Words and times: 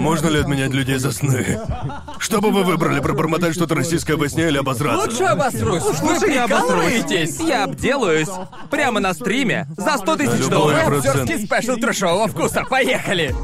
Можно 0.00 0.28
ли 0.28 0.38
отменять 0.40 0.70
людей 0.72 0.96
за 0.98 1.12
сны? 1.12 1.60
Что 2.18 2.40
бы 2.40 2.50
вы 2.50 2.64
выбрали, 2.64 3.00
пробормотать 3.00 3.54
что-то 3.54 3.74
российское 3.74 4.16
во 4.16 4.28
сне 4.28 4.48
или 4.48 4.58
обосраться? 4.58 5.08
Лучше 5.08 5.24
обосрусь. 5.24 5.82
Вы 6.00 6.12
Лучше 6.14 6.26
я 6.30 6.44
обосрусь. 6.44 6.70
прикалываетесь? 6.70 7.40
Я 7.40 7.64
обделаюсь. 7.64 8.28
Прямо 8.70 9.00
на 9.00 9.12
стриме. 9.14 9.66
За 9.76 9.98
100 9.98 10.16
тысяч 10.16 10.38
Любой 10.40 10.50
долларов. 10.50 10.86
процент. 10.86 11.16
Актерский 11.20 11.46
спешл 11.46 11.76
трэшового 11.76 12.28
вкуса. 12.28 12.64
Поехали! 12.68 13.34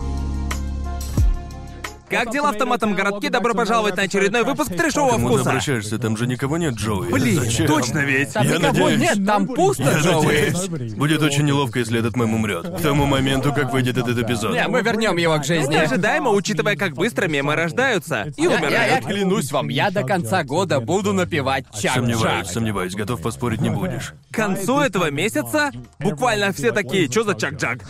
Как 2.09 2.31
дела 2.31 2.53
в 2.53 2.57
томатном 2.57 2.95
городке? 2.95 3.31
Добро 3.31 3.53
пожаловать 3.55 3.97
на 3.97 4.05
очередной 4.05 4.45
выпуск 4.45 4.75
трешового 4.75 5.13
Кому 5.13 5.29
ты 5.29 5.35
вкуса. 5.35 5.51
обращаешься? 5.51 5.99
Там 5.99 6.17
же 6.17 6.27
никого 6.27 6.57
нет, 6.57 6.75
Джоуи. 6.75 7.11
Блин, 7.11 7.41
Зачем? 7.41 7.67
точно 7.67 7.99
ведь. 8.01 8.33
Там 8.33 8.47
Я 8.47 8.59
никого 8.59 8.89
надеюсь. 8.91 9.01
нет, 9.17 9.27
там 9.27 9.47
пусто, 9.49 9.83
Я 9.83 9.99
Джоуи. 9.99 10.25
надеюсь. 10.27 10.95
Будет 10.95 11.23
очень 11.23 11.45
неловко, 11.45 11.81
если 11.81 11.99
этот 11.99 12.17
мем 12.17 12.35
умрет. 12.35 12.69
К 12.79 12.81
тому 12.81 13.07
моменту, 13.07 13.53
как 13.53 13.73
выйдет 13.73 13.97
этот 13.99 14.17
эпизод. 14.19 14.53
Не, 14.53 14.69
мы 14.69 14.83
вернем 14.83 15.17
его 15.17 15.37
к 15.39 15.45
жизни. 15.45 15.75
Ожидаемо, 15.75 16.31
учитывая, 16.31 16.77
как 16.77 16.95
быстро 16.95 17.27
мемы 17.27 17.55
рождаются 17.57 18.33
и 18.37 18.43
Я, 18.43 18.51
я- 18.51 18.51
я 18.51 18.59
умирают. 18.69 19.07
клянусь 19.07 19.51
вам, 19.53 19.69
я 19.69 19.91
до 19.91 20.05
конца 20.05 20.45
года 20.45 20.81
буду 20.81 21.13
напевать 21.13 21.65
Сомневаюсь, 21.73 22.23
чак-чак. 22.23 22.47
сомневаюсь. 22.53 22.95
Готов 22.95 23.21
поспорить 23.21 23.61
не 23.61 23.71
будешь. 23.71 24.15
К 24.31 24.35
концу 24.37 24.81
этого 24.81 25.11
месяца 25.11 25.71
буквально 25.99 26.53
все 26.53 26.71
такие, 26.73 27.11
что 27.11 27.25
за 27.25 27.35
чак-чак? 27.35 27.81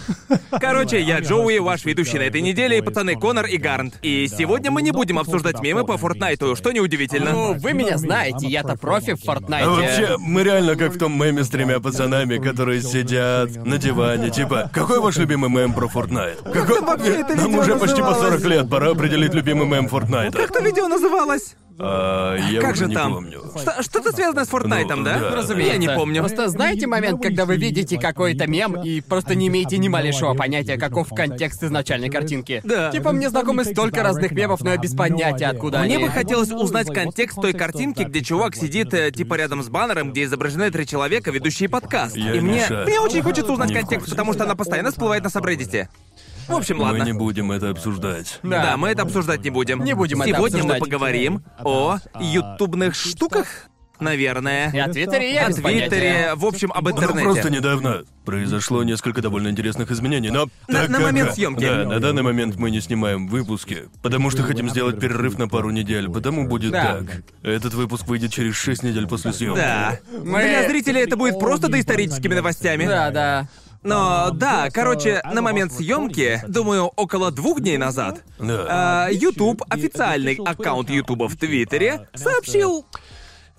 Короче, 0.59 1.01
я 1.01 1.19
Джоуи, 1.20 1.59
ваш 1.59 1.84
ведущий 1.84 2.19
на 2.19 2.23
этой 2.23 2.41
неделе, 2.41 2.78
и 2.78 2.80
пацаны 2.80 3.14
Конор 3.16 3.45
и 3.46 3.56
Гарнт. 3.59 3.95
И 4.06 4.28
сегодня 4.28 4.70
мы 4.70 4.83
не 4.83 4.92
будем 4.92 5.19
обсуждать 5.19 5.60
мемы 5.60 5.84
по 5.84 5.96
Фортнайту, 5.96 6.55
что 6.55 6.70
неудивительно. 6.70 7.33
Ну, 7.33 7.55
вы 7.55 7.73
меня 7.73 7.98
знаете, 7.98 8.46
я-то 8.46 8.77
профи 8.77 9.15
в 9.15 9.24
Фортнайте. 9.24 9.66
А 9.66 9.70
вообще, 9.73 10.16
мы 10.20 10.45
реально 10.45 10.77
как 10.77 10.95
в 10.95 10.98
том 10.98 11.20
меме 11.20 11.42
с 11.42 11.48
тремя 11.48 11.80
пацанами, 11.80 12.38
которые 12.38 12.82
сидят 12.82 13.56
на 13.66 13.79
диване. 13.79 14.30
Типа, 14.30 14.70
какой 14.73 15.01
ваш 15.01 15.16
любимый 15.16 15.51
мем 15.51 15.74
про 15.74 15.88
Fortnite? 15.88 16.52
Какой... 16.52 16.82
Нам 17.37 17.59
уже 17.59 17.74
почти 17.74 18.01
по 18.01 18.10
называлось? 18.10 18.42
40 18.42 18.45
лет, 18.45 18.70
пора 18.70 18.91
определить 18.92 19.34
любимый 19.34 19.66
мем 19.66 19.87
Fortnite. 19.87 20.30
Как 20.37 20.52
то 20.52 20.60
видео 20.60 20.87
называлось? 20.87 21.57
А, 21.79 22.37
я 22.37 22.60
как 22.60 22.74
же 22.77 22.87
не 22.87 22.95
там? 22.95 23.13
помню. 23.15 23.43
Что- 23.57 23.82
Что-то 23.82 24.13
связано 24.13 24.45
с 24.45 24.49
Фортнайтом, 24.49 25.01
Ну, 25.01 25.05
да? 25.05 25.19
да. 25.19 25.37
Разумеется. 25.37 25.73
Я 25.74 25.79
не 25.79 25.88
помню. 25.88 26.21
Просто 26.21 26.49
знаете 26.49 26.87
момент, 26.87 27.21
когда 27.23 27.45
вы 27.45 27.57
видите 27.57 27.99
какой-то 27.99 28.46
мем 28.46 28.80
и 28.83 29.01
просто 29.01 29.35
не 29.35 29.49
имеете 29.49 29.77
ни 29.79 29.88
малейшего 29.88 30.35
понятия, 30.35 30.77
каков 30.79 31.09
контекст 31.10 31.63
изначальной 31.65 32.09
картинки? 32.09 32.60
Да. 32.65 32.91
Типа 32.91 33.13
мне 33.13 33.29
знакомы 33.30 33.65
столько 33.65 34.02
разных 34.02 34.33
мемов, 34.33 34.63
но 34.63 34.71
я 34.71 34.77
без 34.79 34.95
понятия, 34.95 35.46
откуда 35.46 35.80
Мне 35.80 35.96
они. 35.96 36.05
бы 36.07 36.10
хотелось 36.10 36.51
узнать 36.51 36.93
контекст 36.93 37.41
той 37.41 37.52
картинки, 37.52 38.02
где 38.05 38.23
чувак 38.23 38.57
сидит 38.57 38.95
э, 38.95 39.11
типа 39.11 39.35
рядом 39.35 39.63
с 39.63 39.68
баннером, 39.68 40.13
где 40.13 40.24
изображены 40.24 40.71
три 40.71 40.87
человека, 40.87 41.30
ведущие 41.30 41.68
подкаст. 41.68 42.16
Я 42.16 42.33
И 42.35 42.38
не 42.38 42.40
мне, 42.40 42.66
шарю. 42.66 42.87
мне 42.87 43.01
очень 43.01 43.23
хочется 43.23 43.52
узнать 43.52 43.68
Не 43.68 43.74
контекст, 43.77 44.05
курсе. 44.07 44.11
потому 44.13 44.33
что 44.33 44.45
она 44.45 44.55
постоянно 44.55 44.90
всплывает 44.90 45.23
на 45.24 45.30
сабреддите. 45.30 45.88
В 46.49 46.52
общем, 46.55 46.77
Мы 46.79 46.83
ладно. 46.85 47.02
не 47.02 47.13
будем 47.13 47.51
это 47.52 47.71
обсуждать. 47.71 48.39
Да. 48.43 48.63
Да, 48.63 48.77
мы 48.77 48.89
это 48.89 49.02
обсуждать 49.02 49.43
не 49.43 49.51
будем. 49.51 49.83
Не 49.85 49.95
будем 49.95 50.23
это 50.23 50.30
Сегодня 50.35 50.65
мы 50.65 50.77
поговорим 50.79 51.43
о 51.65 51.99
ютубных 52.21 52.95
штуках, 52.95 53.47
наверное. 53.99 54.71
И 54.73 54.79
о 54.79 54.89
Твиттере 54.89 55.35
я 55.35 55.47
О. 55.47 55.52
Твиттере, 55.52 56.33
в 56.37 56.45
общем, 56.45 56.71
об 56.73 56.85
Ну, 56.85 56.91
интернете. 56.91 57.24
просто 57.24 57.51
недавно 57.51 58.02
произошло 58.24 58.83
несколько 58.85 59.23
довольно 59.23 59.49
интересных 59.49 59.91
изменений, 59.91 60.30
но... 60.30 60.49
На- 60.69 60.80
так 60.80 60.89
на 60.91 60.99
как- 60.99 61.07
момент 61.07 61.33
съемки. 61.35 61.65
Да, 61.65 61.85
на 61.85 62.01
данный 62.01 62.23
момент 62.23 62.57
мы 62.57 62.71
не 62.71 62.80
снимаем 62.80 63.27
выпуски, 63.29 63.85
потому 64.03 64.31
что 64.31 64.43
хотим 64.43 64.69
сделать 64.69 65.00
перерыв 65.00 65.39
на 65.39 65.49
пару 65.49 65.71
недель, 65.71 66.09
потому 66.11 66.47
будет 66.47 66.72
Да. 66.72 66.99
так. 66.99 67.22
Этот 67.43 67.75
выпуск 67.75 68.06
выйдет 68.06 68.33
через 68.33 68.55
6 68.56 68.83
недель 68.83 69.06
после 69.06 69.33
съемки. 69.33 69.56
Да. 69.59 69.99
Мы- 70.22 70.43
Для 70.43 70.69
зрителей 70.69 71.03
это 71.03 71.17
будет 71.17 71.39
просто 71.39 71.69
доисторическими 71.69 72.34
новостями. 72.34 72.84
Да, 72.87 73.11
да. 73.11 73.49
Но 73.87 74.31
да, 74.32 74.69
короче, 74.72 75.22
на 75.32 75.42
момент 75.42 75.72
съемки, 75.72 76.42
думаю, 76.48 76.91
около 76.97 77.31
двух 77.31 77.60
дней 77.60 77.78
назад, 77.78 78.22
Да. 78.38 78.66
а, 78.69 79.09
YouTube, 79.12 79.62
официальный 79.70 80.38
аккаунт 80.44 80.91
YouTube 80.91 81.28
в 81.28 81.37
Твиттере, 81.37 82.09
сообщил 82.15 82.84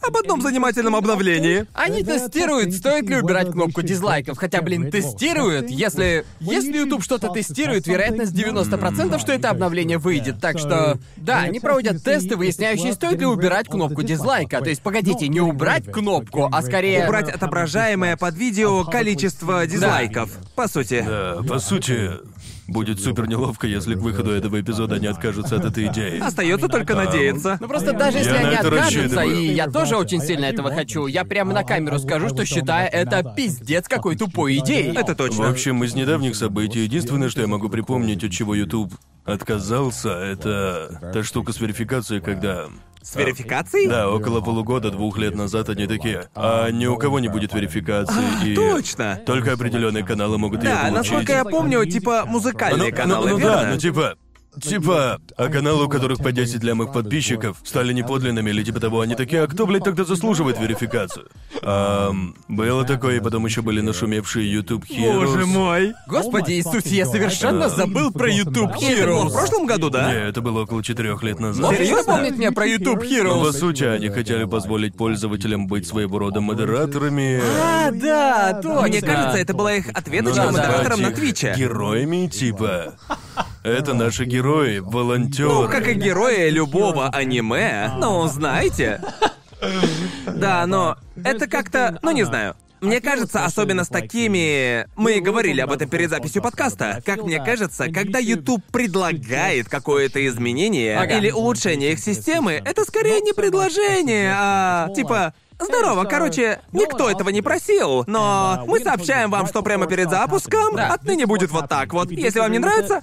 об 0.02 0.16
одном 0.16 0.42
занимательном 0.42 0.96
обновлении. 0.96 1.66
Они 1.74 2.04
тестируют, 2.04 2.74
стоит 2.74 3.10
ли 3.10 3.18
убирать 3.18 3.52
кнопку 3.52 3.82
дизлайков. 3.82 4.38
Хотя, 4.38 4.62
блин, 4.62 4.92
тестируют. 4.92 5.70
Если... 5.70 6.26
Если 6.40 6.78
YouTube 6.78 7.04
что-то 7.04 7.30
тестирует, 7.30 7.88
вероятность 7.88 8.34
90%, 8.34 9.20
что 9.20 9.32
это 9.32 9.50
обновление 9.50 9.98
выйдет. 9.98 10.40
Так 10.40 10.60
что... 10.60 10.98
Да, 11.18 11.42
они 11.42 11.60
проводят 11.60 12.04
тесты, 12.04 12.36
выясняющие, 12.36 12.94
стоит 12.94 13.20
ли 13.20 13.26
убирать 13.26 13.68
кнопку 13.68 14.04
дизлайка. 14.04 14.62
То 14.62 14.70
есть, 14.70 14.82
погодите, 14.82 15.28
не 15.28 15.42
убрать 15.42 15.92
кнопку, 15.92 16.50
а 16.52 16.62
скорее... 16.62 17.06
Убрать 17.06 17.30
отображаемое 17.30 18.18
под 18.18 18.36
видео 18.36 18.84
количество 18.86 19.66
дизлайков. 19.66 20.30
По 20.56 20.68
сути. 20.68 21.04
Да, 21.06 21.42
по 21.48 21.60
сути, 21.60 22.12
будет 22.68 23.00
супер 23.02 23.28
неловко, 23.28 23.68
если 23.68 23.96
к 23.96 24.00
выходу 24.00 24.32
этого 24.32 24.60
эпизода 24.60 24.96
они 24.96 25.08
откажутся 25.08 25.56
от 25.58 25.66
этой 25.66 25.88
идеи. 25.88 26.20
Остается 26.22 26.68
только 26.68 26.96
надеяться. 26.96 27.58
Ну 27.60 27.68
просто 27.68 27.94
даже 27.94 28.18
если 28.20 28.32
Я 28.34 28.42
на 28.42 28.48
они 28.48 28.56
это 28.58 28.68
откажутся, 28.68 29.00
рассчитываю. 29.00 29.36
и 29.40 29.54
я 29.54 29.68
тоже 29.68 29.96
очень 29.98 30.22
сильно 30.22 30.46
этого 30.46 30.72
хочу, 30.72 31.08
я 31.08 31.24
прямо 31.24 31.54
на 31.54 31.64
камеру 31.64 32.00
скажу, 32.00 32.30
что 32.30 32.46
считаю 32.46 32.90
это 32.92 33.34
пиздец 33.36 33.88
какой 33.88 34.16
тупой 34.18 34.58
идеей. 34.58 34.96
Это 34.96 35.14
В 35.14 35.18
точно. 35.18 35.50
общем, 35.50 35.84
из 35.84 35.96
недавних 35.96 36.36
событий 36.36 36.80
единственное, 36.84 37.30
что 37.30 37.42
я 37.42 37.48
могу 37.48 37.70
припомнить, 37.70 38.24
от 38.24 38.32
чего 38.32 38.56
YouTube 38.56 38.94
отказался, 39.26 40.10
это 40.10 41.12
та 41.14 41.24
штука 41.24 41.52
с 41.54 41.60
верификацией, 41.60 42.22
когда... 42.22 42.68
С 43.08 43.16
верификацией? 43.16 43.88
Да, 43.88 44.10
около 44.10 44.42
полугода, 44.42 44.92
двух 44.92 45.18
лет 45.18 45.34
назад 45.34 45.70
они 45.70 45.88
такие. 45.88 46.28
А 46.36 46.70
ни 46.72 46.88
у 46.88 46.98
кого 46.98 47.20
не 47.20 47.30
будет 47.30 47.54
верификации 47.54 48.52
и. 48.52 48.54
точно. 48.54 49.22
Только 49.26 49.54
определенные 49.54 50.04
каналы 50.04 50.38
могут 50.38 50.62
ее 50.62 50.72
Да, 50.72 50.90
получить. 50.90 50.98
насколько 50.98 51.32
я 51.32 51.46
помню, 51.46 51.86
типа 51.86 52.26
музыкальные 52.26 52.92
ну, 52.92 52.98
каналы, 52.98 53.30
ну, 53.30 53.32
ну 53.34 53.38
верно? 53.40 53.62
да, 53.62 53.70
ну 53.72 53.78
типа. 53.78 54.18
Типа, 54.62 55.20
а 55.36 55.48
каналы, 55.50 55.86
у 55.86 55.90
которых 55.90 56.20
по 56.20 56.32
10 56.32 56.64
лямых 56.64 56.92
подписчиков, 56.94 57.58
стали 57.64 57.94
неподлинными 57.94 58.50
или 58.50 58.64
типа 58.64 58.80
того, 58.80 59.02
они 59.02 59.16
такие, 59.16 59.44
а 59.44 59.48
кто, 59.48 59.66
блядь, 59.66 59.84
тогда 59.84 60.04
заслуживает 60.04 60.60
верификацию? 60.60 61.28
Ам, 61.62 62.36
было 62.48 62.84
такое, 62.86 63.18
и 63.18 63.20
потом 63.20 63.46
еще 63.46 63.62
были 63.62 63.82
нашумевшие 63.82 64.52
YouTube 64.52 64.86
Heroes. 64.86 65.26
Боже 65.26 65.46
мой. 65.46 65.94
Господи 66.08 66.54
Иисусе, 66.54 66.96
я 66.96 67.06
совершенно 67.06 67.70
забыл 67.70 68.12
про 68.12 68.30
YouTube 68.32 68.72
было 68.72 68.80
в 68.80 68.84
Heroes. 68.84 69.32
прошлом 69.32 69.66
году, 69.66 69.90
да? 69.90 70.12
Не, 70.12 70.30
это 70.30 70.42
было 70.42 70.62
около 70.64 70.84
четырех 70.84 71.24
лет 71.24 71.40
назад. 71.40 71.76
Серьезно? 71.76 72.14
напомнить 72.14 72.38
мне 72.38 72.52
про 72.52 72.66
YouTube 72.66 73.04
Ну, 73.04 73.42
по 73.42 73.48
Heroes? 73.50 73.52
сути, 73.54 73.84
они 73.84 74.10
хотели 74.10 74.46
позволить 74.46 74.96
пользователям 74.96 75.68
быть 75.68 75.88
своего 75.88 76.20
рода 76.20 76.42
модераторами. 76.42 77.42
А, 77.62 77.92
да, 77.92 78.60
точно. 78.62 78.82
Мне 78.88 79.02
кажется, 79.02 79.38
это 79.38 79.54
была 79.54 79.74
их 79.76 79.90
ответочка 79.94 80.36
да, 80.38 80.52
модераторам 80.52 81.02
на 81.02 81.12
Твиче. 81.12 81.54
Героями, 81.58 82.28
типа. 82.28 82.96
Это 83.68 83.94
наши 83.94 84.24
герои, 84.24 84.80
волонтеры. 84.80 85.50
Ну, 85.50 85.68
как 85.68 85.90
и 85.90 85.94
герои 85.94 86.50
любого 86.50 87.10
аниме, 87.10 87.92
ну, 87.98 88.26
знаете. 88.28 89.02
Да, 90.26 90.66
но 90.66 90.96
это 91.22 91.48
как-то, 91.48 92.00
ну 92.02 92.12
не 92.12 92.24
знаю. 92.24 92.56
Мне 92.80 93.02
кажется, 93.02 93.44
особенно 93.44 93.84
с 93.84 93.90
такими... 93.90 94.88
Мы 94.96 95.20
говорили 95.20 95.60
об 95.62 95.72
этом 95.72 95.90
перед 95.90 96.12
записью 96.12 96.42
подкаста. 96.42 97.02
Как 97.06 97.24
мне 97.24 97.44
кажется, 97.44 97.92
когда 97.92 98.20
YouTube 98.20 98.64
предлагает 98.72 99.68
какое-то 99.68 100.26
изменение 100.28 100.98
Ага. 100.98 101.18
или 101.18 101.32
улучшение 101.32 101.94
их 101.94 102.00
системы, 102.00 102.62
это 102.64 102.84
скорее 102.84 103.20
не 103.20 103.34
предложение, 103.34 104.34
а 104.34 104.90
типа... 104.96 105.34
Здорово, 105.60 106.04
короче, 106.04 106.60
никто 106.72 107.10
этого 107.10 107.30
не 107.30 107.42
просил, 107.42 108.04
но 108.06 108.64
мы 108.68 108.80
сообщаем 108.80 109.32
вам, 109.32 109.48
что 109.48 109.64
прямо 109.64 109.88
перед 109.88 110.08
запуском 110.08 110.78
отныне 110.78 111.26
будет 111.26 111.50
вот 111.50 111.68
так 111.68 111.94
вот. 111.94 112.12
Если 112.12 112.38
вам 112.38 112.52
не 112.52 112.60
нравится, 112.60 113.02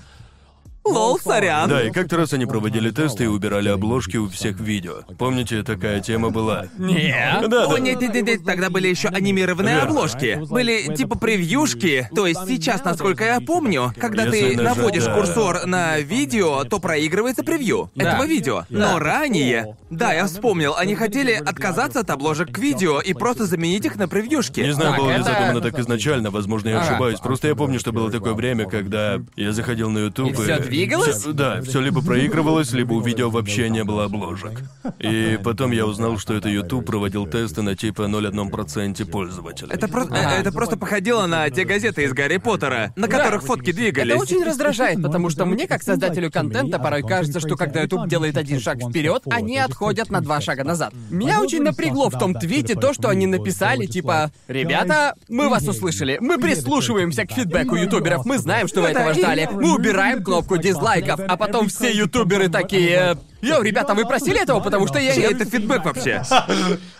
лол, 0.84 1.18
сорян. 1.18 1.68
Да, 1.68 1.82
и 1.82 1.90
как-то 1.90 2.16
раз 2.16 2.32
они 2.32 2.46
проводили 2.46 2.90
тесты 2.90 3.24
и 3.24 3.26
убирали 3.26 3.68
обложки 3.68 4.16
у 4.16 4.28
всех 4.28 4.60
видео. 4.60 5.02
Помните, 5.18 5.62
такая 5.62 6.00
тема 6.00 6.30
была? 6.30 6.66
Нет. 6.78 7.48
Да, 7.48 7.64
О, 7.66 7.74
да. 7.74 7.78
нет, 7.78 8.00
нет, 8.00 8.14
нет, 8.14 8.26
нет, 8.26 8.44
тогда 8.44 8.70
были 8.70 8.88
еще 8.88 9.08
анимированные 9.08 9.74
Верно. 9.76 9.88
обложки. 9.90 10.40
Были 10.50 10.94
типа 10.94 11.18
превьюшки. 11.18 12.08
То 12.14 12.26
есть 12.26 12.40
сейчас, 12.46 12.84
насколько 12.84 13.24
я 13.24 13.40
помню, 13.40 13.92
когда 13.98 14.24
Если 14.24 14.50
ты 14.50 14.56
нажать, 14.56 14.76
наводишь 14.76 15.04
да. 15.04 15.14
курсор 15.14 15.66
на 15.66 15.98
видео, 16.00 16.64
то 16.64 16.78
проигрывается 16.78 17.42
превью 17.42 17.90
Да. 17.94 18.10
этого 18.12 18.26
видео. 18.26 18.64
Но 18.68 18.98
ранее, 18.98 19.76
да, 19.90 20.12
я 20.12 20.26
вспомнил, 20.26 20.74
они 20.76 20.94
хотели 20.94 21.32
отказаться 21.32 22.00
от 22.00 22.10
обложек 22.10 22.50
к 22.52 22.58
видео 22.58 23.00
и 23.00 23.14
просто 23.14 23.46
заменить 23.46 23.84
их 23.84 23.96
на 23.96 24.08
превьюшки. 24.08 24.60
Не 24.60 24.72
знаю, 24.74 24.90
Так, 24.92 25.00
было 25.00 25.08
ли 25.10 25.14
это- 25.16 25.24
задумано 25.24 25.60
так 25.60 25.78
изначально, 25.78 26.30
возможно, 26.30 26.68
я 26.68 26.80
Ага. 26.80 26.90
ошибаюсь. 26.90 27.20
Просто 27.20 27.48
я 27.48 27.54
помню, 27.54 27.78
что 27.78 27.92
было 27.92 28.10
такое 28.10 28.34
время, 28.34 28.66
когда 28.68 29.20
я 29.36 29.52
заходил 29.52 29.90
на 29.90 29.98
YouTube 29.98 30.30
И 30.30 30.32
всё 30.32 30.56
двигалось? 30.76 31.16
всё- 31.16 31.32
да, 31.32 31.60
все 31.62 31.80
либо 31.80 32.02
проигрывалось, 32.02 32.72
либо 32.72 32.92
у 32.94 33.00
видео 33.00 33.30
вообще 33.30 33.68
не 33.68 33.84
было 33.84 34.04
обложек. 34.04 34.62
И 34.98 35.38
потом 35.42 35.70
я 35.72 35.86
узнал, 35.86 36.18
что 36.18 36.34
это 36.34 36.48
YouTube 36.48 36.84
проводил 36.86 37.26
тесты 37.26 37.62
на 37.62 37.74
типа 37.76 38.02
0,1% 38.02 39.04
пользователей. 39.10 39.70
Это, 39.72 39.88
про- 39.88 40.04
э, 40.06 40.40
это 40.40 40.52
просто 40.52 40.76
походило 40.76 41.26
на 41.26 41.48
те 41.50 41.64
газеты 41.64 42.04
из 42.04 42.12
Гарри 42.12 42.38
Поттера, 42.38 42.92
на 42.96 43.08
которых 43.08 43.42
фотки 43.42 43.72
двигались. 43.72 44.12
Это 44.12 44.20
очень 44.22 44.44
раздражает, 44.44 45.02
потому 45.02 45.30
что 45.30 45.44
мне, 45.46 45.66
как 45.66 45.82
создателю 45.82 46.30
контента, 46.30 46.78
порой 46.78 47.02
кажется, 47.02 47.40
что 47.40 47.56
когда 47.56 47.82
YouTube 47.82 48.08
делает 48.08 48.36
один 48.36 48.60
шаг 48.60 48.78
вперед, 48.78 49.22
они 49.30 49.58
отходят 49.58 50.10
на 50.10 50.20
два 50.20 50.40
шага 50.40 50.64
назад. 50.64 50.92
Меня 51.10 51.40
очень 51.40 51.62
напрягло 51.62 52.10
в 52.10 52.18
том 52.18 52.34
твите 52.34 52.74
то, 52.74 52.92
что 52.92 53.08
они 53.08 53.26
написали, 53.26 53.86
типа, 53.86 54.30
«Ребята, 54.48 55.14
мы 55.28 55.48
вас 55.48 55.66
услышали, 55.66 56.18
мы 56.20 56.38
прислушиваемся 56.38 57.26
к 57.26 57.32
фидбэку 57.32 57.76
ютуберов, 57.76 58.24
мы 58.24 58.38
знаем, 58.38 58.68
что 58.68 58.80
вы 58.82 58.88
Это 58.88 59.00
этого 59.00 59.14
ждали, 59.14 59.48
мы 59.52 59.74
убираем 59.74 60.22
кнопку 60.22 60.56
дизлайков, 60.64 61.20
а 61.20 61.36
потом 61.36 61.68
все 61.68 61.92
ютуберы 61.92 62.48
такие... 62.48 63.16
Йоу, 63.42 63.62
ребята, 63.62 63.94
вы 63.94 64.06
просили 64.06 64.42
этого, 64.42 64.60
потому 64.60 64.86
что 64.86 64.98
я... 64.98 65.14
Это 65.30 65.44
фидбэк 65.44 65.84
вообще? 65.84 66.22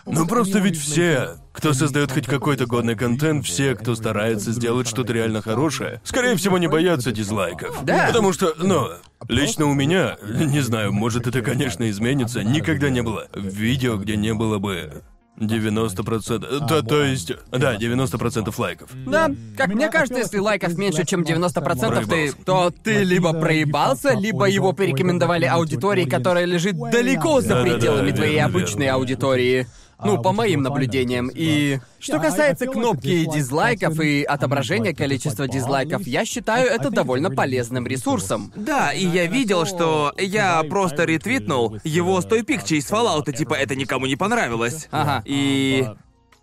Ну 0.07 0.27
просто 0.27 0.59
ведь 0.59 0.79
все, 0.79 1.37
кто 1.53 1.73
создает 1.73 2.13
хоть 2.13 2.27
какой-то 2.27 2.67
годный 2.67 2.97
контент, 2.97 3.47
все, 3.47 3.75
кто 3.75 3.95
старается 3.95 4.53
сделать 4.53 4.87
что-то 4.87 5.13
реально 5.13 5.41
хорошее, 5.41 6.01
скорее 6.05 6.37
всего, 6.37 6.59
не 6.59 6.67
боятся 6.67 7.13
дизлайков. 7.13 7.85
Да. 7.85 8.09
Потому 8.09 8.33
что, 8.35 8.55
ну, 8.59 8.91
лично 9.29 9.67
у 9.67 9.75
меня, 9.75 10.19
не 10.23 10.61
знаю, 10.61 10.93
может 10.93 11.27
это, 11.27 11.41
конечно, 11.41 11.89
изменится, 11.89 12.45
никогда 12.45 12.91
не 12.91 13.03
было 13.03 13.29
видео, 13.35 13.97
где 13.97 14.17
не 14.17 14.35
было 14.35 14.59
бы 14.59 15.03
90%. 15.39 16.67
То, 16.69 16.83
то 16.83 17.03
есть, 17.03 17.33
да, 17.51 17.77
90% 17.77 18.55
лайков. 18.57 18.91
Да, 19.07 19.31
как 19.57 19.69
мне 19.69 19.89
кажется, 19.89 20.21
если 20.21 20.39
лайков 20.39 20.77
меньше, 20.77 21.05
чем 21.05 21.23
90%, 21.23 22.07
ты, 22.07 22.33
то 22.45 22.71
ты 22.71 23.03
либо 23.03 23.33
проебался, 23.33 24.15
либо 24.15 24.47
его 24.47 24.73
порекомендовали 24.73 25.45
аудитории, 25.47 26.05
которая 26.05 26.45
лежит 26.45 26.77
далеко 26.79 27.41
за 27.41 27.63
пределами 27.63 28.13
твоей 28.13 28.41
обычной 28.41 28.89
аудитории. 28.89 29.67
Ну, 30.03 30.21
по 30.21 30.33
моим 30.33 30.63
наблюдениям. 30.63 31.31
И 31.33 31.79
что 31.99 32.19
касается 32.19 32.67
кнопки 32.67 33.25
дизлайков 33.25 34.01
и 34.01 34.23
отображения 34.23 34.95
количества 34.95 35.49
дизлайков, 35.49 36.07
я 36.07 36.25
считаю 36.25 36.69
это 36.69 36.91
довольно 36.91 37.31
полезным 37.31 37.87
ресурсом. 37.87 38.53
Да, 38.57 38.93
и 38.93 39.05
я 39.07 39.27
видел, 39.27 39.67
что 39.67 40.13
я 40.19 40.63
просто 40.65 41.05
ретвитнул 41.05 41.79
его 41.85 42.21
с 42.21 42.25
той 42.25 42.43
пикчей 42.43 42.79
из 42.79 42.91
Fallout, 42.91 43.31
типа 43.33 43.55
это 43.55 43.75
никому 43.75 44.07
не 44.07 44.17
понравилось. 44.17 44.89
Ага. 44.91 45.23
И 45.25 45.87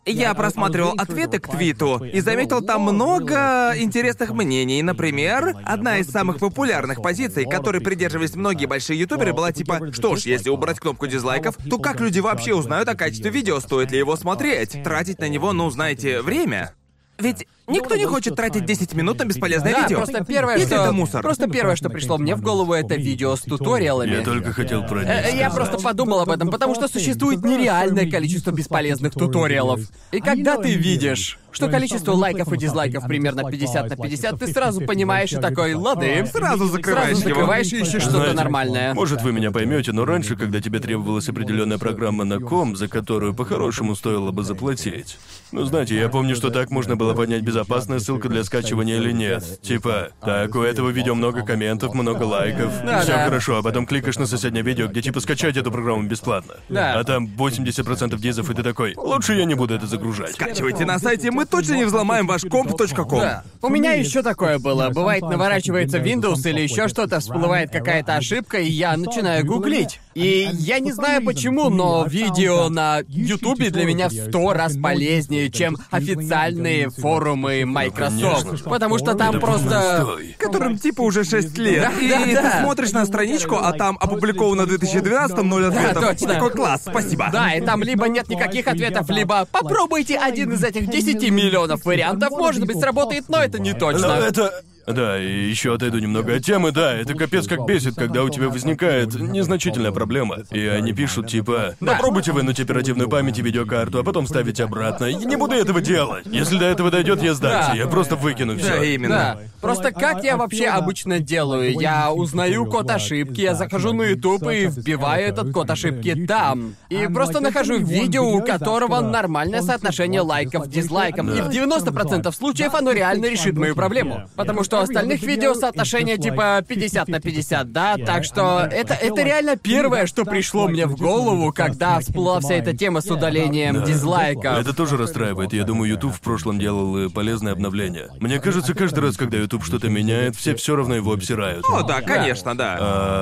я 0.06 0.34
просматривал 0.34 0.94
ответы 0.98 1.40
к 1.40 1.48
твиту 1.48 2.04
и 2.04 2.20
заметил 2.22 2.62
там 2.62 2.82
много 2.82 3.74
интересных 3.76 4.32
мнений. 4.32 4.82
Например, 4.82 5.56
одна 5.64 5.98
из 6.00 6.10
самых 6.10 6.40
популярных 6.40 7.02
позиций, 7.02 7.46
которой 7.46 7.82
придерживались 7.82 8.36
многие 8.36 8.66
большие 8.66 9.00
ютуберы, 9.00 9.34
была 9.34 9.52
типа, 9.52 9.92
что 9.94 10.16
ж, 10.16 10.22
если 10.22 10.50
убрать 10.50 10.80
кнопку 10.80 11.08
дизлайков, 11.08 11.56
то 11.70 11.78
как 11.78 12.00
люди 12.00 12.20
вообще 12.20 12.54
узнают 12.54 12.90
о 12.90 12.96
качестве 12.96 13.30
видео, 13.30 13.60
стоит 13.60 13.92
ли 13.92 14.00
его 14.00 14.16
смотреть? 14.16 14.84
Тратить 14.84 15.20
на 15.20 15.30
него, 15.30 15.54
ну, 15.54 15.70
знаете, 15.70 16.22
время. 16.22 16.74
Ведь 17.18 17.46
никто 17.72 17.96
не 17.96 18.06
хочет 18.06 18.36
тратить 18.36 18.66
10 18.66 18.94
минут 18.94 19.20
на 19.20 19.26
бесполезное 19.26 19.72
Да, 19.74 19.82
видео. 19.84 19.98
просто 19.98 20.24
первое, 20.24 20.58
Если 20.58 20.74
что... 20.74 20.84
это 20.84 20.92
мусор. 20.92 21.22
Просто 21.22 21.48
первое, 21.50 21.76
что 21.76 21.90
пришло 21.90 22.18
мне 22.18 22.36
в 22.36 22.42
голову, 22.42 22.74
это 22.74 22.96
видео 22.96 23.36
с 23.36 23.42
туториалами. 23.42 24.12
Я 24.16 24.22
только 24.24 24.52
хотел 24.54 24.84
про 24.86 25.00
них 25.02 25.10
Э, 25.10 25.24
Я 25.36 25.50
сказать. 25.50 25.54
просто 25.56 25.78
подумал 25.80 26.20
об 26.22 26.30
этом, 26.30 26.50
потому 26.50 26.76
что 26.76 26.88
существует 26.88 27.44
нереальное 27.44 28.10
количество 28.10 28.52
бесполезных 28.52 29.14
туториалов. 29.14 29.82
И 30.12 30.20
когда 30.20 30.58
ты 30.58 30.74
видишь, 30.76 31.40
что 31.52 31.68
количество 31.68 32.14
лайков 32.14 32.52
и 32.54 32.58
дизлайков 32.58 33.06
примерно 33.08 33.50
50 33.50 33.90
на 33.90 33.96
50, 33.98 34.40
ты 34.40 34.48
сразу 34.48 34.82
понимаешь 34.82 35.34
и 35.34 35.38
такой, 35.38 35.74
лады. 35.74 36.26
Сразу 36.32 36.68
закрываешь 36.68 37.10
Сразу 37.18 37.22
его. 37.30 37.36
закрываешь 37.40 37.74
и 37.74 37.82
ищешь 37.82 38.02
что-то 38.04 38.18
Знаете, 38.18 38.36
нормальное. 38.36 38.94
Может, 38.94 39.22
вы 39.22 39.32
меня 39.34 39.52
поймете, 39.52 39.92
но 39.92 40.06
раньше, 40.06 40.36
когда 40.36 40.62
тебе 40.62 40.80
требовалась 40.80 41.28
определенная 41.30 41.78
программа 41.78 42.24
на 42.24 42.40
ком, 42.40 42.76
за 42.76 42.88
которую 42.88 43.34
по-хорошему 43.34 43.96
стоило 43.96 44.32
бы 44.32 44.44
заплатить. 44.44 45.18
Ну, 45.52 45.66
знаете, 45.66 45.96
я 45.96 46.08
помню, 46.10 46.36
что 46.36 46.50
так 46.50 46.70
можно 46.72 46.96
было 46.96 47.14
понять, 47.14 47.42
безопасная 47.62 48.00
ссылка 48.00 48.30
для 48.30 48.44
скачивания 48.44 48.98
или 48.98 49.12
нет. 49.12 49.62
Типа, 49.62 50.10
так, 50.22 50.56
у 50.56 50.62
этого 50.62 50.90
видео 50.90 51.16
много 51.16 51.44
комментов, 51.44 51.94
много 51.94 52.24
лайков. 52.24 52.72
Да, 52.84 53.02
Все 53.02 53.14
да. 53.14 53.26
хорошо, 53.26 53.58
а 53.58 53.64
потом 53.64 53.86
кликаешь 53.86 54.18
на 54.18 54.26
соседнее 54.26 54.64
видео, 54.64 54.88
где 54.88 55.02
типа 55.02 55.20
скачать 55.20 55.58
эту 55.58 55.72
программу 55.72 56.04
бесплатно. 56.04 56.56
Да. 56.70 57.00
А 57.00 57.04
там 57.04 57.26
80% 57.26 58.18
дизов, 58.18 58.50
и 58.50 58.54
ты 58.54 58.64
такой, 58.64 58.94
лучше 58.96 59.34
я 59.34 59.46
не 59.46 59.54
буду 59.54 59.76
это 59.76 59.88
загружать. 59.88 60.34
Скачивайте 60.34 60.86
на 60.86 61.00
сайте, 61.00 61.32
мы 61.32 61.46
точно 61.46 61.76
не 61.76 61.86
взломаем 61.86 62.28
ваш 62.28 62.44
комп.ком. 62.44 63.20
Да. 63.20 63.44
У 63.62 63.70
меня 63.70 63.94
еще 63.94 64.24
такое 64.24 64.60
было. 64.60 64.90
Бывает, 64.90 65.24
наворачивается 65.24 66.00
Windows 66.00 66.48
или 66.50 66.62
еще 66.62 66.88
что-то, 66.88 67.20
всплывает 67.20 67.72
какая-то 67.72 68.16
ошибка, 68.16 68.58
и 68.60 68.70
я 68.70 68.98
начинаю 68.98 69.46
гуглить. 69.46 70.00
И 70.14 70.50
я 70.54 70.80
не 70.80 70.92
знаю 70.92 71.24
почему, 71.24 71.70
но 71.70 72.06
видео 72.06 72.70
на 72.70 73.02
Ютубе 73.08 73.70
для 73.70 73.86
меня 73.86 74.10
в 74.10 74.14
сто 74.14 74.54
раз 74.54 74.76
полезнее, 74.76 75.50
чем 75.50 75.78
официальные 75.90 76.90
форумы 76.90 77.66
Microsoft. 77.66 78.64
Потому 78.66 78.98
что 78.98 79.16
там 79.16 79.40
просто... 79.40 80.18
Которым 80.38 80.78
типа 80.78 81.02
уже 81.02 81.24
6 81.24 81.58
лет. 81.58 81.82
Да, 81.82 82.00
и 82.00 82.10
да, 82.10 82.24
ты 82.24 82.34
да. 82.34 82.62
смотришь 82.62 82.92
на 82.92 83.06
страничку, 83.06 83.56
а 83.56 83.72
там 83.74 83.98
опубликовано 84.00 84.64
в 84.64 84.68
2012 84.68 85.38
ноль 85.44 85.66
ответов. 85.68 86.04
точно. 86.04 86.34
Такой 86.34 86.52
класс, 86.52 86.82
спасибо. 86.88 87.30
Да, 87.32 87.54
и 87.54 87.62
там 87.62 87.84
либо 87.84 88.08
нет 88.08 88.28
никаких 88.30 88.68
ответов, 88.68 89.10
либо 89.10 89.46
попробуйте 89.46 90.18
один 90.18 90.54
из 90.54 90.64
этих 90.64 90.90
10 90.90 91.30
миллионов 91.32 91.86
вариантов. 91.86 92.32
Может 92.32 92.66
быть, 92.66 92.80
сработает, 92.80 93.30
но 93.30 93.40
это 93.40 93.60
не 93.60 93.74
Но 93.74 93.80
точно. 93.80 94.06
это... 94.28 94.64
Да, 94.88 95.20
и 95.20 95.50
еще 95.50 95.76
отойду 95.76 96.00
немного 96.00 96.36
от 96.36 96.44
темы, 96.44 96.72
да, 96.72 96.94
это 96.94 97.14
капец 97.14 97.48
как 97.48 97.66
бесит, 97.66 97.96
когда 97.96 98.24
у 98.24 98.30
тебя 98.30 98.50
возникает 98.50 99.14
незначительная 99.16 99.92
проблема. 99.92 100.40
И 100.52 100.66
они 100.66 100.94
пишут 100.94 101.28
типа, 101.28 101.76
попробуйте 101.80 102.32
вынуть 102.32 102.60
оперативную 102.60 103.10
память 103.10 103.40
и 103.40 103.42
видеокарту, 103.42 104.00
а 104.00 104.04
потом 104.04 104.28
ставить 104.28 104.60
обратно. 104.60 105.06
Я 105.06 105.18
не 105.18 105.36
буду 105.36 105.56
этого 105.56 105.82
делать. 105.82 106.26
Если 106.26 106.58
до 106.58 106.66
этого 106.66 106.92
дойдет, 106.92 107.22
я 107.22 107.34
сдамся, 107.34 107.72
Да. 107.72 107.76
я 107.76 107.88
просто 107.88 108.16
выкину 108.16 108.58
все. 108.58 108.68
Да, 108.68 108.84
именно. 108.84 109.16
Да. 109.16 109.40
Просто 109.62 109.92
как 109.92 110.24
я 110.24 110.38
вообще 110.38 110.68
обычно 110.68 111.20
делаю? 111.20 111.72
Я 111.80 112.12
узнаю 112.12 112.66
код 112.66 112.90
ошибки, 112.90 113.42
я 113.42 113.56
захожу 113.56 113.94
на 113.94 114.04
YouTube 114.04 114.44
и 114.50 114.66
вбиваю 114.68 115.28
этот 115.28 115.52
код 115.52 115.70
ошибки 115.70 116.26
там. 116.26 116.76
И 116.90 117.08
просто 117.08 117.40
нахожу 117.40 117.78
видео, 117.78 118.30
у 118.30 118.42
которого 118.42 119.00
нормальное 119.02 119.62
соотношение 119.62 120.22
лайков 120.22 120.66
к 120.66 120.70
дизлайкам. 120.70 121.30
И 121.30 121.42
в 121.42 121.50
90% 121.50 122.32
случаев 122.32 122.74
оно 122.74 122.92
реально 122.92 123.28
решит 123.28 123.56
мою 123.56 123.76
проблему. 123.76 124.24
Потому 124.36 124.64
что 124.64 124.71
у 124.78 124.82
остальных 124.82 125.22
видео 125.24 125.54
соотношение 125.54 126.18
типа 126.18 126.64
50 126.68 127.08
на 127.08 127.20
50, 127.20 127.72
да? 127.72 127.98
Так 127.98 128.24
что 128.24 128.68
это, 128.72 128.94
это 128.94 129.22
реально 129.22 129.56
первое, 129.58 130.06
что 130.06 130.26
пришло 130.26 130.68
мне 130.68 130.86
в 130.86 130.96
голову, 130.96 131.52
когда 131.52 132.00
всплыла 132.00 132.40
вся 132.40 132.56
эта 132.56 132.76
тема 132.76 133.02
с 133.02 133.08
удалением 133.08 133.84
дизлайков. 133.84 134.58
Это 134.58 134.74
тоже 134.74 134.98
расстраивает. 134.98 135.54
Я 135.54 135.64
думаю, 135.64 135.90
YouTube 135.90 136.14
в 136.14 136.22
прошлом 136.22 136.60
делал 136.60 137.10
полезное 137.10 137.54
обновление. 137.54 138.10
Мне 138.20 138.40
кажется, 138.40 138.74
каждый 138.74 139.00
раз, 139.00 139.18
когда 139.18 139.38
YouTube 139.38 139.64
что-то 139.64 139.90
меняет, 139.90 140.36
все 140.36 140.56
все 140.56 140.76
равно 140.76 140.96
его 140.96 141.14
обсирают. 141.14 141.66
О, 141.70 141.84
да, 141.84 142.02
конечно, 142.02 142.58
да. 142.58 142.78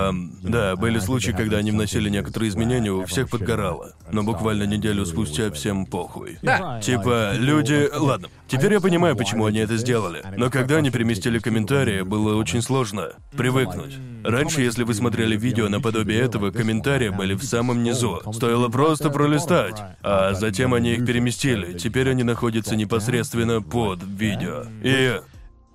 Ам, 0.10 0.32
да, 0.42 0.76
были 0.76 1.00
случаи, 1.00 1.32
когда 1.32 1.58
они 1.58 1.72
вносили 1.72 2.10
некоторые 2.10 2.50
изменения, 2.50 2.92
у 2.92 3.06
всех 3.06 3.30
подгорало. 3.30 3.94
Но 4.12 4.24
буквально 4.24 4.64
неделю 4.64 5.06
спустя 5.06 5.52
всем 5.52 5.86
похуй. 5.86 6.38
Да. 6.42 6.80
Типа, 6.82 7.34
люди... 7.36 7.90
Ладно, 7.94 8.30
теперь 8.50 8.74
я 8.74 8.82
понимаю, 8.82 9.16
почему 9.16 9.46
они 9.46 9.60
это 9.60 9.78
сделали. 9.78 10.24
Но 10.36 10.50
когда 10.50 10.78
они 10.78 10.92
переместили 10.92 11.40
комментарии, 11.40 12.02
было 12.02 12.36
очень 12.36 12.62
сложно 12.62 13.14
привыкнуть. 13.32 13.96
Раньше, 14.24 14.62
если 14.62 14.84
вы 14.84 14.94
смотрели 14.94 15.38
видео 15.38 15.70
наподобие 15.70 16.20
этого, 16.20 16.52
комментарии 16.52 17.10
были 17.10 17.34
в 17.34 17.44
самом 17.44 17.84
низу. 17.84 18.22
Стоило 18.34 18.70
просто 18.70 19.10
пролистать. 19.10 19.82
А 20.02 20.34
затем 20.34 20.74
они 20.74 20.94
их 20.94 21.06
переместили. 21.06 21.78
Теперь 21.78 22.10
они 22.10 22.24
находятся 22.24 22.76
непосредственно 22.76 23.62
под 23.62 24.04
видео. 24.04 24.66
И... 24.84 25.22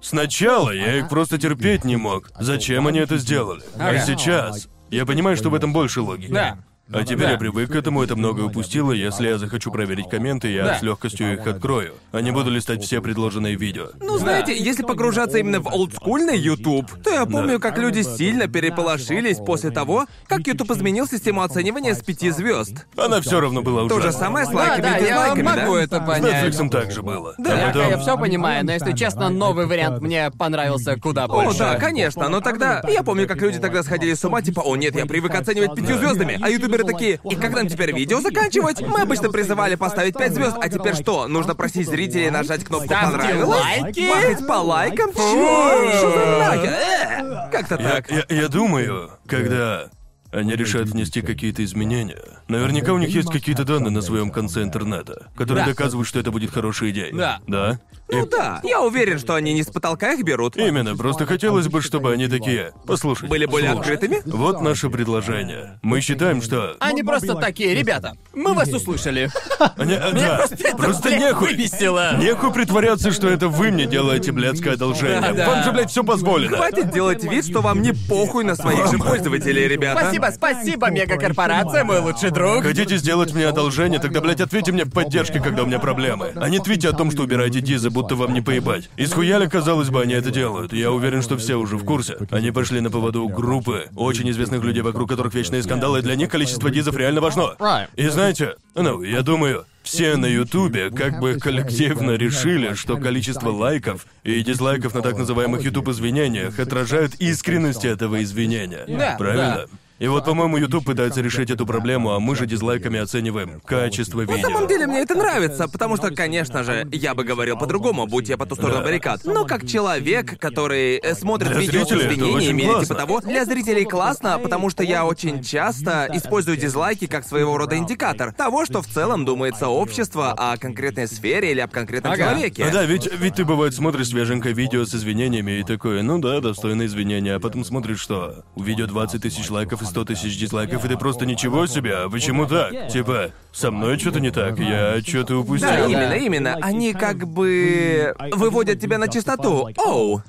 Сначала 0.00 0.70
я 0.70 0.98
их 0.98 1.08
просто 1.08 1.38
терпеть 1.38 1.82
не 1.84 1.96
мог. 1.96 2.30
Зачем 2.38 2.86
они 2.86 2.98
это 2.98 3.16
сделали? 3.16 3.62
А 3.78 3.96
сейчас 3.96 4.68
я 4.90 5.06
понимаю, 5.06 5.34
что 5.38 5.48
в 5.48 5.54
этом 5.54 5.72
больше 5.72 6.02
логики. 6.02 6.30
Да. 6.30 6.58
А 6.92 7.02
теперь 7.02 7.18
Да. 7.26 7.30
я 7.32 7.38
привык 7.38 7.72
к 7.72 7.74
этому, 7.74 8.02
это 8.02 8.14
многое 8.14 8.44
упустило. 8.46 8.92
Если 8.92 9.26
я 9.26 9.38
захочу 9.38 9.70
проверить 9.72 10.08
комменты, 10.10 10.48
я 10.52 10.64
Да. 10.64 10.78
с 10.78 10.82
легкостью 10.82 11.32
их 11.32 11.46
открою. 11.46 11.94
А 12.12 12.20
не 12.20 12.30
буду 12.30 12.50
листать 12.50 12.82
все 12.84 13.00
предложенные 13.00 13.54
видео. 13.56 13.88
Ну, 14.00 14.18
знаете, 14.18 14.54
если 14.56 14.82
погружаться 14.82 15.38
именно 15.38 15.60
в 15.60 15.66
олдскульный 15.68 16.36
YouTube, 16.38 16.90
то 17.02 17.10
я 17.10 17.24
помню, 17.24 17.58
как 17.58 17.78
люди 17.78 18.02
сильно 18.02 18.48
переполошились 18.48 19.38
после 19.38 19.70
того, 19.70 20.06
как 20.28 20.46
YouTube 20.46 20.70
изменил 20.72 21.06
систему 21.06 21.42
оценивания 21.42 21.94
с 21.94 22.02
пяти 22.02 22.30
звезд. 22.30 22.86
Она 22.96 23.20
все 23.22 23.40
равно 23.40 23.62
была 23.62 23.88
То 23.88 23.96
ужасна. 23.96 24.12
же 24.12 24.18
самое 24.18 24.46
с 24.46 24.50
Да, 24.50 24.54
лайками 24.56 24.82
да, 24.82 24.98
и 24.98 25.02
я 25.02 25.08
дизлайками, 25.08 25.42
могу 25.42 25.74
да? 25.76 25.82
это 25.82 25.96
С 25.96 26.06
понять. 26.06 26.54
Netflix 26.54 26.68
так 26.68 26.90
же 26.92 27.02
было. 27.02 27.34
Да, 27.38 27.52
а 27.52 27.56
я, 27.56 27.66
потом... 27.68 27.88
я 27.88 27.98
все 27.98 28.18
понимаю, 28.18 28.64
но 28.66 28.72
если 28.72 28.92
честно, 28.92 29.30
новый 29.30 29.66
вариант 29.66 30.02
мне 30.02 30.30
понравился 30.30 30.96
куда 31.00 31.24
О, 31.24 31.28
больше. 31.28 31.58
да, 31.60 31.76
конечно, 31.76 32.28
но 32.28 32.40
тогда... 32.42 32.82
Я 32.88 33.02
помню, 33.02 33.26
как 33.26 33.40
люди 33.40 33.58
тогда 33.58 33.82
сходили 33.82 34.12
с 34.14 34.22
ума, 34.24 34.42
типа, 34.42 34.60
о 34.60 34.76
нет, 34.76 34.94
я 34.94 35.06
привык 35.06 35.34
оценивать 35.34 35.74
пятью 35.74 35.96
звездами, 35.98 36.38
а 36.42 36.50
ютуберы 36.74 36.84
такие, 36.92 37.20
и 37.30 37.36
как 37.36 37.52
нам 37.52 37.68
теперь 37.68 37.92
видео 37.94 38.20
заканчивать? 38.20 38.80
Мы 38.80 39.00
обычно 39.02 39.30
призывали 39.30 39.74
поставить 39.74 40.14
пять 40.14 40.34
звезд, 40.34 40.56
а 40.60 40.68
теперь 40.68 40.94
что? 40.94 41.26
Нужно 41.28 41.54
просить 41.54 41.88
зрителей 41.88 42.30
нажать 42.30 42.64
кнопку 42.64 42.86
Ставьте 42.86 43.12
«Понравилось»? 43.12 43.60
лайки. 43.60 44.00
Махать 44.08 44.46
по 44.46 44.52
лайкам? 44.54 45.12
Чё? 45.12 45.90
Что 45.98 46.10
за 46.10 46.26
нахер? 46.38 46.72
Э, 46.72 47.50
Как-то 47.52 47.74
Я, 47.80 47.88
так. 47.90 48.10
я- 48.10 48.24
я 48.28 48.48
думаю, 48.48 49.10
когда 49.26 49.88
они 50.32 50.56
решают 50.56 50.88
внести 50.88 51.22
какие-то 51.22 51.64
изменения. 51.64 52.20
Наверняка 52.48 52.92
у 52.92 52.98
них 52.98 53.10
есть 53.10 53.30
какие-то 53.30 53.64
данные 53.64 53.90
на 53.92 54.02
своем 54.02 54.30
конце 54.30 54.62
интернета, 54.62 55.28
которые 55.36 55.64
Да. 55.64 55.70
доказывают, 55.70 56.08
что 56.08 56.18
это 56.18 56.32
будет 56.32 56.50
хорошей 56.50 56.90
идеей. 56.90 57.12
Да. 57.14 57.38
Да? 57.46 57.78
И 58.10 58.16
Ну 58.16 58.26
да, 58.26 58.60
я 58.62 58.82
уверен, 58.82 59.18
что 59.18 59.34
они 59.34 59.54
не 59.54 59.62
с 59.62 59.66
потолка 59.68 60.12
их 60.12 60.22
берут. 60.24 60.56
Именно, 60.56 60.94
просто 60.94 61.24
хотелось 61.24 61.68
бы, 61.68 61.80
чтобы 61.80 62.12
они 62.12 62.28
такие. 62.28 62.72
Послушай. 62.86 63.28
Были 63.28 63.46
более 63.46 63.70
открытыми? 63.70 64.20
Вот 64.26 64.60
наше 64.60 64.90
предложение. 64.90 65.78
Мы 65.82 66.00
считаем, 66.02 66.42
что. 66.42 66.76
Они 66.80 67.02
просто 67.02 67.34
такие, 67.34 67.74
ребята, 67.74 68.14
мы 68.34 68.52
вас 68.52 68.68
услышали. 68.68 69.30
Они- 69.76 69.96
да, 69.96 70.46
просто 70.76 71.16
нехуй. 71.16 71.48
выбесило. 71.50 72.16
Нехуй 72.18 72.52
притворяться, 72.52 73.10
что 73.10 73.28
это 73.28 73.48
вы 73.48 73.70
мне 73.70 73.86
делаете 73.86 74.32
блядское 74.32 74.74
одолжение. 74.74 75.32
Да. 75.32 75.46
Вам 75.48 75.64
же, 75.64 75.72
блядь, 75.72 75.90
все 75.90 76.04
позволено. 76.04 76.56
Хватит 76.58 76.90
делать 76.92 77.24
вид, 77.24 77.46
что 77.46 77.62
вам 77.62 77.80
не 77.80 77.92
похуй 77.92 78.44
на 78.44 78.54
своих 78.54 78.86
же 78.90 78.98
пользователей, 78.98 79.66
ребята. 79.66 80.00
Спасибо, 80.02 80.28
спасибо, 80.34 80.90
мегакорпорация, 80.90 81.84
мой 81.84 82.00
лучший 82.00 82.30
друг. 82.30 82.62
Хотите 82.64 82.96
сделать 82.98 83.32
мне 83.32 83.46
одолжение, 83.46 83.98
тогда, 83.98 84.20
блядь, 84.20 84.40
ответьте 84.40 84.72
мне 84.72 84.84
в 84.84 84.90
поддержке, 84.90 85.40
когда 85.40 85.62
у 85.62 85.66
меня 85.66 85.78
проблемы. 85.78 86.32
А 86.36 86.48
не 86.50 86.58
твите 86.58 86.88
о 86.88 86.92
том, 86.92 87.10
что 87.10 87.22
убираете 87.22 87.60
дизы, 87.60 87.90
будто 87.94 88.16
вам 88.16 88.34
не 88.34 88.42
поебать. 88.42 88.90
И 88.96 89.06
схуяли, 89.06 89.46
казалось 89.46 89.88
бы, 89.88 90.02
они 90.02 90.12
это 90.12 90.30
делают. 90.30 90.72
Я 90.72 90.90
уверен, 90.90 91.22
что 91.22 91.36
все 91.38 91.54
уже 91.54 91.76
в 91.76 91.84
курсе. 91.84 92.16
Они 92.30 92.50
пошли 92.50 92.80
на 92.80 92.90
поводу 92.90 93.26
группы 93.28 93.88
очень 93.96 94.28
известных 94.30 94.62
людей, 94.62 94.82
вокруг 94.82 95.08
которых 95.08 95.32
вечные 95.32 95.62
скандалы, 95.62 96.00
и 96.00 96.02
для 96.02 96.16
них 96.16 96.28
количество 96.28 96.70
дизов 96.70 96.96
реально 96.96 97.20
важно. 97.20 97.54
И 97.96 98.08
знаете, 98.08 98.56
ну, 98.74 99.02
я 99.02 99.22
думаю, 99.22 99.64
все 99.82 100.16
на 100.16 100.26
Ютубе 100.26 100.90
как 100.90 101.20
бы 101.20 101.38
коллективно 101.38 102.12
решили, 102.12 102.74
что 102.74 102.96
количество 102.96 103.50
лайков 103.50 104.06
и 104.24 104.42
дизлайков 104.42 104.94
на 104.94 105.02
так 105.02 105.16
называемых 105.16 105.62
Ютуб-извинениях 105.62 106.58
отражают 106.58 107.14
искренность 107.16 107.84
этого 107.84 108.22
извинения. 108.22 108.84
Да, 108.88 109.16
Правильно? 109.18 109.66
И 110.00 110.08
вот, 110.08 110.24
по-моему, 110.24 110.56
YouTube 110.56 110.84
пытается 110.86 111.20
решить 111.20 111.50
эту 111.50 111.66
проблему, 111.66 112.12
а 112.12 112.18
мы 112.20 112.34
же 112.34 112.46
дизлайками 112.46 112.98
оцениваем 112.98 113.60
качество 113.60 114.22
видео. 114.22 114.36
На 114.36 114.42
самом 114.42 114.66
деле 114.66 114.88
мне 114.88 115.00
это 115.00 115.14
нравится, 115.14 115.68
потому 115.68 115.96
что, 115.96 116.10
конечно 116.10 116.64
же, 116.64 116.88
я 116.90 117.14
бы 117.14 117.22
говорил 117.22 117.56
по-другому, 117.56 118.06
будь 118.06 118.28
я 118.28 118.36
по 118.36 118.44
ту 118.44 118.56
сторону 118.56 118.78
Да. 118.78 118.84
баррикад. 118.84 119.20
Но 119.24 119.44
как 119.44 119.64
человек, 119.66 120.36
который 120.40 120.96
э, 120.96 121.14
смотрит 121.14 121.52
Для 121.52 121.60
видео 121.60 121.84
с 121.84 121.92
извинениями 121.92 122.62
или 122.62 122.80
типа 122.80 122.94
того, 122.96 123.20
для 123.20 123.44
зрителей 123.44 123.84
классно, 123.84 124.40
потому 124.40 124.68
что 124.68 124.82
я 124.82 125.04
очень 125.04 125.44
часто 125.44 126.08
использую 126.12 126.56
дизлайки 126.56 127.06
как 127.06 127.24
своего 127.24 127.56
рода 127.56 127.76
индикатор 127.76 128.32
того, 128.32 128.66
что 128.66 128.82
в 128.82 128.88
целом 128.88 129.24
думает 129.24 129.54
сообщество 129.56 130.32
о 130.32 130.56
конкретной 130.56 131.06
сфере 131.06 131.52
или 131.52 131.60
об 131.60 131.70
конкретном 131.70 132.14
Ага. 132.14 132.22
человеке. 132.24 132.64
А 132.64 132.72
да, 132.72 132.84
ведь, 132.84 133.08
ведь 133.12 133.36
ты 133.36 133.44
бывает 133.44 133.74
смотришь 133.74 134.08
свеженькое 134.08 134.54
видео 134.54 134.84
с 134.84 134.92
извинениями 134.94 135.60
и 135.60 135.62
такое, 135.62 136.02
ну 136.02 136.18
да, 136.18 136.40
достойно 136.40 136.84
извинения, 136.86 137.34
а 137.36 137.38
потом 137.40 137.64
смотришь, 137.64 138.00
что 138.00 138.44
у 138.56 138.62
видео 138.64 138.86
20 138.86 139.22
тысяч 139.22 139.48
лайков 139.50 139.83
и 139.84 139.86
100 139.86 140.04
тысяч 140.04 140.38
дизлайков, 140.38 140.84
и 140.84 140.88
ты 140.88 140.96
просто 140.96 141.26
ничего 141.26 141.66
себе, 141.66 141.94
а 141.94 142.08
почему 142.08 142.46
так? 142.46 142.88
Типа, 142.88 143.30
со 143.52 143.70
мной 143.70 143.98
что-то 143.98 144.20
не 144.20 144.30
так, 144.30 144.58
я 144.58 145.00
что-то 145.06 145.36
упустил. 145.36 145.68
Да, 145.68 145.76
Да. 145.76 145.86
именно, 145.86 146.14
именно. 146.14 146.54
Они 146.60 146.92
как 146.92 147.28
бы 147.28 148.14
выводят 148.32 148.80
тебя 148.80 148.98
на 148.98 149.08
чистоту. 149.08 149.68
Оу, 149.76 150.22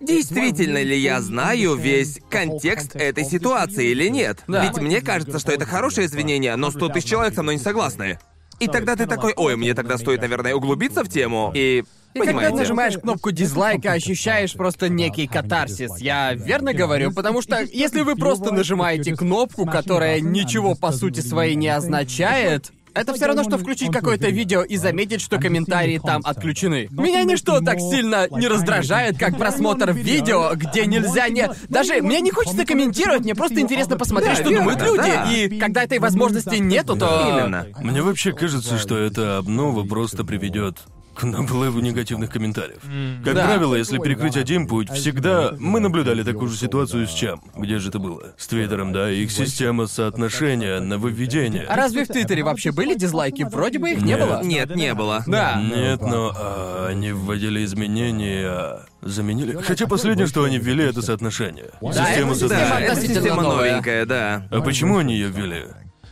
действительно 0.00 0.82
ли 0.82 0.98
я 0.98 1.20
знаю 1.20 1.76
весь 1.76 2.20
контекст 2.30 2.96
этой 2.96 3.24
ситуации 3.24 3.88
или 3.90 4.08
нет? 4.08 4.42
Да. 4.48 4.64
Ведь 4.64 4.78
мне 4.78 5.00
кажется, 5.00 5.38
что 5.38 5.52
это 5.52 5.64
хорошее 5.66 6.06
извинение, 6.06 6.56
но 6.56 6.70
100 6.70 6.88
тысяч 6.90 7.08
человек 7.08 7.34
со 7.34 7.42
мной 7.42 7.56
не 7.56 7.60
согласны. 7.60 8.18
И 8.60 8.68
тогда 8.68 8.94
ты 8.96 9.06
такой, 9.06 9.32
ой, 9.36 9.56
мне 9.56 9.74
тогда 9.74 9.98
стоит, 9.98 10.20
наверное, 10.20 10.54
углубиться 10.54 11.04
в 11.04 11.08
тему 11.08 11.52
и... 11.54 11.84
И 12.14 12.18
когда 12.18 12.32
Понимаете? 12.32 12.56
нажимаешь 12.56 12.98
кнопку 12.98 13.30
дизлайка, 13.30 13.92
ощущаешь 13.92 14.52
просто 14.52 14.88
некий 14.88 15.26
катарсис. 15.26 15.98
Я 15.98 16.34
верно 16.34 16.74
говорю? 16.74 17.12
Потому 17.12 17.42
что 17.42 17.60
если 17.60 18.02
вы 18.02 18.16
просто 18.16 18.52
нажимаете 18.52 19.14
кнопку, 19.16 19.66
которая 19.66 20.20
ничего 20.20 20.74
по 20.74 20.92
сути 20.92 21.20
своей 21.20 21.54
не 21.54 21.68
означает, 21.68 22.72
это 22.94 23.14
все 23.14 23.24
равно, 23.26 23.42
что 23.42 23.56
включить 23.56 23.90
какое-то 23.90 24.28
видео 24.28 24.62
и 24.62 24.76
заметить, 24.76 25.22
что 25.22 25.38
комментарии 25.38 25.98
там 26.04 26.20
отключены. 26.24 26.88
Меня 26.90 27.22
ничто 27.22 27.60
так 27.60 27.80
сильно 27.80 28.26
не 28.30 28.46
раздражает, 28.46 29.18
как 29.18 29.38
просмотр 29.38 29.92
видео, 29.92 30.50
где 30.54 30.84
нельзя 30.84 31.28
не... 31.30 31.48
Даже 31.70 32.02
мне 32.02 32.20
не 32.20 32.30
хочется 32.30 32.66
комментировать, 32.66 33.22
мне 33.22 33.34
просто 33.34 33.60
интересно 33.60 33.96
посмотреть, 33.96 34.36
Да, 34.36 34.42
что 34.42 34.50
верно, 34.50 34.64
думают 34.74 34.82
люди. 34.82 35.10
да. 35.10 35.32
И 35.32 35.58
когда 35.58 35.84
этой 35.84 35.98
возможности 36.00 36.56
нету, 36.56 36.94
то... 36.96 37.30
Именно. 37.30 37.66
Мне 37.80 38.02
вообще 38.02 38.32
кажется, 38.32 38.78
что 38.78 38.98
эта 38.98 39.38
обнова 39.38 39.84
просто 39.84 40.22
приведет 40.24 40.76
к 41.14 41.24
наплыву 41.24 41.80
негативных 41.80 42.30
комментариев. 42.30 42.80
Как 43.24 43.34
Да. 43.34 43.44
правило, 43.46 43.74
если 43.74 43.98
перекрыть 43.98 44.36
один 44.36 44.66
путь, 44.66 44.90
всегда 44.90 45.52
мы 45.58 45.80
наблюдали 45.80 46.22
такую 46.22 46.48
же 46.48 46.56
ситуацию 46.56 47.06
с 47.06 47.10
чем? 47.12 47.42
Где 47.56 47.78
же 47.78 47.90
это 47.90 47.98
было? 47.98 48.32
С 48.36 48.46
Твиттером, 48.46 48.92
да, 48.92 49.10
их 49.10 49.30
система 49.30 49.86
соотношения, 49.86 50.80
нововведения. 50.80 51.66
А 51.68 51.76
разве 51.76 52.04
в 52.04 52.08
Твиттере 52.08 52.42
вообще 52.42 52.72
были 52.72 52.94
дизлайки? 52.94 53.42
Вроде 53.50 53.78
бы 53.78 53.90
их 53.90 53.98
не 54.02 54.12
Нет. 54.12 54.20
было. 54.20 54.40
Нет, 54.42 54.74
не 54.76 54.94
было. 54.94 55.22
Да. 55.26 55.60
Нет, 55.62 56.00
но 56.00 56.32
а, 56.34 56.86
они 56.90 57.12
вводили 57.12 57.64
изменения, 57.64 58.46
а, 58.46 58.86
заменили. 59.02 59.58
Хотя 59.62 59.86
последнее, 59.86 60.26
что 60.26 60.44
они 60.44 60.58
ввели, 60.58 60.84
это 60.84 61.02
соотношение. 61.02 61.70
Да, 61.80 61.92
Система 61.92 62.32
это 62.32 62.40
система 62.40 62.48
Да, 62.48 62.68
соотношения. 62.68 62.86
это 62.86 63.00
система 63.14 63.42
новенькая, 63.42 64.06
да. 64.06 64.46
А 64.50 64.60
почему 64.60 64.98
они 64.98 65.14
ее 65.14 65.28
ввели? 65.28 65.64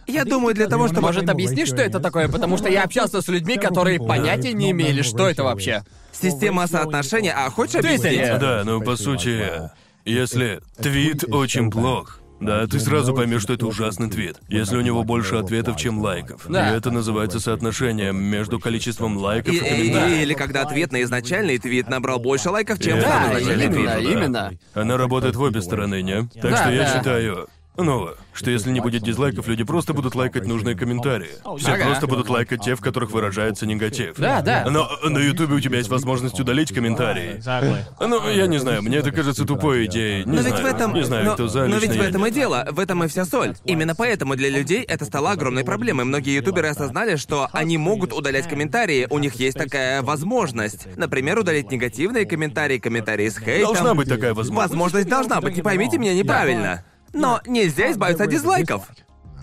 Я 0.06 0.24
думаю, 0.24 0.54
для 0.54 0.66
того, 0.66 0.86
чтобы... 0.88 1.02
Может, 1.02 1.28
объяснишь, 1.28 1.68
что 1.68 1.82
это 1.82 2.00
такое? 2.00 2.28
Потому 2.28 2.56
что 2.58 2.68
я 2.68 2.82
общался 2.84 3.22
с 3.22 3.28
людьми, 3.28 3.56
которые 3.56 3.98
понятия 3.98 4.52
не 4.52 4.70
имели, 4.72 5.02
что 5.02 5.28
это 5.28 5.44
вообще. 5.44 5.84
Система 6.12 6.66
соотношения... 6.66 7.32
А 7.36 7.50
хочешь 7.50 7.76
объяснить? 7.76 8.38
Да, 8.38 8.62
ну 8.64 8.80
по 8.80 8.96
сути, 8.96 9.70
если 10.04 10.60
твит 10.80 11.24
очень 11.32 11.70
плох, 11.70 12.18
да, 12.40 12.66
ты 12.66 12.80
сразу 12.80 13.14
поймешь, 13.14 13.42
что 13.42 13.52
это 13.52 13.66
ужасный 13.66 14.08
твит. 14.10 14.38
Если 14.48 14.74
у 14.76 14.80
него 14.80 15.04
больше 15.04 15.36
ответов, 15.36 15.76
чем 15.76 15.98
лайков. 16.00 16.46
Да. 16.48 16.72
И 16.72 16.76
это 16.78 16.90
называется 16.90 17.38
соотношением 17.38 18.16
между 18.16 18.58
количеством 18.58 19.18
лайков 19.18 19.52
И- 19.52 19.58
и, 19.58 19.60
комментариев. 19.60 20.22
или 20.22 20.32
когда 20.34 20.62
ответ 20.62 20.90
на 20.90 21.02
изначальный 21.02 21.58
твит 21.58 21.88
набрал 21.90 22.18
больше 22.18 22.48
лайков, 22.48 22.80
чем 22.80 22.98
Да, 22.98 23.26
изначальный 23.38 23.66
твит. 23.68 23.76
именно, 23.76 23.92
да. 23.94 23.98
именно. 24.00 24.52
Она 24.72 24.96
работает 24.96 25.36
в 25.36 25.42
обе 25.42 25.60
стороны, 25.60 26.00
не? 26.00 26.22
Так 26.40 26.50
Да, 26.50 26.56
что 26.56 26.70
я 26.72 26.82
да. 26.84 26.96
считаю, 26.98 27.46
ну, 27.82 28.10
что 28.32 28.50
если 28.50 28.70
не 28.70 28.80
будет 28.80 29.02
дизлайков, 29.02 29.48
люди 29.48 29.64
просто 29.64 29.92
будут 29.92 30.14
лайкать 30.14 30.46
нужные 30.46 30.76
комментарии. 30.76 31.30
Все 31.58 31.72
Ага. 31.72 31.84
просто 31.84 32.06
будут 32.06 32.28
лайкать 32.28 32.62
те, 32.62 32.74
в 32.74 32.80
которых 32.80 33.10
выражается 33.10 33.66
негатив. 33.66 34.16
Да, 34.16 34.40
да. 34.40 34.66
Но 34.70 34.88
на 35.02 35.18
Ютубе 35.18 35.54
у 35.54 35.60
тебя 35.60 35.78
есть 35.78 35.90
возможность 35.90 36.38
удалить 36.40 36.72
комментарии. 36.72 37.40
Ну, 38.00 38.30
я 38.30 38.46
не 38.46 38.58
знаю, 38.58 38.82
мне 38.82 38.98
это 38.98 39.10
кажется 39.12 39.44
тупой 39.44 39.86
идеей. 39.86 40.24
Не 40.24 40.36
Но 40.36 40.42
знаю, 40.42 40.56
ведь 40.56 40.64
в 40.64 40.66
этом... 40.66 40.94
не 40.94 41.02
знаю, 41.04 41.24
но, 41.26 41.34
кто 41.34 41.48
за 41.48 41.66
но 41.66 41.76
ведь 41.76 41.96
в 41.96 42.00
этом 42.00 42.26
и 42.26 42.30
дело, 42.30 42.66
в 42.70 42.78
этом 42.78 43.04
и 43.04 43.08
вся 43.08 43.24
соль. 43.24 43.54
Именно 43.64 43.94
поэтому 43.94 44.36
для 44.36 44.48
людей 44.48 44.82
это 44.82 45.04
стало 45.04 45.32
огромной 45.32 45.64
проблемой. 45.64 46.04
Многие 46.04 46.36
ютуберы 46.36 46.68
осознали, 46.68 47.16
что 47.16 47.48
они 47.52 47.78
могут 47.78 48.12
удалять 48.12 48.48
комментарии, 48.48 49.06
у 49.10 49.18
них 49.18 49.34
есть 49.34 49.56
такая 49.56 50.02
возможность. 50.02 50.86
Например, 50.96 51.38
удалить 51.38 51.70
негативные 51.70 52.24
комментарии, 52.26 52.78
комментарии 52.78 53.28
с 53.28 53.38
хейтом. 53.38 53.74
Должна 53.74 53.94
быть 53.94 54.08
такая 54.08 54.34
возможность. 54.34 54.70
Возможность 54.70 55.08
должна 55.08 55.40
быть, 55.40 55.56
не 55.56 55.62
поймите 55.62 55.98
меня 55.98 56.14
неправильно. 56.14 56.84
Но 57.12 57.40
нельзя 57.46 57.90
избавиться 57.90 58.24
от 58.24 58.30
дизлайков. 58.30 58.88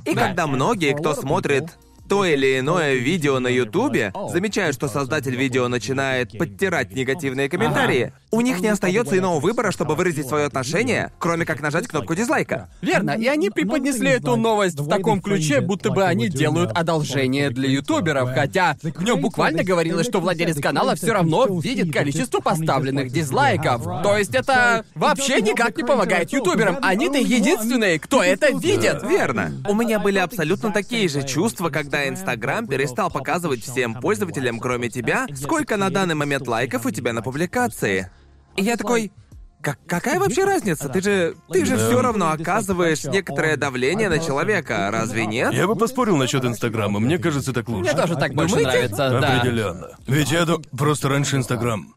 И 0.05 0.13
когда 0.13 0.47
многие, 0.47 0.93
кто 0.93 1.13
смотрит 1.13 1.77
то 2.07 2.25
или 2.25 2.59
иное 2.59 2.95
видео 2.95 3.39
на 3.39 3.47
Ютубе, 3.47 4.13
замечают, 4.31 4.75
что 4.75 4.87
создатель 4.87 5.35
видео 5.35 5.67
начинает 5.67 6.37
подтирать 6.37 6.93
негативные 6.93 7.49
комментарии, 7.49 8.13
у 8.31 8.41
них 8.41 8.59
не 8.59 8.67
остается 8.67 9.17
иного 9.17 9.39
выбора, 9.39 9.71
чтобы 9.71 9.95
выразить 9.95 10.27
свое 10.27 10.45
отношение, 10.45 11.11
кроме 11.19 11.45
как 11.45 11.61
нажать 11.61 11.87
кнопку 11.87 12.15
дизлайка. 12.15 12.69
Верно, 12.81 13.11
и 13.11 13.27
они 13.27 13.49
преподнесли 13.49 14.09
эту 14.09 14.35
новость 14.35 14.79
в 14.79 14.87
таком 14.89 15.21
ключе, 15.21 15.61
будто 15.61 15.91
бы 15.91 16.03
они 16.03 16.29
делают 16.29 16.71
одолжение 16.71 17.49
для 17.49 17.69
ютуберов, 17.69 18.33
хотя 18.33 18.77
в 18.81 19.03
нем 19.03 19.21
буквально 19.21 19.63
говорилось, 19.63 20.07
что 20.07 20.19
владелец 20.19 20.59
канала 20.61 20.95
все 20.95 21.13
равно 21.13 21.47
видит 21.59 21.93
количество 21.93 22.39
поставленных 22.39 23.11
дизлайков. 23.11 23.83
То 24.03 24.17
есть 24.17 24.35
это 24.35 24.85
вообще 24.95 25.41
никак 25.41 25.77
не 25.77 25.83
помогает 25.83 26.31
ютуберам. 26.31 26.77
Они-то 26.81 27.17
единственные, 27.17 27.99
кто 27.99 28.23
это 28.23 28.51
видит. 28.57 29.03
Верно. 29.03 29.53
У 29.67 29.73
меня 29.73 29.99
были 29.99 30.19
абсолютно 30.19 30.71
такие 30.71 31.07
же 31.07 31.23
чувства, 31.23 31.69
когда 31.69 31.96
Инстаграм 32.07 32.67
перестал 32.67 33.09
показывать 33.09 33.63
всем 33.63 33.95
пользователям, 33.95 34.59
кроме 34.59 34.89
тебя, 34.89 35.25
сколько 35.35 35.77
на 35.77 35.89
данный 35.89 36.15
момент 36.15 36.47
лайков 36.47 36.85
у 36.85 36.91
тебя 36.91 37.13
на 37.13 37.21
публикации. 37.21 38.09
И 38.55 38.63
я 38.63 38.75
такой. 38.77 39.11
Как, 39.59 39.79
какая 39.87 40.19
вообще 40.19 40.43
разница? 40.45 40.87
Ты 40.87 41.01
же. 41.01 41.35
Ты 41.51 41.65
же 41.65 41.77
Да. 41.77 41.87
все 41.87 42.01
равно 42.01 42.29
оказываешь 42.31 43.03
некоторое 43.05 43.57
давление 43.57 44.07
на 44.07 44.19
человека, 44.19 44.89
разве 44.91 45.25
нет? 45.25 45.51
Я 45.53 45.65
бы 45.67 45.75
поспорил 45.75 46.15
насчет 46.15 46.45
Инстаграма, 46.45 46.99
мне 46.99 47.17
кажется, 47.17 47.53
так 47.53 47.67
лучше. 47.67 47.91
Мне 47.91 47.99
тоже 47.99 48.15
так 48.15 48.33
больше 48.35 48.55
Думаете? 48.55 48.71
нравится, 48.95 49.09
да. 49.19 49.37
Определенно. 49.39 49.87
Ведь 50.05 50.31
я 50.31 50.45
ду- 50.45 50.61
просто 50.77 51.09
раньше 51.09 51.37
Инстаграм 51.37 51.95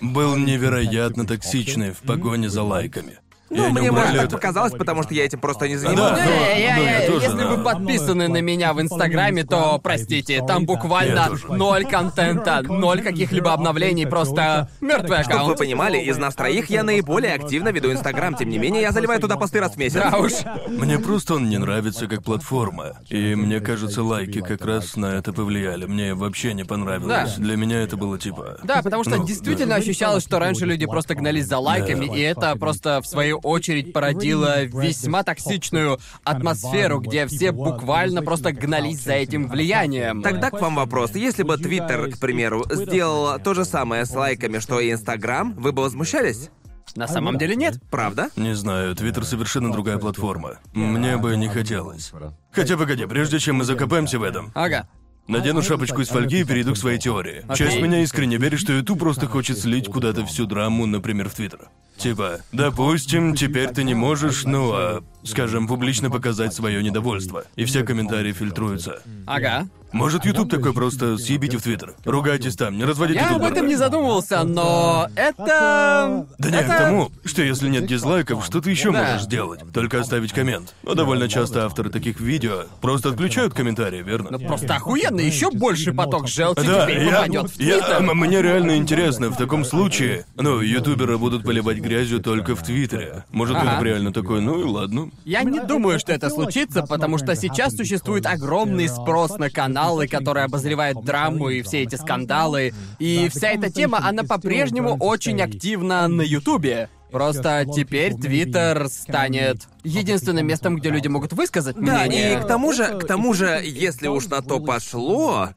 был 0.00 0.36
невероятно 0.36 1.26
токсичный 1.26 1.92
в 1.92 1.98
погоне 1.98 2.50
за 2.50 2.62
лайками. 2.64 3.18
Ну, 3.50 3.64
они 3.64 3.80
мне, 3.80 3.90
может, 3.90 4.16
так 4.16 4.30
показалось, 4.30 4.72
потому 4.72 5.02
что 5.02 5.12
я 5.14 5.24
этим 5.24 5.40
просто 5.40 5.66
не 5.68 5.74
Да, 5.74 5.80
занимаюсь. 5.80 6.20
ну, 6.24 6.30
Не, 6.30 6.62
я- 6.62 6.76
ну, 6.76 6.82
я- 6.82 7.00
я 7.00 7.06
тоже, 7.10 7.26
если 7.26 7.44
вы 7.44 7.56
да. 7.56 7.62
подписаны 7.62 8.28
на 8.28 8.40
меня 8.40 8.72
в 8.72 8.80
Инстаграме, 8.80 9.44
то 9.44 9.80
простите, 9.82 10.42
там 10.46 10.66
буквально 10.66 11.30
Я 11.48 11.56
ноль 11.56 11.84
контента, 11.84 12.62
ноль 12.62 13.02
каких-либо 13.02 13.52
обновлений, 13.52 14.06
просто 14.06 14.68
мертвый 14.80 15.18
Чтобы 15.22 15.34
вы 15.34 15.40
аккаунт. 15.40 15.58
понимали, 15.58 15.98
из 15.98 16.16
нас 16.16 16.34
троих 16.36 16.70
я 16.70 16.82
наиболее 16.84 17.34
активно 17.34 17.70
веду 17.70 17.90
Инстаграм. 17.92 18.34
Тем 18.36 18.48
не 18.50 18.58
менее, 18.58 18.82
я 18.82 18.92
заливаю 18.92 19.20
туда 19.20 19.36
посты 19.36 19.60
раз 19.60 19.72
в 19.74 19.76
месяц. 19.78 20.00
Да 20.00 20.16
уж. 20.18 20.32
Мне 20.68 20.98
просто 20.98 21.34
он 21.34 21.48
не 21.48 21.58
нравится 21.58 22.06
как 22.06 22.22
платформа. 22.22 23.00
И 23.08 23.34
мне 23.34 23.60
кажется, 23.60 24.02
лайки 24.04 24.40
как 24.40 24.64
раз 24.64 24.94
на 24.96 25.06
это 25.16 25.32
повлияли. 25.32 25.86
Мне 25.86 26.14
вообще 26.14 26.54
не 26.54 26.64
понравилось. 26.64 27.34
Да. 27.36 27.42
Для 27.42 27.56
меня 27.56 27.80
это 27.82 27.96
было 27.96 28.18
типа... 28.18 28.58
Да, 28.62 28.80
потому 28.82 29.02
что 29.04 29.16
ну, 29.16 29.24
действительно 29.26 29.74
да. 29.74 29.80
ощущалось, 29.80 30.22
что 30.22 30.38
раньше 30.38 30.66
люди 30.66 30.86
просто 30.86 31.14
гнались 31.16 31.46
за 31.46 31.58
лайками, 31.58 32.06
Да. 32.06 32.14
и 32.16 32.20
это 32.20 32.56
просто 32.56 33.00
в 33.02 33.06
свою 33.06 33.39
очередь 33.42 33.92
породило 33.92 34.64
весьма 34.64 35.22
токсичную 35.22 35.98
атмосферу, 36.24 37.00
где 37.00 37.26
все 37.26 37.52
буквально 37.52 38.22
просто 38.22 38.52
гнались 38.52 39.02
за 39.02 39.14
этим 39.14 39.48
влиянием. 39.48 40.22
Тогда 40.22 40.50
к 40.50 40.60
вам 40.60 40.76
вопрос. 40.76 41.14
Если 41.14 41.42
бы 41.42 41.56
Твиттер, 41.56 42.10
к 42.12 42.18
примеру, 42.18 42.64
сделал 42.70 43.38
то 43.40 43.54
же 43.54 43.64
самое 43.64 44.04
с 44.04 44.10
лайками, 44.14 44.58
что 44.58 44.80
и 44.80 44.92
Инстаграм, 44.92 45.54
вы 45.54 45.72
бы 45.72 45.82
возмущались? 45.82 46.50
На 46.96 47.06
самом 47.06 47.38
деле 47.38 47.54
нет. 47.54 47.78
Правда? 47.90 48.30
Не 48.36 48.54
знаю, 48.54 48.94
Твиттер 48.96 49.24
совершенно 49.24 49.70
другая 49.72 49.98
платформа. 49.98 50.58
Мне 50.74 51.16
бы 51.18 51.36
не 51.36 51.48
хотелось. 51.48 52.12
Хотя 52.50 52.76
погоди, 52.76 53.06
прежде 53.06 53.38
чем 53.38 53.56
мы 53.56 53.64
закопаемся 53.64 54.18
в 54.18 54.24
этом, 54.24 54.50
Ага. 54.54 54.88
надену 55.28 55.62
шапочку 55.62 56.00
из 56.00 56.08
фольги 56.08 56.40
и 56.40 56.44
перейду 56.44 56.74
к 56.74 56.76
своей 56.76 56.98
теории. 56.98 57.44
Окей. 57.48 57.56
Часть 57.66 57.80
меня 57.80 58.02
искренне 58.02 58.38
верит, 58.38 58.58
что 58.58 58.72
YouTube 58.72 58.98
просто 58.98 59.26
хочет 59.28 59.58
слить 59.58 59.86
куда-то 59.86 60.26
всю 60.26 60.46
драму, 60.46 60.86
например, 60.86 61.28
в 61.28 61.34
Твиттер. 61.34 61.68
Типа, 62.00 62.40
допустим, 62.52 63.34
теперь 63.34 63.68
ты 63.68 63.84
не 63.84 63.92
можешь, 63.94 64.44
ну, 64.44 64.70
а, 64.72 65.02
скажем, 65.22 65.68
публично 65.68 66.10
показать 66.10 66.54
свое 66.54 66.82
недовольство. 66.82 67.44
И 67.56 67.64
все 67.66 67.82
комментарии 67.84 68.32
фильтруются. 68.32 69.02
Ага. 69.26 69.68
Может, 69.92 70.24
YouTube 70.24 70.48
такой 70.48 70.72
просто 70.72 71.18
съебите 71.18 71.58
в 71.58 71.62
Твиттер. 71.62 71.94
Ругайтесь 72.04 72.54
там, 72.54 72.78
не 72.78 72.84
разводите 72.84 73.18
Я 73.18 73.34
об 73.34 73.42
этом 73.42 73.66
не 73.66 73.74
задумывался, 73.74 74.44
но 74.44 75.08
это... 75.16 76.26
Да 76.38 76.48
не, 76.50 76.56
это... 76.58 76.68
к 76.72 76.78
тому, 76.78 77.10
что 77.24 77.42
если 77.42 77.68
нет 77.68 77.86
дизлайков, 77.86 78.44
что 78.46 78.60
ты 78.60 78.70
еще 78.70 78.92
Да. 78.92 79.02
можешь 79.02 79.22
сделать? 79.22 79.60
Только 79.74 79.98
оставить 79.98 80.32
коммент. 80.32 80.76
Но 80.84 80.94
довольно 80.94 81.28
часто 81.28 81.64
авторы 81.66 81.90
таких 81.90 82.20
видео 82.20 82.66
просто 82.80 83.08
отключают 83.08 83.52
комментарии, 83.52 84.00
верно? 84.00 84.28
Ну 84.30 84.38
просто 84.38 84.76
охуенно, 84.76 85.20
еще 85.20 85.50
больше 85.50 85.92
поток 85.92 86.28
желчи 86.28 86.64
Да, 86.64 86.86
теперь 86.86 87.04
я, 87.06 87.10
попадет 87.22 87.50
в 87.50 87.58
я- 87.60 87.78
Твиттер. 87.80 87.96
м- 88.10 88.16
мне 88.16 88.42
реально 88.42 88.76
интересно, 88.76 89.30
в 89.30 89.36
таком 89.36 89.64
случае, 89.64 90.24
ну, 90.36 90.60
ютуберы 90.60 91.18
будут 91.18 91.42
поливать 91.42 91.80
грязью 91.90 92.20
только 92.20 92.54
в 92.54 92.62
Твиттере. 92.62 93.24
Может, 93.32 93.56
Ага. 93.56 93.70
YouTube 93.72 93.84
реально 93.84 94.12
такой, 94.12 94.40
ну 94.40 94.60
и 94.60 94.64
ладно. 94.64 95.10
Я 95.24 95.42
не 95.42 95.58
думаю, 95.60 95.98
что 95.98 96.12
это 96.12 96.30
случится, 96.30 96.82
потому 96.84 97.18
что 97.18 97.34
сейчас 97.34 97.74
существует 97.74 98.26
огромный 98.26 98.88
спрос 98.88 99.38
на 99.38 99.50
каналы, 99.50 100.06
которые 100.06 100.44
обозревают 100.44 101.04
драму 101.04 101.48
и 101.48 101.62
все 101.62 101.82
эти 101.82 101.96
скандалы. 101.96 102.72
И 103.00 103.28
вся 103.28 103.48
эта 103.48 103.70
тема, 103.72 103.98
она 104.06 104.22
по-прежнему 104.22 104.96
очень 105.00 105.40
активна 105.42 106.06
на 106.06 106.22
Ютубе. 106.22 106.88
Просто 107.10 107.66
теперь 107.74 108.14
Твиттер 108.14 108.86
станет 108.88 109.66
единственным 109.82 110.46
местом, 110.46 110.76
где 110.76 110.90
люди 110.90 111.08
могут 111.08 111.32
высказать 111.32 111.74
Да, 111.74 112.04
мнение. 112.04 112.34
и 112.38 112.40
к 112.40 112.46
тому 112.46 112.72
же, 112.72 112.86
к 113.00 113.04
тому 113.04 113.34
же, 113.34 113.60
если 113.64 114.06
уж 114.06 114.26
на 114.26 114.42
то 114.42 114.60
пошло, 114.60 115.48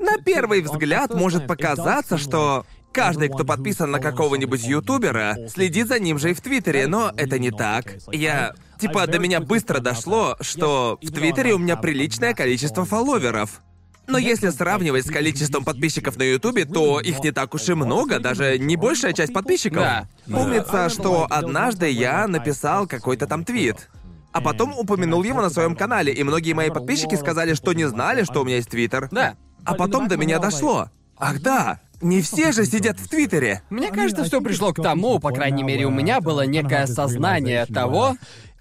на 0.00 0.18
первый 0.18 0.62
взгляд 0.62 1.14
может 1.14 1.46
показаться, 1.46 2.18
что 2.18 2.66
каждый, 2.96 3.28
кто 3.28 3.44
подписан 3.44 3.90
на 3.90 4.00
какого-нибудь 4.00 4.64
ютубера, 4.64 5.36
следит 5.48 5.88
за 5.88 5.98
ним 5.98 6.18
же 6.18 6.30
и 6.30 6.34
в 6.34 6.40
Твиттере, 6.40 6.86
но 6.86 7.12
это 7.14 7.38
не 7.38 7.50
так. 7.50 7.96
Я... 8.10 8.54
Типа, 8.80 9.06
до 9.06 9.18
меня 9.18 9.40
быстро 9.40 9.80
дошло, 9.80 10.36
что 10.40 10.98
в 11.02 11.10
Твиттере 11.10 11.54
у 11.54 11.58
меня 11.58 11.76
приличное 11.76 12.34
количество 12.34 12.84
фолловеров. 12.84 13.62
Но 14.06 14.18
если 14.18 14.50
сравнивать 14.50 15.06
с 15.06 15.10
количеством 15.10 15.64
подписчиков 15.64 16.16
на 16.16 16.22
Ютубе, 16.22 16.64
то 16.64 17.00
их 17.00 17.22
не 17.22 17.32
так 17.32 17.54
уж 17.54 17.68
и 17.68 17.74
много, 17.74 18.18
даже 18.18 18.58
не 18.58 18.76
большая 18.76 19.12
часть 19.12 19.32
подписчиков. 19.32 19.82
Да. 19.82 20.08
Помнится, 20.30 20.88
что 20.88 21.26
однажды 21.28 21.90
я 21.90 22.26
написал 22.28 22.86
какой-то 22.86 23.26
там 23.26 23.44
твит. 23.44 23.88
А 24.32 24.40
потом 24.40 24.78
упомянул 24.78 25.22
его 25.22 25.42
на 25.42 25.50
своем 25.50 25.74
канале, 25.74 26.12
и 26.12 26.22
многие 26.22 26.52
мои 26.52 26.70
подписчики 26.70 27.14
сказали, 27.14 27.54
что 27.54 27.72
не 27.72 27.86
знали, 27.88 28.22
что 28.22 28.42
у 28.42 28.44
меня 28.44 28.56
есть 28.56 28.70
твиттер. 28.70 29.08
Да. 29.10 29.36
А 29.64 29.74
потом 29.74 30.08
до 30.08 30.16
меня 30.16 30.38
дошло. 30.38 30.90
Ах 31.18 31.40
да, 31.40 31.80
не 32.00 32.20
все 32.22 32.52
же 32.52 32.64
сидят 32.64 32.98
в 32.98 33.08
Твиттере. 33.08 33.62
Мне 33.70 33.90
кажется, 33.90 34.24
все 34.24 34.40
пришло 34.40 34.72
к 34.72 34.82
тому, 34.82 35.18
по 35.18 35.30
крайней 35.30 35.62
мере, 35.62 35.86
у 35.86 35.90
меня 35.90 36.20
было 36.20 36.46
некое 36.46 36.82
осознание 36.84 37.66
того, 37.66 38.16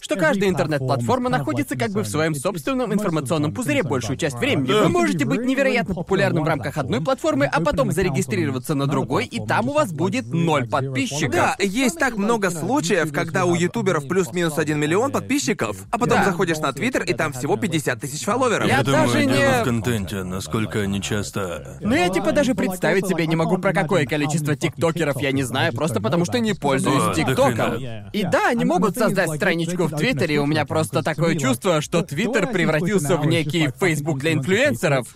что 0.06 0.16
каждая 0.16 0.50
интернет-платформа 0.50 1.30
находится 1.32 1.76
как 1.76 1.90
бы 1.92 2.04
в 2.04 2.08
своем 2.08 2.36
собственном 2.36 2.94
информационном 2.94 3.54
пузыре 3.54 3.82
большую 3.82 4.18
часть 4.18 4.38
времени. 4.38 4.72
Вы 4.72 4.88
можете 4.90 5.26
быть 5.26 5.42
невероятно 5.42 5.96
популярным 5.96 6.44
в 6.44 6.48
рамках 6.48 6.78
одной 6.78 7.02
платформы, 7.02 7.46
а 7.46 7.60
потом 7.60 7.92
зарегистрироваться 7.92 8.76
на 8.76 8.86
другой, 8.86 9.26
и 9.26 9.44
там 9.44 9.70
у 9.70 9.74
вас 9.74 9.92
будет 9.92 10.28
ноль 10.32 10.68
подписчиков. 10.70 11.32
Да, 11.32 11.56
есть 11.60 11.98
так 11.98 12.18
много 12.18 12.52
случаев, 12.52 13.12
когда 13.12 13.46
у 13.46 13.56
ютуберов 13.56 14.08
плюс-минус 14.08 14.60
один 14.60 14.80
миллион 14.80 15.12
подписчиков, 15.12 15.76
а 15.90 15.98
потом 15.98 16.20
Да. 16.20 16.26
заходишь 16.26 16.60
на 16.60 16.72
Твиттер, 16.72 17.02
и 17.04 17.14
там 17.14 17.34
всего 17.34 17.58
50 17.58 18.00
тысяч 18.00 18.24
фолловеров. 18.26 18.68
Я 18.68 18.78
Я 18.78 18.84
думаю, 18.84 19.08
даже 19.08 19.26
дело 19.26 19.36
не- 19.36 19.62
в 19.62 19.64
контенте, 19.64 20.24
насколько 20.24 20.82
они 20.82 21.01
часто... 21.01 21.77
Ну 21.82 21.96
я 21.96 22.10
типа 22.10 22.32
даже 22.32 22.53
представить 22.53 23.08
себе 23.08 23.25
не 23.25 23.36
могу, 23.36 23.58
про 23.58 23.74
какое 23.74 24.06
количество 24.06 24.56
тиктокеров 24.56 25.20
я 25.20 25.32
не 25.32 25.42
знаю, 25.44 25.74
просто 25.74 26.00
потому 26.00 26.25
что 26.25 26.40
не 26.40 26.53
пользуюсь 26.53 27.16
тиктоком. 27.16 27.75
И 28.14 28.24
да, 28.24 28.50
они 28.50 28.66
могут 28.66 28.96
создать 28.96 29.32
страничку 29.36 29.86
в 29.86 29.95
Твиттере, 29.98 30.36
и 30.36 30.38
у 30.38 30.46
меня 30.46 30.66
просто 30.66 31.03
такое 31.03 31.36
чувство, 31.36 31.81
что 31.81 32.01
Твиттер 32.01 32.48
превратился 32.48 33.18
в 33.18 33.25
некий 33.25 33.70
Фейсбук 33.79 34.20
для 34.20 34.34
инфлюенсеров. 34.34 35.16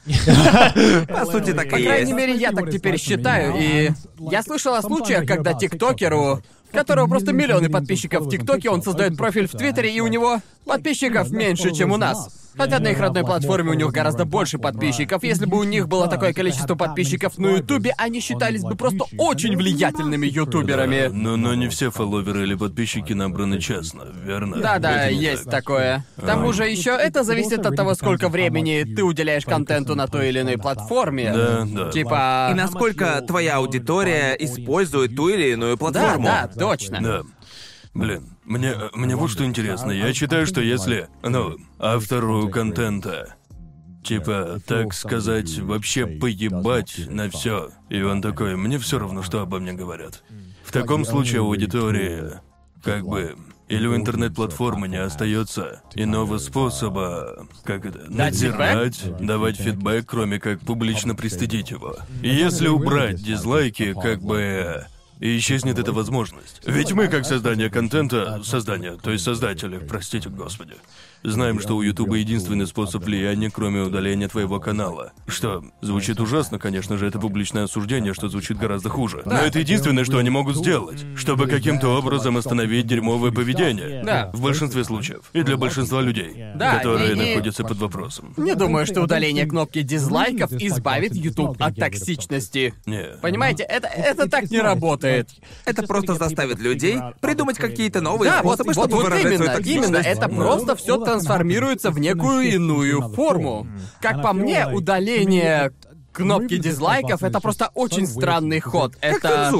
По 1.07 1.25
сути, 1.25 1.53
так 1.53 1.69
По 1.69 1.77
крайней 1.77 2.13
мере, 2.13 2.35
я 2.35 2.51
так 2.51 2.69
теперь 2.69 2.97
считаю, 2.99 3.55
и 3.57 3.91
я 4.19 4.43
слышал 4.43 4.73
о 4.73 4.81
случаях, 4.81 5.25
когда 5.25 5.53
тиктокеру, 5.53 6.41
которого 6.71 7.07
просто 7.07 7.33
миллионы 7.33 7.69
подписчиков 7.69 8.25
в 8.25 8.29
ТикТоке, 8.29 8.69
он 8.69 8.81
создает 8.83 9.17
профиль 9.17 9.47
в 9.47 9.51
Твиттере, 9.51 9.93
и 9.93 9.99
у 10.01 10.07
него 10.07 10.39
подписчиков 10.69 11.31
меньше, 11.31 11.73
чем 11.73 11.91
у 11.91 11.97
нас. 11.97 12.29
Хотя 12.57 12.79
на 12.79 12.89
их 12.89 12.99
родной 12.99 13.23
платформе 13.23 13.71
у 13.71 13.73
них 13.73 13.87
гораздо 13.91 14.25
больше 14.25 14.57
подписчиков. 14.57 15.23
Если 15.23 15.45
бы 15.45 15.57
у 15.59 15.63
них 15.63 15.87
было 15.87 16.07
такое 16.07 16.33
количество 16.33 16.75
подписчиков 16.75 17.37
на 17.37 17.57
Ютубе, 17.57 17.93
они 17.97 18.19
считались 18.19 18.63
бы 18.63 18.75
просто 18.75 19.05
очень 19.17 19.55
влиятельными 19.55 20.27
ютуберами. 20.27 21.07
Но, 21.07 21.37
но 21.37 21.55
не 21.55 21.69
все 21.69 21.89
фолловеры 21.89 22.43
или 22.43 22.55
подписчики 22.55 23.13
набраны 23.13 23.59
честно, 23.59 24.07
верно? 24.25 24.57
Да-да, 24.57 25.05
есть 25.05 25.45
так. 25.45 25.53
такое. 25.63 26.05
К 26.17 26.25
тому 26.25 26.51
же 26.53 26.67
еще 26.67 26.91
это 26.91 27.23
зависит 27.23 27.65
от 27.65 27.75
того, 27.75 27.95
сколько 27.95 28.29
времени 28.29 28.83
ты 28.83 29.03
уделяешь 29.03 29.45
контенту 29.45 29.95
на 29.95 30.07
той 30.07 30.29
или 30.29 30.41
иной 30.41 30.57
платформе. 30.57 31.31
Да, 31.33 31.65
да. 31.65 31.91
Типа... 31.91 32.49
И 32.51 32.55
насколько 32.55 33.21
твоя 33.25 33.57
аудитория 33.57 34.33
использует 34.33 35.15
ту 35.15 35.29
или 35.29 35.53
иную 35.53 35.75
Да, 35.75 35.77
платформу. 35.77 36.25
да, 36.25 36.47
точно. 36.47 37.01
Да. 37.01 37.21
Блин, 37.93 38.29
мне, 38.49 38.73
мне 38.93 39.15
вот 39.15 39.29
что 39.29 39.45
интересно. 39.45 39.91
Я 39.91 40.11
считаю, 40.13 40.47
что 40.47 40.59
если, 40.59 41.07
ну, 41.23 41.55
автору 41.77 42.49
контента, 42.49 43.35
типа, 44.03 44.59
так 44.65 44.93
сказать, 44.93 45.59
вообще 45.59 46.07
поебать 46.07 46.99
на 47.07 47.29
все, 47.29 47.69
и 47.89 48.01
он 48.01 48.23
такой, 48.23 48.55
мне 48.55 48.79
все 48.79 48.97
равно, 48.97 49.21
что 49.21 49.41
обо 49.41 49.59
мне 49.59 49.73
говорят. 49.73 50.23
В 50.63 50.71
таком 50.71 51.05
случае 51.05 51.41
аудитория, 51.41 52.41
как 52.83 53.05
бы, 53.05 53.35
или 53.67 53.85
у 53.85 53.95
интернет-платформы 53.95 54.87
не 54.87 54.97
остается 54.97 55.83
иного 55.93 56.39
способа, 56.39 57.47
как 57.63 57.85
это, 57.85 58.09
надзирать, 58.09 58.99
давать 59.19 59.57
фидбэк, 59.57 60.07
кроме 60.07 60.39
как 60.39 60.59
публично 60.61 61.13
пристыдить 61.13 61.69
его. 61.69 61.97
И 62.23 62.29
если 62.29 62.67
убрать 62.67 63.21
дизлайки, 63.23 63.93
как 63.93 64.23
бы 64.23 64.87
и 65.19 65.37
исчезнет 65.37 65.77
эта 65.79 65.91
возможность. 65.91 66.61
Ведь 66.65 66.93
мы, 66.93 67.07
как 67.07 67.25
создание 67.25 67.69
контента, 67.69 68.41
создание, 68.43 68.97
то 68.97 69.11
есть 69.11 69.23
создатели, 69.23 69.77
простите 69.77 70.29
господи, 70.29 70.75
знаем, 71.23 71.59
что 71.59 71.75
у 71.75 71.81
Ютуба 71.81 72.15
единственный 72.15 72.65
способ 72.67 73.03
влияния, 73.03 73.49
кроме 73.49 73.81
удаления 73.81 74.27
твоего 74.27 74.59
канала. 74.59 75.11
Что 75.27 75.63
звучит 75.81 76.19
ужасно, 76.19 76.59
конечно 76.59 76.97
же, 76.97 77.07
это 77.07 77.19
публичное 77.19 77.63
осуждение, 77.65 78.13
что 78.13 78.29
звучит 78.29 78.57
гораздо 78.57 78.89
хуже. 78.89 79.21
Но 79.25 79.33
это 79.37 79.59
единственное, 79.59 80.05
что 80.05 80.17
они 80.17 80.29
могут 80.29 80.55
сделать, 80.57 81.03
чтобы 81.15 81.47
каким-то 81.47 81.89
образом 81.89 82.37
остановить 82.37 82.87
дерьмовое 82.87 83.31
поведение. 83.31 84.03
Да. 84.03 84.31
В 84.33 84.41
большинстве 84.41 84.83
случаев. 84.83 85.21
И 85.33 85.41
для 85.43 85.57
большинства 85.57 86.01
людей, 86.01 86.33
Да, 86.55 86.77
которые 86.77 87.09
и- 87.09 87.13
и- 87.13 87.15
находятся 87.35 87.63
под 87.63 87.77
вопросом. 87.79 88.33
Не 88.37 88.55
думаю, 88.55 88.85
что 88.85 89.01
удаление 89.01 89.45
кнопки 89.45 89.81
дизлайков 89.81 90.51
избавит 90.53 91.13
YouTube 91.15 91.57
от 91.61 91.75
токсичности. 91.75 92.73
Не. 92.85 93.17
Понимаете, 93.21 93.63
это, 93.63 93.87
это 93.87 94.29
так 94.29 94.49
не 94.49 94.59
работает. 94.59 95.29
Это 95.65 95.83
просто 95.83 96.15
заставит 96.15 96.59
людей 96.59 96.97
придумать 97.21 97.57
какие-то 97.57 98.01
новые 98.01 98.31
Да, 98.31 98.41
вот, 98.43 98.55
способы, 98.55 98.73
вот, 98.73 98.83
чтобы 98.89 98.95
вот 98.95 99.03
выражать 99.05 99.25
именно, 99.25 99.43
свою 99.43 99.57
токсичность. 99.57 99.87
именно, 99.89 99.97
это 99.97 100.29
просто 100.29 100.75
все 100.75 100.97
трансформируется 101.11 101.91
в 101.91 101.99
некую 101.99 102.41
иную 102.53 103.09
форму. 103.09 103.67
Как 104.01 104.21
по 104.21 104.33
мне, 104.33 104.67
удаление 104.67 105.71
кнопки 106.11 106.57
дизлайков 106.57 107.23
это 107.23 107.39
просто 107.39 107.69
очень 107.73 108.07
странный 108.07 108.59
ход. 108.59 108.95
Как 108.95 109.23
Это... 109.23 109.51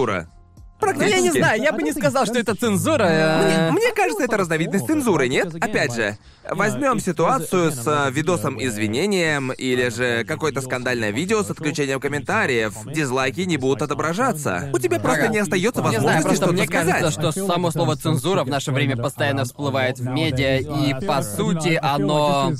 цензура. 0.80 0.94
Ну, 0.96 1.02
я 1.02 1.08
не 1.08 1.12
Практически. 1.12 1.38
знаю, 1.40 1.62
я 1.62 1.72
бы 1.74 1.82
не 1.84 1.92
сказал, 1.92 2.26
что 2.26 2.40
это 2.40 2.56
цензура. 2.56 3.04
э, 3.04 3.72
Мне 3.72 3.92
кажется, 3.94 4.24
это 4.24 4.38
разновидность 4.38 4.88
цензуры, 4.88 5.28
нет? 5.28 5.54
Опять 5.56 5.94
же, 5.94 6.18
возьмем 6.50 7.00
ситуацию 7.00 7.72
с 7.72 7.86
э, 7.86 8.12
видосом 8.12 8.62
извинением 8.64 9.52
или 9.52 9.90
же 9.90 10.24
какое-то 10.26 10.62
скандальное 10.62 11.12
видео 11.12 11.44
с 11.44 11.50
отключением 11.52 12.00
комментариев. 12.00 12.74
Дизлайки 12.86 13.42
не 13.42 13.58
будут 13.58 13.82
отображаться. 13.82 14.70
У 14.74 14.80
тебя 14.80 15.00
просто 15.00 15.28
не 15.28 15.40
остается 15.40 15.82
Не 15.82 15.88
знаю, 16.00 16.04
возможности 16.04 16.24
просто 16.24 16.36
что-то 16.46 16.54
мне 16.54 16.66
сказать. 16.66 17.02
кажется, 17.02 17.32
что 17.32 17.46
само 17.48 17.72
слово 17.72 17.96
цензура 17.96 18.44
в 18.44 18.48
наше 18.48 18.72
время 18.72 18.96
постоянно 18.98 19.44
всплывает 19.46 20.00
в 20.00 20.06
медиа, 20.06 20.58
и 20.58 21.06
по 21.06 21.22
сути 21.22 21.80
оно... 21.82 22.54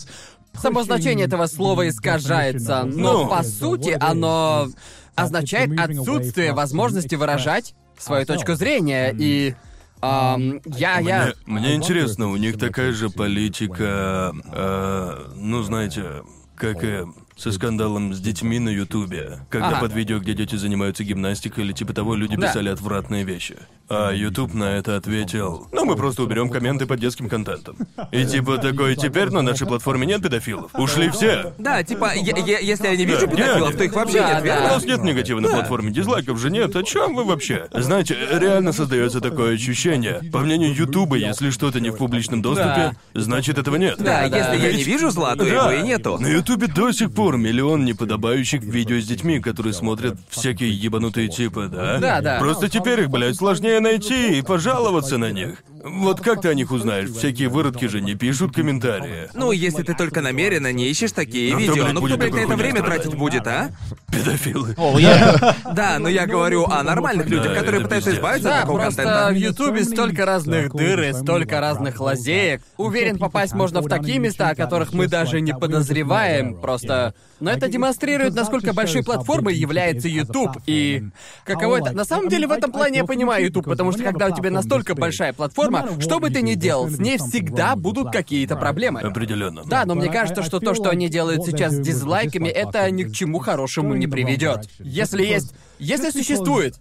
Само 0.62 0.84
значение 0.84 1.28
этого 1.28 1.46
слова 1.46 1.88
искажается, 1.88 2.84
но 2.84 3.24
Ну. 3.24 3.30
по 3.30 3.44
сути 3.44 3.96
оно 3.98 4.68
означает 5.16 5.80
отсутствие 5.80 6.54
возможности 6.54 7.16
выражать 7.16 7.76
свою 8.00 8.26
точку 8.26 8.56
зрения, 8.56 9.14
и... 9.18 9.56
ам, 10.02 10.62
я, 10.66 11.00
я... 11.00 11.34
Мне, 11.46 11.60
мне 11.60 11.76
интересно, 11.76 12.30
у 12.30 12.38
них 12.38 12.58
такая 12.58 12.94
же 12.94 13.10
политика, 13.10 14.34
э, 14.54 15.32
ну 15.36 15.62
знаете, 15.64 16.24
как 16.56 16.84
и 16.84 17.06
со 17.40 17.52
скандалом 17.52 18.14
с 18.14 18.20
детьми 18.20 18.60
на 18.60 18.70
Ютубе, 18.70 19.40
когда 19.50 19.70
Ага. 19.70 19.80
под 19.82 19.94
видео, 19.94 20.20
где 20.20 20.34
дети 20.34 20.56
занимаются 20.56 21.04
гимнастикой 21.04 21.64
или 21.64 21.72
типа 21.72 21.94
того, 21.94 22.16
люди 22.16 22.36
Да. 22.36 22.48
писали 22.48 22.70
отвратные 22.70 23.24
вещи. 23.24 23.56
А 23.88 24.12
Ютуб 24.12 24.54
на 24.54 24.76
это 24.78 24.98
ответил, 24.98 25.68
ну 25.72 25.84
мы 25.86 25.96
просто 25.96 26.22
уберем 26.24 26.50
комменты 26.50 26.86
под 26.86 27.00
детским 27.00 27.28
контентом. 27.30 27.78
И 28.12 28.24
типа 28.26 28.58
такой, 28.58 28.96
теперь 28.96 29.30
на 29.30 29.42
нашей 29.42 29.66
платформе 29.66 30.06
нет 30.06 30.22
педофилов. 30.22 30.70
Ушли 30.76 31.10
все. 31.10 31.54
Да, 31.58 31.82
типа, 31.84 32.12
я- 32.16 32.38
я- 32.38 32.60
если 32.60 32.88
я 32.88 32.96
не 32.96 33.06
вижу 33.06 33.22
Да, 33.22 33.28
педофилов, 33.28 33.76
то 33.76 33.84
их 33.84 33.94
вообще 33.94 34.20
Да, 34.20 34.34
нет, 34.34 34.42
У 34.42 34.46
верно? 34.46 34.68
нас 34.68 34.86
нет 34.86 35.04
негатива 35.04 35.40
на 35.40 35.48
платформе, 35.50 35.92
дизлайков 35.92 36.38
же 36.40 36.52
нет. 36.52 36.76
О 36.76 36.84
чем 36.84 37.16
вы 37.16 37.24
вообще? 37.24 37.68
Знаете, 37.74 38.16
реально 38.32 38.74
создается 38.74 39.22
такое 39.22 39.56
ощущение. 39.56 40.22
По 40.32 40.40
мнению 40.40 40.76
Ютуба, 40.76 41.16
если 41.16 41.50
что-то 41.50 41.80
не 41.80 41.90
в 41.90 41.96
публичном 41.98 42.42
доступе, 42.42 42.96
значит 43.16 43.58
этого 43.58 43.78
нет. 43.78 43.96
Да, 43.98 44.28
Да, 44.30 44.38
если 44.38 44.58
да. 44.58 44.68
я 44.68 44.74
не 44.74 44.84
вижу 44.84 45.10
зла, 45.10 45.36
то 45.36 45.46
Да. 45.46 45.72
его 45.72 45.72
и 45.72 45.82
нету. 45.88 46.18
На 46.20 46.28
Ютубе 46.28 46.68
до 46.68 46.92
сих 46.92 47.12
пор 47.12 47.29
миллион 47.38 47.86
неподобающих 47.86 48.62
видео 48.64 49.00
с 49.00 49.06
детьми, 49.06 49.40
которые 49.40 49.74
смотрят 49.74 50.18
всякие 50.30 50.72
ебанутые 50.72 51.30
типы, 51.30 51.70
да? 51.72 51.98
Да, 52.00 52.22
да. 52.22 52.40
Просто 52.40 52.70
теперь 52.70 53.02
их, 53.02 53.10
блядь, 53.10 53.36
сложнее 53.36 53.80
найти 53.80 54.38
и 54.40 54.42
пожаловаться 54.42 55.18
на 55.18 55.32
них. 55.32 55.64
Вот 55.84 56.20
как 56.22 56.42
ты 56.42 56.50
о 56.50 56.54
них 56.54 56.72
узнаешь? 56.72 57.10
Всякие 57.10 57.48
выродки 57.50 57.86
же 57.86 58.02
не 58.02 58.16
пишут 58.16 58.54
комментарии. 58.54 59.30
Ну, 59.34 59.52
если 59.52 59.84
ты 59.84 59.94
только 59.94 60.22
намеренно 60.22 60.72
не 60.74 60.88
ищешь 60.90 61.12
такие 61.12 61.56
А 61.56 61.58
видео, 61.60 61.74
блядь, 61.76 61.94
ну 61.94 62.02
кто, 62.02 62.02
будет 62.02 62.20
блядь, 62.20 62.32
на 62.34 62.40
такой 62.40 62.54
это 62.54 62.56
время 62.58 62.80
страдать? 62.80 63.02
тратить 63.04 63.18
будет, 63.20 63.48
а? 63.48 63.70
Педофилы. 64.12 64.76
Да, 65.74 65.98
но 66.00 66.10
я 66.10 66.26
говорю 66.28 66.66
о 66.66 66.84
нормальных 66.84 67.28
людях, 67.28 67.54
Да, 67.54 67.56
которые 67.56 67.80
это 67.80 67.84
пытаются 67.86 68.10
пиздец. 68.10 68.20
избавиться 68.20 68.50
от 68.50 68.56
Да, 68.56 68.62
такого 68.62 68.80
просто 68.80 69.04
контента. 69.04 69.30
в 69.34 69.36
Ютубе 69.38 69.84
столько 69.86 70.26
разных 70.26 70.74
дыр 70.74 71.02
и 71.02 71.14
столько 71.14 71.60
разных 71.62 72.00
лазеек. 72.00 72.62
Уверен, 72.78 73.18
попасть 73.18 73.54
можно 73.54 73.82
в 73.82 73.88
такие 73.88 74.20
места, 74.20 74.50
о 74.50 74.56
которых 74.56 74.94
мы 74.94 75.08
даже 75.08 75.40
не 75.42 75.54
подозреваем. 75.54 76.56
Просто... 76.60 77.14
Но 77.40 77.52
это 77.52 77.68
демонстрирует, 77.68 78.34
насколько 78.36 78.74
большой 78.74 79.04
платформой 79.04 79.56
является 79.56 80.08
YouTube. 80.08 80.58
И 80.66 81.04
каково 81.44 81.78
это... 81.78 81.92
На 81.94 82.06
самом 82.06 82.30
деле, 82.30 82.48
в 82.48 82.52
этом 82.52 82.72
плане 82.72 83.00
я 83.00 83.06
понимаю 83.06 83.46
YouTube, 83.46 83.66
потому 83.66 83.92
что 83.92 84.04
когда 84.04 84.28
у 84.28 84.36
тебя 84.36 84.52
настолько 84.52 84.96
большая 84.96 85.34
платформа, 85.34 85.88
что 86.00 86.20
бы 86.20 86.30
ты 86.30 86.42
ни 86.42 86.56
делал, 86.56 86.90
с 86.90 87.00
ней 87.00 87.18
всегда 87.18 87.76
будут 87.76 88.12
какие-то 88.12 88.56
проблемы. 88.56 89.02
Определенно. 89.02 89.64
Да, 89.66 89.86
но 89.86 89.96
мне 89.96 90.10
кажется, 90.10 90.44
что 90.44 90.60
то, 90.60 90.74
что 90.74 90.90
они 90.90 91.10
делают 91.10 91.46
сейчас 91.46 91.74
с 91.74 91.80
дизлайками, 91.80 92.48
это 92.50 92.90
ни 92.92 93.04
к 93.04 93.12
чему 93.14 93.40
хорошему 93.40 93.94
не 93.96 94.08
приведет. 94.08 94.70
Если 94.80 95.24
есть... 95.24 95.54
Если 95.80 96.10
существует 96.10 96.76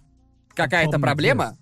какая-то 0.53 0.99
проблема, 0.99 1.57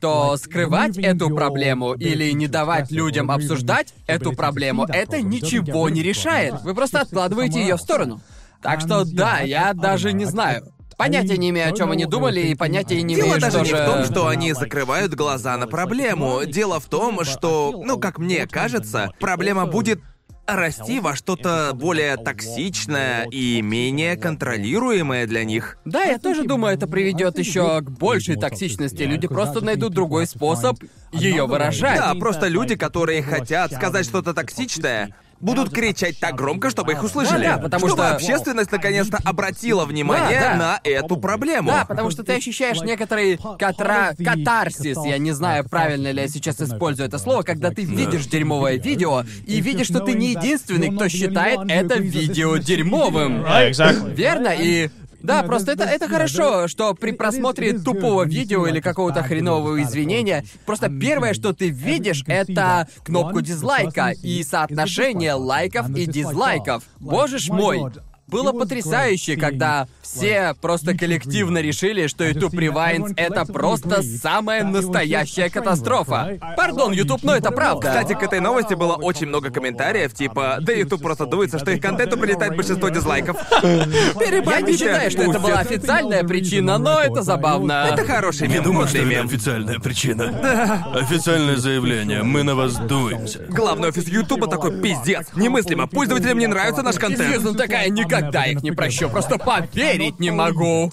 то 0.00 0.36
скрывать 0.36 0.96
эту 0.98 1.30
проблему 1.30 1.94
или 1.94 2.30
не 2.32 2.46
давать 2.46 2.90
людям 2.90 3.30
обсуждать 3.30 3.94
эту 4.06 4.32
проблему, 4.32 4.84
это 4.84 5.22
ничего 5.22 5.88
не 5.88 6.02
решает. 6.02 6.62
Вы 6.62 6.74
просто 6.74 7.00
откладываете 7.00 7.60
ее 7.60 7.76
в 7.76 7.80
сторону. 7.80 8.20
Так 8.62 8.80
что 8.80 9.04
да, 9.04 9.40
я 9.40 9.72
даже 9.72 10.12
не 10.12 10.24
знаю. 10.24 10.72
Понятия 10.96 11.36
не 11.36 11.50
имею, 11.50 11.72
о 11.72 11.76
чем 11.76 11.92
они 11.92 12.06
думали, 12.06 12.40
и 12.40 12.56
понятия 12.56 13.00
не 13.02 13.14
Дело 13.14 13.26
имею, 13.26 13.40
даже 13.40 13.64
что 13.64 13.64
не 13.64 13.70
же... 13.70 13.76
в 13.76 13.86
том, 13.86 14.04
что 14.04 14.26
они 14.26 14.52
закрывают 14.52 15.14
глаза 15.14 15.56
на 15.56 15.68
проблему. 15.68 16.40
Дело 16.44 16.80
в 16.80 16.86
том, 16.86 17.24
что, 17.24 17.72
ну, 17.84 18.00
как 18.00 18.18
мне 18.18 18.48
кажется, 18.48 19.12
проблема 19.20 19.66
будет 19.66 20.00
расти 20.48 21.00
во 21.00 21.14
что-то 21.14 21.72
более 21.74 22.16
токсичное 22.16 23.26
и 23.30 23.60
менее 23.60 24.16
контролируемое 24.16 25.26
для 25.26 25.44
них. 25.44 25.78
Да, 25.84 26.04
я 26.04 26.18
тоже 26.18 26.44
думаю, 26.44 26.74
это 26.74 26.86
приведет 26.86 27.38
еще 27.38 27.80
к 27.82 27.90
большей 27.90 28.36
токсичности. 28.36 29.02
Люди 29.02 29.28
просто 29.28 29.64
найдут 29.64 29.92
другой 29.92 30.26
способ 30.26 30.78
ее 31.12 31.46
выражать. 31.46 31.98
Да, 31.98 32.14
просто 32.14 32.48
люди, 32.48 32.76
которые 32.76 33.22
хотят 33.22 33.72
сказать 33.72 34.06
что-то 34.06 34.34
токсичное, 34.34 35.14
будут 35.40 35.70
кричать 35.70 36.18
так 36.18 36.34
громко, 36.34 36.70
чтобы 36.70 36.92
их 36.92 37.02
услышали. 37.02 37.44
Да, 37.44 37.56
да, 37.56 37.62
потому 37.62 37.86
чтобы 37.88 38.02
что- 38.04 38.14
общественность 38.14 38.72
наконец-то 38.72 39.18
обратила 39.24 39.84
внимание 39.84 40.40
Да, 40.40 40.50
да. 40.52 40.56
на 40.56 40.80
эту 40.84 41.16
проблему. 41.16 41.70
Да, 41.70 41.84
потому 41.84 42.10
что 42.10 42.24
ты 42.24 42.34
ощущаешь 42.34 42.80
некоторый 42.82 43.38
катра... 43.58 44.14
катарсис, 44.16 44.98
я 45.04 45.18
не 45.18 45.32
знаю, 45.32 45.68
правильно 45.68 46.10
ли 46.10 46.22
я 46.22 46.28
сейчас 46.28 46.60
использую 46.60 47.08
это 47.08 47.18
слово, 47.18 47.42
когда 47.42 47.70
ты 47.70 47.82
видишь 47.82 48.26
дерьмовое 48.26 48.78
видео 48.78 49.24
и 49.46 49.60
видишь, 49.60 49.86
что 49.88 50.00
ты 50.00 50.14
не 50.14 50.30
единственный, 50.32 50.90
кто 50.90 51.08
считает 51.08 51.60
это 51.68 51.98
видео 51.98 52.56
дерьмовым. 52.56 53.44
Exactly. 53.46 54.14
Верно? 54.14 54.48
И 54.48 54.90
да, 55.20 55.42
просто 55.42 55.72
это, 55.72 55.84
это 55.84 56.08
хорошо, 56.08 56.68
что 56.68 56.94
при 56.94 57.12
просмотре 57.12 57.78
тупого 57.78 58.24
видео 58.24 58.66
или 58.66 58.80
какого-то 58.80 59.22
хренового 59.22 59.82
извинения, 59.82 60.44
просто 60.66 60.88
первое, 60.88 61.34
что 61.34 61.52
ты 61.52 61.68
видишь, 61.68 62.24
это 62.26 62.88
кнопку 63.04 63.40
дизлайка 63.40 64.10
и 64.10 64.42
соотношение 64.42 65.34
лайков 65.34 65.88
и 65.90 66.06
дизлайков. 66.06 66.84
Боже 67.00 67.38
ж 67.38 67.48
мой! 67.50 67.82
Было 68.28 68.52
потрясающе, 68.52 69.36
когда 69.36 69.88
все 70.02 70.54
просто 70.60 70.96
коллективно 70.96 71.58
решили, 71.58 72.06
что 72.06 72.24
YouTube 72.24 72.54
Rewinds— 72.54 73.14
это 73.16 73.44
просто 73.46 74.02
самая 74.02 74.64
настоящая 74.64 75.48
катастрофа. 75.50 76.38
Пардон, 76.56 76.92
YouTube, 76.92 77.22
но 77.22 77.34
это 77.34 77.50
правда. 77.50 77.88
Кстати, 77.88 78.12
к 78.14 78.22
этой 78.22 78.40
новости 78.40 78.74
было 78.74 78.94
очень 78.94 79.26
много 79.26 79.50
комментариев, 79.50 80.12
типа, 80.12 80.58
да 80.60 80.72
YouTube 80.72 81.02
просто 81.02 81.26
дуется, 81.26 81.58
что 81.58 81.70
их 81.70 81.80
контенту 81.80 82.18
прилетает 82.18 82.54
большинство 82.54 82.88
дизлайков. 82.90 83.36
Я 83.62 84.60
не 84.60 84.76
считаю, 84.76 85.10
что 85.10 85.22
это 85.22 85.38
была 85.38 85.60
официальная 85.60 86.22
причина, 86.24 86.78
но 86.78 87.00
это 87.00 87.22
забавно. 87.22 87.88
Это 87.92 88.04
хороший 88.04 88.48
Не 88.48 88.54
мем, 88.54 88.64
думаю, 88.64 88.88
что 88.88 88.98
это 88.98 89.22
официальная 89.22 89.78
причина. 89.78 90.86
Официальное 90.94 91.56
заявление. 91.56 92.22
Мы 92.22 92.42
на 92.42 92.54
вас 92.54 92.76
дуемся. 92.76 93.40
Главный 93.48 93.88
офис 93.88 94.06
Ютуба 94.08 94.48
такой 94.48 94.80
пиздец. 94.80 95.28
Немыслимо. 95.34 95.86
Пользователям 95.86 96.38
не 96.38 96.46
нравится 96.46 96.82
наш 96.82 96.96
контент. 96.96 97.34
Сьюзан 97.34 97.54
такая, 97.56 97.88
никогда 98.18 98.44
их 98.46 98.62
не 98.62 98.72
прощу, 98.72 99.08
просто 99.08 99.38
поверить 99.38 100.20
не 100.20 100.30
могу. 100.30 100.90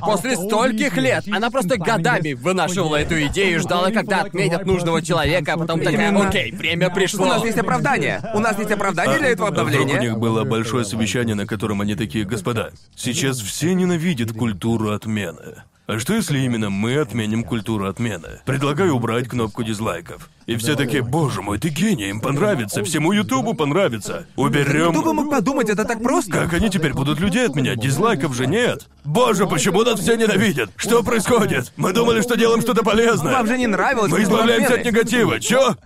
После 0.00 0.36
стольких 0.36 0.96
лет 0.96 1.24
она 1.30 1.50
просто 1.50 1.76
годами 1.76 2.32
вынашивала 2.32 2.96
эту 2.96 3.20
идею, 3.26 3.60
ждала, 3.60 3.90
когда 3.90 4.20
отметят 4.22 4.66
нужного 4.66 5.02
человека, 5.02 5.54
а 5.54 5.58
потом 5.58 5.80
такая, 5.80 6.16
окей, 6.16 6.52
время 6.52 6.88
У 6.90 6.94
пришло. 6.94 7.26
нас 7.26 7.44
есть 7.44 7.58
оправдание. 7.58 8.22
У 8.34 8.40
нас 8.40 8.58
есть 8.58 8.70
оправдание 8.70 9.18
для 9.18 9.28
этого 9.28 9.48
А 9.48 9.50
вдруг 9.50 9.66
у 9.68 9.70
обновления. 9.70 10.00
них 10.00 10.18
было 10.18 10.44
большое 10.44 10.84
совещание, 10.84 11.34
на 11.34 11.46
котором 11.46 11.80
они 11.80 11.94
такие, 11.94 12.24
господа, 12.24 12.70
сейчас 12.96 13.38
все 13.40 13.74
ненавидят 13.74 14.32
культуру 14.32 14.92
отмены. 14.92 15.62
А 15.86 15.98
что 15.98 16.14
если 16.14 16.38
именно 16.38 16.70
мы 16.70 16.96
отменим 16.96 17.44
культуру 17.44 17.86
отмены? 17.86 18.40
Предлагаю 18.46 18.94
убрать 18.94 19.28
кнопку 19.28 19.62
дизлайков. 19.62 20.30
И 20.46 20.56
все 20.56 20.76
такие, 20.76 21.02
боже 21.02 21.42
мой, 21.42 21.58
ты 21.58 21.68
гений, 21.68 22.08
им 22.08 22.20
понравится, 22.22 22.82
всему 22.82 23.12
Ютубу 23.12 23.52
понравится. 23.52 24.26
Уберем... 24.36 24.92
Кто 24.92 25.02
бы 25.02 25.12
мог 25.12 25.30
подумать, 25.30 25.68
это 25.68 25.84
так 25.84 26.02
просто? 26.02 26.30
Как 26.30 26.54
они 26.54 26.70
теперь 26.70 26.94
будут 26.94 27.20
людей 27.20 27.46
отменять? 27.46 27.80
Дизлайков 27.80 28.34
же 28.34 28.46
нет. 28.46 28.86
Боже, 29.04 29.46
почему 29.46 29.82
нас 29.82 30.00
все 30.00 30.16
ненавидят? 30.16 30.70
Что 30.76 31.02
происходит? 31.02 31.70
Мы 31.76 31.92
думали, 31.92 32.22
что 32.22 32.36
делаем 32.36 32.62
что-то 32.62 32.82
полезное. 32.82 33.34
Вам 33.34 33.46
же 33.46 33.58
не 33.58 33.66
нравилось. 33.66 34.10
Мы 34.10 34.22
избавляемся 34.22 34.74
от 34.74 34.84
негатива. 34.86 35.38
Чё? 35.38 35.76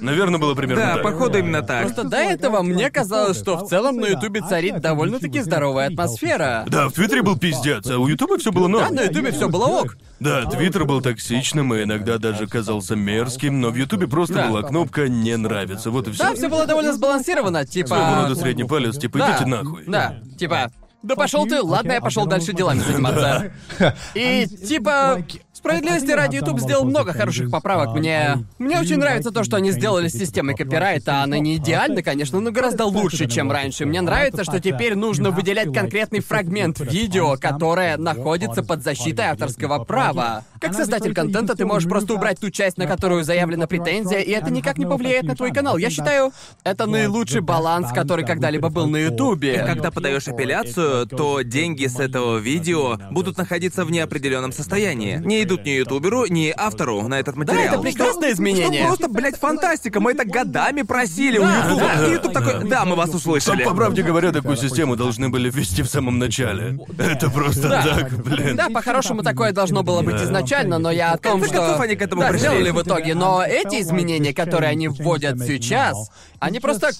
Наверное, 0.00 0.40
было 0.40 0.54
примерно 0.54 0.82
Да, 0.84 0.94
так. 0.94 1.02
походу 1.02 1.38
именно 1.38 1.62
так. 1.62 1.82
Просто 1.82 2.04
до 2.04 2.16
этого 2.16 2.62
мне 2.62 2.90
казалось, 2.90 3.38
что 3.38 3.56
в 3.56 3.68
целом 3.68 3.96
на 3.96 4.06
Ютубе 4.06 4.40
царит 4.40 4.80
довольно-таки 4.80 5.40
здоровая 5.40 5.88
атмосфера. 5.88 6.64
Да, 6.68 6.88
в 6.88 6.92
Твиттере 6.92 7.22
был 7.22 7.38
пиздец, 7.38 7.86
а 7.90 7.98
у 7.98 8.06
Ютуба 8.06 8.38
все 8.38 8.52
было 8.52 8.68
норм. 8.68 8.88
Да, 8.88 9.02
на 9.02 9.06
Ютубе 9.06 9.32
все 9.32 9.48
было 9.48 9.66
ок. 9.66 9.96
Да, 10.18 10.44
Твиттер 10.44 10.84
был 10.84 11.00
токсичным 11.00 11.72
и 11.74 11.82
иногда 11.84 12.18
даже 12.18 12.46
казался 12.46 12.94
мерзким, 12.94 13.60
но 13.60 13.70
в 13.70 13.74
Ютубе 13.76 14.06
просто 14.06 14.34
Да. 14.34 14.48
была 14.48 14.62
кнопка 14.62 15.08
«Не 15.08 15.36
нравится», 15.36 15.90
вот 15.90 16.08
и 16.08 16.12
все. 16.12 16.24
Да, 16.24 16.34
все 16.34 16.48
было 16.48 16.66
довольно 16.66 16.92
сбалансировано, 16.92 17.64
типа. 17.66 17.88
Своего 17.88 18.22
рода 18.22 18.34
средний 18.34 18.64
палец, 18.64 18.98
типа 18.98 19.18
Да, 19.18 19.30
идите 19.32 19.46
нахуй. 19.46 19.84
Да, 19.86 20.16
типа, 20.38 20.70
да 21.02 21.16
пошел 21.16 21.46
ты, 21.46 21.62
ладно, 21.62 21.92
я 21.92 22.00
пошел 22.02 22.26
дальше 22.26 22.52
делами 22.52 22.80
заниматься. 22.80 23.52
И 24.14 24.46
типа, 24.46 25.24
Справедливости 25.60 26.10
ради, 26.10 26.36
YouTube 26.36 26.58
сделал 26.58 26.86
много 26.86 27.12
хороших 27.12 27.50
поправок. 27.50 27.94
Мне... 27.94 28.38
Мне 28.58 28.80
очень 28.80 28.96
нравится 28.96 29.30
то, 29.30 29.44
что 29.44 29.58
они 29.58 29.72
сделали 29.72 30.08
с 30.08 30.12
системой 30.12 30.54
копирайта. 30.54 31.22
Она 31.22 31.38
не 31.38 31.56
идеальна, 31.56 32.02
конечно, 32.02 32.40
но 32.40 32.50
гораздо 32.50 32.86
лучше, 32.86 33.28
чем 33.28 33.52
раньше. 33.52 33.84
Мне 33.84 34.00
нравится, 34.00 34.42
что 34.42 34.58
теперь 34.58 34.94
нужно 34.94 35.30
выделять 35.30 35.70
конкретный 35.70 36.20
фрагмент 36.20 36.80
видео, 36.80 37.36
которое 37.36 37.98
находится 37.98 38.62
под 38.62 38.82
защитой 38.82 39.26
авторского 39.26 39.84
права. 39.84 40.44
Как 40.60 40.72
создатель 40.72 41.14
контента 41.14 41.54
ты 41.54 41.66
можешь 41.66 41.88
просто 41.88 42.14
убрать 42.14 42.40
ту 42.40 42.50
часть, 42.50 42.78
на 42.78 42.86
которую 42.86 43.22
заявлена 43.22 43.66
претензия, 43.66 44.20
и 44.20 44.30
это 44.30 44.50
никак 44.50 44.78
не 44.78 44.86
повлияет 44.86 45.24
на 45.24 45.36
твой 45.36 45.52
канал. 45.52 45.76
Я 45.76 45.90
считаю, 45.90 46.32
это 46.64 46.86
наилучший 46.86 47.42
баланс, 47.42 47.92
который 47.92 48.24
когда-либо 48.24 48.70
был 48.70 48.86
на 48.86 48.96
Ютубе. 48.96 49.62
Когда 49.66 49.90
подаешь 49.90 50.26
апелляцию, 50.26 51.06
то 51.06 51.42
деньги 51.42 51.86
с 51.86 52.00
этого 52.00 52.38
видео 52.38 52.98
будут 53.10 53.36
находиться 53.36 53.84
в 53.84 53.90
неопределенном 53.90 54.52
состоянии. 54.52 55.20
Не 55.22 55.49
идут 55.50 55.64
ни 55.64 55.70
ютуберу, 55.70 56.26
ни 56.26 56.52
автору 56.56 57.06
на 57.08 57.18
этот 57.18 57.36
материал. 57.36 57.74
это 57.74 57.78
прекрасное 57.80 58.32
изменение. 58.32 58.80
Что 58.80 58.88
просто, 58.88 59.08
блядь, 59.08 59.36
фантастика. 59.38 60.00
Мы 60.00 60.12
это 60.12 60.24
годами 60.24 60.82
просили 60.82 61.38
у 61.38 61.42
Ютуба. 61.42 61.80
да. 61.80 62.06
И 62.06 62.12
Ютуб 62.12 62.32
такой, 62.32 62.68
да, 62.68 62.84
мы 62.84 62.96
вас 62.96 63.10
услышали. 63.14 63.64
по 63.64 63.74
правде 63.74 64.02
говоря, 64.02 64.32
такую 64.32 64.56
систему 64.56 64.96
должны 64.96 65.28
были 65.28 65.50
ввести 65.50 65.82
в 65.82 65.88
самом 65.88 66.18
начале. 66.18 66.78
Это 66.98 67.30
просто 67.30 67.68
Да. 67.68 67.82
так, 67.82 68.22
блин. 68.24 68.56
Да, 68.56 68.68
по-хорошему 68.68 69.22
такое 69.22 69.52
должно 69.52 69.82
было 69.82 70.02
быть 70.02 70.16
Да. 70.16 70.24
изначально, 70.24 70.78
но 70.78 70.90
я 70.90 71.12
о 71.12 71.18
том, 71.18 71.40
конце 71.40 71.48
что... 71.48 71.56
концов, 71.62 71.80
они 71.80 71.96
к 71.96 72.02
этому 72.02 72.22
да, 72.22 72.28
пришли. 72.28 72.46
сделали 72.48 72.70
в 72.70 72.82
итоге, 72.82 73.14
но 73.14 73.42
эти 73.44 73.80
изменения, 73.80 74.32
которые 74.32 74.70
они 74.70 74.88
вводят 74.88 75.38
сейчас, 75.40 76.10
они 76.38 76.60
просто 76.60 76.90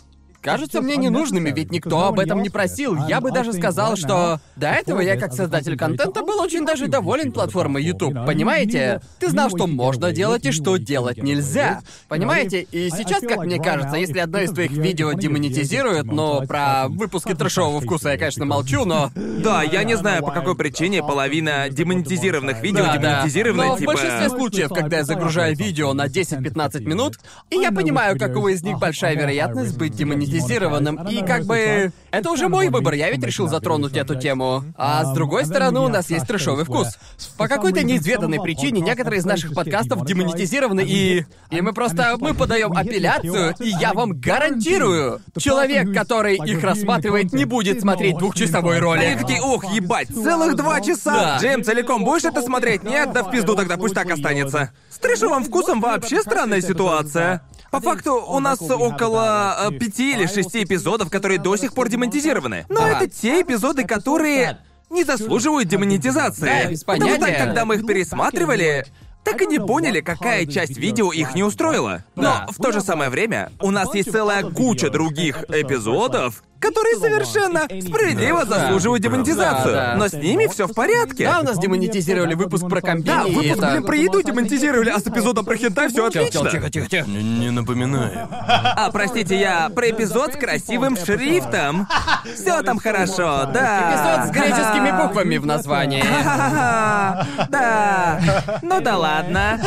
кажутся 0.43 0.81
мне 0.81 0.97
ненужными, 0.97 1.51
ведь 1.51 1.71
никто 1.71 2.07
об 2.07 2.19
этом 2.19 2.43
не 2.43 2.51
просил. 2.51 2.97
Я 3.07 3.21
бы 3.21 3.31
даже 3.31 3.53
сказал, 3.53 3.97
что 3.97 4.41
до 4.57 4.69
этого 4.69 5.01
я 5.01 5.17
как 5.17 5.33
создатель 5.33 5.77
контента 5.77 6.23
был 6.23 6.41
очень 6.41 6.65
даже 6.65 6.89
доволен 6.89 7.33
платформой 7.33 7.83
YouTube, 7.83 8.15
понимаете? 8.27 9.01
Ты 9.19 9.29
знал, 9.31 9.49
что 9.51 9.67
можно 9.67 10.13
делать 10.13 10.45
и 10.47 10.53
что 10.53 10.77
делать 10.77 11.23
нельзя. 11.23 11.81
Понимаете? 12.09 12.63
И 12.71 12.91
сейчас, 12.91 13.21
как 13.21 13.45
мне 13.45 13.59
кажется, 13.59 13.97
если 13.97 14.19
одно 14.19 14.41
из 14.41 14.51
твоих 14.51 14.73
видео 14.73 15.13
демонетизируют, 15.13 16.07
но 16.07 16.43
про 16.47 16.89
выпуски 16.89 17.35
трэшового 17.35 17.81
вкуса 17.81 18.11
я, 18.11 18.19
конечно, 18.19 18.45
молчу, 18.45 18.85
но... 18.85 19.11
Да, 19.41 19.63
я 19.63 19.85
не 19.85 19.97
знаю, 19.97 20.23
по 20.23 20.33
какой 20.33 20.55
причине 20.55 21.03
половина 21.03 21.71
демонетизированных 21.71 22.61
видео 22.63 22.85
Да, 22.85 22.97
да. 22.97 22.99
демонетизированы, 22.99 23.65
Но 23.65 23.75
в 23.75 23.79
типа... 23.79 23.93
большинстве 23.93 24.29
случаев, 24.29 24.69
когда 24.69 24.99
я 24.99 25.05
загружаю 25.05 25.57
видео 25.57 25.95
на 25.95 26.07
10-15 26.09 26.81
минут, 26.83 27.19
и 27.49 27.57
я 27.57 27.73
понимаю, 27.73 28.19
какого 28.19 28.49
из 28.49 28.63
них 28.63 28.79
большая 28.79 29.17
вероятность 29.17 29.79
быть 29.79 29.95
демонетизированным, 29.95 30.30
и 30.33 31.25
как 31.25 31.45
бы... 31.45 31.93
Это 32.11 32.31
уже 32.31 32.49
мой 32.49 32.69
выбор, 32.69 32.95
я 32.95 33.11
ведь 33.11 33.23
решил 33.23 33.49
затронуть 33.49 33.97
эту 33.97 34.17
тему. 34.17 34.65
А 34.77 35.05
с 35.05 35.13
другой 35.15 35.47
стороны, 35.47 35.81
у 35.81 35.89
нас 35.89 36.11
есть 36.11 36.27
трэшовый 36.27 36.65
вкус. 36.65 36.99
По 37.37 37.49
какой-то 37.49 37.83
неизведанной 37.83 38.41
причине 38.41 38.81
некоторые 38.81 39.21
из 39.21 39.25
наших 39.25 39.55
подкастов 39.55 40.05
демонетизированы, 40.05 40.83
и... 40.87 41.25
И 41.51 41.61
мы 41.61 41.73
просто... 41.73 42.17
Мы 42.19 42.35
подаем 42.35 42.73
апелляцию, 42.73 43.55
и 43.61 43.69
я 43.69 43.93
вам 43.93 44.21
гарантирую, 44.21 45.21
человек, 45.39 45.95
который 45.95 46.37
их 46.37 46.63
рассматривает, 46.63 47.33
не 47.33 47.45
будет 47.45 47.81
смотреть 47.81 48.19
двухчасовой 48.19 48.77
Они 48.77 48.81
ролик. 48.81 49.19
такие, 49.21 49.43
ух, 49.43 49.65
ебать, 49.73 50.09
целых 50.09 50.57
два 50.57 50.81
часа! 50.81 51.13
Да. 51.13 51.39
Джейм, 51.39 51.65
целиком 51.65 52.05
будешь 52.05 52.25
это 52.25 52.43
смотреть? 52.43 52.83
Нет, 52.83 53.13
да 53.13 53.23
в 53.23 53.31
пизду 53.31 53.55
тогда, 53.55 53.77
пусть 53.77 53.95
так 53.95 54.11
останется. 54.11 54.73
С 54.91 54.99
трэшевым 54.99 55.45
вкусом 55.45 55.81
вообще 55.81 56.23
странная 56.23 56.61
ситуация. 56.61 57.43
По 57.71 57.81
факту, 57.81 58.15
у 58.15 58.41
нас 58.41 58.61
около 58.61 59.57
э, 59.71 59.79
пяти 59.79 60.15
или 60.15 60.27
шести 60.27 60.65
эпизодов, 60.65 61.11
которые 61.11 61.39
до 61.39 61.57
сих 61.57 61.73
пор 61.73 61.89
демонетизированы. 61.89 62.67
Но 62.69 62.87
это 62.87 63.09
те 63.09 63.43
эпизоды, 63.43 63.85
которые 63.85 64.59
не 64.91 65.05
заслуживают 65.05 65.69
демонетизации. 65.69 66.65
Да, 66.65 66.71
без 66.71 66.83
Потому 66.83 67.17
так, 67.19 67.39
когда 67.39 67.65
мы 67.65 67.77
их 67.77 67.87
пересматривали, 67.87 68.87
так 69.25 69.41
и 69.43 69.47
не 69.47 69.59
поняли, 69.59 70.01
какая 70.01 70.47
часть 70.47 70.77
видео 70.79 71.13
их 71.13 71.35
не 71.35 71.45
устроила. 71.45 72.05
Но 72.17 72.23
Да. 72.23 72.47
в 72.51 72.57
то 72.57 72.73
же 72.73 72.81
самое 72.81 73.09
время 73.11 73.53
у 73.61 73.71
нас 73.71 73.95
есть 73.95 74.11
целая 74.11 74.43
куча 74.43 74.91
других 74.91 75.45
эпизодов, 75.49 76.43
которые 76.61 76.97
совершенно 76.97 77.63
справедливо 77.65 78.45
Да. 78.45 78.59
заслуживают 78.61 79.03
демонетизацию. 79.03 79.73
Да, 79.75 79.87
да. 79.93 79.97
Но 79.97 80.09
с 80.09 80.13
ними 80.13 80.47
все 80.47 80.67
в 80.67 80.75
порядке. 80.75 81.25
Да, 81.27 81.41
у 81.41 81.45
нас 81.45 81.59
демонетизировали 81.59 82.35
выпуск 82.35 82.69
про 82.69 82.81
комбини, 82.81 83.07
Да, 83.07 83.23
и 83.27 83.35
выпуск, 83.35 83.59
это... 83.63 83.71
блин, 83.73 83.85
про 83.85 83.97
еду 83.97 84.23
демонетизировали, 84.23 84.91
а 84.91 84.99
с 84.99 85.07
эпизодом 85.07 85.45
про 85.45 85.57
хентай 85.57 85.89
все 85.89 86.09
Тихо, 86.11 86.25
отлично. 86.27 86.51
тихо, 86.51 86.71
тихо, 86.71 86.89
тихо. 86.89 87.07
Не, 87.09 87.23
не 87.23 87.51
напоминаю. 87.51 88.29
А, 88.31 88.91
простите, 88.93 89.39
я 89.39 89.71
про 89.71 89.91
эпизод 89.91 90.35
с 90.35 90.37
красивым 90.37 90.97
шрифтом. 90.97 91.89
Все 92.35 92.63
там 92.63 92.79
хорошо, 92.79 93.49
да. 93.53 93.91
Эпизод 93.91 94.29
с 94.29 94.31
греческими 94.39 95.03
буквами 95.03 95.37
в 95.39 95.47
названии. 95.47 96.03
Ха-ха-ха. 96.03 97.27
Да. 97.51 98.21
Ну 98.63 98.81
да 98.81 98.97
ладно. 98.99 99.61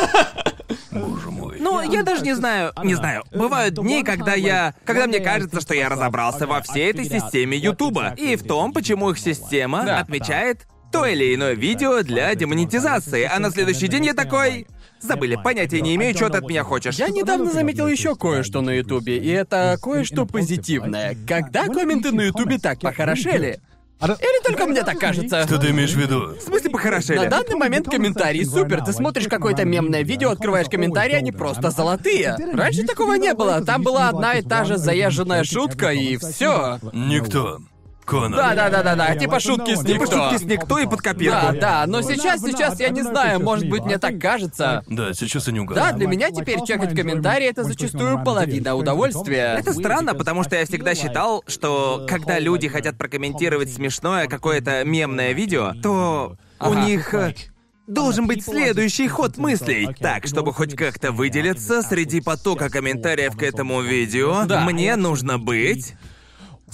Боже 0.90 1.30
Ну, 1.64 1.80
я 1.80 2.02
даже 2.02 2.22
не 2.22 2.34
знаю, 2.34 2.72
не 2.82 2.94
знаю. 2.94 3.24
Бывают 3.32 3.74
дни, 3.74 4.02
когда 4.04 4.34
я, 4.34 4.74
когда 4.84 5.06
мне 5.06 5.20
кажется, 5.20 5.62
что 5.62 5.72
я 5.74 5.88
разобрался 5.88 6.46
во 6.46 6.60
всей 6.60 6.90
этой 6.90 7.06
системе 7.06 7.56
Ютуба 7.56 8.12
и 8.18 8.36
в 8.36 8.44
том, 8.46 8.72
почему 8.74 9.10
их 9.10 9.18
система 9.18 9.82
Да. 9.84 9.98
отмечает 10.00 10.66
то 10.92 11.06
или 11.06 11.34
иное 11.34 11.54
видео 11.54 12.02
для 12.02 12.34
демонетизации, 12.34 13.24
а 13.24 13.38
на 13.40 13.50
следующий 13.50 13.88
день 13.88 14.04
я 14.06 14.14
такой. 14.14 14.66
Забыли, 15.00 15.36
понятия 15.42 15.80
не 15.80 15.96
имею, 15.96 16.14
что 16.14 16.30
ты 16.30 16.38
от 16.38 16.48
меня 16.48 16.64
хочешь. 16.64 16.96
Я 16.96 17.08
недавно 17.08 17.50
заметил 17.50 17.88
еще 17.88 18.14
кое-что 18.14 18.60
на 18.62 18.70
Ютубе, 18.70 19.18
и 19.18 19.28
это 19.28 19.76
кое-что 19.82 20.24
позитивное. 20.24 21.16
Когда 21.26 21.64
комменты 21.66 22.12
на 22.12 22.22
Ютубе 22.22 22.58
так 22.58 22.80
похорошели? 22.80 23.60
Или 24.02 24.42
только 24.42 24.66
мне 24.66 24.82
так 24.82 24.98
кажется? 24.98 25.44
Что 25.44 25.58
ты 25.58 25.70
имеешь 25.70 25.92
в 25.92 25.96
виду? 25.96 26.36
В 26.36 26.40
смысле 26.40 26.70
похорошели? 26.70 27.18
На 27.18 27.26
данный 27.26 27.54
момент 27.56 27.88
комментарии 27.88 28.44
супер. 28.44 28.82
Ты 28.84 28.92
смотришь 28.92 29.28
какое-то 29.28 29.64
мемное 29.64 30.02
видео, 30.02 30.30
открываешь 30.30 30.68
комментарии, 30.68 31.14
они 31.14 31.32
просто 31.32 31.70
золотые. 31.70 32.36
Раньше 32.52 32.84
такого 32.84 33.14
не 33.14 33.34
было. 33.34 33.64
Там 33.64 33.82
была 33.82 34.08
одна 34.08 34.34
и 34.34 34.42
та 34.42 34.64
же 34.64 34.76
заезженная 34.76 35.44
шутка, 35.44 35.92
и 35.92 36.16
все. 36.16 36.78
Никто. 36.92 37.60
Конор. 38.04 38.36
Да, 38.38 38.54
да, 38.54 38.70
да, 38.70 38.82
да, 38.82 38.94
да. 38.94 39.16
Типа 39.16 39.40
шутки 39.40 39.74
с 39.74 39.80
Типа 39.84 40.02
никто. 40.04 40.16
шутки 40.30 40.42
с 40.42 40.46
никто 40.46 40.78
и 40.78 40.84
под 40.86 41.00
Да, 41.02 41.10
копирку. 41.10 41.60
да, 41.60 41.84
но 41.86 42.02
сейчас, 42.02 42.40
сейчас 42.42 42.78
я 42.80 42.90
не 42.90 43.02
знаю, 43.02 43.40
может 43.40 43.68
быть, 43.68 43.84
мне 43.84 43.98
так 43.98 44.18
кажется. 44.20 44.84
Да, 44.88 45.12
сейчас 45.14 45.48
они 45.48 45.58
Да, 45.58 45.62
угадали. 45.64 45.96
для 45.98 46.06
меня 46.08 46.30
теперь 46.30 46.62
чекать 46.64 46.94
комментарии 46.94 47.46
это 47.48 47.64
зачастую 47.64 48.22
половина 48.24 48.74
удовольствия. 48.74 49.56
Это 49.58 49.72
странно, 49.72 50.14
потому 50.14 50.44
что 50.44 50.56
я 50.56 50.66
всегда 50.66 50.94
считал, 50.94 51.42
что 51.46 52.04
когда 52.08 52.38
люди 52.38 52.68
хотят 52.68 52.96
прокомментировать 52.98 53.72
смешное 53.72 54.26
какое-то 54.26 54.84
мемное 54.84 55.32
видео, 55.32 55.72
то 55.82 56.36
у 56.60 56.64
Ага. 56.66 56.80
них 56.84 57.12
э, 57.14 57.34
должен 57.86 58.26
быть 58.26 58.44
следующий 58.44 59.08
ход 59.08 59.36
мыслей. 59.38 59.88
Так, 59.98 60.26
чтобы 60.26 60.52
хоть 60.52 60.74
как-то 60.76 61.12
выделиться 61.12 61.82
среди 61.82 62.20
потока 62.20 62.68
комментариев 62.70 63.36
к 63.36 63.42
этому 63.42 63.80
видео, 63.82 64.44
Да. 64.46 64.60
мне 64.64 64.96
нужно 64.96 65.38
быть... 65.38 65.94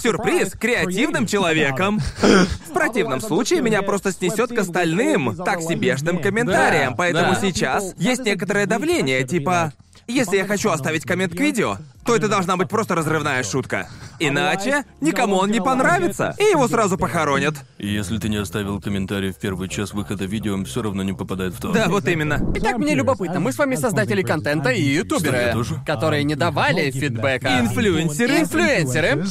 Сюрприз, 0.03 0.53
креативным 0.53 1.27
человеком. 1.27 2.01
В 2.21 2.73
противном 2.73 3.21
случае 3.21 3.61
меня 3.61 3.83
просто 3.83 4.13
снесет 4.13 4.51
к 4.51 4.59
остальным 4.59 5.37
так 5.37 5.61
себешным 5.61 6.19
комментариям. 6.19 6.95
Поэтому 6.97 7.35
сейчас 7.41 7.95
есть 7.97 8.25
некоторое 8.25 8.67
давление, 8.67 9.25
типа. 9.25 9.73
Если 10.11 10.37
я 10.37 10.47
хочу 10.47 10.71
оставить 10.71 11.05
коммент 11.05 11.35
к 11.35 11.41
видео, 11.41 11.79
то 12.05 12.17
это 12.17 12.29
должна 12.29 12.57
быть 12.57 12.69
просто 12.69 12.95
разрывная 12.95 13.43
шутка. 13.45 13.89
Иначе 14.19 14.85
никому 15.01 15.37
он 15.37 15.51
не 15.51 15.61
понравится, 15.61 16.35
и 16.39 16.43
его 16.43 16.67
сразу 16.67 16.99
похоронят. 16.99 17.55
И 17.79 17.87
если 17.87 18.19
ты 18.19 18.29
не 18.29 18.39
оставил 18.39 18.81
комментарий 18.81 19.33
в 19.33 19.37
первый 19.37 19.69
час 19.69 19.93
выхода 19.93 20.25
видео, 20.25 20.55
он 20.55 20.65
все 20.65 20.83
равно 20.83 21.03
не 21.03 21.13
попадает 21.13 21.55
в 21.55 21.61
топ. 21.61 21.73
Да, 21.73 21.89
вот 21.89 22.09
именно. 22.09 22.41
Итак, 22.57 22.79
мне 22.79 22.95
любопытно, 22.95 23.39
мы 23.39 23.53
с 23.53 23.59
вами 23.59 23.77
создатели 23.77 24.23
контента 24.23 24.71
и 24.71 24.83
ютуберы, 24.83 25.55
которые 25.87 26.25
не 26.25 26.35
давали 26.35 26.91
фидбэка. 26.91 27.61
Инфлюенсеры. 27.61 28.41
Инфлюенсеры, 28.41 29.25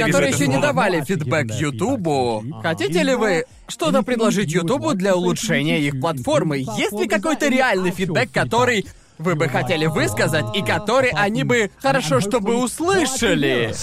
которые 0.00 0.32
еще 0.32 0.46
не 0.48 0.58
давали 0.58 1.02
фидбэк 1.02 1.52
Ютубу. 1.52 2.44
Хотите 2.62 3.02
ли 3.02 3.14
вы 3.14 3.44
что-то 3.68 4.02
предложить 4.02 4.50
Ютубу 4.52 4.94
для 4.94 5.14
улучшения 5.14 5.80
их 5.80 6.00
платформы? 6.00 6.58
Есть 6.58 6.92
ли 6.92 7.06
какой-то 7.06 7.48
реальный 7.48 7.90
фидбэк, 7.90 8.30
который 8.32 8.86
вы 9.18 9.34
бы 9.34 9.48
хотели 9.48 9.86
высказать, 9.86 10.46
и 10.54 10.62
который 10.62 11.10
они 11.10 11.44
бы 11.44 11.70
хорошо, 11.80 12.20
чтобы 12.20 12.56
услышали? 12.56 13.74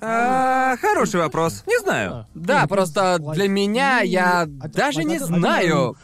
А, 0.00 0.76
хороший 0.80 1.20
вопрос. 1.20 1.64
Не 1.66 1.78
знаю. 1.80 2.26
Да, 2.34 2.66
просто 2.66 3.18
для 3.18 3.48
меня 3.48 4.00
я 4.00 4.46
даже 4.46 5.04
не 5.04 5.18
знаю. 5.18 5.96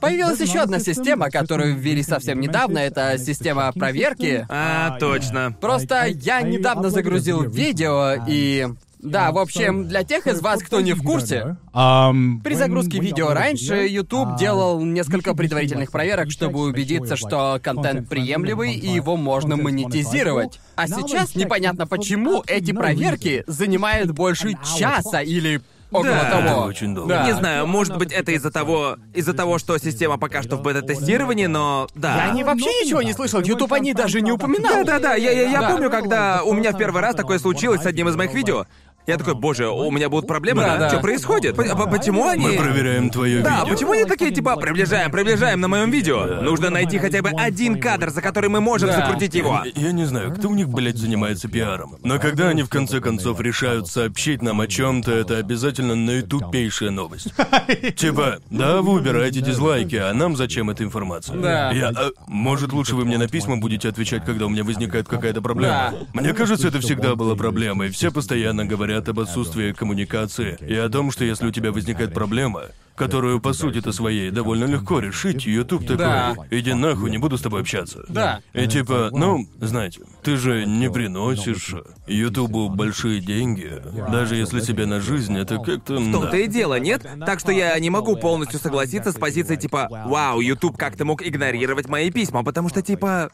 Появилась 0.00 0.40
еще 0.40 0.60
одна 0.60 0.78
система, 0.78 1.30
которую 1.30 1.76
ввели 1.76 2.02
совсем 2.02 2.40
недавно. 2.40 2.78
Это 2.78 3.18
система 3.18 3.72
проверки. 3.72 4.46
А, 4.48 4.96
точно. 4.98 5.54
Просто 5.60 6.06
я 6.06 6.42
недавно 6.42 6.90
загрузил 6.90 7.42
видео 7.42 8.14
и... 8.26 8.68
Да, 9.00 9.30
в 9.32 9.38
общем, 9.38 9.86
для 9.86 10.02
тех 10.02 10.26
из 10.26 10.40
вас, 10.40 10.62
кто 10.62 10.80
не 10.80 10.92
в 10.92 11.02
курсе, 11.02 11.56
при 11.72 12.54
загрузке 12.54 12.98
видео 12.98 13.32
раньше 13.32 13.86
YouTube 13.86 14.36
делал 14.38 14.80
несколько 14.84 15.34
предварительных 15.34 15.90
проверок, 15.92 16.30
чтобы 16.30 16.60
убедиться, 16.60 17.16
что 17.16 17.60
контент 17.62 18.08
приемлемый 18.08 18.74
и 18.74 18.88
его 18.88 19.16
можно 19.16 19.56
монетизировать. 19.56 20.60
А 20.76 20.86
сейчас 20.88 21.34
непонятно 21.34 21.86
почему 21.86 22.42
эти 22.46 22.72
проверки 22.72 23.44
занимают 23.46 24.10
больше 24.12 24.54
часа 24.78 25.20
или 25.22 25.60
около 25.90 26.04
Да. 26.12 26.30
того. 26.30 26.64
Очень 26.66 26.94
долго. 26.94 27.08
Да. 27.14 27.26
Не 27.26 27.32
знаю, 27.34 27.66
может 27.66 27.96
быть, 27.96 28.12
это 28.12 28.32
из-за 28.32 28.50
того, 28.50 28.96
из-за 29.14 29.32
того, 29.32 29.58
что 29.58 29.78
система 29.78 30.18
пока 30.18 30.42
что 30.42 30.56
в 30.56 30.62
бета-тестировании, 30.62 31.46
но 31.46 31.88
да. 31.94 32.26
Я 32.26 32.32
не 32.32 32.44
вообще 32.44 32.66
ничего 32.84 33.00
не 33.02 33.14
слышал, 33.14 33.40
YouTube 33.40 33.72
они 33.72 33.94
даже 33.94 34.20
не 34.20 34.30
упоминал. 34.30 34.84
Да-да-да, 34.84 35.14
я, 35.14 35.30
я, 35.32 35.50
я 35.50 35.60
Да. 35.62 35.70
помню, 35.70 35.90
когда 35.90 36.42
у 36.44 36.52
меня 36.52 36.72
в 36.72 36.76
первый 36.78 37.00
раз 37.00 37.14
такое 37.14 37.38
случилось 37.38 37.82
с 37.82 37.86
одним 37.86 38.08
из 38.08 38.16
моих 38.16 38.34
видео. 38.34 38.66
Я 39.08 39.16
такой, 39.16 39.34
боже, 39.34 39.68
у 39.68 39.90
меня 39.90 40.10
будут 40.10 40.26
проблемы, 40.28 40.60
Да, 40.62 40.74
да? 40.74 40.78
да. 40.80 40.88
Что 40.90 41.00
происходит? 41.00 41.56
П- 41.56 41.74
п- 41.74 41.90
Почему 41.90 42.28
они... 42.28 42.46
Мы 42.46 42.52
проверяем 42.58 43.08
твое 43.08 43.40
Да, 43.40 43.60
видео. 43.60 43.72
почему 43.74 43.92
они 43.92 44.04
такие, 44.04 44.30
типа, 44.30 44.56
приближаем, 44.56 45.10
приближаем 45.10 45.60
на 45.62 45.68
моем 45.68 45.90
видео? 45.90 46.26
Нужно 46.42 46.68
найти 46.68 46.98
хотя 46.98 47.22
бы 47.22 47.30
один 47.30 47.80
кадр, 47.80 48.10
за 48.10 48.20
который 48.20 48.50
мы 48.50 48.60
можем 48.60 48.90
Да. 48.90 48.96
закрутить 48.96 49.34
его. 49.34 49.62
Я 49.74 49.88
я 49.88 49.92
не 49.92 50.04
знаю, 50.04 50.34
кто 50.34 50.48
у 50.50 50.54
них, 50.54 50.68
блядь, 50.68 50.98
занимается 50.98 51.48
пиаром. 51.48 51.96
Но 52.04 52.18
когда 52.18 52.48
они 52.48 52.62
в 52.62 52.68
конце 52.68 53.00
концов 53.00 53.40
решают 53.40 53.88
сообщить 53.88 54.42
нам 54.42 54.60
о 54.60 54.66
чем-то, 54.66 55.10
это 55.10 55.38
обязательно 55.38 55.94
наитупейшая 55.94 56.90
новость. 56.90 57.28
Типа, 57.96 58.40
да, 58.50 58.82
вы 58.82 58.92
убираете 58.92 59.40
дизлайки, 59.40 59.96
а 59.96 60.12
нам 60.12 60.36
зачем 60.36 60.68
эта 60.68 60.84
информация? 60.84 61.34
Да. 61.38 61.72
Я, 61.72 61.88
а, 61.88 62.10
может, 62.26 62.74
лучше 62.74 62.94
вы 62.94 63.06
мне 63.06 63.16
на 63.16 63.26
письма 63.26 63.56
будете 63.56 63.88
отвечать, 63.88 64.26
когда 64.26 64.44
у 64.44 64.50
меня 64.50 64.64
возникает 64.64 65.08
какая-то 65.08 65.40
проблема? 65.40 65.94
Да. 66.12 66.20
Мне 66.20 66.34
кажется, 66.34 66.68
это 66.68 66.80
всегда 66.80 67.14
была 67.14 67.34
проблемой. 67.36 67.88
Все 67.88 68.10
постоянно 68.12 68.66
говорят 68.66 68.97
об 69.06 69.20
отсутствии 69.20 69.72
коммуникации 69.72 70.56
и 70.66 70.74
о 70.74 70.88
том, 70.88 71.10
что 71.10 71.24
если 71.24 71.46
у 71.46 71.50
тебя 71.52 71.72
возникает 71.72 72.14
проблема, 72.14 72.62
которую, 72.98 73.40
по 73.40 73.52
сути-то 73.52 73.92
своей, 73.92 74.30
довольно 74.30 74.64
легко 74.64 74.98
решить, 74.98 75.46
YouTube 75.46 75.82
такой, 75.82 75.96
Да. 75.96 76.34
иди 76.50 76.74
нахуй, 76.74 77.10
не 77.10 77.18
буду 77.18 77.38
с 77.38 77.42
тобой 77.42 77.60
общаться. 77.60 78.04
Да. 78.08 78.40
И 78.52 78.66
типа, 78.66 79.10
ну, 79.12 79.46
знаете, 79.60 80.00
ты 80.22 80.36
же 80.36 80.66
не 80.66 80.90
приносишь 80.90 81.74
Ютубу 82.08 82.68
большие 82.68 83.20
деньги, 83.20 83.80
даже 84.10 84.34
если 84.34 84.60
тебе 84.60 84.84
на 84.84 85.00
жизнь, 85.00 85.38
это 85.38 85.58
как-то... 85.58 85.94
В 85.94 86.12
том-то 86.12 86.32
да. 86.32 86.38
и 86.38 86.48
дело, 86.48 86.78
нет? 86.80 87.06
Так 87.24 87.38
что 87.38 87.52
я 87.52 87.78
не 87.78 87.88
могу 87.88 88.16
полностью 88.16 88.58
согласиться 88.58 89.12
с 89.12 89.14
позицией 89.14 89.58
типа 89.58 89.88
«Вау, 90.06 90.40
YouTube, 90.40 90.76
как 90.76 90.96
ты 90.96 91.04
мог 91.04 91.22
игнорировать 91.22 91.88
мои 91.88 92.10
письма?» 92.10 92.42
Потому 92.42 92.68
что 92.68 92.82
типа... 92.82 93.30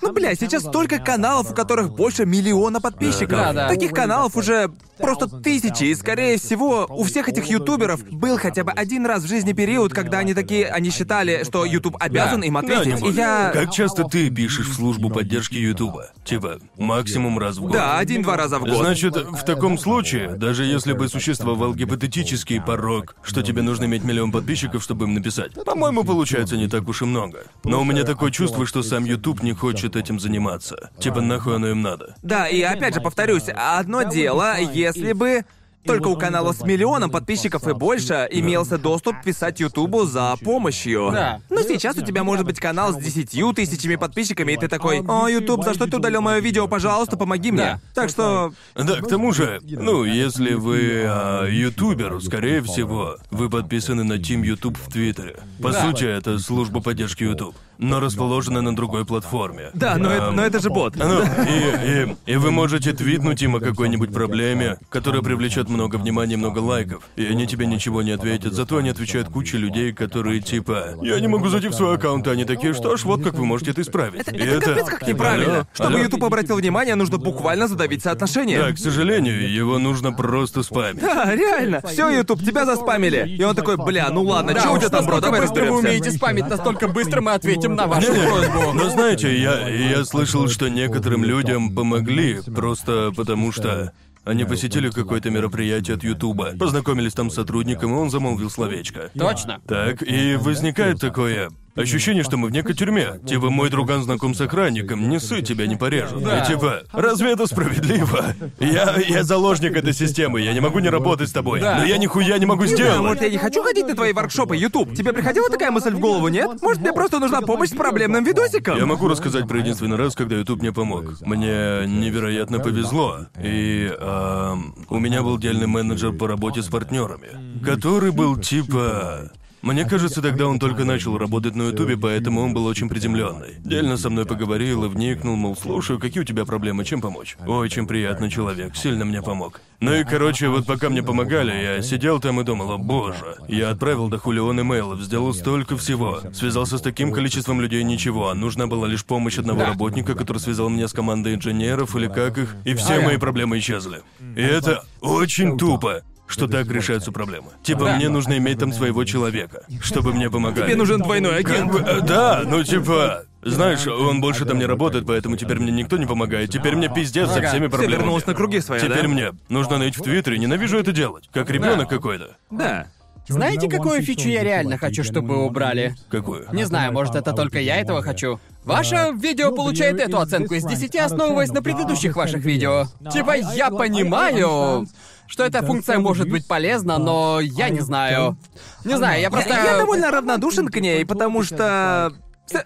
Ну, 0.00 0.12
бля, 0.12 0.34
сейчас 0.34 0.62
столько 0.62 0.98
каналов, 0.98 1.50
у 1.50 1.54
которых 1.54 1.90
больше 1.90 2.24
миллиона 2.24 2.80
подписчиков. 2.80 3.30
Да, 3.30 3.52
да. 3.52 3.68
Таких 3.68 3.90
каналов 3.92 4.36
уже 4.36 4.70
просто 4.98 5.28
тысячи, 5.28 5.84
и, 5.84 5.94
скорее 5.94 6.38
всего, 6.38 6.86
у 6.88 7.04
всех 7.04 7.28
этих 7.28 7.46
ютуберов 7.46 8.04
был 8.10 8.36
хотя 8.38 8.64
бы 8.64 8.72
один 8.72 9.06
раз 9.06 9.22
в 9.24 9.28
жизни 9.28 9.52
период, 9.52 9.92
когда 9.92 10.18
они 10.18 10.34
такие, 10.34 10.66
они 10.66 10.90
считали, 10.90 11.44
что 11.44 11.64
YouTube 11.64 11.96
обязан 12.00 12.40
Да. 12.40 12.46
им 12.46 12.54
Да, 12.54 12.60
ответить. 12.60 13.02
не 13.02 13.10
и 13.10 13.12
я... 13.12 13.50
Как 13.52 13.70
часто 13.72 14.04
ты 14.04 14.30
пишешь 14.30 14.66
в 14.68 14.74
службу 14.74 15.10
поддержки 15.10 15.54
Ютуба? 15.56 16.10
Типа, 16.24 16.58
максимум 16.76 17.38
раз 17.38 17.56
в 17.58 17.62
год. 17.62 17.72
Да, 17.72 17.98
один-два 17.98 18.36
раза 18.36 18.58
в 18.58 18.62
год. 18.64 18.76
Значит, 18.78 19.16
в 19.16 19.44
таком 19.44 19.78
случае, 19.78 20.30
даже 20.30 20.64
если 20.64 20.92
бы 20.92 21.08
существовал 21.08 21.74
гипотетический 21.74 22.60
порог, 22.60 23.16
что 23.22 23.42
тебе 23.42 23.62
нужно 23.62 23.84
иметь 23.84 24.04
миллион 24.04 24.32
подписчиков, 24.32 24.82
чтобы 24.82 25.06
им 25.06 25.14
написать, 25.14 25.52
по-моему, 25.64 26.04
получается 26.04 26.56
не 26.56 26.68
так 26.68 26.88
уж 26.88 27.02
и 27.02 27.04
много. 27.04 27.44
Но 27.64 27.80
у 27.80 27.84
меня 27.84 28.04
такое 28.04 28.30
чувство, 28.30 28.66
что 28.66 28.82
сам 28.82 29.04
YouTube 29.04 29.42
не 29.42 29.52
хочет 29.52 29.87
этим 29.96 30.20
заниматься. 30.20 30.90
Типа, 30.98 31.20
нахуй 31.20 31.56
оно 31.56 31.68
им 31.68 31.82
надо. 31.82 32.14
Да, 32.22 32.48
и 32.48 32.60
опять 32.62 32.94
же 32.94 33.00
повторюсь, 33.00 33.44
одно 33.54 34.02
дело, 34.02 34.56
если 34.58 35.12
бы 35.12 35.44
только 35.84 36.08
у 36.08 36.16
канала 36.16 36.52
с 36.52 36.62
миллионом 36.62 37.10
подписчиков 37.10 37.66
и 37.66 37.72
больше 37.72 38.28
имелся 38.30 38.76
доступ 38.76 39.22
писать 39.24 39.58
Ютубу 39.60 40.04
за 40.04 40.34
помощью. 40.44 41.10
Да. 41.12 41.40
Но 41.48 41.62
сейчас 41.62 41.96
у 41.96 42.02
тебя 42.02 42.24
может 42.24 42.44
быть 42.44 42.60
канал 42.60 42.92
с 42.92 42.96
десятью 42.96 43.54
тысячами 43.54 43.96
подписчиками, 43.96 44.52
и 44.52 44.56
ты 44.58 44.68
такой, 44.68 45.02
«О, 45.06 45.28
Ютуб, 45.28 45.64
за 45.64 45.72
что 45.72 45.86
ты 45.86 45.96
удалил 45.96 46.20
мое 46.20 46.40
видео? 46.40 46.68
Пожалуйста, 46.68 47.16
помоги 47.16 47.52
мне». 47.52 47.62
Да. 47.62 47.80
Так 47.94 48.10
что... 48.10 48.52
Да, 48.74 48.96
к 48.96 49.08
тому 49.08 49.32
же, 49.32 49.60
ну, 49.62 50.04
если 50.04 50.54
вы 50.54 51.04
а, 51.06 51.46
ютубер, 51.46 52.20
скорее 52.20 52.62
всего, 52.62 53.16
вы 53.30 53.48
подписаны 53.48 54.04
на 54.04 54.14
Team 54.14 54.44
YouTube 54.44 54.76
в 54.76 54.92
Твиттере. 54.92 55.40
По 55.62 55.72
Да. 55.72 55.80
сути, 55.86 56.04
это 56.04 56.38
служба 56.38 56.82
поддержки 56.82 57.22
YouTube, 57.22 57.56
но 57.78 58.00
расположена 58.00 58.60
на 58.60 58.74
другой 58.74 59.04
платформе. 59.04 59.70
Да, 59.74 59.96
но, 59.96 60.10
это, 60.10 60.30
но 60.30 60.42
это 60.42 60.60
же 60.60 60.68
бот. 60.70 60.94
Ну, 60.96 61.22
и, 61.22 62.04
и, 62.26 62.32
и 62.32 62.36
вы 62.36 62.50
можете 62.50 62.92
твитнуть 62.92 63.42
им 63.42 63.56
о 63.56 63.60
какой-нибудь 63.60 64.12
проблеме, 64.12 64.78
которая 64.88 65.22
привлечет 65.22 65.68
много 65.68 65.96
внимания 65.96 66.34
и 66.34 66.36
много 66.36 66.58
лайков, 66.58 67.02
и 67.16 67.24
они 67.26 67.46
тебе 67.46 67.66
ничего 67.66 68.02
не 68.02 68.10
ответят, 68.12 68.52
зато 68.52 68.78
они 68.78 68.90
отвечают 68.90 69.28
куче 69.28 69.58
людей, 69.58 69.92
которые 69.92 70.40
типа 70.40 70.96
«Я 71.02 71.20
не 71.20 71.28
могу 71.28 71.48
зайти 71.48 71.68
в 71.68 71.74
свой 71.74 71.94
аккаунт», 71.96 72.26
а 72.26 72.32
они 72.32 72.44
такие 72.44 72.74
«Что 72.74 72.96
ж, 72.96 73.04
вот 73.04 73.22
как 73.22 73.34
вы 73.34 73.44
можете 73.46 73.70
это 73.70 73.82
исправить». 73.82 74.22
Это, 74.22 74.36
И 74.36 74.40
это 74.44 74.60
капец 74.74 74.86
как 74.86 75.06
неправильно. 75.06 75.54
Алло, 75.54 75.66
Чтобы 75.72 75.90
алло. 75.94 75.98
Ютуб 75.98 76.24
обратил 76.24 76.56
внимание, 76.56 76.94
нужно 76.94 77.18
буквально 77.18 77.68
задавить 77.68 78.02
соотношение. 78.02 78.58
Да, 78.60 78.72
к 78.72 78.78
сожалению, 78.78 79.50
его 79.52 79.78
нужно 79.78 80.12
просто 80.12 80.62
спамить. 80.62 81.00
Да, 81.00 81.34
реально. 81.34 81.80
Все, 81.86 82.08
Ютуб, 82.10 82.42
тебя 82.42 82.64
заспамили. 82.64 83.26
И 83.28 83.42
он 83.44 83.54
такой, 83.54 83.76
бля, 83.76 84.08
ну 84.10 84.22
ладно, 84.22 84.54
Да, 84.54 84.60
что 84.60 84.72
у 84.72 84.78
тебя 84.78 84.88
там, 84.88 85.06
бро, 85.06 85.20
давай 85.20 85.40
быстро 85.42 85.54
вы 85.60 85.66
разберемся. 85.66 85.88
умеете 85.88 86.10
спамить, 86.10 86.48
настолько 86.48 86.88
быстро 86.88 87.20
мы 87.20 87.32
ответим 87.32 87.67
на 87.76 87.86
вашу 87.86 88.12
просьбу. 88.12 88.72
Но 88.74 88.88
знаете, 88.90 89.36
я, 89.38 89.68
я 89.68 90.04
слышал, 90.04 90.48
что 90.48 90.68
некоторым 90.68 91.24
людям 91.24 91.74
помогли, 91.74 92.40
просто 92.54 93.12
потому 93.16 93.52
что 93.52 93.92
они 94.24 94.44
посетили 94.44 94.90
какое-то 94.90 95.30
мероприятие 95.30 95.96
от 95.96 96.04
Ютуба, 96.04 96.52
познакомились 96.58 97.14
там 97.14 97.30
с 97.30 97.34
сотрудником, 97.34 97.92
и 97.92 97.94
он 97.94 98.10
замолвил 98.10 98.50
словечко. 98.50 99.10
Точно. 99.18 99.60
Так, 99.66 100.02
и 100.02 100.36
возникает 100.36 101.00
такое 101.00 101.50
ощущение, 101.78 102.22
что 102.22 102.36
мы 102.36 102.48
в 102.48 102.52
некой 102.52 102.74
тюрьме. 102.74 103.20
Типа, 103.26 103.50
мой 103.50 103.70
друган 103.70 104.02
знаком 104.02 104.34
с 104.34 104.40
охранником, 104.40 105.08
не 105.08 105.18
ссы, 105.20 105.42
тебя 105.42 105.66
не 105.66 105.76
порежут. 105.76 106.22
Да. 106.22 106.40
И 106.42 106.46
типа, 106.46 106.82
разве 106.92 107.32
это 107.32 107.46
справедливо? 107.46 108.34
Я, 108.60 108.96
я 108.96 109.22
заложник 109.24 109.76
этой 109.76 109.92
системы, 109.92 110.40
я 110.40 110.52
не 110.52 110.60
могу 110.60 110.78
не 110.80 110.88
работать 110.88 111.28
с 111.28 111.32
тобой. 111.32 111.60
Да. 111.60 111.78
Но 111.78 111.84
я 111.84 111.96
нихуя 111.98 112.38
не 112.38 112.46
могу 112.46 112.64
Не 112.64 112.68
знаю, 112.74 112.92
сделать. 112.92 113.00
может, 113.08 113.22
я 113.22 113.30
не 113.30 113.38
хочу 113.38 113.62
ходить 113.62 113.86
на 113.86 113.94
твои 113.94 114.12
воркшопы, 114.12 114.56
Ютуб. 114.56 114.94
Тебе 114.94 115.12
приходила 115.12 115.48
такая 115.48 115.70
мысль 115.70 115.90
в 115.92 116.00
голову, 116.00 116.28
нет? 116.28 116.60
Может, 116.62 116.82
мне 116.82 116.92
просто 116.92 117.18
нужна 117.18 117.40
помощь 117.42 117.70
с 117.70 117.74
проблемным 117.74 118.24
видосиком? 118.24 118.76
Я 118.76 118.86
могу 118.86 119.08
рассказать 119.08 119.46
про 119.48 119.58
единственный 119.58 119.96
раз, 119.96 120.14
когда 120.14 120.36
YouTube 120.36 120.60
мне 120.60 120.72
помог. 120.72 121.20
Мне 121.20 121.86
невероятно 121.86 122.58
повезло. 122.58 123.26
И 123.42 123.92
ам, 124.00 124.74
у 124.88 124.98
меня 124.98 125.22
был 125.22 125.38
дельный 125.38 125.66
менеджер 125.66 126.12
по 126.12 126.26
работе 126.26 126.62
с 126.62 126.66
партнерами, 126.66 127.28
который 127.64 128.10
был 128.10 128.36
типа. 128.36 129.30
Мне 129.62 129.84
кажется, 129.84 130.22
тогда 130.22 130.46
он 130.46 130.58
только 130.58 130.84
начал 130.84 131.18
работать 131.18 131.54
на 131.54 131.68
Ютубе, 131.68 131.96
поэтому 131.96 132.40
он 132.42 132.54
был 132.54 132.66
очень 132.66 132.88
приземленный. 132.88 133.56
Дельно 133.58 133.96
со 133.96 134.08
мной 134.08 134.24
поговорил 134.24 134.84
и 134.84 134.88
вникнул, 134.88 135.36
мол, 135.36 135.56
слушаю, 135.56 135.98
какие 135.98 136.22
у 136.22 136.24
тебя 136.24 136.44
проблемы, 136.44 136.84
чем 136.84 137.00
помочь? 137.00 137.36
Очень 137.46 137.86
приятный 137.86 138.30
человек, 138.30 138.76
сильно 138.76 139.04
мне 139.04 139.20
помог. 139.20 139.60
Ну 139.80 139.94
и, 139.94 140.04
короче, 140.04 140.48
вот 140.48 140.66
пока 140.66 140.90
мне 140.90 141.02
помогали, 141.02 141.52
я 141.52 141.82
сидел 141.82 142.20
там 142.20 142.40
и 142.40 142.44
думал, 142.44 142.72
о 142.72 142.78
боже, 142.78 143.36
я 143.48 143.70
отправил 143.70 144.08
до 144.08 144.18
хулион 144.18 144.60
имейлов, 144.60 145.00
сделал 145.00 145.32
столько 145.34 145.76
всего, 145.76 146.20
связался 146.32 146.78
с 146.78 146.82
таким 146.82 147.12
количеством 147.12 147.60
людей, 147.60 147.82
ничего, 147.84 148.30
а 148.30 148.34
нужна 148.34 148.66
была 148.66 148.88
лишь 148.88 149.04
помощь 149.04 149.38
одного 149.38 149.64
работника, 149.64 150.14
который 150.14 150.38
связал 150.38 150.68
меня 150.68 150.88
с 150.88 150.92
командой 150.92 151.34
инженеров 151.34 151.94
или 151.96 152.08
как 152.08 152.38
их, 152.38 152.56
и 152.64 152.74
все 152.74 153.00
мои 153.00 153.18
проблемы 153.18 153.58
исчезли. 153.58 154.02
И 154.36 154.42
это 154.42 154.84
очень 155.00 155.58
тупо. 155.58 156.02
Что 156.28 156.46
так 156.46 156.68
решаются 156.68 157.10
проблемы. 157.10 157.48
Типа, 157.62 157.86
Да. 157.86 157.96
мне 157.96 158.08
нужно 158.08 158.36
иметь 158.38 158.58
там 158.58 158.72
своего 158.72 159.04
человека, 159.04 159.62
чтобы 159.80 160.12
мне 160.12 160.30
помогали. 160.30 160.66
Тебе 160.66 160.76
нужен 160.76 161.00
двойной 161.00 161.42
Как 161.42 161.52
агент. 161.54 161.72
бы, 161.72 161.78
э, 161.80 162.00
да, 162.02 162.42
ну 162.44 162.62
типа, 162.62 163.24
знаешь, 163.42 163.86
он 163.86 164.20
больше 164.20 164.44
там 164.44 164.58
не 164.58 164.66
работает, 164.66 165.06
поэтому 165.06 165.36
теперь 165.36 165.58
мне 165.58 165.72
никто 165.72 165.96
не 165.96 166.06
помогает. 166.06 166.50
Теперь 166.50 166.76
мне 166.76 166.88
пиздец 166.92 167.30
со 167.30 167.40
всеми 167.42 167.66
проблемами. 167.68 167.96
вернулось 168.00 168.26
на 168.26 168.34
круги 168.34 168.60
своя, 168.60 168.80
Теперь 168.82 169.02
да? 169.02 169.08
мне 169.08 169.32
нужно 169.48 169.78
ныть 169.78 169.96
в 169.96 170.02
Твиттере, 170.02 170.38
ненавижу 170.38 170.78
это 170.78 170.92
делать. 170.92 171.28
Как 171.32 171.48
ребенок 171.50 171.88
какой-то. 171.88 172.36
Да. 172.50 172.86
Знаете, 173.30 173.68
какую 173.68 174.00
фичу 174.02 174.28
я 174.28 174.42
реально 174.42 174.78
хочу, 174.78 175.04
чтобы 175.04 175.44
убрали? 175.44 175.94
Какую? 176.10 176.46
Не 176.52 176.64
знаю, 176.64 176.92
может, 176.94 177.14
это 177.14 177.32
только 177.34 177.58
я 177.60 177.76
этого 177.76 178.02
хочу. 178.02 178.40
Ваше 178.64 179.12
видео 179.20 179.54
получает 179.54 180.00
эту 180.00 180.18
оценку 180.18 180.54
из 180.54 180.64
10, 180.64 180.96
основываясь 180.96 181.50
на 181.50 181.62
предыдущих 181.62 182.16
ваших 182.16 182.44
видео. 182.44 182.86
Типа, 183.12 183.34
я 183.36 183.70
понимаю, 183.70 184.86
что 185.28 185.44
эта 185.44 185.62
функция 185.62 185.98
может 185.98 186.28
быть 186.28 186.46
полезна, 186.48 186.98
но 186.98 187.38
я 187.40 187.68
не 187.68 187.80
знаю. 187.80 188.36
Не 188.84 188.96
знаю, 188.96 189.20
я 189.20 189.30
просто... 189.30 189.50
Я, 189.50 189.72
я 189.72 189.78
довольно 189.78 190.10
равнодушен 190.10 190.68
к 190.68 190.80
ней, 190.80 191.06
потому 191.06 191.42
что... 191.42 192.12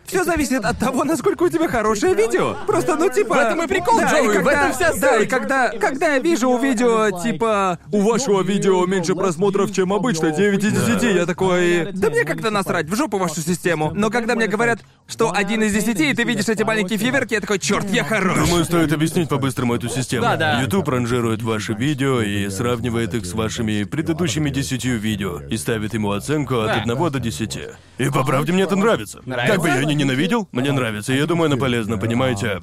Все 0.07 0.25
зависит 0.25 0.65
от 0.65 0.79
того, 0.79 1.05
насколько 1.05 1.43
у 1.45 1.49
тебя 1.49 1.69
хорошее 1.69 2.15
видео. 2.15 2.57
Просто, 2.67 2.97
ну, 2.97 3.09
типа... 3.09 3.35
В 3.35 3.39
этом 3.39 3.63
и 3.63 3.67
прикол, 3.67 3.99
да, 3.99 4.11
Джоуи, 4.11 4.25
и 4.27 4.29
в 4.29 4.33
когда- 4.35 4.53
этом 4.53 4.73
вся 4.73 4.93
Да, 5.01 5.17
и 5.17 5.21
суть. 5.21 5.29
когда, 5.29 5.69
когда 5.71 6.15
я 6.15 6.19
вижу 6.19 6.49
у 6.51 6.59
видео, 6.59 7.11
типа... 7.23 7.79
У 7.91 8.03
вашего 8.03 8.43
видео 8.43 8.85
меньше 8.87 9.15
просмотров, 9.15 9.73
чем 9.73 9.93
обычно, 9.93 10.31
9 10.31 10.63
из 10.65 10.73
10, 10.73 11.03
я 11.17 11.27
такой... 11.27 11.89
Да 11.93 12.11
мне 12.11 12.25
как-то 12.25 12.51
насрать, 12.51 12.87
в 12.89 12.95
жопу 12.95 13.19
вашу 13.19 13.41
систему. 13.41 13.93
Но 13.95 14.11
когда 14.11 14.35
мне 14.35 14.47
говорят, 14.47 14.81
что 15.09 15.33
один 15.35 15.63
из 15.63 15.73
10, 15.73 16.01
и 16.01 16.15
ты 16.15 16.23
видишь 16.25 16.49
эти 16.49 16.63
маленькие 16.63 16.99
фейверки, 16.99 17.35
я 17.35 17.41
такой, 17.41 17.59
черт, 17.59 17.91
я 17.91 18.05
хорош. 18.05 18.39
Думаю, 18.39 18.65
стоит 18.65 18.93
объяснить 18.93 19.29
по-быстрому 19.29 19.75
эту 19.75 19.89
систему. 19.89 20.23
Да-да. 20.23 20.61
YouTube 20.61 20.89
ранжирует 20.89 21.43
ваши 21.43 21.73
видео 21.75 22.21
и 22.23 22.49
сравнивает 22.51 23.15
их 23.15 23.27
с 23.27 23.33
вашими 23.33 23.85
предыдущими 23.85 24.51
десятью 24.51 24.99
видео 24.99 25.41
и 25.41 25.57
ставит 25.57 25.95
ему 25.95 26.13
оценку 26.13 26.61
от 26.61 26.67
Да. 26.69 26.83
1 26.83 27.11
до 27.11 27.19
10. 27.19 27.59
И 27.99 28.11
по 28.11 28.25
правде 28.25 28.53
мне 28.53 28.63
это 28.63 28.77
нравится. 28.77 29.21
Нравится? 29.25 29.53
Как 29.57 29.63
бы 29.63 29.72
я 29.81 29.85
ни 29.85 29.95
ненавидел, 29.95 30.49
мне 30.53 30.73
нравится, 30.73 31.13
и 31.13 31.17
я 31.17 31.27
думаю, 31.27 31.47
оно 31.47 31.57
полезно, 31.57 31.99
понимаете? 31.99 32.63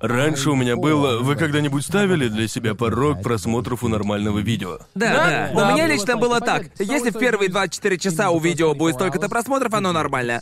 Раньше 0.00 0.50
у 0.50 0.54
меня 0.54 0.76
было... 0.76 1.18
Вы 1.18 1.36
когда-нибудь 1.36 1.84
ставили 1.84 2.28
для 2.28 2.48
себя 2.48 2.74
порог 2.74 3.22
просмотров 3.22 3.84
у 3.84 3.88
нормального 3.88 4.38
видео? 4.38 4.78
Да, 4.94 5.12
Да, 5.12 5.50
да. 5.54 5.68
У 5.70 5.72
меня 5.74 5.86
лично 5.86 6.16
было 6.16 6.40
так. 6.40 6.68
Если 6.78 7.10
в 7.10 7.18
первые 7.18 7.50
24 7.50 7.98
часа 7.98 8.30
у 8.30 8.38
видео 8.40 8.74
будет 8.74 8.94
столько-то 8.94 9.28
просмотров, 9.28 9.74
оно 9.74 9.92
нормально. 9.92 10.40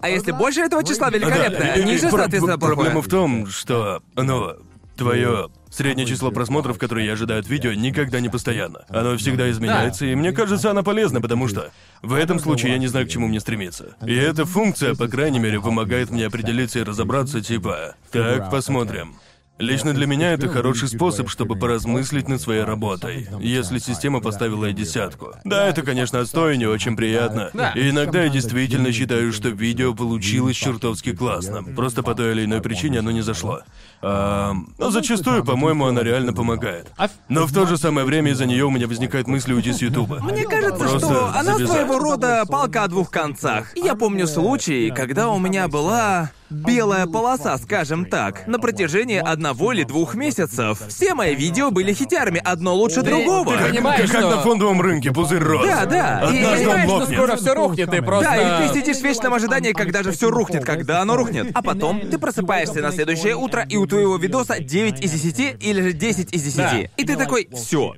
А 0.00 0.08
если 0.08 0.32
больше 0.32 0.62
этого 0.62 0.82
числа 0.82 1.10
великолепно, 1.10 1.58
Да, 1.60 1.74
и- 1.76 1.80
и 1.80 1.84
ниже, 1.84 2.10
соответственно, 2.10 2.58
плохое. 2.58 2.74
Проблема 2.76 3.02
в 3.02 3.08
том, 3.08 3.46
что, 3.46 4.02
ну, 4.16 4.50
твое 4.96 5.48
среднее 5.72 6.06
число 6.06 6.30
просмотров, 6.30 6.78
которые 6.78 7.06
я 7.06 7.12
ожидаю 7.14 7.40
от 7.40 7.48
видео, 7.48 7.72
никогда 7.72 8.20
не 8.20 8.28
постоянно. 8.28 8.84
Оно 8.88 9.16
всегда 9.16 9.50
изменяется, 9.50 10.06
и 10.06 10.14
мне 10.14 10.32
кажется, 10.32 10.70
она 10.70 10.82
полезна, 10.82 11.20
потому 11.20 11.48
что 11.48 11.70
в 12.02 12.14
этом 12.14 12.38
случае 12.38 12.72
я 12.72 12.78
не 12.78 12.86
знаю, 12.86 13.06
к 13.06 13.10
чему 13.10 13.26
мне 13.26 13.40
стремиться. 13.40 13.96
И 14.06 14.14
эта 14.14 14.44
функция, 14.44 14.94
по 14.94 15.08
крайней 15.08 15.38
мере, 15.38 15.60
помогает 15.60 16.10
мне 16.10 16.26
определиться 16.26 16.78
и 16.78 16.82
разобраться, 16.82 17.40
типа, 17.40 17.94
так, 18.10 18.50
посмотрим. 18.50 19.16
Лично 19.58 19.92
для 19.92 20.06
меня 20.06 20.32
это 20.32 20.48
хороший 20.48 20.88
способ, 20.88 21.28
чтобы 21.28 21.56
поразмыслить 21.56 22.26
над 22.26 22.40
своей 22.40 22.64
работой, 22.64 23.28
если 23.38 23.78
система 23.78 24.20
поставила 24.20 24.64
ей 24.64 24.74
десятку. 24.74 25.34
Да, 25.44 25.68
это, 25.68 25.82
конечно, 25.82 26.18
отстой 26.18 26.54
и 26.54 26.58
не 26.58 26.66
очень 26.66 26.96
приятно. 26.96 27.50
Да. 27.52 27.70
И 27.72 27.90
иногда 27.90 28.24
я 28.24 28.28
действительно 28.28 28.90
считаю, 28.92 29.32
что 29.32 29.50
видео 29.50 29.94
получилось 29.94 30.56
чертовски 30.56 31.14
классно. 31.14 31.62
Просто 31.62 32.02
по 32.02 32.14
той 32.14 32.32
или 32.32 32.44
иной 32.44 32.60
причине 32.60 33.00
оно 33.00 33.12
не 33.12 33.20
зашло. 33.20 33.60
Ам, 34.02 34.74
но 34.78 34.90
зачастую, 34.90 35.44
по-моему, 35.44 35.86
она 35.86 36.02
реально 36.02 36.32
помогает. 36.32 36.92
Но 37.28 37.46
в 37.46 37.52
то 37.52 37.66
же 37.66 37.76
самое 37.76 38.04
время 38.04 38.32
из-за 38.32 38.46
нее 38.46 38.64
у 38.64 38.70
меня 38.70 38.88
возникает 38.88 39.28
мысль 39.28 39.52
уйти 39.52 39.72
с 39.72 39.80
Ютуба. 39.80 40.18
Мне 40.20 40.44
кажется, 40.44 40.76
Просто 40.76 40.98
что 40.98 41.26
она 41.34 41.54
завязать. 41.54 41.68
своего 41.76 41.98
рода 42.00 42.44
палка 42.48 42.82
о 42.82 42.88
двух 42.88 43.10
концах. 43.10 43.76
Я 43.76 43.94
помню 43.94 44.26
случай, 44.26 44.90
когда 44.90 45.28
у 45.30 45.38
меня 45.38 45.68
была 45.68 46.30
белая 46.52 47.06
полоса, 47.06 47.56
скажем 47.58 48.04
так, 48.04 48.46
на 48.46 48.58
протяжении 48.58 49.18
одного 49.18 49.72
или 49.72 49.84
двух 49.84 50.14
месяцев. 50.14 50.80
Все 50.88 51.14
мои 51.14 51.34
видео 51.34 51.70
были 51.70 51.92
хитярами, 51.92 52.40
одно 52.44 52.74
лучше 52.74 53.02
другого. 53.02 53.56
ты 53.56 53.70
понимаешь, 53.70 54.02
Как, 54.02 54.10
как 54.10 54.20
что- 54.20 54.36
на 54.36 54.42
фондовом 54.42 54.80
рынке, 54.80 55.10
пузырь 55.12 55.42
рос. 55.42 55.66
Да, 55.66 55.84
да. 55.86 56.20
И- 56.32 56.38
Однажды 56.38 56.68
он 56.68 56.72
Понимаешь, 56.72 56.84
что 56.84 56.94
лопнет. 56.98 57.18
скоро 57.18 57.36
все 57.36 57.54
рухнет, 57.54 57.94
и 57.94 58.00
просто... 58.00 58.30
Да, 58.30 58.64
и 58.64 58.68
ты 58.68 58.80
сидишь 58.80 58.96
в 58.98 59.02
вечном 59.02 59.34
ожидании, 59.34 59.72
когда 59.72 60.02
же 60.02 60.12
все 60.12 60.30
рухнет, 60.30 60.64
когда 60.64 61.00
оно 61.02 61.16
рухнет. 61.16 61.50
А 61.54 61.62
потом 61.62 62.00
ты 62.00 62.18
просыпаешься 62.18 62.80
на 62.80 62.92
следующее 62.92 63.34
утро, 63.36 63.64
и 63.68 63.76
у 63.76 63.86
твоего 63.86 64.16
видоса 64.16 64.60
9 64.60 65.00
из 65.04 65.10
10 65.12 65.56
или 65.64 65.80
же 65.80 65.92
10 65.92 66.32
из 66.32 66.42
10. 66.42 66.56
Да. 66.56 66.78
И 66.96 67.04
ты 67.04 67.16
такой, 67.16 67.48
все. 67.54 67.94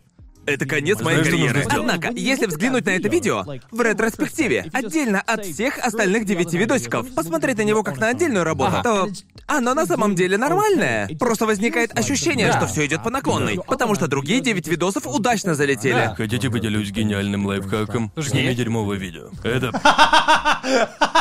Это 0.47 0.67
конец 0.67 1.01
моей 1.01 1.19
Знаешь, 1.23 1.27
что 1.29 1.37
карьеры. 1.37 1.65
сделать? 1.65 1.91
Однако, 1.95 2.13
если 2.19 2.47
взглянуть 2.47 2.85
на 2.87 2.91
это 2.91 3.09
видео 3.09 3.45
в 3.71 3.81
ретроспективе, 3.81 4.67
отдельно 4.73 5.21
от 5.21 5.45
всех 5.47 5.79
остальных 5.79 6.25
девяти 6.27 6.59
видосиков, 6.59 7.13
посмотреть 7.15 7.59
на 7.59 7.63
него 7.63 7.83
как 7.83 7.99
на 7.99 8.09
отдельную 8.09 8.45
работу, 8.45 8.73
Ага. 8.79 8.83
то 8.83 9.09
оно 9.47 9.75
на 9.75 9.87
самом 9.87 10.15
деле 10.15 10.37
нормальное. 10.39 11.09
Просто 11.19 11.47
возникает 11.47 11.97
ощущение, 11.99 12.49
Да. 12.49 12.59
что 12.59 12.67
все 12.67 12.87
идет 12.87 13.03
по 13.03 13.11
наклонной. 13.11 13.59
Потому 13.67 13.95
что 13.95 14.07
другие 14.07 14.41
девять 14.41 14.69
видосов 14.69 15.07
удачно 15.07 15.55
залетели. 15.55 15.93
Да. 15.95 16.15
Хотите 16.15 16.51
поделюсь 16.51 16.91
гениальным 16.91 17.47
лайфхаком? 17.47 18.13
Сними 18.21 18.55
дерьмовое 18.55 18.99
видео. 18.99 19.29
Это... 19.43 19.71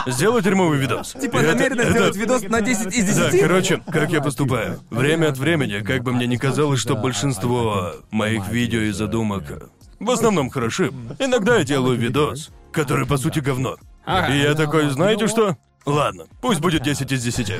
Сделай 0.07 0.41
дерьмовый 0.41 0.79
видос. 0.79 1.13
Типа 1.19 1.37
Это- 1.37 1.53
намеренно 1.53 1.81
это- 1.81 1.91
сделать 1.91 2.15
видос 2.17 2.41
на 2.43 2.61
10 2.61 2.87
из 2.93 3.05
10? 3.05 3.31
Да, 3.31 3.37
короче, 3.47 3.81
как 3.91 4.11
я 4.11 4.21
поступаю. 4.21 4.79
Время 4.89 5.27
от 5.29 5.37
времени, 5.37 5.79
как 5.83 6.03
бы 6.03 6.11
мне 6.11 6.27
ни 6.27 6.35
казалось, 6.35 6.79
что 6.79 6.95
большинство 6.95 7.93
моих 8.11 8.47
видео 8.49 8.81
и 8.81 8.91
задумок 9.13 9.43
в 9.99 10.09
основном 10.09 10.49
хороши, 10.49 10.91
иногда 11.19 11.57
я 11.57 11.63
делаю 11.63 11.97
видос, 11.97 12.49
который 12.71 13.05
по 13.05 13.17
сути 13.17 13.39
говно. 13.39 13.77
И 14.07 14.37
я 14.37 14.53
такой, 14.53 14.89
знаете 14.89 15.27
что? 15.27 15.55
Ладно, 15.85 16.25
пусть 16.41 16.61
будет 16.61 16.81
10 16.81 17.11
из 17.11 17.23
10. 17.23 17.53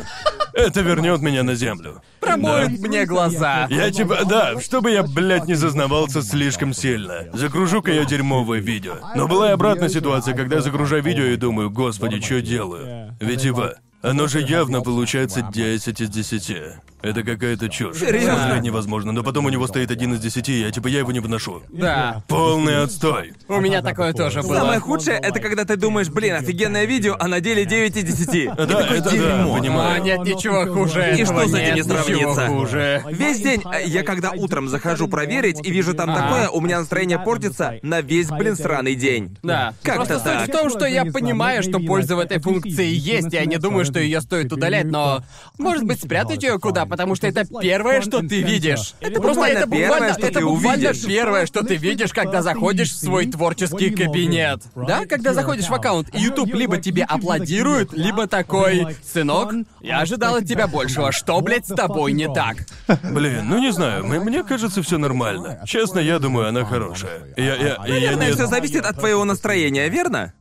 Это 0.53 0.81
вернет 0.81 1.21
меня 1.21 1.43
на 1.43 1.55
землю. 1.55 2.01
Промоет 2.19 2.79
мне 2.79 3.05
глаза. 3.05 3.67
Я 3.69 3.91
типа, 3.91 4.25
да, 4.25 4.59
чтобы 4.59 4.91
я, 4.91 5.03
блядь, 5.03 5.47
не 5.47 5.55
зазнавался 5.55 6.21
слишком 6.21 6.73
сильно. 6.73 7.27
Загружу-ка 7.33 7.91
я 7.91 8.05
дерьмовое 8.05 8.59
видео. 8.59 8.95
Но 9.15 9.27
была 9.27 9.49
и 9.49 9.53
обратная 9.53 9.89
ситуация, 9.89 10.35
когда 10.35 10.57
я 10.57 10.61
загружаю 10.61 11.03
видео 11.03 11.25
и 11.25 11.35
думаю, 11.35 11.69
господи, 11.69 12.19
что 12.19 12.41
делаю? 12.41 13.15
Ведь 13.19 13.41
типа, 13.41 13.75
оно 14.01 14.27
же 14.27 14.41
явно 14.41 14.81
получается 14.81 15.41
10 15.41 16.01
из 16.01 16.09
10. 16.09 16.57
Это 17.03 17.21
какая-то 17.21 17.67
чушь. 17.67 17.97
Серьезно? 17.97 18.37
Смотреть 18.37 18.63
невозможно, 18.63 19.11
но 19.11 19.23
потом 19.23 19.45
у 19.45 19.49
него 19.49 19.67
стоит 19.67 19.91
один 19.91 20.13
из 20.13 20.21
10, 20.21 20.47
и 20.49 20.61
я 20.61 20.71
типа, 20.71 20.87
я 20.87 20.99
его 20.99 21.11
не 21.11 21.19
выношу. 21.19 21.61
Да. 21.69 22.23
Полный 22.29 22.81
отстой. 22.81 23.33
У 23.49 23.59
меня 23.59 23.81
такое 23.81 24.13
тоже 24.13 24.41
было. 24.41 24.55
Самое 24.55 24.79
худшее 24.79 25.17
это 25.17 25.41
когда 25.41 25.65
ты 25.65 25.75
думаешь, 25.75 26.07
блин, 26.09 26.35
офигенное 26.35 26.85
видео, 26.85 27.17
а 27.19 27.27
на 27.27 27.41
деле 27.41 27.65
9 27.65 27.97
из 27.97 28.03
10. 28.05 28.33
И 28.35 28.47
Да, 28.47 28.63
это 28.63 29.01
да, 29.03 29.11
дерьмо. 29.11 29.55
А, 29.55 29.59
понимаю. 29.59 30.03
нет 30.03 30.19
ничего 30.21 30.65
хуже 30.65 31.01
И 31.17 31.21
этого, 31.21 31.41
что 31.41 31.49
с 31.49 31.53
этим 31.53 31.75
нет 31.75 31.85
не 31.85 31.91
ничего 31.91 32.33
сравнится? 32.33 32.47
хуже. 32.47 33.03
Весь 33.11 33.39
день 33.41 33.61
э, 33.65 33.85
я 33.85 34.03
когда 34.03 34.31
утром 34.31 34.69
захожу 34.69 35.09
проверить 35.09 35.59
и 35.61 35.71
вижу 35.71 35.93
там 35.93 36.13
такое, 36.15 36.47
у 36.47 36.61
меня 36.61 36.79
настроение 36.79 37.19
портится 37.19 37.75
на 37.81 37.99
весь, 37.99 38.29
блин, 38.29 38.55
сраный 38.55 38.95
день. 38.95 39.37
Да. 39.43 39.73
Как-то 39.83 40.05
Просто 40.05 40.19
так. 40.23 40.39
суть 40.45 40.49
в 40.49 40.57
том, 40.57 40.69
что 40.69 40.85
я 40.85 41.03
понимаю, 41.03 41.63
что 41.63 41.79
польза 41.79 42.15
в 42.15 42.19
этой 42.19 42.39
функции 42.39 42.87
есть, 42.87 43.33
я 43.33 43.43
не 43.45 43.57
думаю, 43.57 43.83
что 43.83 43.99
ее 43.99 44.21
стоит 44.21 44.53
удалять, 44.53 44.85
но 44.85 45.21
может 45.57 45.83
быть 45.83 45.99
спрятать 46.01 46.41
ее 46.43 46.59
куда, 46.59 46.85
потому 46.93 47.15
что 47.15 47.25
это 47.25 47.43
первое, 47.59 48.01
что 48.01 48.19
ты 48.19 48.43
видишь. 48.43 48.93
Это 48.99 49.19
просто 49.19 49.33
буквально 49.39 49.57
это 49.57 49.67
первое, 49.67 49.87
буквально, 49.87 50.13
что 50.13 50.27
это 50.27 50.39
ты 50.39 50.45
буквально 50.45 50.89
увидишь. 50.89 51.05
первое, 51.07 51.45
что 51.47 51.63
ты 51.63 51.75
видишь, 51.75 52.13
когда 52.13 52.43
заходишь 52.43 52.91
в 52.91 52.97
свой 52.97 53.25
творческий 53.25 53.89
кабинет. 53.89 54.61
Да, 54.75 55.07
когда 55.07 55.33
заходишь 55.33 55.69
в 55.69 55.73
аккаунт, 55.73 56.13
и 56.13 56.19
YouTube 56.19 56.53
либо 56.53 56.77
тебе 56.77 57.03
аплодирует, 57.03 57.93
либо 57.93 58.27
такой, 58.27 58.95
сынок, 59.03 59.55
я 59.81 60.01
ожидал 60.01 60.35
от 60.35 60.45
тебя 60.45 60.67
большего. 60.67 61.11
Что, 61.11 61.41
блядь, 61.41 61.65
с 61.65 61.73
тобой 61.73 62.13
не 62.13 62.31
так? 62.31 62.57
Блин, 63.11 63.49
ну 63.49 63.57
не 63.57 63.71
знаю, 63.71 64.05
мне 64.05 64.43
кажется, 64.43 64.83
все 64.83 64.99
нормально. 64.99 65.63
Честно, 65.65 65.97
я 65.97 66.19
думаю, 66.19 66.49
она 66.49 66.63
хорошая. 66.63 67.33
Я, 67.35 67.55
я, 67.55 67.55
я, 67.55 67.77
Наверное, 67.79 68.33
все 68.33 68.45
зависит 68.45 68.85
от 68.85 68.99
твоего 68.99 69.25
настроения, 69.25 69.89
верно? 69.89 70.31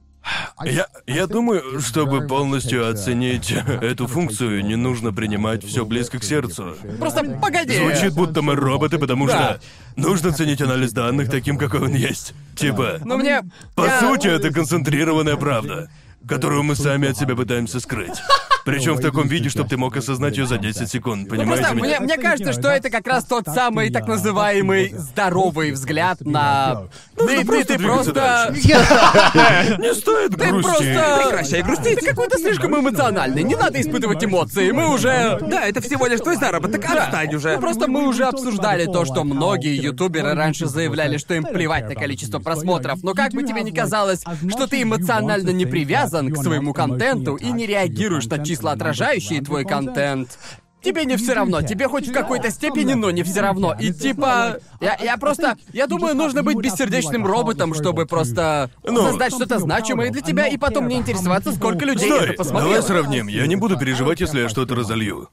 Я, 0.65 0.87
я 1.07 1.27
думаю, 1.27 1.81
чтобы 1.81 2.27
полностью 2.27 2.89
оценить 2.89 3.51
эту 3.81 4.07
функцию, 4.07 4.65
не 4.65 4.77
нужно 4.77 5.13
принимать 5.13 5.65
все 5.65 5.85
близко 5.85 6.19
к 6.19 6.25
сердцу. 6.25 6.77
Просто 6.99 7.25
погоди. 7.41 7.77
Звучит, 7.77 8.15
будто 8.15 8.43
мы 8.43 8.55
роботы, 8.55 8.99
потому 8.99 9.27
Да. 9.27 9.59
что 9.59 9.61
нужно 9.97 10.33
ценить 10.33 10.61
анализ 10.63 10.93
данных 10.93 11.29
таким, 11.31 11.59
какой 11.59 11.81
он 11.81 11.95
есть. 11.95 12.35
Типа, 12.57 12.99
Ну 13.05 13.19
мне... 13.19 13.43
по 13.75 13.87
я- 13.87 14.01
сути, 14.01 14.29
это 14.29 14.53
концентрированная 14.53 15.37
правда, 15.37 15.91
которую 16.29 16.63
мы 16.63 16.77
сами 16.77 17.09
от 17.09 17.17
себя 17.17 17.35
пытаемся 17.35 17.81
скрыть. 17.81 18.21
Причем 18.65 18.95
в 18.95 19.01
таком 19.01 19.29
виде, 19.29 19.49
чтобы 19.49 19.69
ты 19.69 19.77
мог 19.77 19.97
осознать 19.97 20.37
ее 20.37 20.47
за 20.47 20.59
10 20.59 20.91
секунд, 20.91 21.29
понимаете? 21.29 21.65
Просто 21.65 21.75
меня? 21.75 22.01
мне, 22.01 22.15
мне 22.15 22.17
кажется, 22.17 22.53
что 22.53 22.69
это 22.69 22.91
как 22.91 23.07
раз 23.07 23.25
тот 23.25 23.47
самый 23.47 23.91
так 23.91 24.07
называемый 24.07 24.93
здоровый 24.97 25.73
взгляд 25.73 26.21
на... 26.21 26.85
Ты, 27.17 27.45
просто 27.45 27.65
ты, 27.65 27.79
ты 27.79 27.85
просто... 27.85 28.55
Не 29.79 29.95
стоит 29.95 30.31
Ты 30.37 30.51
грустить. 30.51 30.63
просто... 30.63 31.21
Прекращай 31.23 31.63
грустить. 31.63 32.01
Ты 32.01 32.07
какой-то 32.07 32.39
слишком 32.39 32.79
эмоциональный, 32.79 33.43
не 33.43 33.55
надо 33.55 33.81
испытывать 33.81 34.25
эмоции, 34.25 34.71
мы 34.71 34.93
уже... 34.93 35.39
Да, 35.41 35.67
это 35.67 35.81
всего 35.81 36.07
лишь 36.07 36.21
твой 36.21 36.37
заработок, 36.37 36.85
отстань 36.85 37.35
уже. 37.35 37.55
Ну, 37.55 37.61
просто 37.61 37.89
мы 37.89 38.07
уже 38.07 38.25
обсуждали 38.25 38.87
то, 38.87 39.05
что 39.05 39.25
многие 39.25 39.75
ютуберы 39.75 40.35
раньше 40.35 40.67
заявляли, 40.67 41.17
что 41.17 41.35
им 41.35 41.45
плевать 41.45 41.89
на 41.89 41.95
количество 41.95 42.39
просмотров, 42.39 43.03
но 43.03 43.15
как 43.15 43.33
бы 43.33 43.43
тебе 43.43 43.63
ни 43.63 43.71
казалось, 43.71 44.21
что 44.49 44.67
ты 44.67 44.83
эмоционально 44.83 45.51
не 45.51 45.67
привязан 45.67 46.33
к 46.33 46.37
своему 46.37 46.73
контенту 46.73 47.37
и 47.37 47.51
не 47.51 47.67
реагируешь 47.67 48.27
на 48.27 48.39
числа, 48.53 48.73
отражающие 48.73 49.41
твой 49.41 49.65
контент, 49.65 50.39
Тебе 50.83 51.05
не 51.05 51.17
все 51.17 51.35
равно, 51.35 51.63
тебе 51.63 51.87
хоть 51.87 52.09
в 52.09 52.13
какой-то 52.13 52.51
степени, 52.51 52.95
но 52.95 53.13
не 53.13 53.23
все 53.23 53.41
равно. 53.41 53.73
И 53.79 53.93
типа, 53.93 54.59
я, 54.81 54.97
я 55.01 55.17
просто, 55.17 55.57
я 55.73 55.87
думаю, 55.87 56.17
нужно 56.17 56.43
быть 56.43 56.57
бессердечным 56.57 57.25
роботом, 57.25 57.73
чтобы 57.73 58.05
просто 58.05 58.69
Ну. 58.83 59.01
создать 59.07 59.33
что-то 59.33 59.61
значимое 59.61 60.11
для 60.11 60.23
тебя 60.23 60.49
и 60.49 60.57
потом 60.57 60.89
не 60.89 60.97
интересоваться, 60.97 61.53
сколько 61.53 61.85
людей 61.85 62.11
Стой, 62.11 62.25
это 62.25 62.33
посмотрело. 62.33 62.75
давай 62.75 62.83
сравним. 62.83 63.29
Я 63.29 63.47
не 63.47 63.55
буду 63.55 63.79
переживать, 63.79 64.21
если 64.21 64.41
я 64.41 64.49
что-то 64.49 64.75
разолью. 64.75 65.29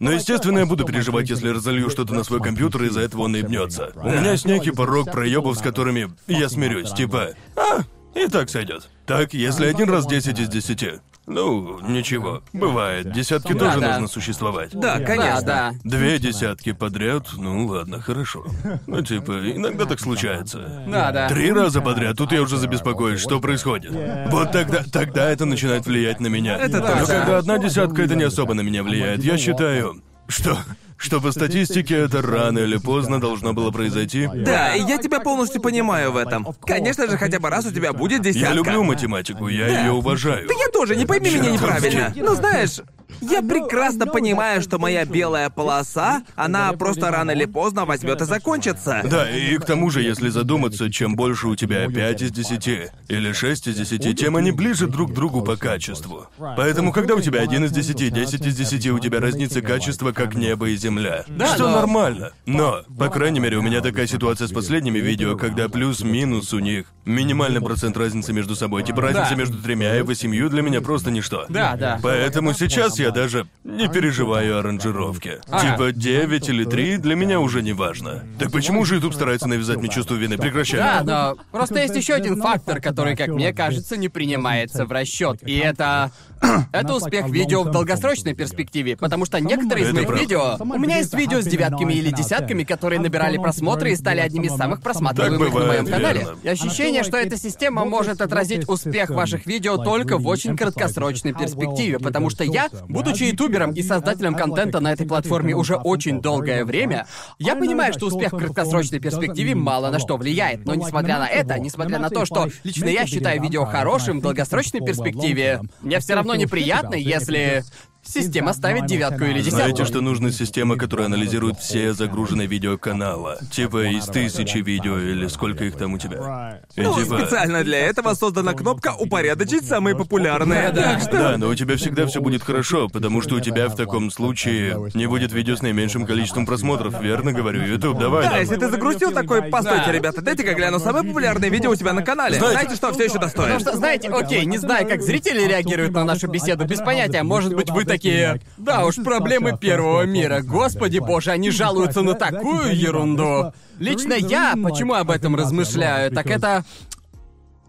Но, 0.00 0.10
естественно, 0.10 0.58
я 0.58 0.66
буду 0.66 0.84
переживать, 0.84 1.30
если 1.30 1.48
разолью 1.50 1.88
что-то 1.88 2.12
на 2.12 2.24
свой 2.24 2.40
компьютер, 2.40 2.82
и 2.82 2.86
из-за 2.88 3.02
этого 3.02 3.22
он 3.22 3.32
наебнется. 3.32 3.92
У 3.94 4.08
меня 4.08 4.32
есть 4.32 4.46
некий 4.46 4.72
порог 4.72 5.12
проебов, 5.12 5.56
с 5.56 5.60
которыми 5.60 6.10
я 6.26 6.48
смирюсь. 6.48 6.90
Типа, 6.90 7.28
а, 7.54 7.82
и 8.14 8.28
так 8.28 8.50
сойдет. 8.50 8.88
Так, 9.06 9.34
если 9.34 9.66
один 9.66 9.90
раз 9.90 10.06
10 10.06 10.38
из 10.38 10.48
10. 10.48 11.00
Ну, 11.26 11.78
ничего. 11.80 12.42
Бывает. 12.52 13.12
Десятки 13.12 13.52
тоже 13.52 13.80
да. 13.80 13.92
нужно 13.92 14.08
существовать. 14.08 14.72
Да, 14.74 14.98
конечно. 14.98 15.42
да. 15.42 15.72
Две 15.84 16.18
десятки 16.18 16.72
подряд, 16.72 17.28
ну 17.36 17.66
ладно, 17.66 18.00
хорошо. 18.00 18.44
Ну, 18.86 19.02
типа, 19.02 19.32
иногда 19.54 19.84
так 19.86 20.00
случается. 20.00 20.84
Да, 20.88 21.12
да. 21.12 21.28
Три 21.28 21.52
раза 21.52 21.80
подряд, 21.80 22.16
тут 22.16 22.32
я 22.32 22.42
уже 22.42 22.56
забеспокоюсь, 22.56 23.20
что 23.20 23.40
происходит. 23.40 23.92
Вот 24.30 24.50
тогда, 24.50 24.82
тогда 24.90 25.30
это 25.30 25.44
начинает 25.44 25.86
влиять 25.86 26.18
на 26.20 26.26
меня. 26.26 26.56
Это 26.56 26.80
Но 26.80 27.06
когда 27.06 27.38
одна 27.38 27.58
десятка, 27.58 28.02
это 28.02 28.16
не 28.16 28.24
особо 28.24 28.54
на 28.54 28.62
меня 28.62 28.82
влияет. 28.82 29.22
Я 29.22 29.38
считаю, 29.38 30.02
что, 30.26 30.58
что 31.02 31.20
по 31.20 31.32
статистике 31.32 31.96
это 31.96 32.22
рано 32.22 32.60
или 32.60 32.76
поздно 32.76 33.20
должно 33.20 33.52
было 33.52 33.70
произойти. 33.70 34.28
Да, 34.34 34.74
и 34.74 34.82
я 34.82 34.98
тебя 34.98 35.20
полностью 35.20 35.60
понимаю 35.60 36.12
в 36.12 36.16
этом. 36.16 36.46
Конечно 36.64 37.08
же, 37.08 37.18
хотя 37.18 37.40
бы 37.40 37.50
раз 37.50 37.66
у 37.66 37.72
тебя 37.72 37.92
будет 37.92 38.22
десятка. 38.22 38.48
Я 38.48 38.54
люблю 38.54 38.84
математику, 38.84 39.48
я 39.48 39.82
ее 39.82 39.92
уважаю. 39.92 40.48
Я 40.48 40.68
тоже, 40.72 40.96
не 40.96 41.06
пойми 41.06 41.30
меня 41.30 41.50
неправильно. 41.50 42.12
Ну 42.16 42.34
знаешь, 42.34 42.80
Я 43.20 43.42
прекрасно 43.42 44.06
понимаю, 44.06 44.62
что 44.62 44.78
моя 44.78 45.04
белая 45.04 45.50
полоса, 45.50 46.22
она 46.36 46.72
просто 46.72 47.10
рано 47.10 47.30
или 47.32 47.44
поздно 47.44 47.84
возьмет 47.84 48.20
и 48.20 48.24
закончится. 48.24 49.02
Да, 49.04 49.28
и 49.30 49.56
к 49.58 49.64
тому 49.64 49.90
же, 49.90 50.02
если 50.02 50.28
задуматься, 50.28 50.90
чем 50.90 51.16
больше 51.16 51.48
у 51.48 51.56
тебя 51.56 51.88
5 51.88 52.22
из 52.22 52.30
10 52.32 52.68
или 53.08 53.32
6 53.32 53.66
из 53.68 53.76
10, 53.76 54.18
тем 54.18 54.36
они 54.36 54.50
ближе 54.52 54.86
друг 54.86 55.10
к 55.10 55.14
другу 55.14 55.42
по 55.42 55.56
качеству. 55.56 56.26
Поэтому, 56.56 56.92
когда 56.92 57.14
у 57.14 57.20
тебя 57.20 57.40
1 57.40 57.64
из 57.64 57.72
10, 57.72 58.12
10 58.12 58.46
из 58.46 58.56
10, 58.56 58.86
у 58.90 58.98
тебя 58.98 59.20
разница 59.20 59.60
качества 59.62 60.12
как 60.12 60.34
небо 60.34 60.68
и 60.68 60.76
земля. 60.76 61.24
Да, 61.28 61.54
что 61.54 61.68
но- 61.68 61.76
нормально. 61.76 62.32
Но, 62.46 62.82
по 62.98 63.08
крайней 63.08 63.40
мере, 63.40 63.56
у 63.58 63.62
меня 63.62 63.80
такая 63.80 64.06
ситуация 64.06 64.46
с 64.48 64.52
последними 64.52 64.98
видео, 64.98 65.36
когда 65.36 65.68
плюс-минус 65.68 66.52
у 66.52 66.58
них 66.58 66.86
минимальный 67.04 67.60
процент 67.60 67.96
разницы 67.96 68.32
между 68.32 68.54
собой. 68.56 68.82
Типа 68.84 69.02
разница 69.02 69.30
Да. 69.30 69.36
между 69.36 69.58
тремя 69.62 69.96
и 69.96 70.02
восемью 70.02 70.48
для 70.50 70.62
меня 70.62 70.80
просто 70.80 71.10
ничто. 71.10 71.46
Да, 71.48 71.76
да. 71.76 71.98
Поэтому 72.02 72.52
сейчас 72.54 72.98
я 73.02 73.10
даже 73.10 73.46
не 73.72 73.88
переживаю 73.88 74.56
о 74.56 74.58
аранжировке. 74.60 75.40
Ага. 75.50 75.72
Типа 75.72 75.92
9 75.92 76.48
или 76.48 76.64
3 76.64 76.98
для 76.98 77.14
меня 77.14 77.40
уже 77.40 77.62
не 77.62 77.72
важно. 77.72 78.24
Так 78.38 78.52
почему 78.52 78.84
же 78.84 78.96
YouTube 78.96 79.14
старается 79.14 79.48
навязать 79.48 79.78
мне 79.78 79.88
чувство 79.88 80.14
вины? 80.14 80.36
Прекращай. 80.36 80.78
Да, 80.78 81.02
но 81.04 81.42
просто 81.50 81.80
есть 81.80 81.96
еще 81.96 82.14
один 82.14 82.40
фактор, 82.40 82.80
который, 82.80 83.16
как 83.16 83.28
мне 83.28 83.52
кажется, 83.52 83.96
не 83.96 84.08
принимается 84.08 84.84
в 84.84 84.92
расчет. 84.92 85.38
И 85.46 85.56
это... 85.58 86.10
Это 86.72 86.94
успех 86.94 87.28
видео 87.28 87.62
в 87.62 87.70
долгосрочной 87.70 88.34
перспективе, 88.34 88.96
потому 88.96 89.26
что 89.26 89.38
некоторые 89.38 89.86
из 89.86 89.92
моих 89.92 90.08
правда. 90.08 90.22
видео... 90.22 90.56
У 90.58 90.78
меня 90.78 90.96
есть 90.96 91.14
видео 91.14 91.40
с 91.40 91.44
девятками 91.44 91.94
или 91.94 92.10
десятками, 92.10 92.64
которые 92.64 92.98
набирали 92.98 93.36
просмотры 93.36 93.92
и 93.92 93.96
стали 93.96 94.18
одними 94.18 94.46
из 94.46 94.56
самых 94.56 94.82
просматриваемых 94.82 95.54
на 95.54 95.66
моем 95.66 95.86
канале. 95.86 96.26
И 96.42 96.48
ощущение, 96.48 97.04
что 97.04 97.16
эта 97.16 97.36
система 97.36 97.84
может 97.84 98.20
отразить 98.20 98.68
успех 98.68 99.10
ваших 99.10 99.46
видео 99.46 99.76
только 99.76 100.18
в 100.18 100.26
очень 100.26 100.56
краткосрочной 100.56 101.32
перспективе, 101.32 102.00
потому 102.00 102.28
что 102.28 102.42
я, 102.42 102.68
будучи 102.88 103.24
ютубером 103.24 103.61
и 103.70 103.82
создателем 103.82 104.34
контента 104.34 104.80
на 104.80 104.92
этой 104.92 105.06
платформе 105.06 105.54
уже 105.54 105.76
очень 105.76 106.20
долгое 106.20 106.64
время, 106.64 107.06
я 107.38 107.54
понимаю, 107.54 107.92
что 107.92 108.06
успех 108.06 108.32
в 108.32 108.38
краткосрочной 108.38 108.98
перспективе 108.98 109.54
мало 109.54 109.90
на 109.90 109.98
что 110.00 110.16
влияет. 110.16 110.66
Но 110.66 110.74
несмотря 110.74 111.18
на 111.18 111.28
это, 111.28 111.58
несмотря 111.58 111.98
на 111.98 112.10
то, 112.10 112.24
что 112.24 112.48
лично 112.64 112.86
я 112.88 113.06
считаю 113.06 113.40
видео 113.40 113.64
хорошим 113.64 114.18
в 114.18 114.22
долгосрочной 114.22 114.80
перспективе, 114.80 115.60
мне 115.80 116.00
все 116.00 116.14
равно 116.14 116.34
неприятно, 116.34 116.94
если 116.94 117.62
система 118.02 118.52
ставит 118.52 118.86
девятку 118.86 119.24
или 119.24 119.38
десятку. 119.38 119.56
Знаете, 119.56 119.84
что 119.84 120.00
нужна 120.00 120.30
система, 120.30 120.76
которая 120.76 121.06
анализирует 121.06 121.58
все 121.58 121.92
загруженные 121.92 122.46
видео 122.46 122.76
канала? 122.78 123.38
Типа 123.50 123.84
из 123.90 124.06
тысячи 124.06 124.58
видео 124.58 124.98
или 124.98 125.26
сколько 125.28 125.64
их 125.64 125.76
там 125.76 125.94
у 125.94 125.98
тебя? 125.98 126.60
И 126.74 126.80
Ну, 126.82 126.98
типа... 126.98 127.18
специально 127.18 127.62
для 127.64 127.78
этого 127.78 128.14
создана 128.14 128.52
кнопка 128.54 128.94
«Упорядочить 128.98 129.66
самые 129.66 129.96
популярные». 129.96 130.70
Да, 130.72 130.82
Так 130.94 131.00
что... 131.02 131.12
Да, 131.12 131.38
но 131.38 131.48
у 131.48 131.54
тебя 131.54 131.76
всегда 131.76 132.06
все 132.06 132.20
будет 132.20 132.42
хорошо, 132.42 132.88
потому 132.88 133.22
что 133.22 133.36
у 133.36 133.40
тебя 133.40 133.68
в 133.68 133.76
таком 133.76 134.10
случае 134.10 134.90
не 134.94 135.06
будет 135.06 135.32
видео 135.32 135.56
с 135.56 135.62
наименьшим 135.62 136.06
количеством 136.06 136.46
просмотров, 136.46 137.00
верно 137.00 137.32
говорю? 137.32 137.62
YouTube, 137.64 137.98
давай. 137.98 138.24
Да, 138.24 138.30
нам. 138.32 138.40
если 138.40 138.56
ты 138.56 138.68
загрустил 138.68 139.12
такой, 139.12 139.42
постойте, 139.44 139.86
Да. 139.86 139.92
ребята, 139.92 140.20
дайте-ка 140.22 140.54
гляну 140.54 140.78
самое 140.80 141.04
популярное 141.04 141.48
видео 141.50 141.70
у 141.70 141.76
тебя 141.76 141.92
на 141.92 142.02
канале. 142.02 142.36
Знаете- 142.38 142.52
Знаете, 142.62 142.76
что 142.76 142.92
все 142.92 143.04
еще 143.04 143.18
достоин? 143.18 143.44
Потому 143.52 143.60
что, 143.60 143.76
знаете, 143.76 144.08
окей, 144.08 144.44
не 144.46 144.58
знаю, 144.58 144.88
как 144.88 145.02
зрители 145.02 145.46
реагируют 145.46 145.92
на 145.92 146.04
нашу 146.04 146.28
беседу, 146.28 146.64
без 146.64 146.78
понятия. 146.80 147.22
Может 147.22 147.54
быть, 147.54 147.70
вы 147.70 147.84
такие... 147.92 148.40
Да 148.56 148.84
уж, 148.84 148.96
проблемы 148.96 149.56
первого 149.58 150.02
мира. 150.02 150.40
Господи 150.42 150.98
боже, 150.98 151.30
они 151.30 151.50
жалуются 151.50 152.02
на 152.02 152.14
такую 152.14 152.74
ерунду. 152.74 153.52
Лично 153.78 154.14
я, 154.14 154.54
почему 154.62 154.94
об 154.94 155.10
этом 155.10 155.36
размышляю, 155.36 156.10
так 156.10 156.26
это... 156.26 156.64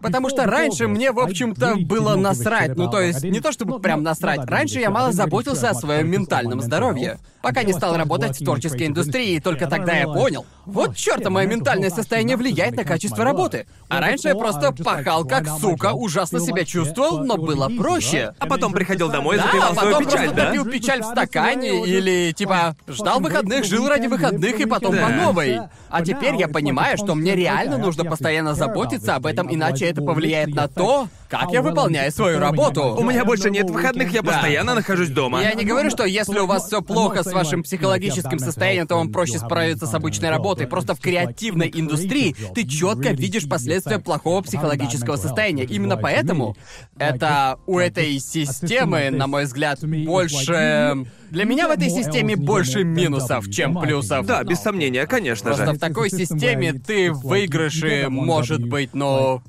Потому 0.00 0.28
что 0.28 0.44
раньше 0.44 0.86
мне, 0.86 1.12
в 1.12 1.18
общем-то, 1.18 1.76
было 1.76 2.14
насрать. 2.14 2.76
Ну, 2.76 2.90
то 2.90 3.00
есть, 3.00 3.22
не 3.24 3.40
то 3.40 3.52
чтобы 3.52 3.80
прям 3.80 4.02
насрать. 4.02 4.44
Раньше 4.44 4.78
я 4.78 4.90
мало 4.90 5.12
заботился 5.12 5.70
о 5.70 5.74
своем 5.74 6.10
ментальном 6.10 6.60
здоровье. 6.60 7.18
Пока 7.44 7.62
не 7.62 7.74
стал 7.74 7.94
работать 7.94 8.40
в 8.40 8.44
творческой 8.44 8.86
индустрии, 8.86 9.34
и 9.34 9.40
только 9.40 9.66
тогда 9.66 9.92
я 9.92 10.06
понял. 10.06 10.46
Вот 10.64 10.96
чёрта, 10.96 11.28
мое 11.28 11.46
ментальное 11.46 11.90
состояние 11.90 12.38
влияет 12.38 12.74
на 12.74 12.84
качество 12.84 13.22
работы. 13.22 13.66
А 13.90 14.00
раньше 14.00 14.28
я 14.28 14.34
просто 14.34 14.72
пахал 14.72 15.26
как 15.26 15.46
сука, 15.60 15.92
ужасно 15.92 16.40
себя 16.40 16.64
чувствовал, 16.64 17.22
но 17.22 17.36
было 17.36 17.68
проще. 17.68 18.32
А 18.38 18.46
потом 18.46 18.72
приходил 18.72 19.10
домой 19.10 19.36
и 19.36 19.38
Да, 19.38 19.44
запивал 19.44 19.72
а 19.72 19.74
свою 19.74 19.92
потом 19.92 20.06
печаль, 20.06 20.20
просто 20.24 20.36
да? 20.36 20.46
топил 20.46 20.64
печаль 20.64 21.02
в 21.02 21.04
стакане 21.04 21.84
или 21.86 22.32
типа 22.32 22.76
ждал 22.88 23.20
выходных, 23.20 23.64
жил 23.66 23.86
ради 23.88 24.06
выходных 24.06 24.58
и 24.58 24.64
потом 24.64 24.94
Да. 24.94 25.02
по 25.02 25.08
новой. 25.10 25.60
А 25.90 26.02
теперь 26.02 26.36
я 26.36 26.48
понимаю, 26.48 26.96
что 26.96 27.14
мне 27.14 27.36
реально 27.36 27.76
нужно 27.76 28.04
постоянно 28.04 28.54
заботиться 28.54 29.16
об 29.16 29.26
этом, 29.26 29.54
иначе 29.54 29.84
это 29.84 30.00
повлияет 30.00 30.54
на 30.54 30.66
то, 30.66 31.08
как 31.40 31.52
я 31.52 31.62
выполняю 31.62 32.10
свою 32.12 32.38
работу. 32.38 32.94
У 32.96 33.02
меня 33.02 33.24
больше 33.24 33.50
нет 33.50 33.70
выходных, 33.70 34.12
я 34.12 34.22
Да. 34.22 34.32
постоянно 34.32 34.74
нахожусь 34.74 35.08
дома. 35.10 35.42
Я 35.42 35.54
не 35.54 35.64
говорю, 35.64 35.90
что 35.90 36.04
если 36.04 36.38
у 36.38 36.46
вас 36.46 36.66
все 36.66 36.82
плохо 36.82 37.22
с 37.22 37.32
вашим 37.32 37.62
психологическим 37.62 38.38
состоянием, 38.38 38.86
то 38.86 38.96
вам 38.96 39.10
проще 39.12 39.38
справиться 39.38 39.86
с 39.86 39.94
обычной 39.94 40.30
работой. 40.30 40.66
Просто 40.66 40.94
в 40.94 41.00
креативной 41.00 41.70
индустрии 41.74 42.34
ты 42.54 42.66
четко 42.66 43.10
видишь 43.10 43.48
последствия 43.48 43.98
плохого 43.98 44.42
психологического 44.42 45.16
состояния. 45.16 45.64
Именно 45.64 45.96
поэтому 45.96 46.56
это 46.98 47.58
у 47.66 47.78
этой 47.78 48.18
системы, 48.18 49.10
на 49.10 49.26
мой 49.26 49.44
взгляд, 49.44 49.80
больше... 49.84 51.06
Для 51.30 51.44
меня 51.44 51.66
в 51.66 51.72
этой 51.72 51.90
системе 51.90 52.36
больше 52.36 52.84
минусов, 52.84 53.50
чем 53.50 53.76
плюсов. 53.80 54.24
Да, 54.24 54.44
без 54.44 54.60
сомнения, 54.60 55.04
конечно 55.06 55.48
Просто 55.48 55.66
же. 55.66 55.72
в 55.72 55.80
такой 55.80 56.08
системе 56.10 56.74
ты 56.74 57.10
в 57.10 57.22
выигрыше, 57.22 58.06
может 58.08 58.64
быть, 58.64 58.94
ну... 58.94 59.42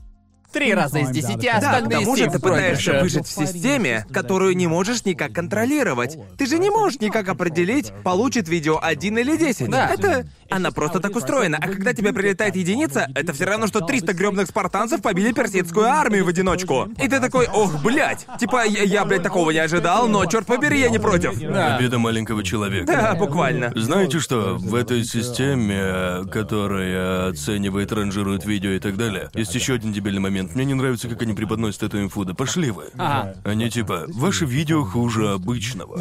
Три 0.55 0.73
раза 0.73 0.99
из 0.99 1.09
десяти, 1.09 1.49
а 1.49 1.59
Да, 1.59 1.67
к 1.67 1.73
остальные 1.73 1.99
тому 1.99 2.15
же 2.15 2.29
ты 2.29 2.39
пытаешься 2.39 3.01
выжить 3.01 3.27
в 3.27 3.31
системе, 3.31 4.05
которую 4.13 4.55
не 4.55 4.67
можешь 4.67 5.03
никак 5.03 5.33
контролировать. 5.33 6.17
Ты 6.37 6.45
же 6.45 6.59
не 6.59 6.69
можешь 6.69 7.01
никак 7.01 7.27
определить, 7.27 7.91
получит 8.05 8.47
видео 8.47 8.79
один 8.81 9.17
или 9.17 9.35
десять. 9.35 9.69
Да. 9.69 9.93
Это... 9.93 10.25
Она 10.49 10.71
просто 10.71 10.99
так 10.99 11.15
устроена. 11.15 11.57
А 11.59 11.67
когда 11.67 11.93
тебе 11.93 12.13
прилетает 12.13 12.55
единица, 12.55 13.09
это 13.15 13.33
все 13.33 13.45
равно, 13.45 13.67
что 13.67 13.81
300 13.81 14.13
гребных 14.13 14.47
спартанцев 14.47 15.01
побили 15.01 15.33
персидскую 15.33 15.87
армию 15.87 16.23
в 16.23 16.27
одиночку. 16.27 16.87
И 17.01 17.07
ты 17.07 17.19
такой, 17.19 17.47
ох, 17.47 17.81
блядь. 17.83 18.25
Типа, 18.39 18.65
я, 18.65 18.83
я, 18.83 19.05
блядь, 19.05 19.23
такого 19.23 19.51
не 19.51 19.57
ожидал, 19.57 20.07
но, 20.07 20.23
черт 20.27 20.45
побери, 20.45 20.79
я 20.79 20.89
не 20.89 20.99
против. 20.99 21.37
Да. 21.39 21.75
Победа 21.75 21.97
маленького 21.97 22.43
человека. 22.43 22.85
Да, 22.85 23.15
буквально. 23.15 23.71
Знаете 23.75 24.19
что, 24.19 24.55
в 24.55 24.75
этой 24.75 25.03
системе, 25.03 26.23
которая 26.31 27.29
оценивает, 27.29 27.91
ранжирует 27.91 28.45
видео 28.45 28.71
и 28.71 28.79
так 28.79 28.97
далее, 28.97 29.31
есть 29.33 29.55
еще 29.55 29.73
один 29.73 29.91
дебильный 29.93 30.21
момент. 30.21 30.44
Мне 30.53 30.65
не 30.65 30.73
нравится, 30.73 31.07
как 31.07 31.21
они 31.21 31.33
преподносят 31.33 31.83
эту 31.83 32.01
инфу. 32.01 32.25
Да 32.25 32.33
пошли 32.33 32.71
вы. 32.71 32.85
Ага. 32.97 33.35
Они 33.43 33.69
типа, 33.69 34.05
ваше 34.07 34.45
видео 34.45 34.83
хуже 34.83 35.29
обычного. 35.31 35.97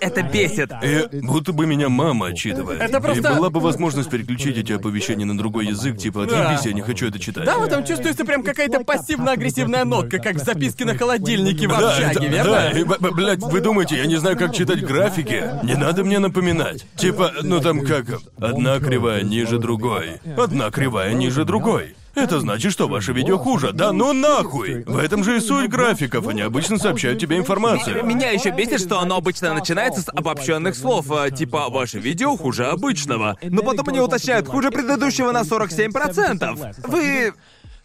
Это 0.00 0.22
бесит. 0.22 0.70
И 0.82 1.20
будто 1.22 1.52
бы 1.52 1.66
меня 1.66 1.88
мама 1.88 2.26
отчитывает. 2.28 2.80
Это 2.80 3.00
просто- 3.00 3.32
И 3.32 3.36
была 3.36 3.50
бы 3.50 3.60
возможность 3.60 4.10
переключить 4.10 4.56
эти 4.58 4.72
оповещения 4.72 5.26
на 5.26 5.36
другой 5.36 5.66
язык, 5.66 5.98
типа 5.98 6.24
отъебись, 6.24 6.64
я 6.66 6.72
не 6.72 6.82
хочу 6.82 7.06
это 7.08 7.18
читать. 7.18 7.44
Да, 7.44 7.58
в 7.58 7.62
этом 7.64 7.84
чувствуется 7.84 8.24
прям 8.24 8.42
какая-то 8.42 8.80
пассивно-агрессивная 8.84 9.84
нотка, 9.84 10.18
как 10.18 10.36
в 10.36 10.44
записке 10.44 10.84
на 10.84 10.96
холодильнике 10.96 11.66
в 11.66 11.70
Да, 11.70 11.88
общаге, 11.90 12.26
это- 12.26 12.26
верно? 12.26 12.52
да, 12.52 12.70
и, 12.70 12.84
блядь, 12.84 13.40
вы 13.40 13.60
думаете, 13.60 13.96
я 13.96 14.06
не 14.06 14.16
знаю, 14.16 14.36
как 14.36 14.54
читать 14.54 14.84
графики? 14.84 15.44
Не 15.62 15.74
надо 15.74 16.04
мне 16.04 16.18
напоминать. 16.18 16.86
Типа, 16.96 17.32
ну 17.42 17.60
там 17.60 17.80
как, 17.84 18.06
одна 18.40 18.78
кривая 18.80 19.22
ниже 19.22 19.58
другой, 19.58 20.20
одна 20.36 20.70
кривая 20.70 21.12
ниже 21.12 21.44
другой. 21.44 21.94
Это 22.16 22.40
значит, 22.40 22.72
что 22.72 22.88
ваше 22.88 23.12
видео 23.12 23.36
хуже. 23.36 23.72
Да 23.72 23.92
ну 23.92 24.14
нахуй! 24.14 24.84
В 24.84 24.96
этом 24.96 25.22
же 25.22 25.36
и 25.36 25.40
суть 25.40 25.68
графиков, 25.68 26.26
они 26.26 26.40
обычно 26.40 26.78
сообщают 26.78 27.20
тебе 27.20 27.36
информацию. 27.36 28.02
Меня 28.06 28.30
еще 28.30 28.50
бесит, 28.50 28.80
что 28.80 29.00
оно 29.00 29.18
обычно 29.18 29.52
начинается 29.52 30.00
с 30.00 30.08
обобщенных 30.08 30.74
слов, 30.74 31.12
а, 31.12 31.30
типа 31.30 31.68
«Ваше 31.68 31.98
видео 31.98 32.34
хуже 32.38 32.68
обычного». 32.68 33.36
Но 33.42 33.62
потом 33.62 33.90
они 33.90 34.00
уточняют 34.00 34.48
«хуже 34.48 34.70
предыдущего 34.70 35.30
на 35.30 35.42
47%». 35.42 36.74
Вы... 36.88 37.34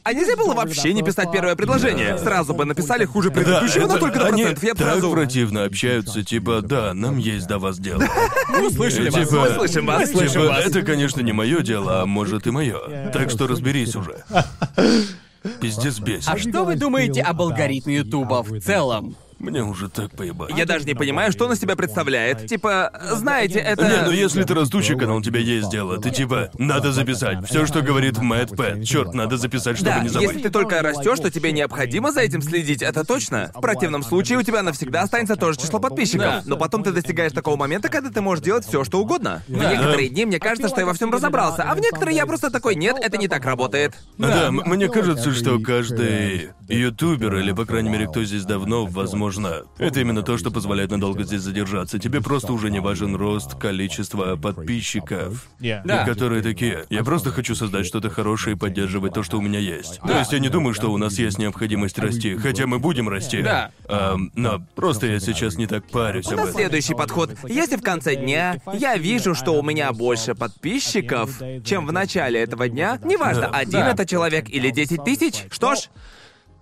А 0.03 0.13
нельзя 0.13 0.35
было 0.35 0.53
вообще 0.55 0.93
не 0.93 1.03
писать 1.03 1.31
первое 1.31 1.55
предложение? 1.55 2.17
Сразу 2.17 2.53
бы 2.53 2.65
написали 2.65 3.05
«хуже 3.05 3.29
Да, 3.29 3.35
предыдущего 3.35 3.87
на 3.87 3.91
это- 3.93 3.99
только 3.99 4.25
они 4.25 4.43
процентов». 4.43 4.63
Я 4.63 4.73
бы 4.73 4.79
так 4.79 4.87
сразу... 4.93 5.11
противно 5.11 5.63
общаются, 5.65 6.23
типа, 6.23 6.61
да, 6.61 6.93
нам 6.93 7.17
есть 7.17 7.47
до 7.47 7.59
вас 7.59 7.77
дело. 7.77 8.03
Мы 8.49 8.67
услышали 8.67 9.09
вас. 9.09 9.27
типа- 9.29 9.41
Мы 9.41 9.49
слышим 9.55 9.85
вас. 9.85 10.09
Слышим 10.09 10.41
Типа, 10.41 10.45
вас. 10.45 10.65
это, 10.65 10.81
конечно, 10.81 11.21
не 11.21 11.33
мое 11.33 11.61
дело, 11.61 12.01
а 12.01 12.05
может 12.05 12.47
и 12.47 12.51
мое. 12.51 13.11
Так 13.13 13.29
что 13.29 13.45
разберись 13.47 13.95
уже. 13.95 14.23
Пиздец 15.59 15.99
бесит. 15.99 16.27
А 16.29 16.37
что 16.37 16.63
вы 16.63 16.75
думаете 16.75 17.21
об 17.21 17.41
алгоритме 17.41 17.97
Ютуба 17.97 18.43
в 18.43 18.59
целом? 18.59 19.15
Мне 19.41 19.63
уже 19.63 19.89
так 19.89 20.11
поебать. 20.11 20.51
Я 20.55 20.65
даже 20.65 20.85
не 20.85 20.93
понимаю, 20.93 21.31
что 21.31 21.45
он 21.45 21.53
из 21.53 21.59
себя 21.59 21.75
представляет. 21.75 22.45
Типа, 22.47 22.91
знаете, 23.13 23.59
это... 23.59 23.83
Не, 23.87 24.01
ну 24.05 24.11
если 24.11 24.43
ты 24.43 24.53
растущий 24.53 24.95
канал, 24.97 25.17
у 25.17 25.21
тебя 25.21 25.39
есть 25.39 25.69
дело. 25.71 25.99
Ты 25.99 26.11
типа, 26.11 26.51
надо 26.57 26.91
записать. 26.91 27.45
Все, 27.47 27.65
что 27.65 27.81
говорит 27.81 28.17
Мэтт 28.19 28.55
Пэт. 28.55 28.85
Черт, 28.85 29.13
надо 29.13 29.37
записать, 29.37 29.77
чтобы 29.77 29.91
Да, 29.91 29.99
не 30.03 30.09
забыть. 30.09 30.29
если 30.29 30.43
ты 30.43 30.49
только 30.51 30.81
растешь, 30.81 31.19
то 31.19 31.31
тебе 31.31 31.51
необходимо 31.51 32.11
за 32.11 32.21
этим 32.21 32.41
следить, 32.41 32.81
это 32.83 33.03
точно. 33.03 33.51
В 33.55 33.61
противном 33.61 34.03
случае 34.03 34.37
у 34.37 34.43
тебя 34.43 34.61
навсегда 34.61 35.01
останется 35.01 35.35
то 35.35 35.51
же 35.51 35.57
число 35.59 35.79
подписчиков. 35.79 36.21
Да. 36.21 36.43
Но 36.45 36.55
потом 36.57 36.83
ты 36.83 36.91
достигаешь 36.91 37.31
такого 37.31 37.55
момента, 37.55 37.89
когда 37.89 38.09
ты 38.11 38.21
можешь 38.21 38.43
делать 38.43 38.65
все, 38.67 38.83
что 38.83 38.99
угодно. 39.01 39.41
В 39.47 39.51
некоторые 39.51 40.09
дни 40.09 40.25
мне 40.25 40.39
кажется, 40.39 40.67
что 40.69 40.79
я 40.81 40.85
во 40.85 40.93
всем 40.93 41.11
разобрался, 41.11 41.63
а 41.63 41.73
в 41.73 41.79
некоторые 41.79 42.15
я 42.15 42.25
просто 42.25 42.51
такой, 42.51 42.75
нет, 42.75 42.97
это 43.01 43.17
не 43.17 43.27
так 43.27 43.43
работает. 43.45 43.95
Да, 44.17 44.47
м- 44.47 44.61
мне 44.65 44.87
кажется, 44.87 45.31
что 45.33 45.59
каждый 45.59 46.49
ютубер, 46.67 47.35
или, 47.37 47.51
по 47.51 47.65
крайней 47.65 47.89
мере, 47.89 48.07
кто 48.07 48.23
здесь 48.23 48.43
давно, 48.45 48.85
возможно, 48.85 49.30
возможно, 49.31 49.63
это 49.77 49.99
именно 50.01 50.23
то, 50.23 50.37
что 50.37 50.51
позволяет 50.51 50.91
надолго 50.91 51.23
здесь 51.23 51.41
задержаться. 51.41 51.99
Тебе 51.99 52.21
просто 52.21 52.51
уже 52.53 52.69
не 52.69 52.79
важен 52.79 53.15
рост 53.15 53.55
количества 53.55 54.35
подписчиков. 54.35 55.47
Да. 55.59 56.03
И 56.03 56.05
которые 56.05 56.41
такие. 56.41 56.85
Я 56.89 57.03
просто 57.03 57.31
хочу 57.31 57.55
создать 57.55 57.85
что-то 57.85 58.09
хорошее 58.09 58.55
и 58.55 58.59
поддерживать 58.59 59.13
то, 59.13 59.23
что 59.23 59.37
у 59.37 59.41
меня 59.41 59.59
есть. 59.59 59.99
То 59.99 60.17
есть 60.17 60.31
я 60.33 60.39
не 60.39 60.49
думаю, 60.49 60.73
что 60.73 60.91
у 60.91 60.97
нас 60.97 61.17
есть 61.17 61.37
необходимость 61.37 61.97
расти, 61.99 62.35
хотя 62.37 62.67
мы 62.67 62.79
будем 62.79 63.07
расти. 63.09 63.41
Да. 63.41 63.71
Ам, 63.87 64.31
но 64.35 64.61
просто 64.75 65.07
я 65.07 65.19
сейчас 65.19 65.55
не 65.55 65.67
так 65.67 65.85
парюсь 65.89 66.27
У 66.27 66.31
об 66.31 66.37
нас 66.37 66.49
этом. 66.49 66.59
следующий 66.59 66.93
подход. 66.93 67.31
Если 67.47 67.77
в 67.77 67.81
конце 67.81 68.15
дня 68.15 68.57
я 68.73 68.97
вижу, 68.97 69.33
что 69.35 69.51
у 69.53 69.63
меня 69.63 69.91
больше 69.93 70.35
подписчиков, 70.35 71.41
чем 71.63 71.85
в 71.85 71.91
начале 71.91 72.41
этого 72.41 72.67
дня, 72.67 72.99
неважно, 73.03 73.43
Да. 73.43 73.57
один 73.57 73.81
Да. 73.81 73.91
это 73.91 74.05
человек 74.05 74.49
или 74.49 74.71
10 74.71 75.03
тысяч, 75.03 75.45
что 75.51 75.75
ж, 75.75 75.89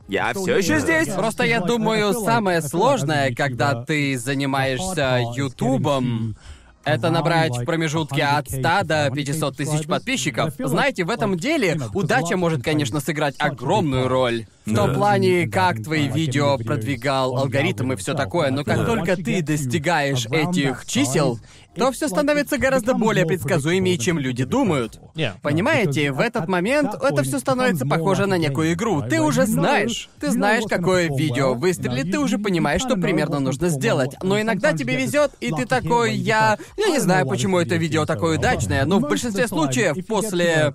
я 0.10 0.34
все 0.34 0.57
еще 0.57 0.80
здесь. 0.80 1.07
Просто 1.10 1.43
я 1.43 1.62
думаю, 1.62 2.14
самое 2.14 2.62
сложное, 2.62 3.34
когда 3.34 3.84
ты 3.84 4.18
занимаешься 4.18 5.22
Ютубом, 5.36 6.36
это 6.84 7.10
набрать 7.12 7.55
в 7.55 7.66
промежутке 7.66 8.24
от 8.24 8.49
100 8.49 8.62
до 8.84 9.12
500 9.14 9.57
тысяч 9.57 9.86
подписчиков. 9.86 10.53
Знаете, 10.57 11.03
в 11.03 11.10
этом 11.10 11.38
деле 11.38 11.78
удача 11.93 12.38
может, 12.38 12.64
конечно, 12.64 12.99
сыграть 12.99 13.36
огромную 13.38 14.07
роль. 14.07 14.45
В 14.66 14.74
том 14.74 14.93
плане, 14.93 15.47
как 15.47 15.82
твои 15.84 16.07
видео 16.07 16.57
продвигал 16.57 17.38
алгоритм 17.38 17.93
и 17.93 17.95
все 17.95 18.14
такое, 18.14 18.51
но 18.51 18.64
как 18.64 18.86
только 18.86 19.16
ты 19.16 19.41
достигаешь 19.41 20.26
этих 20.26 20.86
чисел, 20.86 21.39
то 21.80 21.91
все 21.91 22.07
становится 22.07 22.57
гораздо 22.57 22.93
более 22.93 23.25
предсказуемее, 23.25 23.97
чем 23.97 24.19
люди 24.19 24.43
думают. 24.43 24.99
Понимаете, 25.41 26.11
в 26.11 26.19
этот 26.19 26.47
момент 26.47 26.93
это 26.93 27.23
все 27.23 27.39
становится 27.39 27.86
похоже 27.86 28.25
на 28.25 28.38
некую 28.38 28.73
игру. 28.73 29.01
Ты 29.01 29.21
уже 29.21 29.45
знаешь. 29.45 30.09
Ты 30.19 30.32
знаешь, 30.32 30.63
какое 30.69 31.09
видео 31.09 31.53
выстрелит, 31.53 32.11
ты 32.11 32.19
уже 32.19 32.38
понимаешь, 32.38 32.82
что 32.82 32.95
примерно 32.95 33.39
нужно 33.39 33.69
сделать. 33.69 34.15
Но 34.21 34.39
иногда 34.39 34.73
тебе 34.73 34.95
везет, 34.95 35.32
и 35.39 35.51
ты 35.51 35.65
такой, 35.65 36.15
я... 36.15 36.57
Я 36.77 36.89
не 36.89 36.99
знаю, 36.99 37.27
почему 37.27 37.59
это 37.59 37.75
видео 37.75 38.05
такое 38.05 38.38
удачное, 38.38 38.86
но 38.86 38.99
в 38.99 39.01
большинстве 39.01 39.47
случаев 39.47 40.05
после 40.07 40.73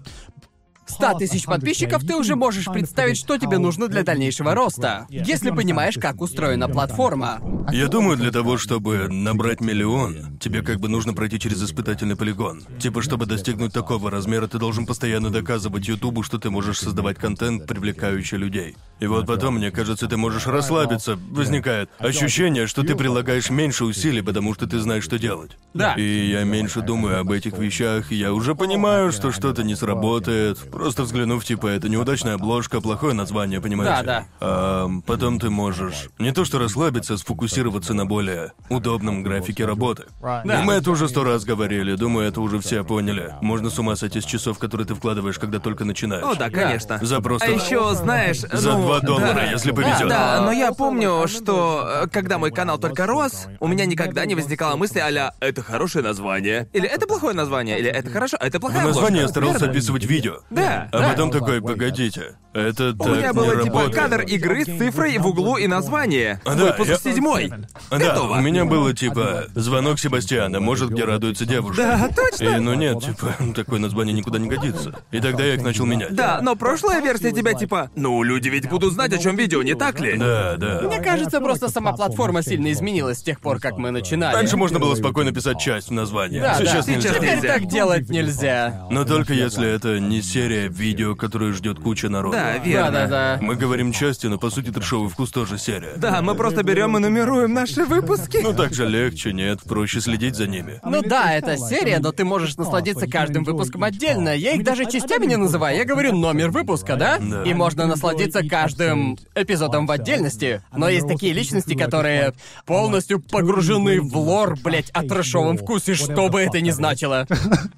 100 0.87 1.19
тысяч 1.19 1.45
подписчиков, 1.45 2.05
ты 2.05 2.15
уже 2.17 2.37
можешь 2.37 2.67
представить, 2.67 3.17
что 3.17 3.39
тебе 3.39 3.59
нужно 3.59 3.89
для 3.89 4.03
дальнейшего 4.03 4.55
роста, 4.55 5.07
если 5.09 5.51
понимаешь, 5.51 5.97
как 6.01 6.21
устроена 6.21 6.69
платформа. 6.69 7.41
Я 7.73 7.89
думаю, 7.89 8.17
для 8.17 8.31
того, 8.31 8.59
чтобы 8.59 9.09
набрать 9.09 9.61
миллион, 9.61 10.39
тебе 10.39 10.63
как 10.63 10.81
бы 10.81 10.89
нужно 10.89 11.15
пройти 11.15 11.41
через 11.41 11.63
испытательный 11.63 12.15
полигон. 12.15 12.63
Типа, 12.79 13.01
чтобы 13.03 13.27
достигнуть 13.27 13.73
такого 13.73 14.11
размера, 14.11 14.47
ты 14.47 14.59
должен 14.59 14.87
постоянно 14.87 15.31
доказывать 15.31 15.89
Ютубу, 15.89 16.23
что 16.23 16.39
ты 16.39 16.51
можешь 16.51 16.79
создавать 16.79 17.17
контент, 17.17 17.67
привлекающий 17.67 18.37
людей. 18.37 18.77
И 19.01 19.07
вот 19.07 19.27
потом, 19.27 19.55
мне 19.57 19.71
кажется, 19.71 20.07
ты 20.07 20.17
можешь 20.17 20.47
расслабиться. 20.47 21.19
Возникает 21.31 21.91
ощущение, 21.99 22.67
что 22.67 22.83
ты 22.83 22.95
прилагаешь 22.95 23.51
меньше 23.51 23.85
усилий, 23.85 24.23
потому 24.23 24.55
что 24.55 24.67
ты 24.67 24.79
знаешь, 24.79 25.05
что 25.05 25.19
делать. 25.19 25.53
Да. 25.73 25.95
И 25.95 26.31
я 26.31 26.45
меньше 26.45 26.83
думаю 26.83 27.21
об 27.21 27.33
этих 27.33 27.59
вещах, 27.59 28.13
и 28.13 28.17
я 28.17 28.33
уже 28.33 28.55
понимаю, 28.55 29.11
что 29.11 29.33
что-то 29.33 29.63
не 29.65 29.75
сработает. 29.75 30.59
Просто 30.75 31.05
взглянув, 31.05 31.45
типа, 31.45 31.69
это 31.69 31.89
неудачная 31.89 32.35
обложка, 32.35 32.81
плохое 32.81 33.15
название, 33.15 33.61
понимаете? 33.61 34.03
Да, 34.03 34.03
да. 34.03 34.27
А 34.41 34.89
потом 35.07 35.39
ты 35.39 35.49
можешь 35.49 36.09
не 36.19 36.33
то 36.33 36.45
что 36.45 36.59
расслабиться, 36.59 37.15
а 37.15 37.17
сфокусироваться 37.17 37.95
на 37.95 38.07
более 38.07 38.53
удобном 38.69 39.23
графике 39.23 39.67
работы. 39.67 40.07
Да. 40.21 40.43
И 40.43 40.65
мы 40.65 40.75
это 40.75 40.91
уже 40.91 41.09
сто 41.09 41.23
раз 41.23 41.45
говорили, 41.45 41.95
думаю, 41.95 42.27
это 42.27 42.41
уже 42.41 42.59
все 42.59 42.83
поняли. 42.83 43.35
Можно 43.41 43.71
с 43.71 43.79
ума 43.79 43.95
сойти 43.95 44.21
с 44.21 44.25
часов, 44.25 44.59
которые 44.59 44.85
ты 44.85 44.97
вкладываешь, 44.97 45.39
когда 45.39 45.61
только 45.61 45.85
начинаешь. 45.85 46.25
О, 46.25 46.35
да, 46.35 46.51
конечно. 46.51 46.99
За 47.01 47.21
просто... 47.21 47.47
А 47.47 47.51
еще, 47.51 47.95
знаешь, 47.95 48.41
За 48.41 48.73
ну, 48.73 48.83
2 48.83 49.01
доллара, 49.01 49.35
да. 49.35 49.45
если 49.45 49.71
повезет. 49.71 50.09
Да, 50.09 50.41
но 50.43 50.51
я 50.51 50.73
помню, 50.73 51.29
что 51.29 52.03
э, 52.05 52.09
когда 52.09 52.39
мой 52.39 52.51
канал 52.51 52.79
только 52.79 53.07
рос, 53.07 53.47
у 53.61 53.69
меня 53.69 53.87
никогда 53.87 54.25
не 54.27 54.35
возникала 54.35 54.75
мысли 54.75 54.99
а 54.99 55.33
«это 55.39 55.63
хорошее 55.63 56.05
название», 56.05 56.69
или 56.73 56.89
«это 56.89 57.07
плохое 57.07 57.35
название», 57.35 57.79
или 57.79 57.89
«это 57.89 58.11
хорошо», 58.11 58.37
а 58.41 58.47
«это 58.47 58.59
В 58.59 58.61
плохая 58.61 58.87
названии 58.87 59.19
я 59.19 59.25
обложка». 59.27 59.41
старался 59.41 59.67
описывать 59.67 60.05
видео. 60.05 60.39
Да, 60.51 60.64
А 60.65 60.89
да. 60.93 61.09
потом 61.11 61.31
такой, 61.31 61.61
погодите, 61.61 62.37
это 62.55 62.91
У 62.91 62.95
так 63.05 63.09
меня 63.17 63.27
не 63.29 63.33
было 63.33 63.47
типа 63.63 63.81
работает. 63.83 63.95
кадр 63.95 64.21
игры 64.23 64.63
с 64.65 64.67
цифрой 64.79 65.19
в 65.19 65.27
углу 65.27 65.57
и 65.57 65.67
название. 65.67 66.41
А, 66.45 66.55
да, 66.55 66.65
Выпуск 66.67 66.89
я- 66.89 66.97
седьмой. 67.13 67.51
А, 67.91 67.99
Да, 67.99 68.11
Готово. 68.15 68.37
у 68.37 68.41
меня 68.41 68.65
было 68.65 68.95
типа 68.95 69.47
звонок 69.55 69.99
Себастьяна, 69.99 70.61
может, 70.61 70.91
где 70.91 71.05
радуется 71.05 71.45
девушка. 71.47 71.83
Да, 71.83 72.09
точно. 72.09 72.57
И 72.57 72.61
ну 72.61 72.75
нет, 72.75 73.01
типа, 73.03 73.35
такое 73.55 73.81
название 73.81 74.13
никуда 74.15 74.39
не 74.39 74.49
годится. 74.49 74.95
И 75.11 75.21
тогда 75.21 75.45
я 75.45 75.55
их 75.55 75.63
начал 75.63 75.85
менять. 75.87 76.15
Да, 76.15 76.41
но 76.43 76.55
прошлая 76.57 77.01
версия 77.03 77.33
тебя 77.33 77.55
типа 77.55 77.91
«Ну, 77.97 78.23
люди 78.23 78.49
ведь 78.49 78.69
будут 78.69 78.93
знать, 78.95 79.13
о 79.13 79.19
чем 79.19 79.37
видео, 79.37 79.63
не 79.63 79.75
так 79.75 79.99
ли?» 80.01 80.17
Да, 80.17 80.57
да. 80.57 80.83
Мне 80.83 81.01
кажется, 81.01 81.41
просто 81.41 81.69
сама 81.69 81.93
платформа 81.93 82.43
сильно 82.43 82.71
изменилась 82.73 83.19
с 83.19 83.23
тех 83.23 83.41
пор, 83.41 83.59
как 83.61 83.79
мы 83.79 83.91
начинали. 83.91 84.35
Раньше 84.35 84.57
можно 84.57 84.79
было 84.79 84.95
спокойно 84.95 85.33
писать 85.33 85.59
часть 85.61 85.89
в 85.89 85.93
названии. 85.93 86.41
Да, 86.41 86.59
да. 86.59 86.65
Сейчас 86.65 86.87
нельзя. 86.87 87.01
Сейчас 87.09 87.17
Теперь 87.17 87.37
нельзя. 87.37 87.49
так 87.49 87.67
делать 87.67 88.09
нельзя. 88.11 88.87
Но 88.91 89.05
только 89.05 89.33
если 89.35 89.69
это 89.69 89.99
не 89.99 90.23
серия 90.23 90.69
видео, 90.69 91.15
которую 91.17 91.53
ждет 91.53 91.79
куча 91.81 92.09
народа. 92.09 92.44
Да, 92.45 92.59
верно. 92.59 92.91
Да-да-да. 92.91 93.39
Мы 93.41 93.57
говорим 93.57 93.93
части, 93.93 94.27
но 94.27 94.39
по 94.39 94.51
сути 94.51 94.71
трешовый 94.71 95.09
вкус 95.09 95.31
тоже 95.31 95.59
серия. 95.59 95.95
Да, 95.97 96.23
мы 96.23 96.35
просто 96.35 96.63
берем 96.63 96.97
и 96.97 97.01
нумеруем 97.01 97.53
наши 97.53 97.85
выпуски. 97.85 98.39
Ну 98.43 98.53
так 98.53 98.75
же 98.75 98.87
легче, 98.87 99.33
нет, 99.33 99.61
проще 99.63 100.01
следить 100.01 100.37
за 100.37 100.47
ними. 100.47 100.81
Ну 100.85 101.03
да, 101.03 101.33
это 101.33 101.57
серия, 101.57 101.99
но 101.99 102.13
ты 102.13 102.25
можешь 102.25 102.57
насладиться 102.57 103.07
каждым 103.07 103.45
выпуском 103.45 103.85
отдельно. 103.85 104.35
Я 104.35 104.53
их 104.53 104.65
даже 104.65 104.85
частями 104.91 105.27
не 105.27 105.37
называю, 105.37 105.77
я 105.77 105.85
говорю 105.85 106.13
номер 106.13 106.51
выпуска, 106.51 106.97
да? 106.97 107.19
Да. 107.19 107.43
И 107.43 107.55
можно 107.55 107.87
насладиться 107.87 108.47
каждым 108.47 109.19
эпизодом 109.35 109.87
в 109.87 109.91
отдельности. 109.91 110.63
Но 110.73 110.89
есть 110.89 111.09
такие 111.09 111.33
личности, 111.33 111.75
которые 111.75 112.35
полностью 112.67 113.21
погружены 113.21 114.01
в 114.01 114.17
лор, 114.17 114.57
блять, 114.63 114.91
о 114.91 115.03
трэшовом 115.03 115.59
вкусе, 115.59 115.95
что 115.95 116.29
бы 116.29 116.41
это 116.41 116.61
ни 116.61 116.71
значило. 116.71 117.27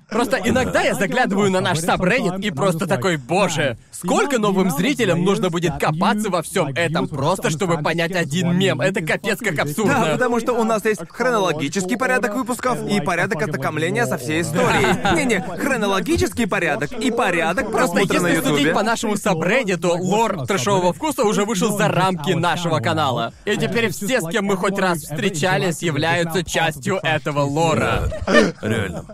Просто 0.09 0.39
иногда 0.43 0.83
я 0.83 0.95
заглядываю 0.95 1.51
на 1.51 1.61
наш 1.61 1.79
сабреддит 1.79 2.45
и 2.45 2.51
просто 2.51 2.87
такой, 2.87 3.17
боже, 3.17 3.77
сколько 3.91 4.39
новым 4.57 4.71
зрителям 4.71 5.23
нужно 5.23 5.51
будет 5.51 5.79
копаться 5.79 6.31
во 6.31 6.43
всем 6.43 6.69
этом, 6.69 7.09
просто 7.09 7.51
чтобы 7.51 7.79
понять 7.83 8.13
один 8.13 8.57
мем. 8.57 8.81
Это 8.81 9.01
капец 9.03 9.39
как 9.39 9.59
абсурдно. 9.59 10.05
Да, 10.07 10.13
потому 10.13 10.41
что 10.41 10.53
у 10.55 10.65
нас 10.65 10.85
есть 10.85 11.03
хронологический 11.09 11.97
порядок 11.97 12.35
выпусков 12.35 12.79
и 12.89 13.01
порядок 13.01 13.43
ознакомления 13.43 14.07
со 14.07 14.17
всей 14.19 14.43
историей. 14.43 15.17
Не-не, 15.17 15.41
хронологический 15.41 16.47
порядок 16.47 16.93
и 16.93 17.11
порядок 17.11 17.71
Просто 17.71 17.97
просмотра 17.97 18.21
на 18.21 18.29
если 18.29 18.41
судить 18.41 18.59
Ютубе. 18.61 18.75
по 18.75 18.83
нашему 18.83 19.17
сабреддиту, 19.17 19.97
лор 19.99 20.47
трэшового 20.47 20.93
вкуса 20.93 21.25
уже 21.25 21.45
вышел 21.45 21.77
за 21.77 21.89
рамки 21.89 22.33
нашего 22.33 22.79
канала. 22.79 23.33
И 23.45 23.57
теперь 23.57 23.91
все, 23.91 24.21
с 24.21 24.29
кем 24.29 24.47
мы 24.47 24.57
хоть 24.57 24.79
раз 24.79 25.03
встречались, 25.03 25.83
являются 25.83 26.43
частью 26.43 26.99
этого 27.03 27.41
лора. 27.41 28.11
Реально. 28.63 29.05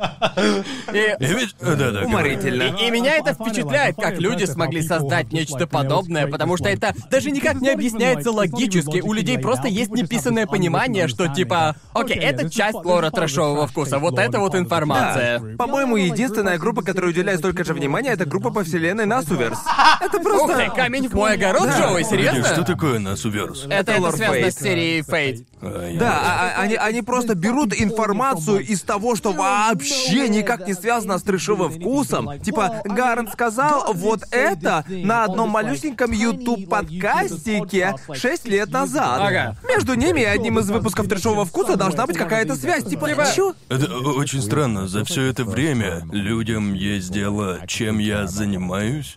И. 0.93 2.05
Уморительно. 2.05 2.77
и 2.81 2.91
меня 2.91 3.17
это 3.17 3.35
впечатляет, 3.35 3.97
как 3.97 4.19
люди 4.19 4.45
смогли 4.45 4.83
создать 4.83 5.32
нечто 5.33 5.67
подобное, 5.67 6.27
потому 6.27 6.57
что 6.57 6.69
это 6.69 6.95
даже 7.11 7.31
никак 7.31 7.61
не 7.61 7.71
объясняется 7.71 8.31
логически. 8.31 9.01
У 9.01 9.13
людей 9.13 9.39
просто 9.39 9.69
есть 9.69 9.91
неписанное 9.91 10.47
понимание, 10.47 11.09
что 11.09 11.29
типа, 11.29 11.77
окей, 11.93 12.17
это 12.17 12.51
часть 12.51 12.85
лора 12.85 13.11
трэшового 13.11 13.67
вкуса, 13.67 13.99
вот 13.99 14.19
это 14.19 14.39
вот 14.39 14.55
информация. 14.55 15.39
Да. 15.41 15.57
По-моему, 15.57 15.97
единственная 15.97 16.59
группа, 16.59 16.83
которая 16.83 17.11
уделяет 17.11 17.39
столько 17.39 17.65
же 17.65 17.75
внимания, 17.75 18.11
это 18.11 18.25
группа 18.25 18.51
по 18.51 18.65
вселенной 18.65 19.07
Насуверс. 19.07 19.59
Это 20.01 20.17
Ух 20.17 20.23
просто... 20.23 20.57
ты, 20.57 20.71
камень 20.71 21.09
в 21.09 21.15
мой 21.15 21.35
огород, 21.35 21.69
Джоуи, 21.69 22.03
Погоди, 22.03 22.05
серьезно? 22.05 22.45
что 22.45 22.65
такое 22.65 22.99
Насуверс? 22.99 23.67
Это, 23.69 23.93
это 23.93 24.13
связано 24.13 24.51
с 24.51 24.55
серией 24.57 25.03
Фейт. 25.03 25.47
А, 25.61 25.97
Да, 25.99 26.11
а- 26.21 26.53
а- 26.59 26.63
они, 26.63 26.75
они 26.75 27.03
просто 27.03 27.35
берут 27.35 27.73
информацию 27.73 28.61
из 28.61 28.83
того, 28.83 29.15
что 29.15 29.33
вообще 29.33 30.29
никак 30.29 30.67
не 30.67 30.75
связано 30.75 31.19
с 31.19 31.23
трешовым 31.23 31.71
вкусом. 31.71 32.41
Типа, 32.41 32.83
Гарн 32.85 33.29
сказал 33.29 33.93
вот 33.95 34.23
это 34.33 34.85
на 34.89 35.22
одном 35.25 35.51
малюсеньком 35.51 36.13
YouTube 36.13 36.69
подкастике 36.69 37.95
6 38.13 38.49
лет 38.49 38.71
назад. 38.71 39.21
Ага. 39.21 39.57
Между 39.69 39.95
ними 39.95 40.21
и 40.21 40.25
одним 40.25 40.59
из 40.59 40.71
выпусков 40.71 41.09
трешового 41.09 41.45
вкуса 41.45 41.77
должна 41.77 42.07
быть 42.07 42.17
какая-то 42.17 42.57
связь. 42.57 42.85
Типа, 42.85 43.09
чё? 43.35 43.55
Это 43.69 43.93
очень 43.97 44.43
странно. 44.43 44.89
За 44.89 45.05
все 45.05 45.23
это 45.23 45.45
время 45.45 46.03
людям 46.11 46.75
есть 46.75 47.11
дело, 47.13 47.61
чем 47.67 47.99
я 47.99 48.27
занимаюсь. 48.27 49.17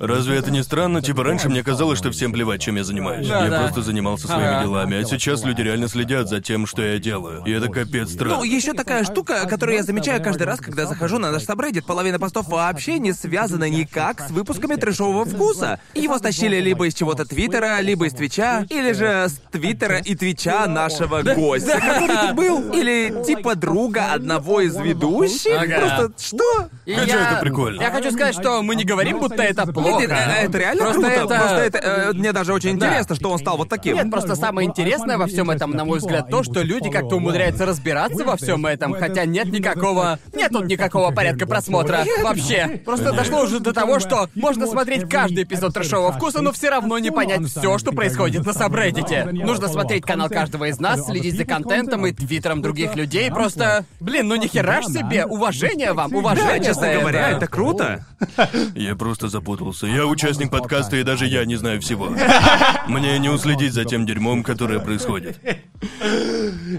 Разве 0.00 0.36
это 0.38 0.50
не 0.50 0.62
странно? 0.62 1.02
Типа 1.02 1.22
раньше 1.24 1.50
мне 1.50 1.62
казалось, 1.62 1.98
что 1.98 2.10
всем 2.10 2.32
плевать, 2.32 2.62
чем 2.62 2.76
я 2.76 2.84
занимаюсь. 2.84 3.28
Да, 3.28 3.44
я 3.44 3.50
да. 3.50 3.60
просто 3.60 3.82
занимался 3.82 4.28
своими 4.28 4.46
Ага. 4.46 4.62
делами, 4.62 4.96
а 4.96 5.04
сейчас 5.04 5.44
люди 5.44 5.60
реально 5.60 5.88
следят 5.88 6.26
за 6.26 6.40
тем, 6.40 6.66
что 6.66 6.80
я 6.80 6.98
делаю. 6.98 7.42
И 7.44 7.50
это 7.50 7.68
капец 7.68 8.12
странно. 8.12 8.36
Ну, 8.36 8.44
еще 8.44 8.72
такая 8.72 9.04
штука, 9.04 9.46
которую 9.46 9.76
я 9.76 9.82
замечаю 9.82 10.22
каждый 10.22 10.44
раз, 10.44 10.58
когда 10.60 10.86
захожу 10.86 11.18
на 11.18 11.30
наш 11.30 11.44
сабреддит. 11.44 11.84
Половина 11.84 12.18
постов 12.18 12.48
вообще 12.48 12.98
не 12.98 13.12
связана 13.12 13.68
никак 13.68 14.20
с 14.26 14.30
выпусками 14.30 14.76
трешового 14.76 15.19
вкуса. 15.24 15.80
Его 15.94 16.18
стащили 16.18 16.56
либо 16.60 16.86
из 16.86 16.94
чего-то 16.94 17.24
Твиттера, 17.24 17.80
либо 17.80 18.06
из 18.06 18.12
Твича, 18.12 18.66
или 18.70 18.92
же 18.92 19.26
с 19.28 19.40
Твиттера 19.50 19.98
и 19.98 20.14
Твича 20.14 20.66
нашего 20.66 21.22
гостя, 21.22 21.80
который 21.80 22.16
тут 22.28 22.34
был. 22.36 22.72
Или 22.72 23.22
типа 23.24 23.54
друга 23.54 24.12
одного 24.12 24.60
из 24.60 24.76
ведущих. 24.76 25.56
Ага. 25.60 25.78
Просто 25.80 26.12
что? 26.18 26.68
И 26.86 26.94
Хотя 26.94 27.12
я... 27.20 27.30
это 27.32 27.40
прикольно. 27.40 27.80
Я 27.80 27.90
хочу 27.90 28.10
сказать, 28.10 28.34
что 28.34 28.62
мы 28.62 28.74
не 28.76 28.84
говорим, 28.84 29.18
будто 29.20 29.42
это 29.42 29.66
плохо 29.72 30.00
нет, 30.00 30.10
э, 30.10 30.44
это 30.46 30.58
реально 30.58 30.82
Просто 30.84 31.00
круто. 31.02 31.14
это- 31.14 31.38
Просто 31.40 31.56
это 31.58 31.78
э, 31.78 32.12
мне 32.12 32.32
даже 32.32 32.52
очень 32.52 32.78
Да. 32.78 32.86
интересно, 32.86 33.14
что 33.16 33.30
он 33.30 33.38
стал 33.38 33.56
вот 33.56 33.68
таким. 33.68 33.96
Нет, 33.96 34.10
просто 34.10 34.34
самое 34.36 34.68
интересное 34.68 35.18
во 35.18 35.26
всем 35.26 35.50
этом, 35.50 35.70
на 35.72 35.84
мой 35.84 35.98
взгляд, 35.98 36.28
то, 36.30 36.42
что 36.42 36.62
люди 36.62 36.90
как-то 36.90 37.16
умудряются 37.16 37.66
разбираться 37.66 38.24
во 38.24 38.36
всем 38.36 38.66
этом, 38.66 38.94
хотя 38.94 39.24
нет 39.24 39.46
никакого... 39.52 40.18
Нет 40.34 40.52
тут 40.52 40.66
никакого 40.66 41.10
порядка 41.12 41.46
просмотра. 41.46 42.04
Вообще. 42.22 42.80
Просто 42.84 43.12
дошло 43.12 43.42
уже 43.42 43.60
до 43.60 43.72
того, 43.72 43.98
что 44.00 44.28
можно 44.34 44.66
смотреть 44.66 44.99
каждый 45.08 45.44
эпизод 45.44 45.74
трэшового 45.74 46.12
вкуса, 46.12 46.42
но 46.42 46.52
все 46.52 46.70
равно 46.70 46.98
не 46.98 47.10
понять 47.10 47.46
все, 47.46 47.78
что 47.78 47.92
происходит 47.92 48.44
на 48.46 48.52
Сабреддите. 48.52 49.24
Нужно 49.32 49.68
смотреть 49.68 50.04
канал 50.04 50.28
каждого 50.28 50.66
из 50.66 50.80
нас, 50.80 51.06
следить 51.06 51.36
за 51.36 51.44
контентом 51.44 52.06
и 52.06 52.12
твиттером 52.12 52.62
других 52.62 52.96
людей. 52.96 53.30
Просто, 53.30 53.84
блин, 54.00 54.28
ну 54.28 54.36
нихера 54.36 54.82
ж 54.82 54.86
себе. 54.86 55.26
Уважение 55.26 55.92
вам, 55.92 56.14
уважение. 56.14 56.58
Да, 56.58 56.64
честно 56.64 56.92
за 56.92 56.98
говоря, 57.00 57.28
это. 57.28 57.36
это 57.36 57.46
круто. 57.46 58.06
Я 58.74 58.96
просто 58.96 59.28
запутался. 59.28 59.86
Я 59.86 60.06
участник 60.06 60.50
подкаста, 60.50 60.96
и 60.96 61.02
даже 61.02 61.26
я 61.26 61.44
не 61.44 61.56
знаю 61.56 61.80
всего. 61.80 62.10
Мне 62.86 63.18
не 63.18 63.28
уследить 63.28 63.72
за 63.72 63.84
тем 63.84 64.06
дерьмом, 64.06 64.42
которое 64.42 64.78
происходит. 64.78 65.38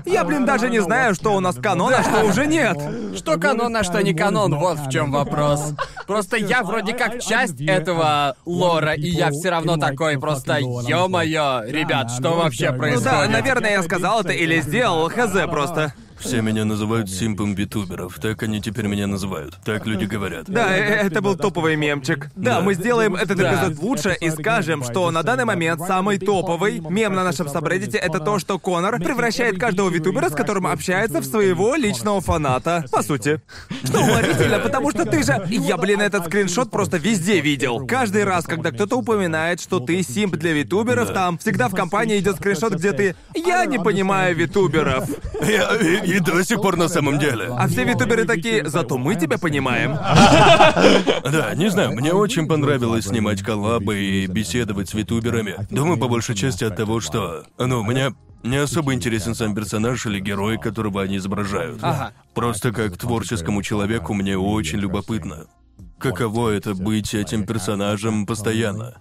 Я, 0.05 0.23
блин, 0.23 0.45
даже 0.45 0.69
не 0.69 0.79
знаю, 0.79 1.15
что 1.15 1.33
у 1.33 1.39
нас 1.39 1.55
канон, 1.55 1.93
а 1.93 2.03
что 2.03 2.23
уже 2.23 2.45
нет. 2.45 2.77
Что 3.15 3.37
канон, 3.39 3.75
а 3.75 3.83
что 3.83 4.01
не 4.01 4.13
канон, 4.13 4.55
вот 4.55 4.77
в 4.79 4.89
чем 4.89 5.11
вопрос. 5.11 5.73
Просто 6.07 6.37
я 6.37 6.63
вроде 6.63 6.93
как 6.93 7.19
часть 7.21 7.61
этого 7.61 8.35
лора, 8.45 8.93
и 8.93 9.07
я 9.09 9.29
все 9.31 9.49
равно 9.49 9.77
такой 9.77 10.19
просто, 10.19 10.59
ё-моё, 10.59 11.63
ребят, 11.65 12.11
что 12.11 12.31
вообще 12.33 12.71
Ну 12.71 12.77
происходит? 12.77 13.11
да, 13.11 13.27
наверное, 13.27 13.71
я 13.71 13.83
сказал 13.83 14.21
это 14.21 14.33
или 14.33 14.61
сделал, 14.61 15.09
хз 15.09 15.31
просто. 15.49 15.93
Все 16.21 16.41
меня 16.41 16.65
называют 16.65 17.09
симпом 17.09 17.55
витуберов. 17.55 18.15
Так 18.21 18.43
они 18.43 18.61
теперь 18.61 18.85
меня 18.87 19.07
называют. 19.07 19.55
Так 19.65 19.85
люди 19.87 20.05
говорят. 20.05 20.45
Да, 20.47 20.75
э, 20.75 20.81
это 21.07 21.21
был 21.21 21.35
топовый 21.35 21.75
мемчик. 21.75 22.29
Да, 22.35 22.55
Да. 22.57 22.61
мы 22.61 22.73
сделаем 22.75 23.15
этот 23.15 23.37
Да. 23.37 23.53
эпизод 23.53 23.79
лучше 23.83 24.15
и 24.21 24.29
скажем, 24.29 24.83
что 24.83 25.09
на 25.11 25.23
данный 25.23 25.45
момент 25.45 25.81
самый 25.81 26.19
топовый 26.19 26.79
мем 26.79 27.15
на 27.15 27.23
нашем 27.23 27.47
сабреддите 27.49 27.97
это 27.97 28.19
то, 28.19 28.37
что 28.39 28.59
Конор 28.59 28.99
превращает 28.99 29.59
каждого 29.59 29.89
витубера, 29.89 30.29
с 30.29 30.33
которым 30.35 30.67
общается, 30.67 31.19
в 31.21 31.25
своего 31.25 31.75
личного 31.75 32.21
фаната. 32.21 32.85
По 32.91 33.01
сути. 33.01 33.41
Что 33.83 33.99
уморительно, 34.01 34.59
потому 34.59 34.91
что 34.91 35.05
ты 35.05 35.23
же... 35.23 35.43
Я, 35.49 35.77
блин, 35.77 36.01
этот 36.01 36.27
скриншот 36.27 36.69
просто 36.71 36.97
везде 36.97 37.41
видел. 37.41 37.85
Каждый 37.87 38.23
раз, 38.23 38.45
когда 38.45 38.71
кто-то 38.71 38.97
упоминает, 38.97 39.59
что 39.59 39.79
ты 39.79 40.03
симп 40.03 40.35
для 40.35 40.53
витуберов, 40.53 41.07
Да. 41.09 41.13
там 41.13 41.37
всегда 41.39 41.67
в 41.67 41.75
компании 41.75 42.19
идет 42.19 42.35
скриншот, 42.37 42.73
где 42.73 42.91
ты... 42.93 43.15
Я 43.35 43.65
не 43.65 43.79
понимаю 43.79 44.35
витуберов. 44.35 45.09
Я- 45.41 45.75
и, 46.11 46.19
до 46.19 46.43
сих 46.43 46.61
пор 46.61 46.77
на 46.77 46.87
самом 46.87 47.19
деле. 47.19 47.47
А 47.57 47.67
все 47.67 47.83
витуберы 47.83 48.25
такие, 48.25 48.67
зато 48.67 48.97
мы 48.97 49.15
тебя 49.15 49.37
понимаем. 49.37 49.93
Да, 51.23 51.53
не 51.55 51.69
знаю, 51.69 51.91
мне 51.91 52.13
очень 52.13 52.47
понравилось 52.47 53.05
снимать 53.05 53.41
коллабы 53.41 53.99
и 53.99 54.27
беседовать 54.27 54.89
с 54.89 54.93
витуберами. 54.93 55.55
Думаю, 55.69 55.97
по 55.97 56.07
большей 56.07 56.35
части 56.35 56.63
от 56.63 56.75
того, 56.75 56.99
что... 56.99 57.43
Ну, 57.57 57.83
мне 57.83 58.13
не 58.43 58.57
особо 58.57 58.93
интересен 58.93 59.35
сам 59.35 59.55
персонаж 59.55 60.05
или 60.05 60.19
герой, 60.19 60.57
которого 60.57 61.01
они 61.01 61.17
изображают. 61.17 61.79
Ага. 61.81 62.11
Просто 62.33 62.71
как 62.71 62.97
творческому 62.97 63.61
человеку 63.61 64.13
мне 64.13 64.37
очень 64.37 64.79
любопытно. 64.79 65.45
Каково 65.99 66.49
это 66.49 66.73
быть 66.73 67.13
этим 67.13 67.45
персонажем 67.45 68.25
постоянно? 68.25 68.95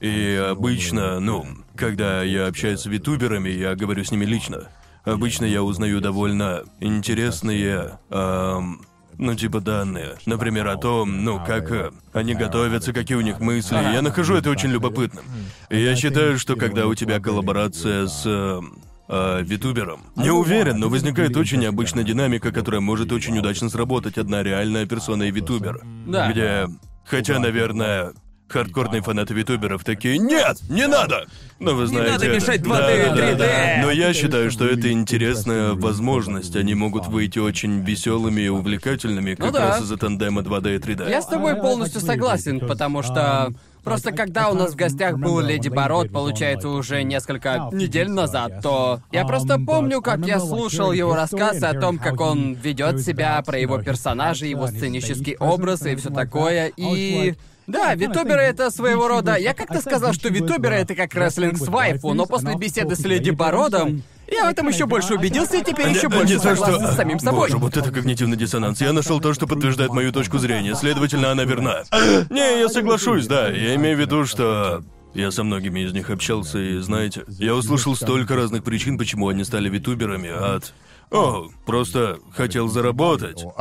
И 0.00 0.46
обычно, 0.50 1.18
ну, 1.18 1.44
когда 1.74 2.22
я 2.22 2.46
общаюсь 2.46 2.80
с 2.80 2.86
витуберами, 2.86 3.48
я 3.48 3.74
говорю 3.74 4.04
с 4.04 4.12
ними 4.12 4.24
лично. 4.24 4.68
Обычно 5.04 5.44
я 5.44 5.62
узнаю 5.62 6.00
довольно 6.00 6.64
интересные, 6.80 7.98
ам, 8.10 8.80
ну, 9.18 9.34
типа 9.34 9.60
данные. 9.60 10.16
Например, 10.26 10.68
о 10.68 10.76
том, 10.76 11.24
ну, 11.24 11.44
как 11.44 11.70
э, 11.72 11.90
они 12.12 12.34
готовятся, 12.34 12.92
какие 12.92 13.16
у 13.16 13.20
них 13.20 13.40
мысли. 13.40 13.74
Я 13.74 14.00
нахожу 14.00 14.34
это 14.34 14.50
очень 14.50 14.70
любопытным. 14.70 15.24
И 15.70 15.80
я 15.80 15.96
считаю, 15.96 16.38
что 16.38 16.56
когда 16.56 16.86
у 16.86 16.94
тебя 16.94 17.18
коллаборация 17.20 18.06
с 18.06 18.22
э, 18.24 18.60
э, 19.08 19.42
витубером. 19.42 20.02
Не 20.16 20.30
уверен, 20.30 20.78
но 20.78 20.88
возникает 20.88 21.36
очень 21.36 21.58
необычная 21.58 22.04
динамика, 22.04 22.52
которая 22.52 22.80
может 22.80 23.10
очень 23.10 23.36
удачно 23.38 23.68
сработать. 23.68 24.18
Одна 24.18 24.42
реальная 24.42 24.86
персона 24.86 25.24
и 25.24 25.30
витубер. 25.30 25.80
Да. 26.06 26.30
Где, 26.30 26.68
хотя, 27.04 27.38
наверное, 27.40 28.12
хардкорные 28.48 29.02
фанаты 29.02 29.34
витуберов 29.34 29.84
такие 29.84 30.18
«Нет, 30.18 30.58
не 30.68 30.86
надо!» 30.86 31.26
Но 31.58 31.74
вы 31.74 31.86
знаете... 31.86 32.12
надо 32.12 32.26
это- 32.26 32.34
мешать 32.36 32.60
2D, 32.60 32.68
Да, 32.68 33.14
да, 33.14 33.32
3D. 33.32 33.36
да. 33.36 33.82
Но 33.82 33.90
я 33.90 34.12
считаю, 34.14 34.50
что 34.50 34.66
это 34.66 34.90
интересная 34.92 35.72
возможность. 35.74 36.54
Они 36.56 36.74
могут 36.74 37.06
выйти 37.08 37.38
очень 37.38 37.80
веселыми 37.84 38.42
и 38.42 38.48
увлекательными, 38.48 39.34
как 39.34 39.46
Ну 39.46 39.52
да. 39.52 39.68
раз 39.68 39.82
из-за 39.82 39.96
тандема 39.96 40.42
2D 40.42 40.76
и 40.76 40.78
3D. 40.78 41.10
Я 41.10 41.20
с 41.20 41.26
тобой 41.26 41.56
полностью 41.56 42.00
согласен, 42.00 42.60
потому 42.60 43.02
что... 43.02 43.52
Просто 43.84 44.12
когда 44.12 44.50
у 44.50 44.54
нас 44.54 44.72
в 44.72 44.76
гостях 44.76 45.16
был 45.16 45.40
Леди 45.40 45.68
Бород, 45.70 46.12
получается, 46.12 46.68
уже 46.68 47.04
несколько 47.04 47.70
недель 47.72 48.10
назад, 48.10 48.60
то 48.62 49.00
я 49.12 49.24
просто 49.24 49.58
помню, 49.58 50.02
как 50.02 50.26
я 50.26 50.40
слушал 50.40 50.92
его 50.92 51.14
рассказы 51.14 51.64
о 51.64 51.80
том, 51.80 51.98
как 51.98 52.20
он 52.20 52.52
ведет 52.54 53.00
себя, 53.00 53.40
про 53.46 53.58
его 53.58 53.78
персонажа, 53.78 54.44
его 54.44 54.66
сценический 54.66 55.36
образ 55.36 55.86
и 55.86 55.96
все 55.96 56.10
такое, 56.10 56.70
и... 56.76 57.34
Да, 57.68 57.94
витуберы 57.94 58.40
это 58.40 58.70
своего 58.70 59.08
рода... 59.08 59.36
Я 59.36 59.54
как-то 59.54 59.80
сказал, 59.80 60.12
что 60.14 60.30
витуберы 60.30 60.74
это 60.76 60.94
как 60.94 61.14
рестлинг 61.14 61.58
с 61.58 61.68
вайфу, 61.68 62.14
но 62.14 62.26
после 62.26 62.56
беседы 62.56 62.96
с 62.96 63.04
Леди 63.04 63.30
Бородом 63.30 64.02
я 64.26 64.46
в 64.46 64.48
этом 64.48 64.68
еще 64.68 64.86
больше 64.86 65.14
убедился 65.14 65.58
и 65.58 65.62
теперь 65.64 65.88
еще 65.90 66.08
больше 66.08 66.34
не 66.34 66.40
согласен 66.40 66.80
что- 66.80 66.92
с 66.92 66.96
самим 66.96 67.18
собой. 67.18 67.48
Боже, 67.48 67.58
вот 67.58 67.76
это 67.76 67.90
когнитивный 67.90 68.36
диссонанс. 68.36 68.80
Я 68.80 68.92
нашел 68.92 69.20
то, 69.20 69.34
что 69.34 69.46
подтверждает 69.46 69.90
мою 69.90 70.12
точку 70.12 70.38
зрения. 70.38 70.74
Следовательно, 70.74 71.30
она 71.30 71.44
верна. 71.44 71.82
Не, 72.30 72.60
я 72.60 72.68
соглашусь, 72.68 73.26
да. 73.26 73.48
Я 73.48 73.74
имею 73.76 73.96
в 73.96 74.00
виду, 74.00 74.24
что 74.24 74.82
я 75.14 75.30
со 75.30 75.44
многими 75.44 75.80
из 75.80 75.92
них 75.92 76.10
общался, 76.10 76.58
и 76.58 76.78
знаете, 76.78 77.24
я 77.28 77.54
услышал 77.54 77.96
столько 77.96 78.34
разных 78.34 78.64
причин, 78.64 78.98
почему 78.98 79.28
они 79.28 79.44
стали 79.44 79.68
витуберами, 79.68 80.28
от 80.28 80.72
о, 81.10 81.48
просто 81.66 82.18
хотел 82.34 82.68
заработать. 82.68 83.44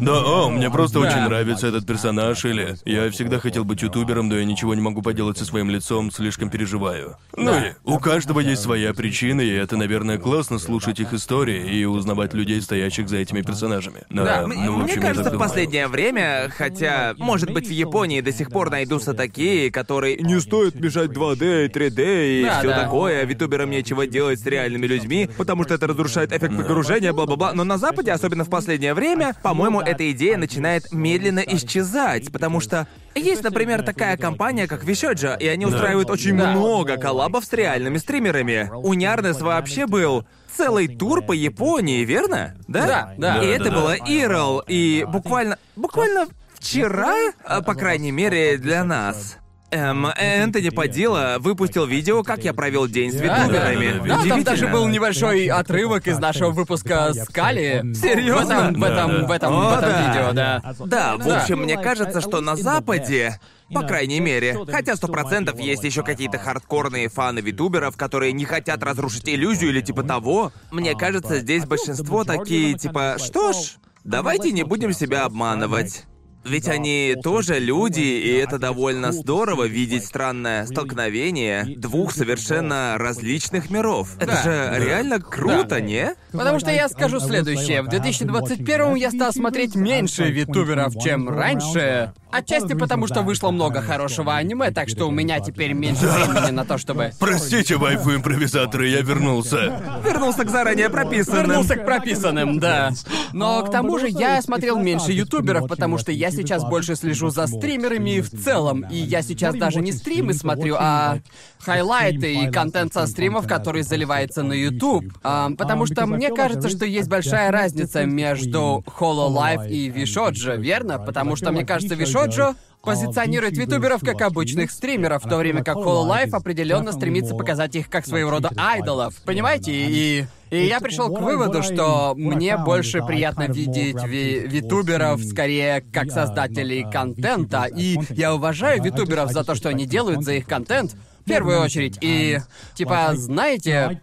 Да, 0.00 0.22
о, 0.24 0.48
мне 0.50 0.70
просто 0.70 1.00
очень 1.00 1.16
Да. 1.16 1.28
нравится 1.28 1.66
этот 1.68 1.86
персонаж, 1.86 2.44
или 2.44 2.76
я 2.84 3.10
всегда 3.10 3.38
хотел 3.40 3.64
быть 3.64 3.82
ютубером, 3.82 4.28
но 4.28 4.36
я 4.36 4.44
ничего 4.44 4.74
не 4.74 4.80
могу 4.80 5.02
поделать 5.02 5.38
со 5.38 5.44
своим 5.44 5.70
лицом, 5.70 6.10
слишком 6.10 6.50
переживаю. 6.50 7.16
Ну 7.36 7.52
и 7.54 7.72
у 7.84 7.98
каждого 7.98 8.40
есть 8.40 8.62
своя 8.62 8.94
причина, 8.94 9.40
и 9.40 9.50
это, 9.50 9.76
наверное, 9.76 10.18
классно 10.18 10.58
слушать 10.58 11.00
их 11.00 11.12
истории 11.12 11.78
и 11.78 11.84
узнавать 11.84 12.34
людей, 12.34 12.60
стоящих 12.62 13.08
за 13.08 13.18
этими 13.18 13.42
персонажами. 13.42 14.02
Да, 14.10 14.42
М- 14.42 14.50
ну, 14.50 14.72
в 14.72 14.76
Мне 14.76 14.84
общем, 14.84 15.02
я 15.02 15.08
кажется, 15.08 15.30
в 15.30 15.38
последнее 15.38 15.88
время, 15.88 16.50
хотя, 16.56 17.14
может 17.18 17.52
быть, 17.52 17.66
в 17.68 17.72
Японии 17.72 18.20
до 18.20 18.32
сих 18.32 18.50
пор 18.50 18.70
найдутся 18.70 19.14
такие, 19.14 19.70
которые 19.70 20.16
не 20.16 20.40
стоит 20.40 20.74
мешать 20.76 21.10
2D 21.10 21.66
и 21.66 21.68
3D 21.68 22.40
и 22.40 22.44
Да, 22.44 22.58
все 22.60 22.68
да. 22.68 22.82
такое, 22.84 23.22
а 23.22 23.24
витуберам 23.24 23.70
нечего 23.70 24.06
делать 24.06 24.40
с 24.40 24.46
реальными 24.46 24.86
людьми, 24.86 25.28
потому 25.36 25.64
что 25.64 25.74
это 25.74 25.86
разрушает 25.86 26.32
эффект 26.32 26.54
погружения, 26.78 27.12
бла-бла-бла. 27.12 27.52
Но 27.54 27.64
на 27.64 27.76
Западе, 27.78 28.12
особенно 28.12 28.44
в 28.44 28.50
последнее 28.50 28.94
время, 28.94 29.34
по-моему, 29.42 29.80
эта 29.80 30.10
идея 30.12 30.36
начинает 30.36 30.92
медленно 30.92 31.40
исчезать, 31.40 32.30
потому 32.32 32.60
что 32.60 32.86
есть, 33.14 33.42
например, 33.42 33.82
такая 33.82 34.16
компания, 34.16 34.66
как 34.68 34.84
Вишоджа, 34.84 35.34
и 35.34 35.46
они 35.46 35.66
устраивают 35.66 36.10
очень 36.10 36.36
Да. 36.36 36.52
много 36.52 36.96
коллабов 36.96 37.44
с 37.44 37.52
реальными 37.52 37.98
стримерами. 37.98 38.70
У 38.72 38.94
Нярнес 38.94 39.40
вообще 39.40 39.86
был 39.86 40.24
целый 40.56 40.88
тур 40.88 41.22
по 41.22 41.32
Японии, 41.32 42.04
верно? 42.04 42.54
Да? 42.68 42.86
Да, 42.86 43.14
да. 43.18 43.36
И 43.42 43.46
Да, 43.46 43.54
это 43.54 43.64
да, 43.64 43.70
было. 43.72 43.96
Ирл, 44.06 44.62
и 44.66 45.04
буквально, 45.08 45.58
буквально 45.76 46.26
вчера, 46.54 47.14
а, 47.44 47.60
по 47.62 47.74
крайней 47.74 48.12
мере, 48.12 48.56
для 48.58 48.84
нас. 48.84 49.38
Эм, 49.70 50.06
Энтони 50.06 50.70
Падила 50.70 51.36
выпустил 51.40 51.84
видео, 51.84 52.22
как 52.22 52.42
я 52.42 52.54
провел 52.54 52.86
день 52.86 53.12
с 53.12 53.16
витуберами. 53.16 53.98
да, 53.98 54.16
да, 54.16 54.22
Да, 54.22 54.28
там 54.28 54.42
даже 54.42 54.66
был 54.68 54.88
небольшой 54.88 55.46
отрывок 55.48 56.06
из 56.06 56.18
нашего 56.18 56.50
выпуска 56.52 57.12
Скали. 57.12 57.82
Серьезно? 57.94 58.70
В 58.70 58.70
этом, 58.70 58.80
в 58.80 58.84
этом, 58.84 59.26
в 59.26 59.30
этом, 59.30 59.52
О, 59.54 59.70
в 59.70 59.78
этом 59.78 59.90
да. 59.90 60.06
видео, 60.06 60.32
да. 60.32 60.62
Да, 60.86 61.16
в 61.16 61.26
Да. 61.26 61.42
общем, 61.42 61.58
мне 61.60 61.76
кажется, 61.76 62.22
что 62.22 62.40
на 62.40 62.56
Западе, 62.56 63.38
по 63.74 63.82
крайней 63.82 64.20
мере, 64.20 64.58
хотя 64.70 64.96
сто 64.96 65.06
процентов 65.08 65.60
есть 65.60 65.84
еще 65.84 66.02
какие-то 66.02 66.38
хардкорные 66.38 67.10
фаны 67.10 67.40
витуберов, 67.40 67.94
которые 67.98 68.32
не 68.32 68.46
хотят 68.46 68.82
разрушить 68.82 69.28
иллюзию 69.28 69.70
или 69.70 69.82
типа 69.82 70.02
того, 70.02 70.50
мне 70.70 70.94
кажется, 70.94 71.40
здесь 71.40 71.66
большинство 71.66 72.24
такие, 72.24 72.72
типа, 72.72 73.16
что 73.18 73.52
ж, 73.52 73.76
давайте 74.02 74.50
не 74.50 74.62
будем 74.62 74.94
себя 74.94 75.26
обманывать. 75.26 76.04
Ведь 76.48 76.68
они 76.68 77.14
тоже 77.22 77.58
люди, 77.58 78.00
и 78.00 78.32
это 78.32 78.58
довольно 78.58 79.12
здорово 79.12 79.64
видеть 79.64 80.04
странное 80.04 80.66
столкновение 80.66 81.64
двух 81.76 82.12
совершенно 82.12 82.96
различных 82.98 83.70
миров. 83.70 84.16
Это 84.16 84.26
Да. 84.26 84.42
же 84.42 84.84
реально 84.84 85.20
круто, 85.20 85.80
не? 85.80 86.14
Потому 86.32 86.58
что 86.58 86.70
я 86.70 86.88
скажу 86.88 87.20
следующее. 87.20 87.82
В 87.82 87.88
2021 87.88 88.94
я 88.94 89.10
стал 89.10 89.32
смотреть 89.32 89.74
меньше 89.74 90.30
витуберов, 90.30 90.94
чем 90.98 91.28
раньше. 91.28 92.12
Отчасти 92.30 92.74
потому, 92.74 93.06
что 93.06 93.22
вышло 93.22 93.50
много 93.50 93.80
хорошего 93.80 94.36
аниме, 94.36 94.70
так 94.70 94.88
что 94.88 95.06
у 95.06 95.10
меня 95.10 95.40
теперь 95.40 95.72
меньше 95.72 96.06
времени 96.06 96.50
на 96.50 96.64
то, 96.64 96.76
чтобы... 96.76 97.12
Простите, 97.18 97.76
вайфу 97.76 98.14
импровизаторы, 98.14 98.88
я 98.88 99.00
вернулся. 99.00 100.00
Вернулся 100.04 100.44
к 100.44 100.50
заранее 100.50 100.90
прописанным. 100.90 101.46
Вернулся 101.46 101.76
к 101.76 101.84
прописанным, 101.84 102.58
да. 102.58 102.90
Но 103.32 103.62
к 103.62 103.70
тому 103.70 103.98
же 103.98 104.08
я 104.08 104.42
смотрел 104.42 104.78
меньше 104.78 105.12
ютуберов, 105.12 105.68
потому 105.68 105.98
что 105.98 106.12
я 106.12 106.30
сейчас 106.30 106.64
больше 106.64 106.96
слежу 106.96 107.30
за 107.30 107.46
стримерами 107.46 108.20
в 108.20 108.30
целом. 108.30 108.84
И 108.90 108.96
я 108.96 109.22
сейчас 109.22 109.54
даже 109.54 109.80
не 109.80 109.92
стримы 109.92 110.34
смотрю, 110.34 110.76
а 110.78 111.18
хайлайты 111.60 112.34
и 112.34 112.50
контент 112.50 112.92
со 112.92 113.06
стримов, 113.06 113.46
который 113.46 113.82
заливается 113.82 114.42
на 114.42 114.52
YouTube. 114.52 115.04
А, 115.22 115.50
потому 115.56 115.86
что 115.86 116.06
мне 116.06 116.28
кажется, 116.30 116.68
что 116.68 116.84
есть 116.84 117.08
большая 117.08 117.50
разница 117.50 118.04
между 118.04 118.84
Hololive 118.98 119.68
и 119.68 119.88
Вишоджо, 119.88 120.54
верно? 120.54 120.98
Потому 120.98 121.36
что 121.36 121.52
мне 121.52 121.64
кажется, 121.64 121.94
Вишоджо 122.18 122.54
позиционирует 122.82 123.56
витуберов 123.56 124.00
как 124.02 124.22
обычных 124.22 124.70
стримеров, 124.70 125.24
в 125.24 125.28
то 125.28 125.36
время 125.36 125.62
как 125.62 125.76
Hololive 125.76 126.30
определенно 126.30 126.92
стремится 126.92 127.34
показать 127.34 127.74
их 127.76 127.90
как 127.90 128.06
своего 128.06 128.30
рода 128.30 128.50
айдолов. 128.56 129.14
Понимаете? 129.24 129.72
И 129.72 130.24
и 130.50 130.64
я 130.64 130.80
пришел 130.80 131.14
к 131.14 131.20
выводу, 131.20 131.62
что 131.62 132.14
мне 132.16 132.56
больше 132.56 133.02
приятно 133.02 133.48
видеть 133.48 134.02
ви- 134.02 134.46
витуберов 134.46 135.22
скорее 135.22 135.84
как 135.92 136.10
создателей 136.10 136.90
контента. 136.90 137.64
И 137.64 137.98
я 138.10 138.34
уважаю 138.34 138.82
витуберов 138.82 139.30
за 139.30 139.44
то, 139.44 139.54
что 139.54 139.68
они 139.68 139.84
делают 139.84 140.24
за 140.24 140.34
их 140.34 140.46
контент, 140.46 140.96
в 141.20 141.24
первую 141.28 141.60
очередь. 141.60 141.98
И, 142.00 142.38
типа, 142.74 143.10
знаете, 143.12 144.00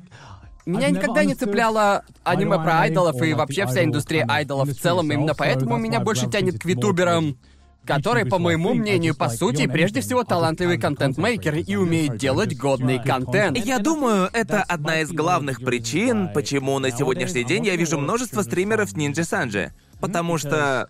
меня 0.68 0.92
никогда 0.92 1.24
не 1.24 1.34
цепляло 1.34 2.04
аниме 2.24 2.60
про 2.60 2.82
айдолов 2.82 3.20
и 3.24 3.34
вообще 3.34 3.66
вся 3.66 3.84
индустрия 3.84 4.26
айдолов 4.28 4.70
в 4.70 4.80
целом. 4.80 5.12
Именно 5.12 5.34
поэтому 5.34 5.78
меня 5.78 6.00
больше 6.00 6.30
тянет 6.30 6.60
к 6.60 6.66
витуберам, 6.66 7.38
которые, 7.86 8.26
по 8.26 8.40
моему 8.40 8.74
мнению, 8.74 9.16
по 9.16 9.30
сути, 9.30 9.68
прежде 9.68 10.02
всего 10.02 10.24
талантливые 10.24 10.80
контент-мейкеры 10.80 11.62
и 11.62 11.76
умеют 11.76 12.18
делать 12.18 12.58
годный 12.58 13.02
контент. 13.02 13.58
Я 13.58 13.80
думаю, 13.80 14.30
это 14.34 14.64
одна 14.64 15.02
из 15.02 15.12
главных 15.12 15.62
причин, 15.64 16.30
почему 16.34 16.80
на 16.80 16.92
сегодняшний 16.92 17.44
день 17.44 17.66
я 17.66 17.76
вижу 17.76 17.98
множество 18.00 18.42
стримеров 18.42 18.94
Ninja 18.94 19.24
Санджи. 19.24 19.74
Потому 20.00 20.38
что 20.38 20.90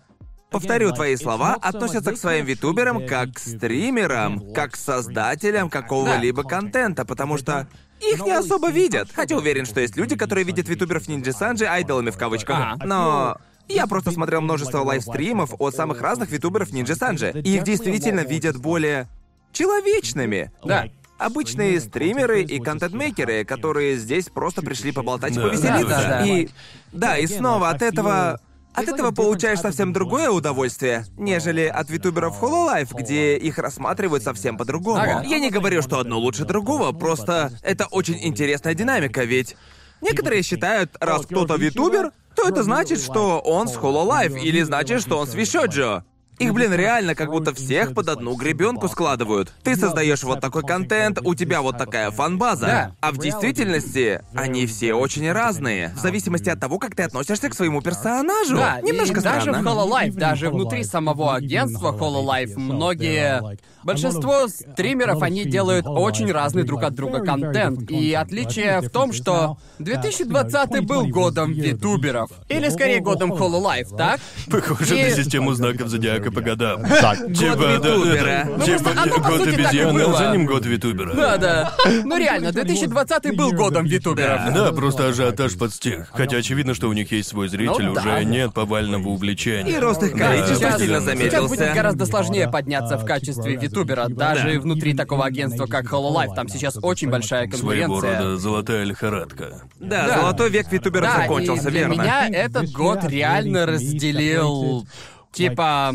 повторю 0.50 0.92
твои 0.92 1.16
слова, 1.16 1.54
относятся 1.54 2.12
к 2.12 2.16
своим 2.16 2.44
витуберам 2.44 3.06
как 3.06 3.34
к 3.34 3.38
стримерам, 3.38 4.52
как 4.52 4.72
к 4.72 4.76
создателям 4.76 5.68
какого-либо 5.68 6.42
контента, 6.42 7.04
потому 7.04 7.36
что 7.36 7.68
их 8.00 8.24
не 8.24 8.32
особо 8.32 8.70
видят. 8.70 9.08
Хотя 9.14 9.36
уверен, 9.36 9.66
что 9.66 9.80
есть 9.80 9.96
люди, 9.96 10.16
которые 10.16 10.44
видят 10.44 10.68
витуберов 10.68 11.08
Ninja 11.08 11.32
Санджи 11.32 11.66
айдолами 11.66 12.10
в 12.10 12.18
кавычках. 12.18 12.56
А. 12.58 12.76
Но 12.84 13.38
я 13.68 13.86
просто 13.86 14.10
смотрел 14.12 14.40
множество 14.40 14.78
лайвстримов 14.78 15.54
от 15.58 15.74
самых 15.74 16.00
разных 16.00 16.30
витуберов 16.30 16.70
Ninja 16.70 16.94
Санджи, 16.94 17.32
и 17.44 17.56
их 17.56 17.64
действительно 17.64 18.20
видят 18.20 18.56
более 18.56 19.08
человечными. 19.52 20.52
Да. 20.64 20.88
Обычные 21.18 21.80
стримеры 21.80 22.42
и 22.42 22.60
контент-мейкеры, 22.60 23.44
которые 23.44 23.96
здесь 23.96 24.26
просто 24.26 24.60
пришли 24.60 24.92
поболтать 24.92 25.32
и 25.32 25.36
Да, 25.36 25.42
повеселиться. 25.42 25.84
да, 25.88 26.02
да, 26.02 26.08
да. 26.08 26.26
И 26.26 26.48
да, 26.92 27.18
и 27.18 27.26
снова 27.26 27.70
от 27.70 27.80
этого 27.80 28.40
от 28.74 28.88
этого 28.88 29.10
получаешь 29.10 29.60
совсем 29.60 29.94
другое 29.94 30.28
удовольствие, 30.28 31.06
нежели 31.16 31.62
от 31.62 31.88
витуберов 31.88 32.42
Hololive, 32.42 32.94
где 32.94 33.38
их 33.38 33.56
рассматривают 33.56 34.22
совсем 34.22 34.58
по-другому. 34.58 35.00
Ага. 35.00 35.22
Я 35.26 35.38
не 35.38 35.48
говорю, 35.48 35.80
что 35.80 35.98
одно 35.98 36.18
лучше 36.18 36.44
другого, 36.44 36.92
просто 36.92 37.52
это 37.62 37.86
очень 37.86 38.18
интересная 38.22 38.74
динамика, 38.74 39.24
ведь 39.24 39.56
некоторые 40.02 40.42
считают, 40.42 40.94
раз 41.00 41.24
кто-то 41.24 41.56
витубер, 41.56 42.12
то 42.36 42.48
это 42.48 42.62
значит, 42.62 43.00
что 43.00 43.40
он 43.40 43.66
с 43.66 43.76
Hololive, 43.76 44.38
или 44.38 44.62
значит, 44.62 45.00
что 45.00 45.18
он 45.18 45.26
с 45.26 45.34
Вишоджо. 45.34 46.04
Их, 46.38 46.52
блин, 46.52 46.74
реально 46.74 47.14
как 47.14 47.30
будто 47.30 47.54
всех 47.54 47.94
под 47.94 48.08
одну 48.08 48.34
гребенку 48.34 48.88
складывают. 48.88 49.52
Ты 49.62 49.76
создаешь 49.76 50.22
вот 50.22 50.40
такой 50.40 50.62
контент, 50.62 51.18
у 51.22 51.34
тебя 51.34 51.62
вот 51.62 51.78
такая 51.78 52.10
фан-база. 52.10 52.66
Да. 52.66 52.92
А 53.00 53.12
в 53.12 53.18
действительности 53.18 54.22
они 54.34 54.66
все 54.66 54.94
очень 54.94 55.30
разные. 55.32 55.92
В 55.96 55.98
зависимости 55.98 56.48
от 56.50 56.60
того, 56.60 56.78
как 56.78 56.94
ты 56.94 57.04
относишься 57.04 57.48
к 57.48 57.54
своему 57.54 57.80
персонажу. 57.80 58.56
Да, 58.56 58.80
Немножко 58.82 59.20
и 59.20 59.22
даже 59.22 59.50
в 59.52 59.54
странно. 59.54 59.68
Hololive, 59.68 60.12
даже 60.12 60.50
внутри 60.50 60.84
самого 60.84 61.34
агентства 61.34 61.92
Hololive, 61.92 62.58
многие... 62.58 63.42
Большинство 63.86 64.48
стримеров, 64.48 65.22
они 65.22 65.44
делают 65.44 65.86
очень 65.86 66.32
разный 66.32 66.64
друг 66.64 66.82
от 66.82 66.94
друга 66.96 67.20
контент. 67.20 67.88
И 67.88 68.12
отличие 68.14 68.80
в 68.80 68.90
том, 68.90 69.12
что 69.12 69.58
2020 69.78 70.84
был 70.84 71.06
годом 71.06 71.52
витуберов. 71.52 72.30
Или 72.48 72.68
скорее 72.68 73.00
годом 73.00 73.32
Hololive, 73.32 73.96
так? 73.96 74.20
Похоже 74.50 74.98
И- 74.98 75.04
на 75.04 75.10
систему 75.10 75.52
знаков 75.52 75.88
зодиака 75.88 76.25
по 76.30 76.40
годам. 76.40 76.82
Так. 76.84 77.18
Типа, 77.32 77.56
да, 77.56 77.76
витубера. 77.76 78.48
Ну, 78.56 78.64
Типа, 78.64 78.90
год 79.28 79.46
и 79.46 79.50
обезьяны, 79.50 80.00
а 80.00 80.12
за 80.12 80.30
ним 80.32 80.46
год 80.46 80.66
витубера. 80.66 81.14
Да, 81.14 81.36
да. 81.36 81.72
Ну 82.04 82.16
реально, 82.18 82.52
2020 82.52 83.36
был 83.36 83.52
годом 83.52 83.86
витуберов. 83.86 84.40
Да, 84.54 84.72
просто 84.72 85.08
ажиотаж 85.08 85.56
подстих. 85.56 86.08
Хотя 86.12 86.38
очевидно, 86.38 86.74
что 86.74 86.88
у 86.88 86.92
них 86.92 87.10
есть 87.12 87.28
свой 87.28 87.48
зритель, 87.48 87.86
Ну 87.86 87.92
уже 87.92 88.24
нет 88.24 88.52
повального 88.54 89.08
увлечения. 89.08 89.70
И 89.72 89.78
рост 89.78 90.02
их 90.02 90.12
количества 90.12 90.56
Сейчас, 90.56 90.80
сильно 90.80 91.00
сейчас 91.00 91.04
замедлился. 91.04 91.48
будет 91.48 91.74
гораздо 91.74 92.06
сложнее 92.06 92.48
подняться 92.48 92.96
в 92.98 93.04
качестве 93.04 93.56
витубера, 93.56 94.06
даже 94.08 94.58
внутри 94.60 94.94
такого 94.94 95.24
агентства, 95.24 95.66
как 95.66 95.86
Hololive. 95.86 96.34
Там 96.34 96.48
сейчас 96.48 96.78
очень 96.82 97.10
большая 97.10 97.50
Своего 97.50 97.94
конкуренция. 97.94 98.18
рода 98.22 98.36
золотая 98.36 98.84
лихорадка. 98.84 99.62
Да, 99.80 100.06
Да. 100.06 100.20
золотой 100.20 100.50
век 100.50 100.70
витуберов 100.72 101.10
Да, 101.14 101.22
закончился, 101.22 101.68
и 101.68 101.70
для 101.70 101.80
верно. 101.80 101.92
меня 101.94 102.28
этот 102.28 102.70
год 102.72 103.04
реально 103.04 103.66
разделил, 103.66 104.86
типа, 105.32 105.92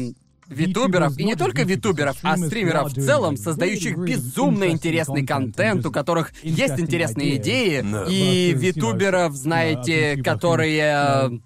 витуберов, 0.52 1.18
и 1.18 1.24
не 1.24 1.36
только 1.36 1.64
витуберов, 1.64 2.18
а 2.22 2.38
стримеров 2.38 2.92
в 2.92 3.02
целом, 3.02 3.38
создающих 3.38 3.98
безумно 3.98 4.70
интересный 4.70 5.26
контент, 5.26 5.86
у 5.86 5.92
которых 5.92 6.32
есть 6.44 6.80
интересные 6.80 7.38
идеи, 7.38 7.84
и 8.10 8.54
витуберов, 8.54 9.34
знаете, 9.36 10.22
которые 10.24 11.42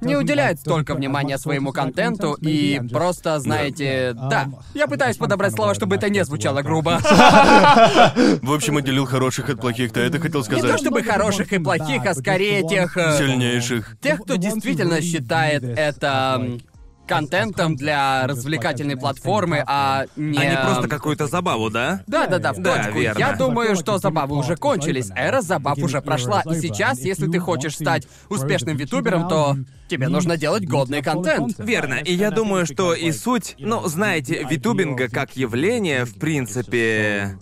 не 0.00 0.14
уделяют 0.14 0.60
столько 0.60 0.94
внимания 0.94 1.38
своему 1.38 1.72
контенту 1.72 2.34
и 2.34 2.80
просто, 2.92 3.38
знаете, 3.40 4.12
да. 4.14 4.46
Я 4.74 4.86
пытаюсь 4.86 5.16
подобрать 5.16 5.54
слова, 5.54 5.74
чтобы 5.74 5.96
это 5.96 6.10
не 6.10 6.24
звучало 6.24 6.62
грубо. 6.62 7.00
В 8.42 8.52
общем, 8.52 8.76
отделил 8.76 9.06
хороших 9.06 9.48
от 9.48 9.60
плохих, 9.60 9.92
ты 9.92 10.00
это 10.00 10.18
хотел 10.18 10.40
Не 10.40 10.44
то 10.48 10.58
сказать? 10.58 10.80
чтобы 10.80 11.02
хороших 11.02 11.52
и 11.52 11.58
плохих, 11.58 12.04
а 12.04 12.14
скорее 12.14 12.66
тех... 12.68 12.96
э, 12.96 13.16
Сильнейших. 13.18 13.96
Тех, 14.02 14.20
кто 14.20 14.36
действительно 14.36 15.00
считает 15.00 15.64
это 15.64 16.58
контентом 17.06 17.76
для 17.76 18.26
развлекательной 18.26 18.96
платформы, 18.96 19.62
а 19.66 20.06
не... 20.16 20.38
А 20.38 20.44
не 20.44 20.56
просто 20.56 20.88
какую-то 20.88 21.26
забаву, 21.26 21.70
да? 21.70 22.02
Да-да-да, 22.06 22.52
в 22.52 22.58
Да, 22.58 22.76
точку. 22.76 22.98
верно. 22.98 23.18
Я 23.18 23.32
думаю, 23.32 23.76
что 23.76 23.98
забавы 23.98 24.36
уже 24.36 24.56
кончились, 24.56 25.10
эра 25.14 25.40
забав 25.40 25.78
уже 25.78 26.00
прошла, 26.02 26.42
и 26.42 26.60
сейчас, 26.60 27.00
если 27.00 27.26
ты 27.28 27.38
хочешь 27.38 27.74
стать 27.74 28.06
успешным 28.28 28.76
витубером, 28.76 29.28
то 29.28 29.56
тебе 29.88 30.08
нужно 30.08 30.36
делать 30.36 30.66
годный 30.66 31.02
контент. 31.02 31.54
Верно, 31.58 31.94
и 31.94 32.12
я 32.12 32.30
думаю, 32.30 32.66
что 32.66 32.94
и 32.94 33.12
суть, 33.12 33.54
ну, 33.58 33.86
знаете, 33.86 34.46
витубинга 34.48 35.08
как 35.08 35.36
явление, 35.36 36.04
в 36.04 36.18
принципе, 36.18 37.38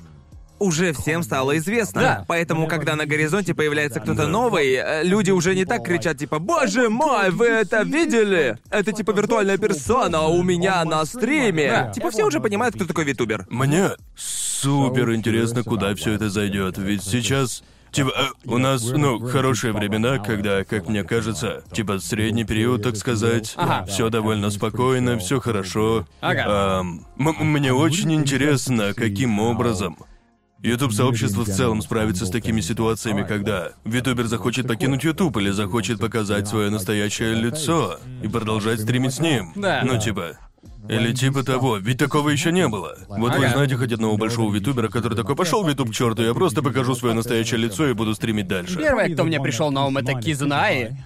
уже 0.64 0.92
всем 0.92 1.22
стало 1.22 1.56
известно. 1.58 2.00
Да. 2.00 2.24
Поэтому, 2.28 2.66
когда 2.66 2.96
на 2.96 3.06
горизонте 3.06 3.54
появляется 3.54 4.00
кто-то 4.00 4.26
новый, 4.26 4.72
э, 4.72 5.02
люди 5.04 5.30
уже 5.30 5.54
не 5.54 5.64
так 5.64 5.84
кричат, 5.84 6.18
типа, 6.18 6.38
«Боже 6.38 6.88
мой, 6.88 7.30
вы 7.30 7.46
это 7.46 7.82
видели? 7.82 8.58
Это 8.70 8.92
типа 8.92 9.12
виртуальная 9.12 9.58
персона 9.58 10.22
у 10.22 10.42
меня 10.42 10.84
на 10.84 11.04
стриме!» 11.04 11.68
Да. 11.70 11.92
Типа 11.92 12.10
все 12.10 12.24
уже 12.26 12.40
понимают, 12.40 12.74
кто 12.74 12.84
такой 12.86 13.04
витубер. 13.04 13.46
Мне 13.50 13.90
супер 14.16 15.12
интересно, 15.14 15.62
куда 15.62 15.94
все 15.94 16.12
это 16.12 16.30
зайдет. 16.30 16.78
Ведь 16.78 17.02
сейчас. 17.04 17.62
Типа, 17.92 18.08
э, 18.08 18.22
у 18.46 18.58
нас, 18.58 18.82
ну, 18.90 19.20
хорошие 19.20 19.72
времена, 19.72 20.18
когда, 20.18 20.64
как 20.64 20.88
мне 20.88 21.04
кажется, 21.04 21.62
типа 21.72 22.00
средний 22.00 22.42
период, 22.42 22.82
так 22.82 22.96
сказать, 22.96 23.52
Ага. 23.54 23.86
все 23.86 24.10
довольно 24.10 24.50
спокойно, 24.50 25.16
все 25.16 25.38
хорошо. 25.38 26.04
Ага. 26.20 26.44
Ам, 26.80 27.06
м- 27.20 27.36
мне 27.52 27.72
очень 27.72 28.12
интересно, 28.12 28.94
каким 28.94 29.38
образом 29.38 29.96
YouTube 30.64 30.94
сообщество 30.94 31.44
в 31.44 31.48
целом 31.48 31.82
справится 31.82 32.24
с 32.24 32.30
такими 32.30 32.62
ситуациями, 32.62 33.22
когда 33.22 33.72
Витубер 33.84 34.24
захочет 34.24 34.66
покинуть 34.66 35.04
YouTube 35.04 35.36
или 35.36 35.50
захочет 35.50 36.00
показать 36.00 36.48
свое 36.48 36.70
настоящее 36.70 37.34
лицо 37.34 37.98
и 38.22 38.28
продолжать 38.28 38.80
стримить 38.80 39.12
с 39.12 39.20
ним. 39.20 39.52
Да. 39.54 39.82
Ну 39.84 40.00
типа. 40.00 40.38
Или 40.88 41.12
типа 41.12 41.42
того, 41.44 41.76
ведь 41.76 41.98
такого 41.98 42.30
еще 42.30 42.50
не 42.50 42.66
было. 42.66 42.96
Вот 43.08 43.36
вы 43.36 43.48
знаете 43.48 43.76
хоть 43.76 43.92
одного 43.92 44.16
большого 44.16 44.54
витубера, 44.54 44.88
который 44.88 45.14
такой 45.14 45.36
пошел 45.36 45.62
в 45.62 45.68
Ютуб 45.68 45.90
к 45.90 45.94
черту, 45.94 46.22
я 46.22 46.32
просто 46.32 46.62
покажу 46.62 46.94
свое 46.94 47.14
настоящее 47.14 47.58
лицо 47.58 47.86
и 47.88 47.92
буду 47.92 48.14
стримить 48.14 48.48
дальше. 48.48 48.78
Первое, 48.78 49.12
кто 49.12 49.24
мне 49.24 49.40
пришел 49.40 49.70
на 49.70 49.86
ум, 49.86 49.98
это 49.98 50.14
Кизунаи. 50.14 50.96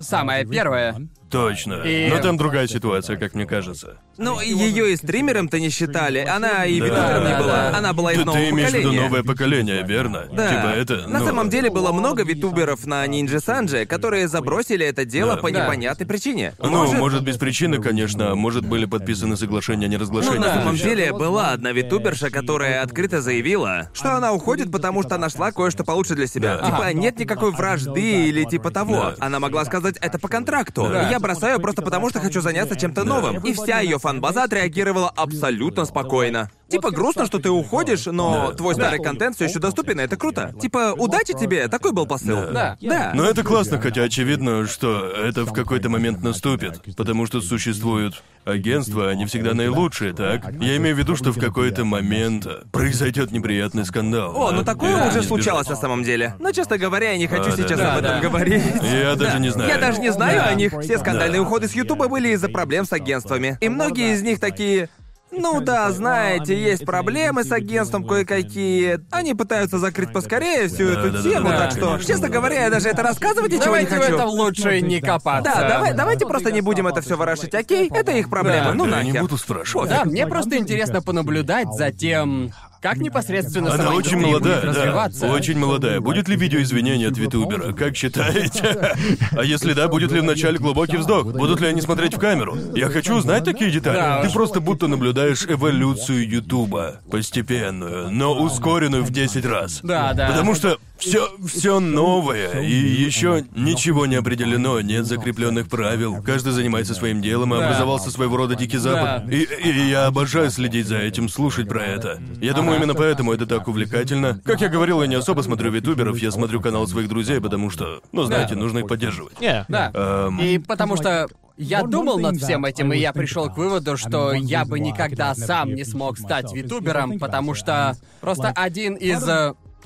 Самое 0.00 0.44
первое. 0.44 1.08
Точно. 1.30 1.74
И- 1.84 2.08
Но 2.08 2.18
там 2.20 2.36
другая 2.36 2.66
ситуация, 2.66 3.16
как 3.16 3.34
мне 3.34 3.46
кажется. 3.46 3.98
Ну, 4.16 4.40
ее 4.40 4.92
и 4.92 4.96
стримером-то 4.96 5.58
не 5.58 5.70
считали. 5.70 6.18
Она 6.20 6.64
и 6.64 6.78
Да, 6.80 7.18
не 7.18 7.38
была. 7.42 7.76
Она 7.76 7.92
была 7.92 8.12
из 8.12 8.18
Ты, 8.18 8.24
нового 8.24 8.40
ты 8.44 8.50
имеешь 8.50 8.70
в 8.70 8.74
виду 8.74 8.82
поколения. 8.84 9.02
новое 9.08 9.22
поколение, 9.24 9.82
верно? 9.84 10.28
Да. 10.32 10.48
Типа 10.48 10.66
это. 10.78 11.08
На 11.08 11.18
ну, 11.18 11.26
самом 11.26 11.50
деле 11.50 11.70
было 11.70 11.90
много 11.90 12.22
витуберов 12.22 12.86
на 12.86 13.04
Нинджи 13.08 13.40
Санджи, 13.40 13.84
которые 13.86 14.28
забросили 14.28 14.86
это 14.86 15.04
дело 15.04 15.34
Да. 15.34 15.40
по 15.42 15.50
Да. 15.50 15.64
непонятной 15.64 16.06
причине. 16.06 16.54
Ну, 16.60 16.92
может... 16.94 17.24
без 17.24 17.36
причины, 17.38 17.82
конечно, 17.82 18.30
а 18.30 18.34
может, 18.36 18.64
были 18.66 18.84
подписаны 18.84 19.36
соглашения 19.36 19.86
о 19.86 19.88
Ну, 19.88 19.94
неразглашении. 19.94 20.38
на 20.38 20.54
самом 20.54 20.74
вещей. 20.74 20.90
деле, 20.90 21.12
была 21.12 21.50
одна 21.50 21.72
витуберша, 21.72 22.30
которая 22.30 22.82
открыто 22.82 23.20
заявила, 23.20 23.88
что 23.94 24.14
она 24.14 24.32
уходит, 24.32 24.70
потому 24.70 25.02
что 25.02 25.18
нашла 25.18 25.50
кое-что 25.50 25.82
получше 25.82 26.14
для 26.14 26.28
себя. 26.28 26.58
Да. 26.58 26.66
Типа, 26.66 26.92
нет 26.92 27.18
никакой 27.18 27.50
вражды 27.50 28.28
или 28.28 28.44
типа 28.44 28.70
того. 28.70 28.94
Да. 28.94 29.14
Она 29.18 29.40
могла 29.40 29.64
сказать 29.64 29.96
это 30.00 30.18
по 30.20 30.28
контракту. 30.28 30.88
Да. 30.88 31.10
Я 31.10 31.18
бросаю 31.24 31.58
просто 31.58 31.82
потому, 31.82 32.10
что 32.10 32.20
хочу 32.20 32.40
заняться 32.42 32.76
чем-то 32.76 33.04
новым. 33.04 33.38
И 33.44 33.52
вся 33.54 33.80
ее 33.80 33.98
фан-база 33.98 34.44
отреагировала 34.44 35.08
абсолютно 35.08 35.86
спокойно. 35.86 36.50
Типа, 36.68 36.90
грустно, 36.90 37.26
что 37.26 37.38
ты 37.38 37.50
уходишь, 37.50 38.06
но 38.06 38.48
Да. 38.48 38.54
твой 38.54 38.74
старый 38.74 38.98
контент 38.98 39.36
все 39.36 39.44
еще 39.46 39.58
доступен, 39.58 40.00
и 40.00 40.02
это 40.04 40.16
круто. 40.16 40.52
Типа, 40.60 40.94
удачи 40.96 41.32
тебе, 41.38 41.68
такой 41.68 41.92
был 41.92 42.06
посыл. 42.06 42.46
Да. 42.52 42.76
Да. 42.80 43.12
Но 43.14 43.24
это 43.28 43.42
классно, 43.42 43.80
хотя 43.80 44.02
очевидно, 44.02 44.66
что 44.66 45.06
это 45.06 45.44
в 45.44 45.52
какой-то 45.52 45.88
момент 45.88 46.22
наступит, 46.22 46.80
потому 46.96 47.26
что 47.26 47.40
существуют 47.40 48.22
агентства, 48.44 49.08
они 49.08 49.24
всегда 49.26 49.54
наилучшие, 49.54 50.12
так? 50.12 50.52
Я 50.60 50.76
имею 50.76 50.94
в 50.94 50.98
виду, 50.98 51.16
что 51.16 51.32
в 51.32 51.38
какой-то 51.38 51.84
момент 51.84 52.46
произойдет 52.72 53.30
неприятный 53.32 53.84
скандал. 53.84 54.36
О, 54.36 54.50
ну 54.50 54.58
да? 54.58 54.64
такое 54.72 54.96
это 54.96 55.08
уже 55.08 55.22
случалось 55.22 55.68
на 55.68 55.76
самом 55.76 56.02
деле. 56.02 56.34
Но, 56.38 56.52
честно 56.52 56.76
говоря, 56.78 57.12
я 57.12 57.18
не 57.18 57.26
хочу 57.26 57.50
А, 57.52 57.56
да, 57.56 57.56
сейчас 57.56 57.78
да. 57.78 57.92
об 57.94 57.98
этом 58.00 58.10
Да, 58.16 58.20
да. 58.20 58.28
говорить. 58.28 58.62
Я 58.82 59.14
даже 59.16 59.32
Да. 59.32 59.38
не 59.38 59.48
знаю. 59.50 59.70
Я 59.70 59.78
даже 59.78 60.00
не 60.00 60.12
знаю 60.12 60.40
Да. 60.40 60.46
о 60.46 60.54
них. 60.54 60.72
Все 60.82 60.98
скандальные 60.98 61.40
Да. 61.40 61.46
уходы 61.46 61.68
с 61.68 61.72
Ютуба 61.74 62.08
были 62.08 62.28
из-за 62.30 62.48
проблем 62.48 62.84
с 62.84 62.92
агентствами. 62.92 63.56
И 63.60 63.68
многие 63.68 64.14
из 64.14 64.22
них 64.22 64.40
такие... 64.40 64.88
Ну 65.30 65.60
да, 65.60 65.90
знаете, 65.90 66.56
есть 66.56 66.84
проблемы 66.84 67.42
с 67.42 67.50
агентством 67.50 68.06
кое-какие. 68.06 69.00
Они 69.10 69.34
пытаются 69.34 69.78
закрыть 69.78 70.12
поскорее 70.12 70.68
всю 70.68 70.84
эту 70.88 71.22
тему, 71.22 71.48
да, 71.48 71.58
так 71.58 71.70
что, 71.72 71.98
честно 71.98 72.28
говоря, 72.28 72.62
я 72.64 72.70
даже 72.70 72.88
это 72.88 73.02
рассказывать 73.02 73.50
ничего 73.50 73.76
не 73.76 73.84
Давайте 73.86 73.96
в 73.96 73.98
хочу. 74.00 74.14
этом 74.14 74.28
лучше 74.28 74.80
не 74.80 75.00
копаться. 75.00 75.50
Да, 75.52 75.68
давай, 75.68 75.92
давайте 75.94 76.26
просто 76.26 76.52
не 76.52 76.60
будем 76.60 76.86
это 76.86 77.00
все 77.00 77.16
ворошить, 77.16 77.54
окей? 77.54 77.90
Это 77.92 78.12
их 78.12 78.30
проблема, 78.30 78.66
Да. 78.66 78.74
ну 78.74 78.86
Я 78.86 79.02
не 79.02 79.08
нахер. 79.08 79.22
буду 79.22 79.36
спрашивать. 79.36 79.90
Да, 79.90 80.04
мне 80.04 80.26
просто 80.28 80.56
интересно 80.56 81.02
понаблюдать 81.02 81.68
за 81.72 81.90
тем, 81.90 82.52
как 82.84 82.98
непосредственно 82.98 83.72
Она 83.72 83.94
очень 83.94 84.18
молодая, 84.18 84.60
будет 84.60 84.76
развиваться. 84.76 85.20
да. 85.22 85.32
Очень 85.32 85.58
молодая. 85.58 86.00
Будет 86.00 86.28
ли 86.28 86.36
видео 86.36 86.60
извинения 86.60 87.08
от 87.08 87.16
Витубера? 87.16 87.72
Как 87.72 87.96
считаете? 87.96 88.94
А 89.32 89.42
если 89.42 89.72
да, 89.72 89.88
будет 89.88 90.12
ли 90.12 90.20
в 90.20 90.24
начале 90.24 90.58
глубокий 90.58 90.98
вздох? 90.98 91.24
Будут 91.24 91.62
ли 91.62 91.68
они 91.68 91.80
смотреть 91.80 92.14
в 92.14 92.18
камеру? 92.18 92.58
Я 92.74 92.90
хочу 92.90 93.14
узнать 93.14 93.42
такие 93.44 93.70
детали. 93.70 93.96
Да 93.96 94.20
Ты 94.20 94.26
уж. 94.26 94.34
просто 94.34 94.60
будто 94.60 94.86
наблюдаешь 94.86 95.46
эволюцию 95.46 96.28
Ютуба. 96.28 97.00
Постепенную, 97.10 98.10
но 98.10 98.34
ускоренную 98.34 99.02
в 99.02 99.10
10 99.10 99.46
раз. 99.46 99.80
Да, 99.82 100.12
да. 100.12 100.28
Потому 100.28 100.54
что 100.54 100.76
все, 101.08 101.28
все 101.46 101.80
новое, 101.80 102.60
и 102.62 102.72
еще 102.72 103.44
ничего 103.54 104.06
не 104.06 104.16
определено, 104.16 104.80
нет 104.80 105.06
закрепленных 105.06 105.68
правил. 105.68 106.22
Каждый 106.22 106.52
занимается 106.52 106.94
своим 106.94 107.20
делом, 107.22 107.54
и 107.54 107.58
Да. 107.58 107.66
образовался 107.66 108.10
своего 108.10 108.36
рода 108.36 108.54
дикий 108.54 108.78
запад. 108.78 109.26
Да. 109.26 109.32
И, 109.34 109.42
и 109.44 109.88
я 109.90 110.06
обожаю 110.06 110.50
следить 110.50 110.86
за 110.86 110.98
этим, 110.98 111.28
слушать 111.28 111.68
про 111.68 111.84
это. 111.84 112.20
Я 112.40 112.52
думаю, 112.54 112.78
именно 112.78 112.94
поэтому 112.94 113.32
это 113.32 113.46
так 113.46 113.68
увлекательно. 113.68 114.40
Как 114.44 114.60
я 114.60 114.68
говорил, 114.68 115.00
я 115.02 115.06
не 115.08 115.14
особо 115.16 115.42
смотрю 115.42 115.70
витуберов, 115.70 116.18
я 116.18 116.30
смотрю 116.30 116.60
канал 116.60 116.86
своих 116.86 117.08
друзей, 117.08 117.40
потому 117.40 117.70
что, 117.70 118.00
ну, 118.12 118.24
знаете, 118.24 118.54
Да. 118.54 118.60
нужно 118.60 118.78
их 118.80 118.86
поддерживать. 118.88 119.34
Да. 119.40 119.90
Эм, 119.94 120.38
И 120.40 120.58
потому 120.58 120.96
что 120.96 121.28
я 121.56 121.82
думал 121.84 122.18
над 122.18 122.36
всем 122.38 122.64
этим, 122.64 122.92
и 122.92 122.98
я 122.98 123.12
пришел 123.12 123.48
к 123.48 123.56
выводу, 123.56 123.96
что 123.96 124.32
я 124.32 124.64
бы 124.64 124.80
никогда 124.80 125.34
сам 125.34 125.74
не 125.74 125.84
смог 125.84 126.18
стать 126.18 126.52
витубером, 126.52 127.18
потому 127.18 127.54
что 127.54 127.96
просто 128.20 128.48
один 128.48 128.94
из... 128.94 129.22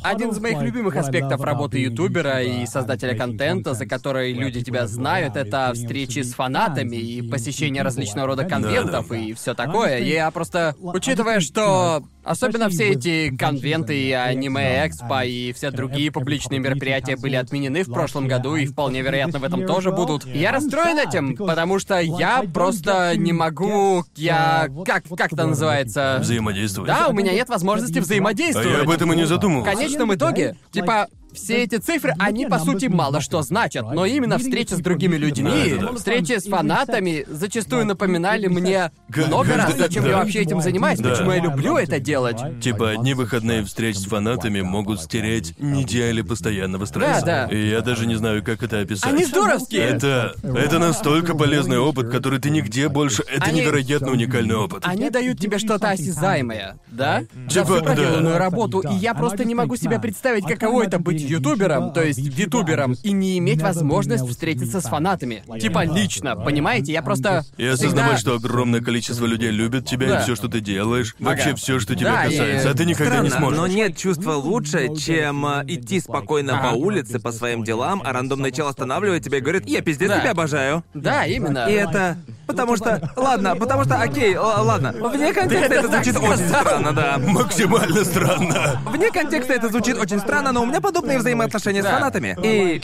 Один 0.03 0.31
из 0.31 0.39
моих 0.39 0.61
любимых 0.63 0.97
аспектов 0.97 1.41
работы 1.41 1.79
ютубера 1.79 2.43
и 2.43 2.67
создателя 2.67 3.17
контента, 3.17 3.75
за 3.75 3.87
который 3.87 4.33
люди 4.33 4.63
тебя 4.63 4.87
знают, 4.87 5.37
это 5.37 5.73
встречи 5.75 6.21
с 6.21 6.35
фанатами 6.35 6.97
и 6.97 7.23
посещение 7.23 7.83
различного 7.83 8.29
рода 8.29 8.45
конвентов 8.45 9.11
и 9.13 9.33
все 9.35 9.55
такое. 9.55 9.99
Я 9.99 10.31
просто, 10.31 10.75
учитывая, 10.81 11.41
что 11.41 12.03
особенно 12.25 12.69
все 12.69 12.91
эти 12.91 13.35
конвенты 13.37 13.99
и 13.99 14.13
аниме 14.13 14.87
экспо 14.87 15.23
и 15.23 15.53
все 15.53 15.71
другие 15.71 16.13
публичные 16.13 16.61
мероприятия 16.61 17.17
были 17.17 17.37
отменены 17.37 17.83
в 17.83 17.93
прошлом 17.93 18.29
году 18.29 18.57
и 18.57 18.67
вполне 18.67 19.03
вероятно 19.03 19.39
в 19.39 19.45
этом 19.45 19.67
тоже 19.67 19.91
будут. 19.91 20.27
Я 20.27 20.53
расстроен 20.53 20.99
этим, 20.99 21.37
потому 21.37 21.79
что 21.79 21.99
я 21.99 22.45
просто 22.53 23.17
не 23.17 23.33
могу, 23.33 24.05
я 24.17 24.69
как 24.85 25.05
как 25.17 25.33
это 25.33 25.47
называется? 25.47 26.19
взаимодействовать. 26.21 26.89
Да, 26.91 27.09
у 27.09 27.13
меня 27.13 27.33
нет 27.33 27.49
возможности 27.49 27.99
А 27.99 28.03
взаимодействовать. 28.03 28.69
я 28.69 28.83
об 28.83 28.91
этом 28.91 29.13
и 29.13 29.17
не 29.17 29.27
задумывался. 29.27 29.88
Конечном 29.89 30.15
итоге, 30.15 30.57
типа, 30.71 31.09
все 31.39 31.65
эти 31.65 31.77
цифры, 31.77 32.15
они 32.19 32.47
по 32.47 32.59
сути 32.59 32.87
мало 32.87 33.21
что 33.21 33.43
значат, 33.43 33.93
но 33.93 34.07
именно 34.07 34.39
встреча 34.39 34.77
с 34.77 34.81
другими 34.81 35.17
людьми, 35.17 35.75
встречи 35.97 36.39
с 36.39 36.45
фанатами 36.45 37.25
зачастую 37.29 37.87
напоминали 37.87 38.47
мне 38.49 38.91
много 39.09 39.57
раз, 39.57 39.77
зачем 39.77 40.05
да. 40.05 40.11
я 40.11 40.17
вообще 40.19 40.41
этим 40.41 40.61
занимаюсь, 40.61 40.99
Да. 40.99 41.11
почему 41.11 41.33
я 41.33 41.41
люблю 41.41 41.77
это 41.77 41.99
делать. 42.01 42.39
Типа, 42.61 42.91
одни 42.91 43.15
выходные 43.15 43.65
встреч 43.65 43.97
с 43.97 44.05
фанатами 44.05 44.61
могут 44.61 45.01
стереть 45.01 45.55
недели 45.59 46.23
постоянного 46.23 46.85
стресса. 46.85 47.25
Да, 47.25 47.47
да. 47.47 47.55
И 47.55 47.69
я 47.71 47.81
даже 47.81 48.07
не 48.07 48.15
знаю, 48.17 48.43
как 48.43 48.63
это 48.63 48.81
описать. 48.81 49.11
Они 49.13 49.25
здоровские! 49.25 49.83
Это... 49.83 50.35
Это 50.43 50.79
настолько 50.79 51.35
полезный 51.35 51.79
опыт, 51.79 52.11
который 52.11 52.39
ты 52.39 52.51
нигде 52.51 52.89
больше... 52.89 53.23
Это 53.29 53.47
Они- 53.47 53.61
невероятно 53.61 54.13
уникальный 54.13 54.57
опыт. 54.57 54.83
Они 54.87 55.11
дают 55.11 55.39
тебе 55.41 55.59
что-то 55.59 55.91
осязаемое, 55.91 56.79
да? 56.89 57.23
За 57.49 57.63
Типа, 57.63 57.77
всю 57.77 57.85
проделанную 57.85 58.35
да. 58.35 58.39
работу, 58.39 58.81
и 58.81 58.95
я 58.95 59.15
просто 59.15 59.45
не 59.45 59.55
могу 59.55 59.77
себе 59.77 59.99
представить, 59.99 60.45
каково 60.47 60.85
это 60.85 60.99
быть 60.99 61.21
ютубером, 61.31 61.93
то 61.93 62.03
есть 62.03 62.19
витубером, 62.19 62.95
и 63.03 63.13
не 63.13 63.39
иметь 63.39 63.63
возможность 63.63 64.27
встретиться 64.29 64.81
с 64.81 64.85
фанатами. 64.85 65.43
Типа 65.61 65.85
лично, 65.85 66.37
понимаете? 66.37 66.93
Я 66.93 67.03
просто 67.03 67.45
И 67.57 67.67
осознавать, 67.67 68.17
всегда- 68.17 68.19
что 68.19 68.35
огромное 68.37 68.81
количество 68.81 69.27
людей 69.27 69.51
любит 69.51 69.87
тебя 69.87 70.09
Да. 70.09 70.21
и 70.21 70.23
все, 70.23 70.37
что 70.37 70.49
ты 70.49 70.61
делаешь, 70.61 71.15
вообще 71.19 71.55
все, 71.55 71.79
что 71.81 71.95
тебя 71.95 72.13
Да, 72.13 72.25
и- 72.25 72.31
касается, 72.31 72.71
а 72.71 72.75
ты 72.75 72.85
никогда 72.85 73.21
не 73.21 73.29
Странно, 73.29 73.47
сможешь. 73.47 73.59
но 73.59 73.67
нет 73.67 73.97
чувства 73.97 74.33
лучше, 74.33 74.95
чем 74.97 75.45
э, 75.47 75.65
идти 75.67 76.01
спокойно 76.01 76.59
по 76.63 76.75
улице 76.77 77.19
по 77.19 77.33
своим 77.33 77.65
делам, 77.65 78.03
а 78.05 78.13
рандомный 78.13 78.53
чел 78.53 78.69
останавливает 78.69 79.23
тебя 79.25 79.39
и 79.39 79.41
говорит, 79.41 79.67
я 79.69 79.81
пиздец 79.81 80.09
Да. 80.09 80.21
тебя 80.21 80.31
обожаю. 80.33 80.85
Да, 80.95 81.27
именно. 81.27 81.67
И 81.69 81.73
это... 81.73 82.17
Потому 82.47 82.77
что... 82.77 83.13
Ладно, 83.17 83.57
потому 83.57 83.85
что... 83.85 83.97
Окей, 84.01 84.35
ладно. 84.37 84.93
Вне 85.13 85.35
контекста 85.35 85.75
это 85.75 85.89
звучит 85.89 86.17
очень 86.17 86.49
странно, 86.49 86.93
да. 86.93 87.19
Максимально 87.19 88.05
странно. 88.05 88.81
Вне 88.91 89.11
контекста 89.11 89.53
это 89.53 89.69
звучит 89.69 89.99
очень 89.99 90.19
странно, 90.19 90.53
но 90.53 90.63
у 90.63 90.67
меня 90.67 90.81
подобные 91.09 91.19
взаимоотношения 91.19 91.83
с 91.83 91.87
фанатами. 91.87 92.37
И... 92.43 92.83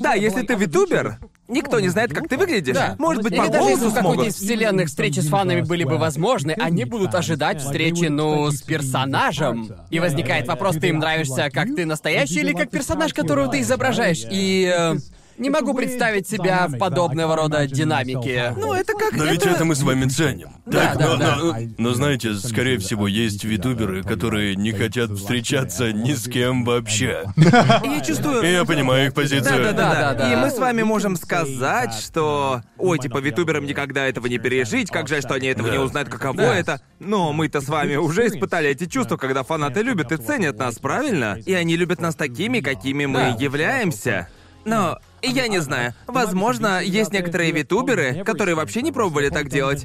Да, 0.00 0.12
если 0.12 0.42
ты 0.42 0.54
витубер, 0.54 1.18
никто 1.48 1.80
не 1.80 1.88
знает, 1.88 2.12
как 2.12 2.28
ты 2.28 2.36
выглядишь. 2.36 2.74
Да. 2.74 2.94
Может 2.98 3.22
быть, 3.22 3.34
по 3.34 3.44
Или 3.44 3.50
даже 3.50 3.70
если 3.70 3.88
в 3.88 3.94
какой-то 3.94 4.24
из 4.24 4.34
вселенных 4.34 4.88
встречи 4.88 5.20
с 5.20 5.28
фанами 5.28 5.62
были 5.62 5.84
бы 5.84 5.96
возможны, 5.96 6.50
они 6.58 6.84
будут 6.84 7.14
ожидать 7.14 7.62
встречи, 7.62 8.04
ну, 8.04 8.50
с 8.50 8.60
персонажем. 8.60 9.70
И 9.88 9.98
возникает 9.98 10.46
вопрос, 10.46 10.76
ты 10.76 10.88
им 10.88 10.98
нравишься 10.98 11.48
как 11.50 11.74
ты 11.74 11.86
настоящий 11.86 12.40
или 12.40 12.52
как 12.52 12.70
персонаж, 12.70 13.14
которого 13.14 13.48
ты 13.48 13.60
изображаешь. 13.60 14.24
И... 14.30 14.70
э, 14.72 14.96
не 15.38 15.50
могу 15.50 15.74
представить 15.74 16.28
себя 16.28 16.66
в 16.68 16.78
подобного 16.78 17.36
рода 17.36 17.66
динамике. 17.66 18.54
Ну, 18.56 18.72
это 18.74 18.92
как... 18.94 19.12
Но 19.12 19.24
ведь 19.24 19.44
это 19.46 19.64
мы 19.64 19.74
с 19.74 19.82
вами 19.82 20.06
ценим. 20.06 20.48
Да, 20.66 20.88
так, 20.94 20.98
да, 20.98 21.06
но, 21.08 21.16
да. 21.16 21.36
но- 21.36 21.56
но 21.78 21.94
знаете, 21.94 22.34
скорее 22.34 22.78
всего, 22.78 23.06
есть 23.08 23.44
витуберы, 23.44 24.02
которые 24.02 24.56
не 24.56 24.72
хотят 24.72 25.10
встречаться 25.10 25.92
ни 25.92 26.12
с 26.12 26.28
кем 26.28 26.64
вообще. 26.64 27.24
Я 27.36 28.00
чувствую... 28.04 28.42
И 28.42 28.52
я 28.52 28.64
понимаю 28.64 29.06
их 29.08 29.14
позицию. 29.14 29.72
Да, 29.74 30.12
да, 30.14 30.28
И 30.28 30.34
да. 30.34 30.40
мы 30.42 30.50
с 30.50 30.58
вами 30.58 30.82
можем 30.82 31.16
сказать, 31.16 31.94
что... 31.94 32.62
Ой, 32.76 32.98
типа, 32.98 33.18
витуберам 33.18 33.64
никогда 33.64 34.06
этого 34.06 34.26
не 34.26 34.38
пережить, 34.38 34.90
как 34.90 35.08
жаль, 35.08 35.22
что 35.22 35.34
они 35.34 35.48
этого 35.48 35.68
Да. 35.68 35.74
не 35.76 35.80
узнают, 35.80 36.08
каково 36.08 36.36
Да. 36.36 36.54
это. 36.56 36.80
Но 37.00 37.32
мы-то 37.32 37.60
с 37.60 37.68
вами 37.68 37.96
уже 37.96 38.26
испытали 38.26 38.70
эти 38.70 38.86
чувства, 38.86 39.16
когда 39.16 39.42
фанаты 39.42 39.82
любят 39.82 40.12
и 40.12 40.16
ценят 40.16 40.58
нас, 40.58 40.78
правильно? 40.78 41.38
И 41.46 41.52
они 41.54 41.76
любят 41.76 42.00
нас 42.00 42.14
такими, 42.14 42.60
какими 42.60 43.06
мы 43.06 43.18
Да. 43.20 43.36
являемся. 43.38 44.28
Но... 44.68 44.98
Я 45.20 45.48
не 45.48 45.58
знаю. 45.58 45.94
Возможно, 46.06 46.80
есть 46.80 47.12
некоторые 47.12 47.50
витуберы, 47.50 48.22
которые 48.24 48.54
вообще 48.54 48.82
не 48.82 48.92
пробовали 48.92 49.30
так 49.30 49.48
делать. 49.48 49.84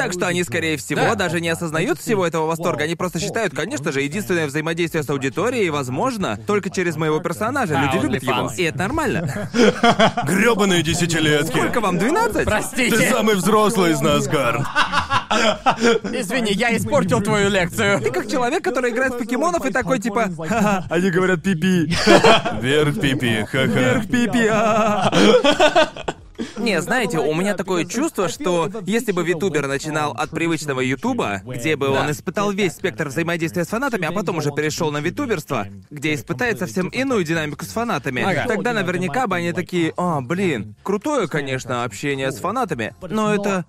Так 0.00 0.12
что 0.14 0.26
они, 0.26 0.42
скорее 0.44 0.78
всего, 0.78 1.00
Да. 1.02 1.14
даже 1.14 1.40
не 1.42 1.50
осознают 1.50 1.98
всего 1.98 2.26
этого 2.26 2.46
восторга. 2.46 2.84
Они 2.84 2.94
просто 2.94 3.20
считают, 3.20 3.54
конечно 3.54 3.92
же, 3.92 4.00
единственное 4.00 4.46
взаимодействие 4.46 5.02
с 5.02 5.10
аудиторией 5.10 5.68
возможно 5.68 6.38
только 6.46 6.70
через 6.70 6.96
моего 6.96 7.20
персонажа. 7.20 7.78
А, 7.78 7.82
Люди 7.84 8.02
любят 8.06 8.22
его. 8.22 8.50
И 8.56 8.62
это 8.62 8.78
нормально. 8.78 9.50
Грёбаные 10.26 10.82
десятилетки. 10.82 11.50
Сколько 11.50 11.80
вам, 11.80 11.98
12? 11.98 12.44
Простите. 12.46 12.96
Ты 12.96 13.10
самый 13.10 13.34
взрослый 13.34 13.92
из 13.92 14.00
нас, 14.00 14.26
Гарн. 14.26 14.64
Извини, 16.12 16.52
я 16.52 16.74
испортил 16.76 17.20
твою 17.20 17.50
лекцию. 17.50 18.00
Ты 18.00 18.10
как 18.10 18.26
человек, 18.30 18.64
который 18.64 18.90
играет 18.92 19.14
в 19.14 19.18
покемонов 19.18 19.64
и 19.66 19.70
такой 19.70 19.98
типа 19.98 20.30
«Ха-ха, 20.48 20.86
они 20.90 21.10
говорят 21.10 21.42
пипи, 21.42 21.94
Вверх 22.60 23.00
пипи, 23.00 23.44
ха-ха. 23.44 23.64
вверх 23.66 24.06
пипи, 24.08 24.48
а 24.50 25.12
Не, 26.56 26.80
знаете, 26.80 27.18
у 27.18 27.34
меня 27.34 27.54
такое 27.54 27.84
чувство, 27.84 28.28
что 28.28 28.70
если 28.86 29.12
бы 29.12 29.22
витубер 29.24 29.66
начинал 29.66 30.12
от 30.12 30.30
привычного 30.30 30.80
ютуба, 30.80 31.42
где 31.44 31.76
бы 31.76 31.88
он 31.88 32.10
испытал 32.10 32.52
весь 32.52 32.72
спектр 32.72 33.08
взаимодействия 33.08 33.64
с 33.64 33.68
фанатами, 33.68 34.06
а 34.06 34.12
потом 34.12 34.38
уже 34.38 34.50
перешел 34.52 34.90
на 34.90 34.98
витуберство, 34.98 35.66
где 35.90 36.14
испытает 36.14 36.58
совсем 36.58 36.88
иную 36.88 37.24
динамику 37.24 37.64
с 37.64 37.68
фанатами, 37.68 38.22
Ага. 38.22 38.44
тогда 38.46 38.72
наверняка 38.72 39.26
бы 39.26 39.36
они 39.36 39.52
такие, 39.52 39.92
а, 39.96 40.20
блин, 40.20 40.74
крутое, 40.82 41.28
конечно, 41.28 41.84
общение 41.84 42.30
с 42.32 42.38
фанатами, 42.38 42.94
но 43.02 43.34
это 43.34 43.64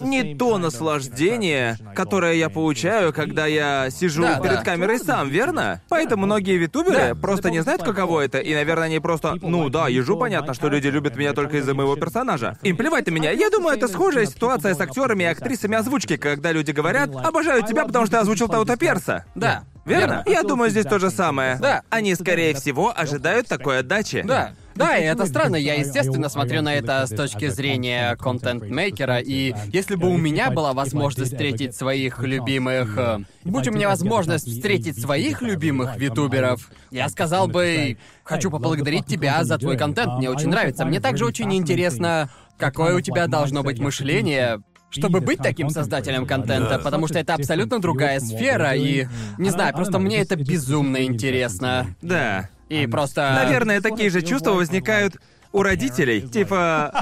не 0.00 0.34
то 0.34 0.58
наслаждение, 0.58 1.76
которое 1.94 2.34
я 2.34 2.48
получаю, 2.48 3.12
когда 3.12 3.46
я 3.46 3.90
сижу 3.90 4.22
Да, 4.22 4.40
перед 4.40 4.56
да. 4.56 4.62
камерой 4.62 4.98
сам, 4.98 5.28
верно? 5.28 5.80
Поэтому 5.88 6.26
многие 6.26 6.56
витуберы 6.56 7.14
просто 7.14 7.50
не 7.50 7.60
знают, 7.60 7.82
каково 7.82 8.20
это, 8.22 8.38
и, 8.38 8.54
наверное, 8.54 8.86
они 8.86 9.00
просто, 9.00 9.36
ну 9.40 9.68
да, 9.68 9.88
ежу 9.88 10.16
понятно, 10.16 10.54
что 10.54 10.68
люди 10.68 10.88
любят 10.88 11.16
меня 11.16 11.32
только 11.32 11.58
из-за 11.58 11.74
моего 11.74 11.96
персонажа. 11.96 12.58
Им 12.62 12.76
плевать 12.76 13.06
на 13.06 13.10
меня. 13.10 13.30
Я 13.30 13.50
думаю, 13.50 13.76
это 13.76 13.88
схожая 13.88 14.26
ситуация 14.26 14.74
с 14.74 14.80
актерами 14.80 15.24
и 15.24 15.26
актрисами 15.26 15.76
озвучки, 15.76 16.16
когда 16.16 16.52
люди 16.52 16.70
говорят, 16.70 17.10
обожаю 17.14 17.62
тебя, 17.62 17.84
потому 17.84 18.06
что 18.06 18.16
я 18.16 18.22
озвучил 18.22 18.48
того-то 18.48 18.76
перса. 18.76 19.24
Да. 19.34 19.64
Верно? 19.84 20.22
Я 20.26 20.42
думаю, 20.42 20.70
здесь 20.70 20.86
то 20.86 20.98
же 20.98 21.10
самое. 21.10 21.58
Да. 21.60 21.82
Они, 21.90 22.14
скорее 22.14 22.54
всего, 22.54 22.92
ожидают 22.96 23.48
такой 23.48 23.80
отдачи. 23.80 24.22
Да. 24.26 24.54
Да, 24.74 24.96
и 24.98 25.04
это 25.04 25.26
странно. 25.26 25.56
Я, 25.56 25.74
естественно, 25.74 26.28
смотрю 26.28 26.62
на 26.62 26.74
это 26.74 27.06
с 27.06 27.10
точки 27.10 27.48
зрения 27.48 28.16
контент-мейкера, 28.16 29.18
и 29.18 29.54
если 29.68 29.94
бы 29.94 30.08
у 30.08 30.16
меня 30.16 30.50
была 30.50 30.72
возможность 30.72 31.32
встретить 31.32 31.74
своих 31.76 32.20
любимых... 32.20 32.98
э, 32.98 33.18
Будь 33.44 33.68
у 33.68 33.72
меня 33.72 33.88
возможность 33.88 34.48
встретить 34.48 35.00
своих 35.00 35.42
любимых 35.42 35.96
витуберов, 35.96 36.70
я 36.90 37.08
сказал 37.08 37.46
бы, 37.46 37.98
хочу 38.24 38.50
поблагодарить 38.50 39.06
тебя 39.06 39.44
за 39.44 39.58
твой 39.58 39.76
контент, 39.76 40.14
мне 40.18 40.30
очень 40.30 40.48
нравится. 40.48 40.84
Мне 40.84 41.00
также 41.00 41.24
очень 41.24 41.54
интересно, 41.54 42.30
какое 42.58 42.96
у 42.96 43.00
тебя 43.00 43.26
должно 43.26 43.62
быть 43.62 43.78
мышление, 43.78 44.60
чтобы 44.90 45.20
быть 45.20 45.38
таким 45.38 45.70
создателем 45.70 46.26
контента, 46.26 46.78
потому 46.78 47.06
что 47.08 47.18
это 47.18 47.34
абсолютно 47.34 47.80
другая 47.80 48.20
сфера, 48.20 48.74
и... 48.74 49.06
Не 49.38 49.50
знаю, 49.50 49.74
просто 49.74 49.98
мне 49.98 50.18
это 50.18 50.36
безумно 50.36 51.04
интересно. 51.04 51.86
Да. 52.00 52.48
И 52.68 52.86
просто... 52.86 53.32
Наверное, 53.34 53.80
такие 53.80 54.10
же 54.10 54.22
чувства 54.22 54.52
возникают 54.52 55.16
у 55.54 55.62
родителей. 55.62 56.20
Типа, 56.22 56.92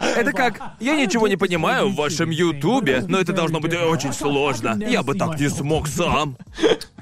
это 0.16 0.32
как, 0.32 0.60
я 0.80 0.96
ничего 0.96 1.28
не 1.28 1.36
понимаю 1.36 1.90
в 1.90 1.94
вашем 1.94 2.30
Ютубе, 2.30 3.04
но 3.06 3.20
это 3.20 3.32
должно 3.32 3.60
быть 3.60 3.74
очень 3.74 4.14
сложно. 4.14 4.78
Я 4.82 5.02
бы 5.02 5.14
так 5.14 5.38
не 5.38 5.48
смог 5.48 5.86
сам. 5.86 6.36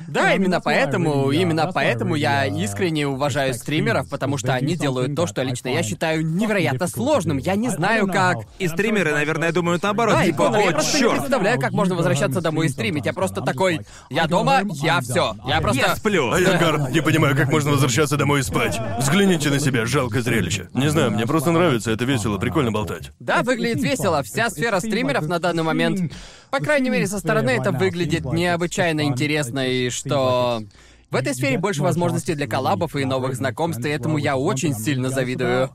Да, 0.09 0.35
именно 0.35 0.61
поэтому, 0.61 1.31
именно 1.31 1.71
поэтому 1.73 2.17
я 2.17 2.45
искренне 2.47 3.07
уважаю 3.07 3.55
стримеров, 3.55 4.09
потому 4.09 4.39
что 4.39 4.55
они 4.55 4.75
делают 4.75 5.15
то, 5.15 5.29
что 5.29 5.43
лично 5.43 5.69
я 5.69 5.85
считаю 5.85 6.27
невероятно 6.27 6.89
сложным. 6.89 7.39
Я 7.39 7.55
не 7.55 7.69
знаю, 7.69 8.09
как... 8.09 8.39
И 8.59 8.67
стримеры, 8.67 9.13
наверное, 9.13 9.53
думают 9.53 9.85
наоборот. 9.85 10.15
Да, 10.15 10.25
типа, 10.25 10.47
Конор, 10.47 10.61
я 10.61 10.69
о, 10.71 10.73
просто 10.73 10.99
не 10.99 11.11
представляю, 11.11 11.61
как 11.61 11.71
можно 11.71 11.95
возвращаться 11.95 12.41
домой 12.41 12.67
и 12.67 12.69
стримить. 12.69 13.07
Я 13.07 13.13
просто 13.13 13.41
такой, 13.41 13.83
я 14.11 14.27
дома, 14.27 14.63
я 14.83 15.01
все. 15.01 15.37
Я 15.47 15.61
просто... 15.61 15.81
я 15.81 15.95
сплю. 15.95 16.33
А 16.33 16.41
я, 16.41 16.59
Гар, 16.59 16.91
не 16.91 17.01
понимаю, 17.01 17.37
как 17.37 17.49
можно 17.49 17.71
возвращаться 17.71 18.17
домой 18.17 18.41
и 18.41 18.43
спать. 18.43 18.81
Взгляните 18.99 19.51
на 19.51 19.61
себя, 19.61 19.87
жалкое 19.87 20.23
зрелище. 20.23 20.69
Не 20.81 20.89
знаю, 20.89 21.11
мне 21.11 21.27
просто 21.27 21.51
нравится, 21.53 21.91
это 21.91 22.05
весело, 22.05 22.39
прикольно 22.39 22.73
болтать. 22.73 23.13
Да, 23.21 23.43
выглядит 23.43 23.83
весело. 23.83 24.23
Вся 24.23 24.49
сфера 24.51 24.81
стримеров 24.81 25.27
на 25.27 25.39
данный 25.39 25.63
момент, 25.63 26.13
по 26.51 26.59
крайней 26.59 26.91
мере, 26.91 27.07
со 27.07 27.19
стороны 27.19 27.51
это 27.51 27.71
выглядит 27.71 28.25
необычайно 28.25 29.03
интересно, 29.03 29.67
и 29.67 29.91
что... 29.91 30.63
В 31.11 31.17
этой 31.17 31.35
сфере 31.35 31.59
больше 31.59 31.83
возможностей 31.83 32.35
для 32.35 32.47
коллабов 32.47 32.95
и 32.95 33.05
новых 33.05 33.35
знакомств, 33.35 33.85
и 33.85 33.89
этому 33.89 34.17
я 34.17 34.37
очень 34.37 34.75
сильно 34.75 35.11
завидую. 35.11 35.71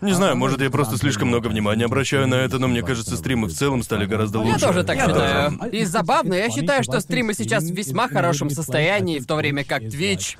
Не 0.00 0.12
знаю, 0.12 0.36
может, 0.36 0.60
я 0.60 0.70
просто 0.70 0.98
слишком 0.98 1.28
много 1.28 1.46
внимания 1.46 1.84
обращаю 1.84 2.26
на 2.26 2.34
это, 2.34 2.58
но 2.58 2.66
мне 2.66 2.82
кажется, 2.82 3.16
стримы 3.16 3.46
в 3.46 3.52
целом 3.54 3.84
стали 3.84 4.06
гораздо 4.06 4.40
лучше. 4.40 4.58
Я 4.58 4.66
тоже 4.66 4.82
так 4.82 4.96
Я 4.96 5.06
считаю. 5.06 5.56
тоже. 5.56 5.70
И 5.70 5.84
забавно, 5.84 6.34
я 6.34 6.50
считаю, 6.50 6.82
что 6.82 6.98
стримы 6.98 7.32
сейчас 7.34 7.62
в 7.62 7.72
весьма 7.72 8.08
хорошем 8.08 8.50
состоянии, 8.50 9.20
в 9.20 9.26
то 9.26 9.36
время 9.36 9.64
как 9.64 9.82
Twitch... 9.82 10.36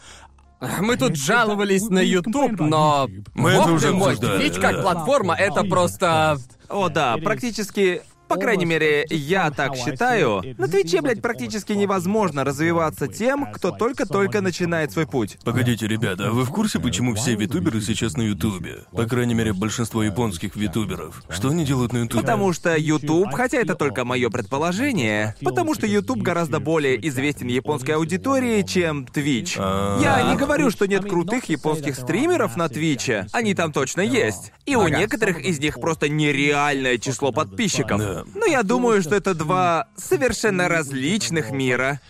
Мы 0.81 0.97
тут 0.97 1.17
жаловались 1.17 1.89
на 1.89 2.01
YouTube, 2.01 2.61
но... 2.61 3.09
Мы 3.35 3.51
это 3.51 3.73
уже 3.73 3.89
обсуждали, 3.89 4.41
Twitch 4.41 4.61
как 4.61 4.77
да. 4.77 4.83
платформа— 4.83 5.35
это 5.39 5.65
просто... 5.65 6.39
О, 6.69 6.89
да, 6.89 7.17
практически... 7.23 8.03
По 8.33 8.39
крайней 8.39 8.65
мере, 8.65 9.05
я 9.11 9.51
так 9.51 9.77
считаю. 9.77 10.43
На 10.57 10.67
Твиче, 10.67 11.03
блядь, 11.03 11.21
практически 11.21 11.73
невозможно 11.73 12.45
развиваться 12.45 13.07
тем, 13.07 13.53
кто 13.53 13.73
только-только 13.73 14.41
начинает 14.41 14.91
свой 14.91 15.07
путь. 15.07 15.37
Погодите, 15.45 15.87
ребята, 15.87 16.29
а 16.29 16.31
вы 16.31 16.45
в 16.45 16.49
курсе, 16.49 16.81
почему 16.81 17.15
все 17.15 17.35
витуберы 17.35 17.83
сейчас 17.83 18.17
на 18.17 18.23
Ютубе? 18.23 18.85
По 18.93 19.05
крайней 19.05 19.35
мере, 19.35 19.53
большинство 19.53 20.03
японских 20.03 20.57
витуберов. 20.57 21.23
Что 21.29 21.51
они 21.51 21.67
делают 21.67 21.93
на 21.93 21.99
Ютубе? 21.99 22.23
Потому 22.23 22.55
что 22.55 22.75
YouTube, 22.75 23.35
хотя 23.35 23.59
это 23.59 23.75
только 23.75 24.07
мое 24.07 24.31
предположение, 24.31 25.35
потому 25.43 25.75
что 25.75 25.87
YouTube 25.87 26.23
гораздо 26.23 26.59
более 26.59 27.07
известен 27.09 27.49
японской 27.49 27.91
аудитории, 27.91 28.63
чем 28.63 29.05
Twitch. 29.05 29.57
А. 29.59 30.01
Я 30.01 30.33
не 30.33 30.39
говорю, 30.39 30.71
что 30.71 30.87
нет 30.87 31.05
крутых 31.05 31.51
японских 31.51 31.97
стримеров 31.97 32.57
на 32.57 32.71
Твиче. 32.71 33.27
Они 33.33 33.55
там 33.55 33.75
точно 33.75 34.01
есть. 34.01 34.53
И 34.65 34.75
у 34.75 34.89
некоторых 34.89 35.39
из 35.39 35.59
них 35.59 35.79
просто 35.81 36.09
нереальное 36.09 36.97
число 36.97 37.31
подписчиков. 37.31 37.99
Да. 37.99 38.22
Но 38.35 38.47
я 38.47 38.63
думаю, 38.63 39.03
что 39.03 39.15
это 39.15 39.35
два 39.35 39.89
совершенно 39.97 40.69
различных 40.69 41.51
мира. 41.51 42.01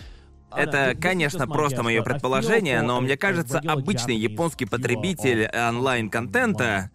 Это, 0.54 0.94
конечно, 1.00 1.46
просто 1.46 1.82
мое 1.82 2.02
предположение, 2.02 2.82
но 2.82 3.00
мне 3.00 3.16
кажется, 3.16 3.60
обычный 3.66 4.16
японский 4.16 4.66
потребитель 4.66 5.50
онлайн-контента 5.54 6.90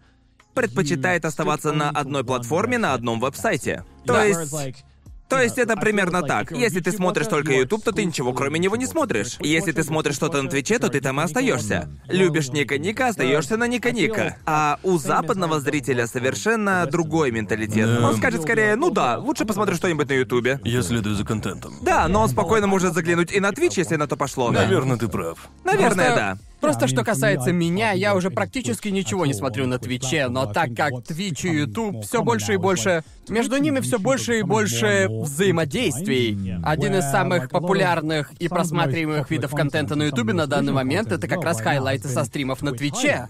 предпочитает 0.54 1.24
оставаться 1.24 1.72
на 1.72 1.90
одной 1.90 2.24
платформе, 2.24 2.78
на 2.78 2.94
одном 2.94 3.20
веб-сайте. 3.20 3.84
То 4.04 4.22
есть... 4.22 4.84
То 5.28 5.40
есть 5.40 5.58
это 5.58 5.76
примерно 5.76 6.22
так. 6.22 6.52
Если 6.52 6.80
ты 6.80 6.92
смотришь 6.92 7.26
только 7.26 7.52
YouTube, 7.52 7.84
то 7.84 7.92
ты 7.92 8.04
ничего 8.04 8.32
кроме 8.32 8.58
него 8.58 8.76
не 8.76 8.86
смотришь. 8.86 9.36
Если 9.40 9.72
ты 9.72 9.82
смотришь 9.82 10.14
что-то 10.14 10.42
на 10.42 10.48
Твиче, 10.48 10.78
то 10.78 10.88
ты 10.88 11.00
там 11.00 11.20
и 11.20 11.24
остаешься. 11.24 11.88
Любишь 12.06 12.48
Ника 12.48 12.78
Ника, 12.78 13.08
остаешься 13.08 13.56
на 13.56 13.66
Ника 13.66 13.90
Ника. 13.92 14.36
А 14.46 14.78
у 14.82 14.98
западного 14.98 15.60
зрителя 15.60 16.06
совершенно 16.06 16.86
другой 16.86 17.30
менталитет. 17.30 17.86
Да. 17.86 18.08
Он 18.08 18.16
скажет 18.16 18.42
скорее, 18.42 18.76
ну 18.76 18.90
да, 18.90 19.18
лучше 19.18 19.44
посмотрю 19.44 19.76
что-нибудь 19.76 20.08
на 20.08 20.14
Ютубе. 20.14 20.60
Я 20.64 20.82
следую 20.82 21.14
за 21.14 21.24
контентом. 21.24 21.74
Да, 21.82 22.08
но 22.08 22.22
он 22.22 22.28
спокойно 22.28 22.66
может 22.66 22.94
заглянуть 22.94 23.32
и 23.32 23.40
на 23.40 23.50
Twitch, 23.50 23.74
если 23.76 23.96
на 23.96 24.06
то 24.06 24.16
пошло. 24.16 24.50
Наверное, 24.50 24.96
ты 24.96 25.08
прав. 25.08 25.48
Наверное, 25.64 26.06
Просто- 26.12 26.16
да. 26.16 26.38
Просто 26.60 26.88
что 26.88 27.04
касается 27.04 27.52
меня, 27.52 27.92
я 27.92 28.14
уже 28.14 28.30
практически 28.30 28.88
ничего 28.88 29.26
не 29.26 29.34
смотрю 29.34 29.66
на 29.66 29.78
Твиче, 29.78 30.28
но 30.28 30.46
так 30.46 30.74
как 30.74 31.04
Твич 31.04 31.44
и 31.44 31.48
Ютуб 31.48 32.04
все 32.04 32.22
больше 32.22 32.54
и 32.54 32.56
больше... 32.56 33.04
Между 33.28 33.58
ними 33.58 33.80
все 33.80 33.98
больше 33.98 34.38
и 34.38 34.42
больше 34.42 35.06
взаимодействий. 35.10 36.56
Один 36.64 36.96
из 36.96 37.04
самых 37.10 37.50
популярных 37.50 38.32
и 38.38 38.48
просматриваемых 38.48 39.30
видов 39.30 39.54
контента 39.54 39.96
на 39.96 40.04
Ютубе 40.04 40.32
на 40.32 40.46
данный 40.46 40.72
момент 40.72 41.12
это 41.12 41.28
как 41.28 41.44
раз 41.44 41.60
хайлайты 41.60 42.08
со 42.08 42.24
стримов 42.24 42.62
на 42.62 42.72
Твиче. 42.72 43.28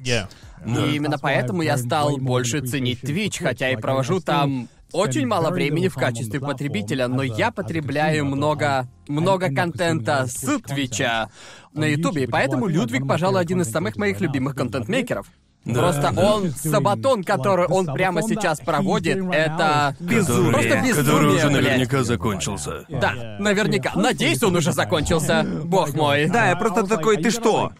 И 0.64 0.96
именно 0.96 1.18
поэтому 1.18 1.62
я 1.62 1.76
стал 1.76 2.16
больше 2.16 2.60
ценить 2.60 3.02
Twitch, 3.02 3.42
хотя 3.42 3.70
и 3.70 3.76
провожу 3.76 4.20
там 4.20 4.68
очень 4.92 5.26
мало 5.26 5.50
времени 5.50 5.88
в 5.88 5.94
качестве 5.94 6.40
потребителя, 6.40 7.08
но 7.08 7.22
я 7.22 7.50
потребляю 7.50 8.24
много, 8.24 8.88
много 9.06 9.54
контента 9.54 10.26
с 10.26 10.60
Твича 10.60 11.30
на 11.72 11.84
Ютубе, 11.84 12.24
и 12.24 12.26
поэтому 12.26 12.66
Людвиг, 12.66 13.06
пожалуй, 13.06 13.40
один 13.40 13.60
из 13.60 13.70
самых 13.70 13.96
моих 13.96 14.20
любимых 14.20 14.54
контент-мейкеров. 14.54 15.26
Да, 15.64 15.80
Просто 15.80 16.12
он, 16.16 16.50
сабатон, 16.50 17.24
который 17.24 17.66
он 17.66 17.86
прямо 17.86 18.22
сейчас 18.22 18.58
проводит, 18.60 19.18
это 19.32 19.94
Безумие. 20.00 20.52
Просто 20.52 20.76
безумие, 20.76 20.94
Который 20.94 21.26
уже 21.34 21.48
блядь. 21.48 21.62
наверняка 21.62 22.04
закончился. 22.04 22.86
Да, 22.88 23.36
наверняка. 23.38 23.92
Надеюсь, 23.94 24.42
он 24.42 24.56
уже 24.56 24.72
закончился. 24.72 25.44
Бог 25.64 25.94
мой. 25.94 26.26
Да, 26.30 26.48
я 26.48 26.56
просто 26.56 26.84
такой, 26.84 27.18
ты 27.18 27.30
что? 27.30 27.72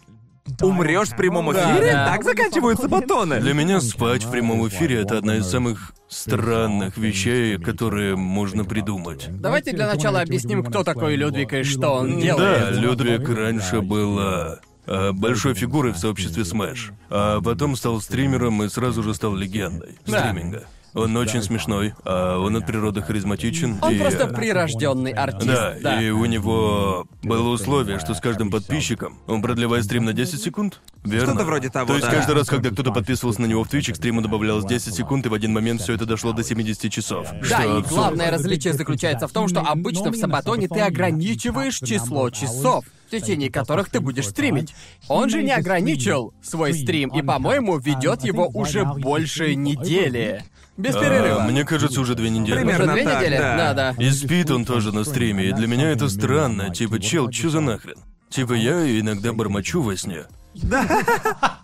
Умрешь 0.60 1.08
в 1.10 1.16
прямом 1.16 1.52
эфире? 1.52 1.92
да. 1.92 2.06
Так 2.06 2.24
заканчиваются 2.24 2.88
батоны. 2.88 3.40
Для 3.40 3.52
меня 3.54 3.80
спать 3.80 4.24
в 4.24 4.30
прямом 4.30 4.66
эфире 4.68 5.02
это 5.02 5.18
одна 5.18 5.36
из 5.36 5.46
самых 5.46 5.92
странных 6.08 6.96
вещей, 6.96 7.58
которые 7.58 8.16
можно 8.16 8.64
придумать. 8.64 9.26
Давайте 9.28 9.72
для 9.72 9.86
начала 9.86 10.20
объясним, 10.20 10.64
кто 10.64 10.84
такой 10.84 11.16
Людвиг 11.16 11.52
и 11.52 11.62
что 11.62 11.90
он 11.90 12.16
Да, 12.16 12.20
делает. 12.20 12.76
Людвиг 12.76 13.28
раньше 13.28 13.80
был 13.80 14.18
а, 14.18 14.58
а, 14.86 15.12
большой 15.12 15.54
фигурой 15.54 15.92
в 15.92 15.98
сообществе 15.98 16.42
Smash, 16.44 16.92
а 17.10 17.40
потом 17.40 17.76
стал 17.76 18.00
стримером 18.00 18.62
и 18.62 18.68
сразу 18.68 19.02
же 19.02 19.14
стал 19.14 19.34
легендой 19.34 19.98
Да. 20.06 20.20
стриминга. 20.20 20.64
Он 20.98 21.16
очень 21.16 21.42
смешной, 21.42 21.94
а 22.04 22.38
он 22.38 22.56
от 22.56 22.66
природы 22.66 23.02
харизматичен. 23.02 23.78
Он 23.82 23.94
и... 23.94 23.98
просто 23.98 24.26
прирожденный 24.26 25.12
артист. 25.12 25.80
Да, 25.82 26.02
и 26.02 26.10
у 26.10 26.24
него 26.24 27.06
было 27.22 27.48
условие, 27.48 27.98
что 27.98 28.14
с 28.14 28.20
каждым 28.20 28.50
подписчиком 28.50 29.18
он 29.26 29.42
продлевает 29.42 29.84
стрим 29.84 30.04
на 30.04 30.12
10 30.12 30.42
секунд. 30.42 30.80
Верно? 31.04 31.32
Что-то 31.32 31.44
вроде 31.44 31.70
того, 31.70 31.86
То 31.86 31.94
есть 31.94 32.06
да. 32.06 32.12
каждый 32.12 32.34
раз, 32.34 32.48
когда 32.48 32.70
кто-то 32.70 32.92
подписывался 32.92 33.40
на 33.40 33.46
него 33.46 33.64
в 33.64 33.72
Twitch, 33.72 33.92
к 33.92 33.96
стриму 33.96 34.20
добавлялось 34.20 34.64
10 34.64 34.94
секунд, 34.94 35.26
и 35.26 35.28
в 35.28 35.34
один 35.34 35.52
момент 35.52 35.80
все 35.80 35.94
это 35.94 36.06
дошло 36.06 36.32
до 36.32 36.42
70 36.42 36.90
часов. 36.92 37.28
Да, 37.30 37.44
Что 37.44 37.62
и 37.62 37.66
абсурд. 37.66 37.88
главное 37.88 38.30
различие 38.30 38.72
заключается 38.72 39.28
в 39.28 39.32
том, 39.32 39.48
что 39.48 39.60
обычно 39.60 40.10
в 40.10 40.16
Сабатоне 40.16 40.68
ты 40.68 40.80
ограничиваешь 40.80 41.78
число 41.78 42.30
часов, 42.30 42.84
в 43.06 43.10
течение 43.10 43.50
которых 43.50 43.90
ты 43.90 44.00
будешь 44.00 44.28
стримить. 44.28 44.74
Он 45.08 45.30
же 45.30 45.42
не 45.42 45.52
ограничил 45.52 46.34
свой 46.42 46.74
стрим 46.74 47.10
и, 47.10 47.22
по-моему, 47.22 47.78
ведет 47.78 48.24
его 48.24 48.48
уже 48.48 48.84
больше 48.84 49.54
недели. 49.54 50.44
Без 50.78 50.94
А, 50.94 51.00
перерыва. 51.00 51.40
мне 51.40 51.64
кажется, 51.64 52.00
уже 52.00 52.14
две 52.14 52.30
недели. 52.30 52.54
Примерно. 52.56 52.84
Уже 52.84 53.02
две 53.02 53.04
так, 53.04 53.20
недели? 53.20 53.36
да. 53.36 53.74
да. 53.74 53.94
И 53.98 54.10
спит 54.10 54.50
он 54.52 54.64
тоже 54.64 54.94
на 54.94 55.02
стриме, 55.04 55.48
и 55.48 55.52
для 55.52 55.66
меня 55.66 55.90
это 55.90 56.08
странно. 56.08 56.70
Типа, 56.72 57.00
чел, 57.00 57.28
чё 57.30 57.50
за 57.50 57.60
нахрен? 57.60 57.96
Типа, 58.30 58.52
я 58.52 58.98
иногда 59.00 59.32
бормочу 59.32 59.82
во 59.82 59.96
сне. 59.96 60.24
Да. 60.62 60.86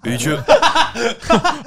И 0.04 0.18
чё? 0.18 0.38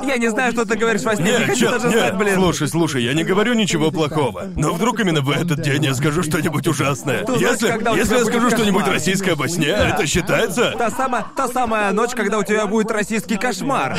Я 0.03 0.17
не 0.17 0.29
знаю, 0.29 0.51
что 0.53 0.65
ты 0.65 0.75
говоришь 0.77 1.01
во 1.03 1.15
сне, 1.15 1.25
не 1.25 1.31
Нет, 1.31 1.45
хочу 1.47 1.59
чё, 1.61 1.71
даже 1.71 1.87
нет, 1.89 1.99
знать, 1.99 2.17
блин. 2.17 2.35
слушай, 2.35 2.67
слушай, 2.67 3.03
я 3.03 3.13
не 3.13 3.23
говорю 3.23 3.53
ничего 3.53 3.91
плохого. 3.91 4.45
Но 4.55 4.73
вдруг 4.73 4.99
именно 4.99 5.21
в 5.21 5.29
этот 5.29 5.61
день 5.61 5.85
я 5.85 5.93
скажу 5.93 6.23
что-нибудь 6.23 6.67
ужасное. 6.67 7.25
ночь, 7.27 7.41
Если, 7.41 7.67
когда 7.67 7.91
у 7.91 7.95
если 7.95 8.09
тебя 8.09 8.17
я 8.19 8.23
будет 8.23 8.33
скажу 8.33 8.49
что-нибудь 8.51 8.79
кошмар. 8.81 8.93
российское 8.95 9.35
во 9.35 9.47
сне, 9.47 9.67
это 9.67 10.05
считается? 10.07 10.73
Та 10.77 10.89
самая, 10.91 11.25
та 11.35 11.47
самая 11.47 11.91
ночь, 11.93 12.11
когда 12.15 12.37
у 12.37 12.43
тебя 12.43 12.65
будет 12.67 12.91
российский 12.91 13.37
кошмар. 13.37 13.97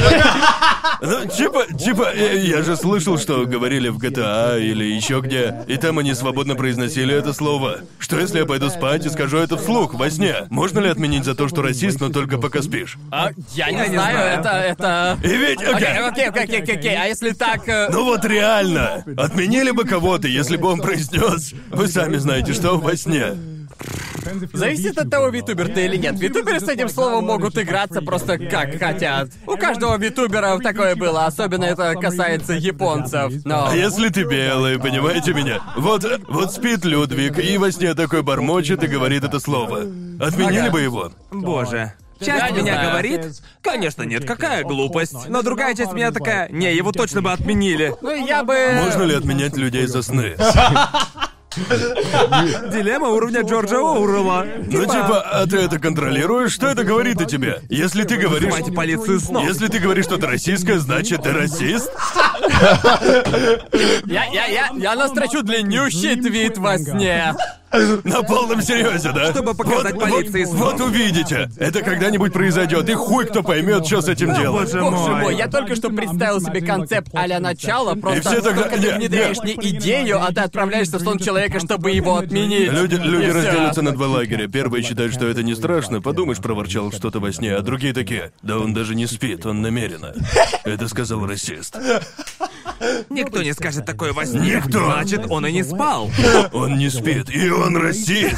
Ну, 1.00 1.26
типа, 1.26 1.66
типа, 1.78 2.10
э, 2.14 2.38
я 2.38 2.62
же 2.62 2.76
слышал, 2.76 3.18
что 3.18 3.44
говорили 3.46 3.88
в 3.88 3.98
GTA 3.98 4.60
или 4.60 4.84
еще 4.84 5.20
где, 5.20 5.62
и 5.68 5.76
там 5.76 5.98
они 5.98 6.14
свободно 6.14 6.54
произносили 6.54 7.14
это 7.14 7.32
слово. 7.32 7.80
Что 7.98 8.18
если 8.18 8.38
я 8.38 8.46
пойду 8.46 8.68
спать 8.70 9.04
и 9.06 9.08
скажу 9.10 9.38
это 9.38 9.56
вслух, 9.56 9.94
во 9.94 10.10
сне? 10.10 10.46
Можно 10.50 10.80
ли 10.80 10.88
отменить 10.88 11.24
за 11.24 11.34
то, 11.34 11.46
что 11.48 11.62
расист, 11.62 12.00
но 12.00 12.08
только 12.08 12.38
пока 12.38 12.62
спишь? 12.62 12.96
А, 13.10 13.17
я 13.54 13.70
не 13.70 13.78
Я 13.78 13.86
не 13.88 13.94
знаю, 13.94 14.40
знаю. 14.40 14.40
это, 14.40 14.48
это... 14.50 15.18
И 15.22 15.36
ведь, 15.36 15.62
окей, 15.62 15.72
Окей, 15.74 15.98
окей, 15.98 16.28
окей, 16.28 16.62
окей, 16.62 16.76
окей, 16.76 16.96
а 16.96 17.04
если 17.06 17.30
так... 17.30 17.68
э, 17.68 17.88
Ну 17.90 18.04
вот 18.04 18.24
реально, 18.24 19.04
отменили 19.16 19.70
бы 19.70 19.84
кого-то, 19.84 20.28
если 20.28 20.56
бы 20.56 20.68
он 20.68 20.80
произнес. 20.80 21.52
Вы 21.70 21.88
сами 21.88 22.16
знаете, 22.16 22.52
что 22.52 22.78
во 22.78 22.96
сне. 22.96 23.34
Зависит 24.52 24.98
от 24.98 25.08
того, 25.10 25.28
витубер 25.28 25.68
ты 25.68 25.86
или 25.86 25.96
нет. 25.96 26.18
Витуберы 26.18 26.60
с 26.60 26.68
этим 26.68 26.88
словом 26.88 27.24
могут 27.26 27.56
играться 27.56 28.02
просто 28.02 28.36
как 28.38 28.78
хотят. 28.78 29.28
У 29.46 29.56
каждого 29.56 29.96
витубера 29.96 30.58
такое 30.58 30.96
было, 30.96 31.26
особенно 31.26 31.64
это 31.64 31.94
касается 31.94 32.52
японцев. 32.54 33.32
Но... 33.44 33.68
А 33.70 33.74
если 33.74 34.08
ты 34.08 34.24
белый, 34.24 34.78
понимаете 34.78 35.32
меня? 35.32 35.60
Вот, 35.76 36.04
вот 36.28 36.52
спит 36.52 36.84
Людвиг, 36.84 37.38
и 37.38 37.56
во 37.56 37.70
сне 37.72 37.94
такой 37.94 38.22
бормочет 38.22 38.82
и 38.82 38.86
говорит 38.86 39.24
это 39.24 39.38
слово. 39.40 39.82
Отменили 40.20 40.58
Ага. 40.62 40.70
бы 40.72 40.80
его? 40.80 41.12
Боже. 41.30 41.92
Часть 42.20 42.54
меня 42.56 42.90
говорит, 42.90 43.26
конечно 43.62 44.02
нет, 44.02 44.24
какая 44.24 44.64
глупость. 44.64 45.28
Но 45.28 45.42
другая 45.42 45.74
часть 45.74 45.92
меня 45.92 46.10
такая, 46.10 46.48
не, 46.48 46.74
его 46.74 46.92
точно 46.92 47.22
бы 47.22 47.32
отменили. 47.32 47.94
Ну, 48.00 48.14
я 48.26 48.42
бы... 48.44 48.54
Можно 48.84 49.02
ли 49.02 49.14
отменять 49.14 49.56
людей 49.56 49.86
за 49.86 50.02
сны? 50.02 50.36
Дилемма 52.70 53.08
уровня 53.08 53.42
Джорджа 53.42 53.78
Оуэлла. 53.78 54.46
Ну 54.66 54.84
типа, 54.84 55.20
а 55.20 55.46
ты 55.46 55.58
это 55.58 55.78
контролируешь? 55.78 56.52
Что 56.52 56.68
это 56.68 56.84
говорит 56.84 57.20
о 57.20 57.24
тебе? 57.24 57.62
Если 57.68 58.04
ты 58.04 58.16
говоришь... 58.16 58.52
Полицию 58.74 59.20
снова. 59.20 59.44
Если 59.44 59.68
ты 59.68 59.78
говоришь 59.78 60.04
что-то 60.04 60.26
российское, 60.26 60.78
значит 60.78 61.22
ты 61.22 61.32
расист? 61.32 61.90
Я, 64.04 64.24
я, 64.26 64.46
я, 64.46 64.70
я 64.76 64.94
настрочу 64.94 65.42
длиннющий 65.42 66.16
твит 66.16 66.58
во 66.58 66.78
сне. 66.78 67.34
На 68.04 68.22
полном 68.22 68.62
серьезе, 68.62 69.12
да? 69.12 69.30
Чтобы 69.30 69.54
показать 69.54 69.94
вот, 69.94 70.02
полиции 70.02 70.44
вот, 70.44 70.78
вот 70.78 70.80
увидите. 70.80 71.50
Это 71.58 71.82
когда-нибудь 71.82 72.32
произойдет, 72.32 72.88
и 72.88 72.94
хуй 72.94 73.26
кто 73.26 73.42
поймет, 73.42 73.86
что 73.86 74.00
с 74.00 74.08
этим 74.08 74.34
делать. 74.34 74.72
боже 74.72 74.80
Боже 74.80 75.10
мой. 75.10 75.22
мой, 75.22 75.36
я 75.36 75.48
только 75.48 75.76
что 75.76 75.90
представил 75.90 76.40
себе 76.40 76.60
концепт 76.62 77.08
а-ля 77.12 77.40
начало, 77.40 77.94
просто 77.94 78.30
все 78.30 78.40
тогда- 78.40 78.62
только 78.62 78.76
ты 78.76 78.86
не, 78.88 78.92
внедряешь 78.98 79.38
не 79.42 79.52
идею, 79.52 80.22
а 80.22 80.32
ты 80.32 80.40
отправляешься 80.40 80.98
в 80.98 81.02
сон 81.02 81.18
человека, 81.18 81.60
чтобы 81.60 81.90
его 81.90 82.16
отменить. 82.16 82.72
Люди, 82.72 82.94
люди 82.94 83.26
И 83.26 83.30
разделятся 83.32 83.82
на 83.82 83.92
два 83.92 84.08
лагеря. 84.08 84.48
Первые 84.48 84.82
считают, 84.82 85.12
что 85.12 85.26
это 85.26 85.42
не 85.42 85.54
страшно, 85.54 86.00
подумаешь, 86.00 86.38
проворчал 86.38 86.90
что-то 86.92 87.20
во 87.20 87.32
сне, 87.32 87.54
а 87.54 87.60
другие 87.60 87.92
такие, 87.92 88.32
да 88.42 88.58
он 88.58 88.72
даже 88.72 88.94
не 88.94 89.06
спит, 89.06 89.44
он 89.44 89.60
намеренно. 89.60 90.14
Это 90.64 90.88
сказал 90.88 91.26
расист. 91.26 91.76
Никто 93.10 93.42
не 93.42 93.52
скажет 93.52 93.84
такое 93.84 94.12
во 94.12 94.24
сне. 94.24 94.56
Никто. 94.56 94.84
Значит, 94.84 95.26
он 95.28 95.46
и 95.46 95.52
не 95.52 95.64
спал. 95.64 96.10
Он 96.52 96.78
не 96.78 96.88
спит, 96.88 97.28
и 97.30 97.50
он 97.58 97.76
расист. 97.76 98.34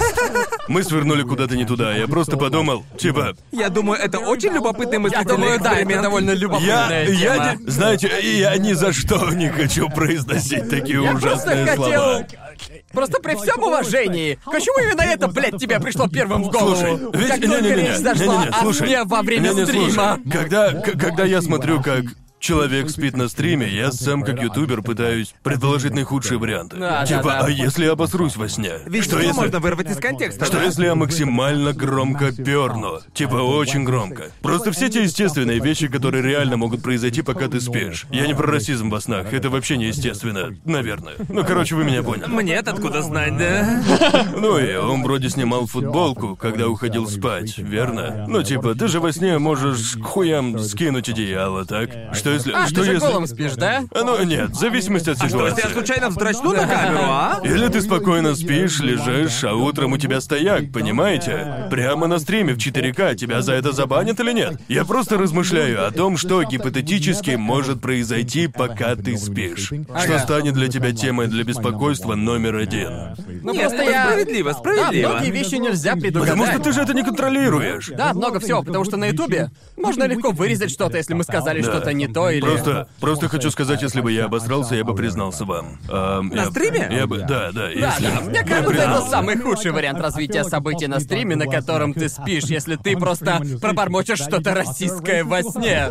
Мы 0.68 0.82
свернули 0.84 1.22
куда-то 1.22 1.56
не 1.56 1.64
туда, 1.64 1.94
я 1.94 2.06
просто 2.06 2.36
подумал, 2.36 2.84
типа, 2.98 3.34
Я 3.52 3.68
думаю, 3.68 4.00
это 4.00 4.18
очень 4.18 4.52
любопытный 4.52 4.94
Я 4.94 5.00
мыслительный 5.00 5.36
думаю, 5.36 5.60
да, 5.60 5.74
это 5.78 6.02
довольно 6.02 6.30
я, 6.30 6.36
любопытная 6.36 7.08
я, 7.08 7.34
тема. 7.34 7.54
не- 7.58 7.70
знаете, 7.70 8.38
я 8.38 8.56
ни 8.56 8.72
за 8.72 8.92
что 8.92 9.30
не 9.30 9.48
хочу 9.48 9.88
произносить 9.88 10.68
такие 10.70 11.02
Я 11.02 11.12
просто 11.12 11.28
ужасные 11.52 11.66
хотел... 11.66 11.84
слова. 11.86 12.26
Просто 12.92 13.22
при 13.22 13.34
всем 13.36 13.62
уважении, 13.62 14.38
почему 14.44 14.84
именно 14.84 15.02
это, 15.02 15.28
блядь, 15.28 15.56
тебе 15.58 15.80
пришло 15.80 16.08
первым 16.08 16.44
в 16.44 16.50
голову? 16.50 16.76
Слушай, 16.76 16.98
ведь 17.14 17.28
как 17.28 17.40
только 17.40 17.46
не-не-не-не, 17.62 17.74
речь 17.88 17.96
зашла 17.98 18.24
не-не-не, 18.26 18.48
о 18.48 18.60
слушай. 18.60 18.86
сне 18.86 19.04
во 19.04 19.22
время 19.22 19.48
Не-не, 19.48 19.64
слушай, 19.66 19.88
стрима. 19.90 20.18
Когда, 20.30 20.72
к- 20.72 20.98
когда 20.98 21.24
я 21.24 21.40
смотрю, 21.42 21.82
как 21.82 22.04
человек 22.40 22.90
спит 22.90 23.16
на 23.16 23.28
стриме, 23.28 23.68
я 23.68 23.92
сам 23.92 24.22
как 24.22 24.42
ютубер 24.42 24.82
пытаюсь 24.82 25.34
предположить 25.42 25.94
наихудшие 25.94 26.38
варианты. 26.38 26.76
Да, 26.76 27.00
да, 27.00 27.06
типа, 27.06 27.22
да. 27.24 27.40
а 27.44 27.50
если 27.50 27.84
я 27.84 27.92
обосрусь 27.92 28.36
во 28.36 28.48
сне? 28.48 28.72
Ведь 28.86 29.04
что 29.04 29.20
если... 29.20 29.32
можно 29.32 29.60
вырвать 29.60 29.90
из 29.90 29.96
контекста. 29.96 30.46
Что 30.46 30.56
да? 30.56 30.64
если 30.64 30.86
я 30.86 30.94
максимально 30.94 31.72
громко 31.72 32.32
перну? 32.32 33.00
Типа 33.14 33.36
очень 33.36 33.84
громко. 33.84 34.30
Просто 34.40 34.72
все 34.72 34.88
те 34.88 35.04
естественные 35.04 35.60
вещи, 35.60 35.88
которые 35.88 36.22
реально 36.22 36.56
могут 36.56 36.82
произойти, 36.82 37.22
пока 37.22 37.48
ты 37.48 37.60
спишь. 37.60 38.06
Я 38.10 38.26
не 38.26 38.34
про 38.34 38.50
расизм 38.50 38.90
во 38.90 39.00
снах, 39.00 39.32
это 39.32 39.50
вообще 39.50 39.76
неестественно, 39.76 40.56
наверное. 40.64 41.14
Ну, 41.28 41.44
короче, 41.44 41.74
вы 41.74 41.84
меня 41.84 42.02
поняли. 42.02 42.26
Мне-то 42.26 42.72
откуда 42.72 43.02
знать, 43.02 43.36
да? 43.36 43.82
Ну 44.34 44.58
и 44.58 44.74
он 44.74 45.02
вроде 45.02 45.28
снимал 45.28 45.66
футболку, 45.66 46.36
когда 46.36 46.68
уходил 46.68 47.06
спать, 47.06 47.58
верно? 47.58 48.24
Ну 48.26 48.42
типа, 48.42 48.74
ты 48.74 48.88
же 48.88 49.00
во 49.00 49.12
сне 49.12 49.38
можешь 49.38 49.98
хуям 50.00 50.58
скинуть 50.58 51.08
одеяло, 51.08 51.66
так? 51.66 51.90
Что 52.14 52.29
если... 52.32 52.52
А, 52.52 52.66
что 52.66 52.76
ты 52.76 52.84
же 52.84 52.92
если... 52.94 53.06
голым 53.06 53.26
спишь, 53.26 53.52
да? 53.54 53.82
А, 53.94 54.02
Ну 54.04 54.22
нет, 54.24 54.50
в 54.50 54.54
зависимости 54.54 55.10
от 55.10 55.16
Что, 55.16 55.24
если 55.26 55.36
ситуации. 55.38 55.62
я 55.68 55.72
случайно 55.74 56.08
вздрачну 56.10 56.52
на 56.52 56.66
камеру, 56.66 56.98
а? 57.04 57.40
Или 57.44 57.68
ты 57.68 57.80
спокойно 57.80 58.34
спишь, 58.34 58.80
лежишь, 58.80 59.44
а 59.44 59.54
утром 59.54 59.92
у 59.92 59.98
тебя 59.98 60.20
стояк, 60.20 60.72
понимаете? 60.72 61.66
Прямо 61.70 62.06
на 62.06 62.18
стриме 62.18 62.54
в 62.54 62.58
4К 62.58 63.14
тебя 63.16 63.42
за 63.42 63.52
это 63.54 63.72
забанят 63.72 64.18
или 64.20 64.32
нет? 64.32 64.60
Я 64.68 64.84
просто 64.84 65.16
размышляю 65.18 65.86
о 65.86 65.90
том, 65.90 66.16
что 66.16 66.42
гипотетически 66.42 67.32
может 67.32 67.80
произойти, 67.80 68.46
пока 68.46 68.96
ты 68.96 69.16
спишь. 69.16 69.72
Что 70.02 70.18
станет 70.18 70.54
для 70.54 70.68
тебя 70.68 70.92
темой 70.92 71.26
для 71.28 71.44
беспокойства 71.44 72.14
номер 72.14 72.56
один. 72.56 72.90
Ну 73.42 73.52
Нет, 73.52 73.62
просто 73.68 73.82
это 73.82 73.90
я... 73.90 74.04
справедливо, 74.10 74.52
Да, 74.52 74.58
справедливо. 74.58 75.08
многие 75.10 75.30
вещи 75.30 75.54
нельзя 75.56 75.94
предугадать. 75.96 76.30
Потому 76.38 76.46
что 76.52 76.58
ты 76.62 76.72
же 76.72 76.80
это 76.82 76.94
не 76.94 77.02
контролируешь. 77.02 77.88
Да, 77.96 78.12
много 78.14 78.40
всего, 78.40 78.62
потому 78.62 78.84
что 78.84 78.96
на 78.96 79.06
Ютубе 79.06 79.50
можно 79.76 80.04
легко 80.04 80.30
вырезать 80.30 80.70
что-то, 80.70 80.96
если 80.96 81.14
мы 81.14 81.24
сказали 81.24 81.62
Да. 81.62 81.70
что-то 81.70 81.92
не 81.92 82.06
то 82.08 82.19
или... 82.28 82.40
Просто, 82.40 82.88
просто 83.00 83.28
хочу 83.28 83.50
сказать, 83.50 83.80
если 83.82 84.00
бы 84.00 84.12
я 84.12 84.26
обосрался, 84.26 84.74
я 84.74 84.84
бы 84.84 84.94
признался 84.94 85.44
вам. 85.44 85.78
Ам, 85.88 86.28
На 86.28 86.42
я- 86.42 86.50
стриме? 86.50 86.88
Я 86.90 87.06
бы, 87.06 87.18
да, 87.18 87.50
да, 87.52 87.52
Да, 87.52 87.68
если... 87.70 88.04
да, 88.06 88.20
мне 88.22 88.38
я 88.38 88.44
кажется, 88.44 88.82
это 88.82 89.02
самый 89.08 89.38
худший 89.38 89.70
вариант 89.70 90.00
развития 90.00 90.44
событий 90.44 90.86
на 90.86 91.00
стриме, 91.00 91.36
на 91.36 91.46
котором 91.46 91.94
ты 91.94 92.08
спишь, 92.08 92.44
если 92.44 92.76
ты 92.76 92.96
просто 92.96 93.40
пробормочешь 93.60 94.18
что-то 94.20 94.54
российское 94.54 95.24
во 95.24 95.42
сне. 95.42 95.90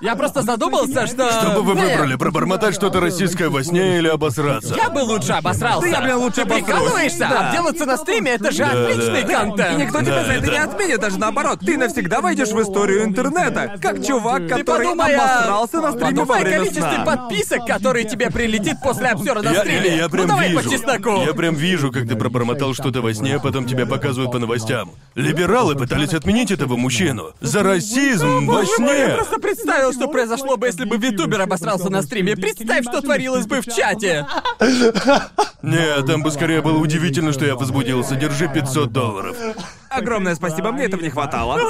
Я 0.00 0.16
просто 0.16 0.42
задумался, 0.42 1.06
что... 1.06 1.30
Что 1.30 1.50
бы 1.56 1.62
вы 1.62 1.74
выбрали, 1.74 2.16
пробормотать 2.16 2.74
что-то 2.74 3.00
российское 3.00 3.48
во 3.48 3.62
сне 3.62 3.98
или 3.98 4.08
обосраться? 4.08 4.74
Я 4.74 4.88
бы 4.90 5.00
лучше 5.00 5.32
обосрался. 5.32 5.82
Да 5.82 5.86
я, 5.88 6.00
бля, 6.02 6.16
лучше 6.16 6.36
Ты 6.36 6.40
обосрусь. 6.42 6.64
прикалываешься? 6.64 7.18
Да. 7.30 7.48
Обделаться 7.50 7.86
на 7.86 7.96
стриме— 7.96 8.30
это 8.32 8.50
же 8.50 8.64
отличный 8.64 9.22
да. 9.22 9.28
контент. 9.40 9.72
И 9.78 9.82
никто 9.82 10.00
тебя 10.00 10.14
Да, 10.16 10.24
за 10.24 10.32
это 10.32 10.46
да. 10.46 10.52
не 10.52 10.58
отменит, 10.58 11.00
даже 11.00 11.18
наоборот. 11.18 11.60
Ты 11.60 11.76
навсегда 11.76 12.20
войдешь 12.20 12.48
в 12.48 12.60
историю 12.62 13.04
интернета. 13.04 13.76
Как 13.80 14.04
чувак, 14.04 14.42
Ты 14.48 14.48
который 14.48 14.86
подумай 14.86 15.14
о- 15.16 15.18
обосрался 15.62 15.80
на 15.80 15.92
стриме 15.92 16.20
во 16.20 16.26
подумай 16.26 16.38
о 16.40 16.42
время 16.44 16.58
количестве 16.58 16.82
сна. 16.82 17.04
подписок, 17.04 17.66
которые 17.66 18.04
тебе 18.08 18.30
прилетит 18.30 18.76
после 18.82 19.06
обзора 19.08 19.42
на 19.42 19.50
Я, 19.52 19.60
стриме. 19.60 19.86
я- 19.88 19.94
я 19.96 20.08
прям 20.08 20.22
ну 20.22 20.28
давай 20.28 20.48
вижу. 20.50 20.62
по 20.62 20.70
чесноку. 20.70 21.22
Я 21.26 21.34
прям 21.34 21.54
вижу, 21.54 21.92
как 21.92 22.08
ты 22.08 22.16
пробормотал 22.16 22.74
что-то 22.74 23.00
во 23.02 23.12
сне, 23.14 23.36
а 23.36 23.38
потом 23.40 23.66
тебя 23.66 23.86
показывают 23.86 24.32
по 24.32 24.38
новостям. 24.38 24.92
Либералы 25.14 25.74
пытались 25.76 26.14
отменить 26.14 26.50
этого 26.50 26.76
мужчину. 26.76 27.32
За 27.40 27.62
расизм 27.62 28.46
во 28.46 28.54
Боже 28.60 28.70
мой, 28.78 28.98
я 28.98 29.06
сне. 29.06 29.14
просто 29.16 29.38
представил, 29.38 29.92
что 29.92 30.08
произошло 30.08 30.56
бы, 30.56 30.66
если 30.66 30.84
бы 30.84 30.96
витубер 30.96 31.40
обосрался 31.40 31.90
на 31.90 32.02
стриме. 32.02 32.36
Представь, 32.36 32.84
что 32.84 33.00
творилось 33.00 33.46
бы 33.46 33.60
в 33.60 33.66
чате. 33.66 34.26
Нет, 35.62 36.06
там 36.06 36.22
бы 36.22 36.30
скорее 36.30 36.62
было 36.62 36.78
удивительно, 36.78 37.32
что 37.32 37.44
я 37.44 37.54
возбудился. 37.54 38.14
Держи 38.16 38.48
500 38.52 38.92
долларов. 38.92 39.36
Огромное 39.90 40.36
спасибо, 40.36 40.70
мне 40.70 40.84
этого 40.84 41.00
не 41.02 41.10
хватало. 41.10 41.60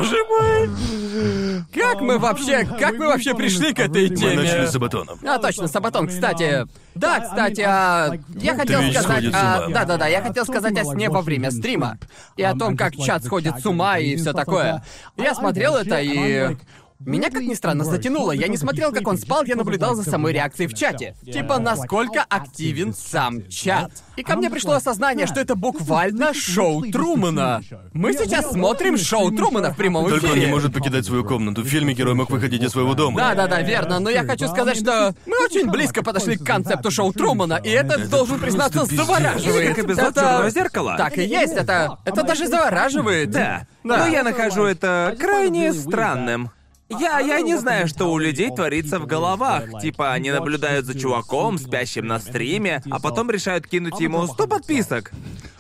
Как 1.75 2.01
мы 2.01 2.19
вообще, 2.19 2.65
как 2.65 2.99
мы 2.99 3.07
вообще 3.07 3.35
пришли 3.35 3.73
к 3.73 3.79
этой 3.81 4.11
Мы 4.11 4.17
теме? 4.17 4.35
начали 4.37 4.67
с 4.67 4.73
Сабатоном. 4.73 5.19
А, 5.27 5.39
точно, 5.39 5.67
Сабатон, 5.69 6.07
кстати. 6.07 6.67
Да, 6.95 7.21
кстати, 7.21 7.63
а, 7.67 8.13
я 8.35 8.55
хотел 8.57 8.81
Твич 8.81 8.97
сказать... 8.97 9.25
а. 9.33 9.69
Да-да-да, 9.69 10.07
я 10.07 10.23
хотел 10.23 10.45
сказать 10.45 10.77
о 10.79 10.85
сне 10.85 11.09
во 11.09 11.23
время 11.23 11.51
стрима. 11.51 11.99
И 12.37 12.43
о 12.43 12.55
том, 12.55 12.77
как 12.77 12.95
чат 12.97 13.25
сходит 13.25 13.61
с 13.61 13.67
ума 13.67 13.99
и 13.99 14.17
все 14.17 14.33
такое. 14.33 14.83
Я 15.17 15.35
смотрел 15.35 15.77
это 15.77 16.01
и... 16.01 16.57
меня, 17.01 17.31
как 17.31 17.43
ни 17.43 17.55
странно, 17.55 17.85
затянуло. 17.85 18.33
Я 18.33 18.49
не 18.49 18.59
смотрел, 18.59 18.93
как 18.93 19.07
он 19.09 19.17
спал, 19.17 19.43
я 19.45 19.57
наблюдал 19.57 19.95
за 19.95 20.03
самой 20.09 20.33
реакцией 20.35 20.69
в 20.69 20.75
чате. 20.75 21.15
Типа, 21.25 21.59
насколько 21.59 22.23
активен 22.29 22.93
сам 22.95 23.49
чат. 23.49 23.91
И 24.17 24.23
ко 24.23 24.37
мне 24.37 24.51
пришло 24.51 24.75
осознание, 24.75 25.27
что 25.27 25.41
это 25.41 25.55
буквально 25.55 26.35
шоу 26.35 26.83
Трумана. 26.91 27.63
Мы 27.95 28.13
сейчас 28.13 28.51
смотрим 28.53 28.99
шоу 28.99 29.31
Трумана 29.33 29.73
в 29.73 29.77
прямом 29.77 30.09
Только 30.09 30.27
он 30.27 30.33
не 30.33 30.39
эфире. 30.41 30.53
может 30.53 30.75
покидать 30.75 31.07
свою 31.07 31.25
комнату. 31.25 31.63
В 31.63 31.67
фильме 31.67 31.95
герой 31.95 32.15
мог 32.15 32.29
выходить 32.31 32.63
из 32.63 32.71
своего 32.71 32.95
дома. 32.95 33.19
Да, 33.19 33.35
да, 33.35 33.47
да, 33.47 33.63
верно. 33.63 33.99
Но 33.99 34.11
я 34.11 34.25
хочу 34.25 34.47
сказать, 34.49 34.77
что 34.77 35.15
мы 35.27 35.43
очень 35.45 35.71
близко 35.71 36.03
подошли 36.03 36.37
к 36.37 36.45
концепту 36.45 36.91
шоу 36.91 37.13
Трумана, 37.13 37.61
и 37.65 37.71
это, 37.71 37.95
Это 37.95 38.09
должен 38.11 38.39
признаться, 38.39 38.85
завораживает. 38.85 39.75
Как 39.75 39.85
эпизод 39.85 40.11
Это- 40.11 40.21
«Черного 40.21 40.51
зеркала». 40.51 40.97
Так 40.99 41.17
и 41.19 41.25
есть, 41.25 41.55
это. 41.55 41.99
Это 42.05 42.23
даже 42.23 42.47
завораживает. 42.47 43.31
Да. 43.31 43.67
Да. 43.85 43.97
Но 43.99 44.07
я 44.07 44.23
нахожу 44.23 44.65
это 44.65 45.17
крайне 45.19 45.73
странным. 45.73 46.51
Я, 46.91 47.21
я 47.21 47.41
не 47.41 47.57
знаю, 47.57 47.87
что 47.89 48.11
у 48.11 48.19
людей 48.19 48.51
творится 48.51 48.99
в 48.99 49.07
головах. 49.07 49.65
Типа, 49.81 50.13
они 50.13 50.31
наблюдают 50.31 50.87
за 50.87 50.99
чуваком, 50.99 51.59
спящим 51.59 52.07
на 52.07 52.19
стриме, 52.19 52.83
а 52.91 52.99
потом 52.99 53.31
решают 53.31 53.67
кинуть 53.67 54.01
ему 54.01 54.27
100 54.27 54.47
подписок. 54.47 55.13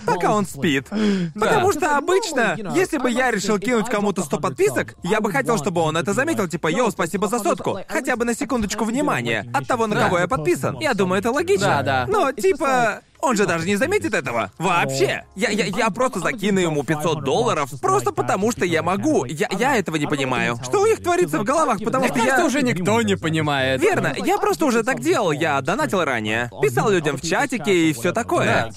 Пока 0.06 0.34
он 0.34 0.46
спит. 0.46 0.88
Потому 1.34 1.72
что 1.72 1.96
обычно, 1.96 2.56
если 2.74 2.98
бы 2.98 3.10
я 3.10 3.30
решил 3.30 3.58
кинуть 3.58 3.88
кому-то 3.88 4.22
100 4.22 4.40
подписок, 4.40 4.94
я 5.02 5.20
бы 5.20 5.30
хотел, 5.30 5.58
чтобы 5.58 5.80
он 5.82 5.96
это 5.96 6.12
заметил, 6.12 6.48
типа, 6.48 6.68
йоу, 6.68 6.90
спасибо 6.90 7.28
за 7.28 7.38
сотку. 7.38 7.78
Хотя 7.88 8.16
бы 8.16 8.24
на 8.24 8.34
секундочку 8.34 8.84
внимания 8.84 9.46
от 9.52 9.66
того, 9.66 9.86
на 9.86 9.96
кого 9.96 10.18
я 10.18 10.28
подписан. 10.28 10.78
Я 10.80 10.94
думаю, 10.94 11.20
это 11.20 11.30
логично. 11.30 11.66
Да, 11.66 11.82
да. 11.82 12.06
Но, 12.08 12.32
типа, 12.32 13.02
он 13.22 13.36
же 13.36 13.46
даже 13.46 13.66
не 13.66 13.76
заметит 13.76 14.14
этого. 14.14 14.50
Вообще. 14.58 15.24
Я, 15.36 15.50
я, 15.50 15.66
я 15.66 15.90
просто 15.90 16.20
закину 16.20 16.60
ему 16.60 16.82
500 16.82 17.24
долларов, 17.24 17.70
просто 17.80 18.12
потому 18.12 18.52
что 18.52 18.64
я 18.64 18.82
могу. 18.82 19.24
Я, 19.24 19.48
я 19.58 19.76
этого 19.76 19.96
не 19.96 20.06
понимаю. 20.06 20.58
Что 20.62 20.80
у 20.80 20.86
них 20.86 21.02
творится 21.02 21.38
в 21.38 21.44
головах, 21.44 21.78
потому 21.82 22.08
что 22.08 22.18
я... 22.18 22.44
уже 22.44 22.62
никто 22.62 23.02
не 23.02 23.16
понимает. 23.16 23.80
Верно, 23.80 24.14
я 24.16 24.38
просто 24.38 24.66
уже 24.66 24.82
так 24.82 25.00
делал. 25.00 25.32
Я 25.32 25.60
донатил 25.60 26.04
ранее. 26.04 26.50
Писал 26.62 26.90
людям 26.90 27.16
в 27.16 27.22
чатике 27.22 27.90
и 27.90 27.92
все 27.92 28.12
такое. 28.12 28.72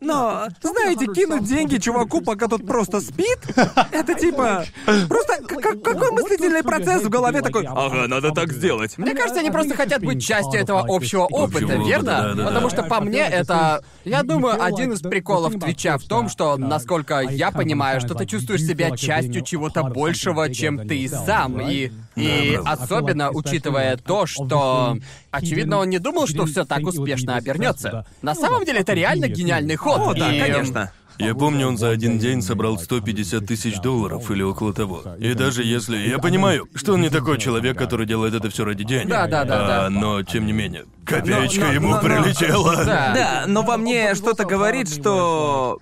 Но, 0.00 0.48
знаете, 0.62 1.06
кинуть 1.06 1.44
деньги 1.44 1.76
чуваку, 1.76 2.22
пока 2.22 2.48
тот 2.48 2.66
просто 2.66 3.00
спит, 3.00 3.38
это 3.92 4.14
типа... 4.14 4.64
Просто 5.08 5.42
какой 5.44 6.10
мыслительный 6.12 6.62
процесс 6.62 7.02
в 7.02 7.10
голове 7.10 7.42
такой... 7.42 7.66
Ага, 7.66 8.08
надо 8.08 8.30
так 8.30 8.52
сделать. 8.52 8.96
Мне 8.96 9.14
кажется, 9.14 9.40
они 9.40 9.50
просто 9.50 9.74
хотят 9.74 10.02
быть 10.02 10.24
частью 10.24 10.60
этого 10.60 10.84
общего 10.88 11.24
опыта, 11.24 11.74
верно? 11.74 12.34
Потому 12.36 12.70
что 12.70 12.82
по 12.82 13.00
мне 13.00 13.20
это, 13.20 13.82
я 14.04 14.22
думаю, 14.22 14.62
один 14.62 14.92
из 14.92 15.00
приколов 15.00 15.54
Твича 15.58 15.98
в 15.98 16.04
том, 16.04 16.28
что, 16.28 16.56
насколько 16.56 17.20
я 17.20 17.50
понимаю, 17.50 18.00
что 18.00 18.14
ты 18.14 18.26
чувствуешь 18.26 18.62
себя 18.62 18.96
частью 18.96 19.42
чего-то 19.42 19.82
большего, 19.82 20.52
чем 20.52 20.86
ты 20.86 21.08
сам, 21.08 21.60
и 21.60 21.90
и 22.16 22.58
Да, 22.62 22.72
особенно 22.72 23.30
учитывая 23.30 23.96
то, 23.96 24.26
что 24.26 24.98
очевидно 25.30 25.78
он 25.78 25.90
не 25.90 25.98
думал, 25.98 26.26
что 26.26 26.46
все 26.46 26.64
так 26.64 26.86
успешно 26.86 27.36
обернется. 27.36 28.06
На 28.22 28.34
самом 28.34 28.64
деле 28.64 28.80
это 28.80 28.92
реально 28.92 29.28
гениальный 29.28 29.76
ход. 29.76 30.00
О, 30.00 30.14
да, 30.14 30.32
и, 30.32 30.38
эм, 30.38 30.46
конечно. 30.46 30.92
Я 31.20 31.34
помню, 31.34 31.68
он 31.68 31.78
за 31.78 31.90
один 31.90 32.18
день 32.18 32.42
собрал 32.42 32.78
150 32.78 33.46
тысяч 33.46 33.78
долларов 33.80 34.30
или 34.30 34.42
около 34.42 34.72
того. 34.72 35.02
И 35.18 35.34
даже 35.34 35.62
если... 35.62 35.96
Я 35.96 36.18
понимаю, 36.18 36.66
что 36.74 36.94
он 36.94 37.02
не 37.02 37.10
такой 37.10 37.38
человек, 37.38 37.76
который 37.78 38.06
делает 38.06 38.34
это 38.34 38.50
все 38.50 38.64
ради 38.64 38.84
денег. 38.84 39.08
Да, 39.08 39.26
да, 39.26 39.44
да, 39.44 39.54
А, 39.54 39.66
да. 39.66 39.90
Но, 39.90 40.22
тем 40.22 40.46
не 40.46 40.52
менее, 40.52 40.84
копеечка 41.04 41.60
Но- 41.60 41.66
но- 41.66 41.72
ему 41.72 41.88
но- 41.88 41.94
но- 41.96 42.00
прилетела. 42.02 42.76
Да. 42.84 43.12
Да, 43.14 43.44
но 43.46 43.62
во 43.62 43.76
мне 43.76 44.14
что-то 44.14 44.44
говорит, 44.44 44.88
что... 44.88 45.78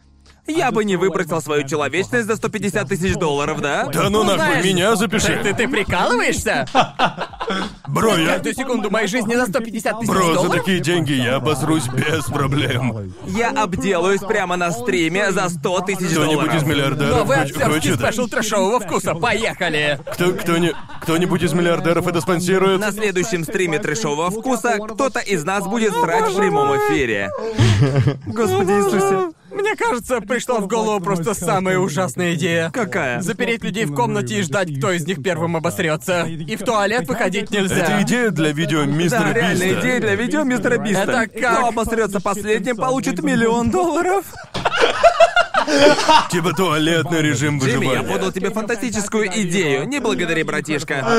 Я 0.48 0.70
бы 0.72 0.84
не 0.84 0.96
выбросил 0.96 1.40
свою 1.42 1.66
человечность 1.68 2.26
за 2.26 2.36
150 2.36 2.88
тысяч 2.88 3.14
долларов, 3.14 3.60
да? 3.60 3.84
Да 3.92 4.08
ну 4.08 4.24
нахуй, 4.24 4.62
меня 4.62 4.96
запиши. 4.96 5.38
ты, 5.42 5.52
ты 5.54 5.68
прикалываешься? 5.68 6.66
Бро, 7.86 8.16
я... 8.16 8.32
Каждую 8.34 8.54
секунду 8.54 8.90
моей 8.90 9.08
жизни 9.08 9.34
за 9.34 9.46
150 9.46 10.00
тысяч 10.00 10.10
Бро, 10.10 10.22
за 10.28 10.34
долларов? 10.34 10.56
такие 10.56 10.80
деньги 10.80 11.12
я 11.12 11.36
обосрусь 11.36 11.86
без 11.88 12.24
проблем. 12.26 13.12
Я 13.26 13.50
обделаюсь 13.50 14.20
прямо 14.20 14.56
на 14.56 14.70
стриме 14.70 15.32
за 15.32 15.48
100 15.48 15.80
тысяч 15.80 16.10
Кто-нибудь 16.12 16.34
долларов. 16.46 16.54
из 16.54 16.62
миллиардеров 16.62 17.16
Новый 17.18 17.38
актерский 17.38 17.94
спешл 17.94 18.26
трэшового 18.26 18.80
вкуса. 18.80 19.14
Поехали! 19.14 20.00
Кто, 20.12 20.32
кто 20.32 20.56
не... 20.58 20.72
Кто-нибудь 21.02 21.42
из 21.42 21.52
миллиардеров 21.52 22.06
это 22.06 22.20
спонсирует? 22.20 22.80
На 22.80 22.90
следующем 22.92 23.44
стриме 23.44 23.78
трешового 23.78 24.30
вкуса 24.30 24.78
кто-то 24.78 25.20
из 25.20 25.44
нас 25.44 25.64
будет 25.64 25.92
срать 25.94 26.30
в 26.30 26.36
прямом 26.36 26.76
эфире. 26.78 27.30
Господи 28.26 28.70
Иисусе. 28.72 29.32
Мне 29.50 29.74
кажется, 29.76 30.20
пришла 30.20 30.60
в 30.60 30.66
голову 30.68 31.00
просто 31.02 31.32
самая 31.34 31.78
ужасная 31.78 32.34
идея. 32.34 32.70
Какая? 32.70 33.20
Запереть 33.22 33.64
людей 33.64 33.86
в 33.86 33.94
комнате 33.94 34.38
и 34.38 34.42
ждать, 34.42 34.76
кто 34.78 34.92
из 34.92 35.06
них 35.06 35.22
первым 35.22 35.56
обосрется. 35.56 36.24
И 36.26 36.56
в 36.56 36.64
туалет 36.64 37.08
выходить 37.08 37.50
нельзя. 37.50 37.76
Это 37.76 38.02
идея 38.02 38.30
для 38.30 38.52
видео 38.52 38.84
мистера 38.84 39.24
Да, 39.24 39.32
реальная 39.32 39.68
Биста. 39.68 39.80
идея 39.80 40.00
для 40.00 40.14
видео 40.16 40.42
мистера 40.44 40.78
Биста. 40.78 41.02
Это 41.02 41.26
как- 41.28 41.56
Кто 41.56 41.66
обосрется 41.66 42.20
последним, 42.20 42.76
получит 42.76 43.22
миллион 43.22 43.70
долларов. 43.70 44.24
Типа 46.30 46.52
туалетный 46.52 47.20
режим 47.22 47.58
Джимми, 47.58 47.84
я 47.84 47.90
выживания. 47.90 48.12
подал 48.12 48.32
тебе 48.32 48.50
фантастическую 48.50 49.26
идею. 49.42 49.86
Не 49.86 50.00
благодари, 50.00 50.42
братишка. 50.42 51.04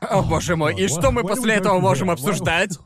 О 0.00 0.22
боже 0.22 0.56
мой, 0.56 0.74
и 0.74 0.88
что 0.88 1.12
мы 1.12 1.22
после 1.22 1.54
этого 1.54 1.78
можем 1.78 2.10
обсуждать? 2.10 2.78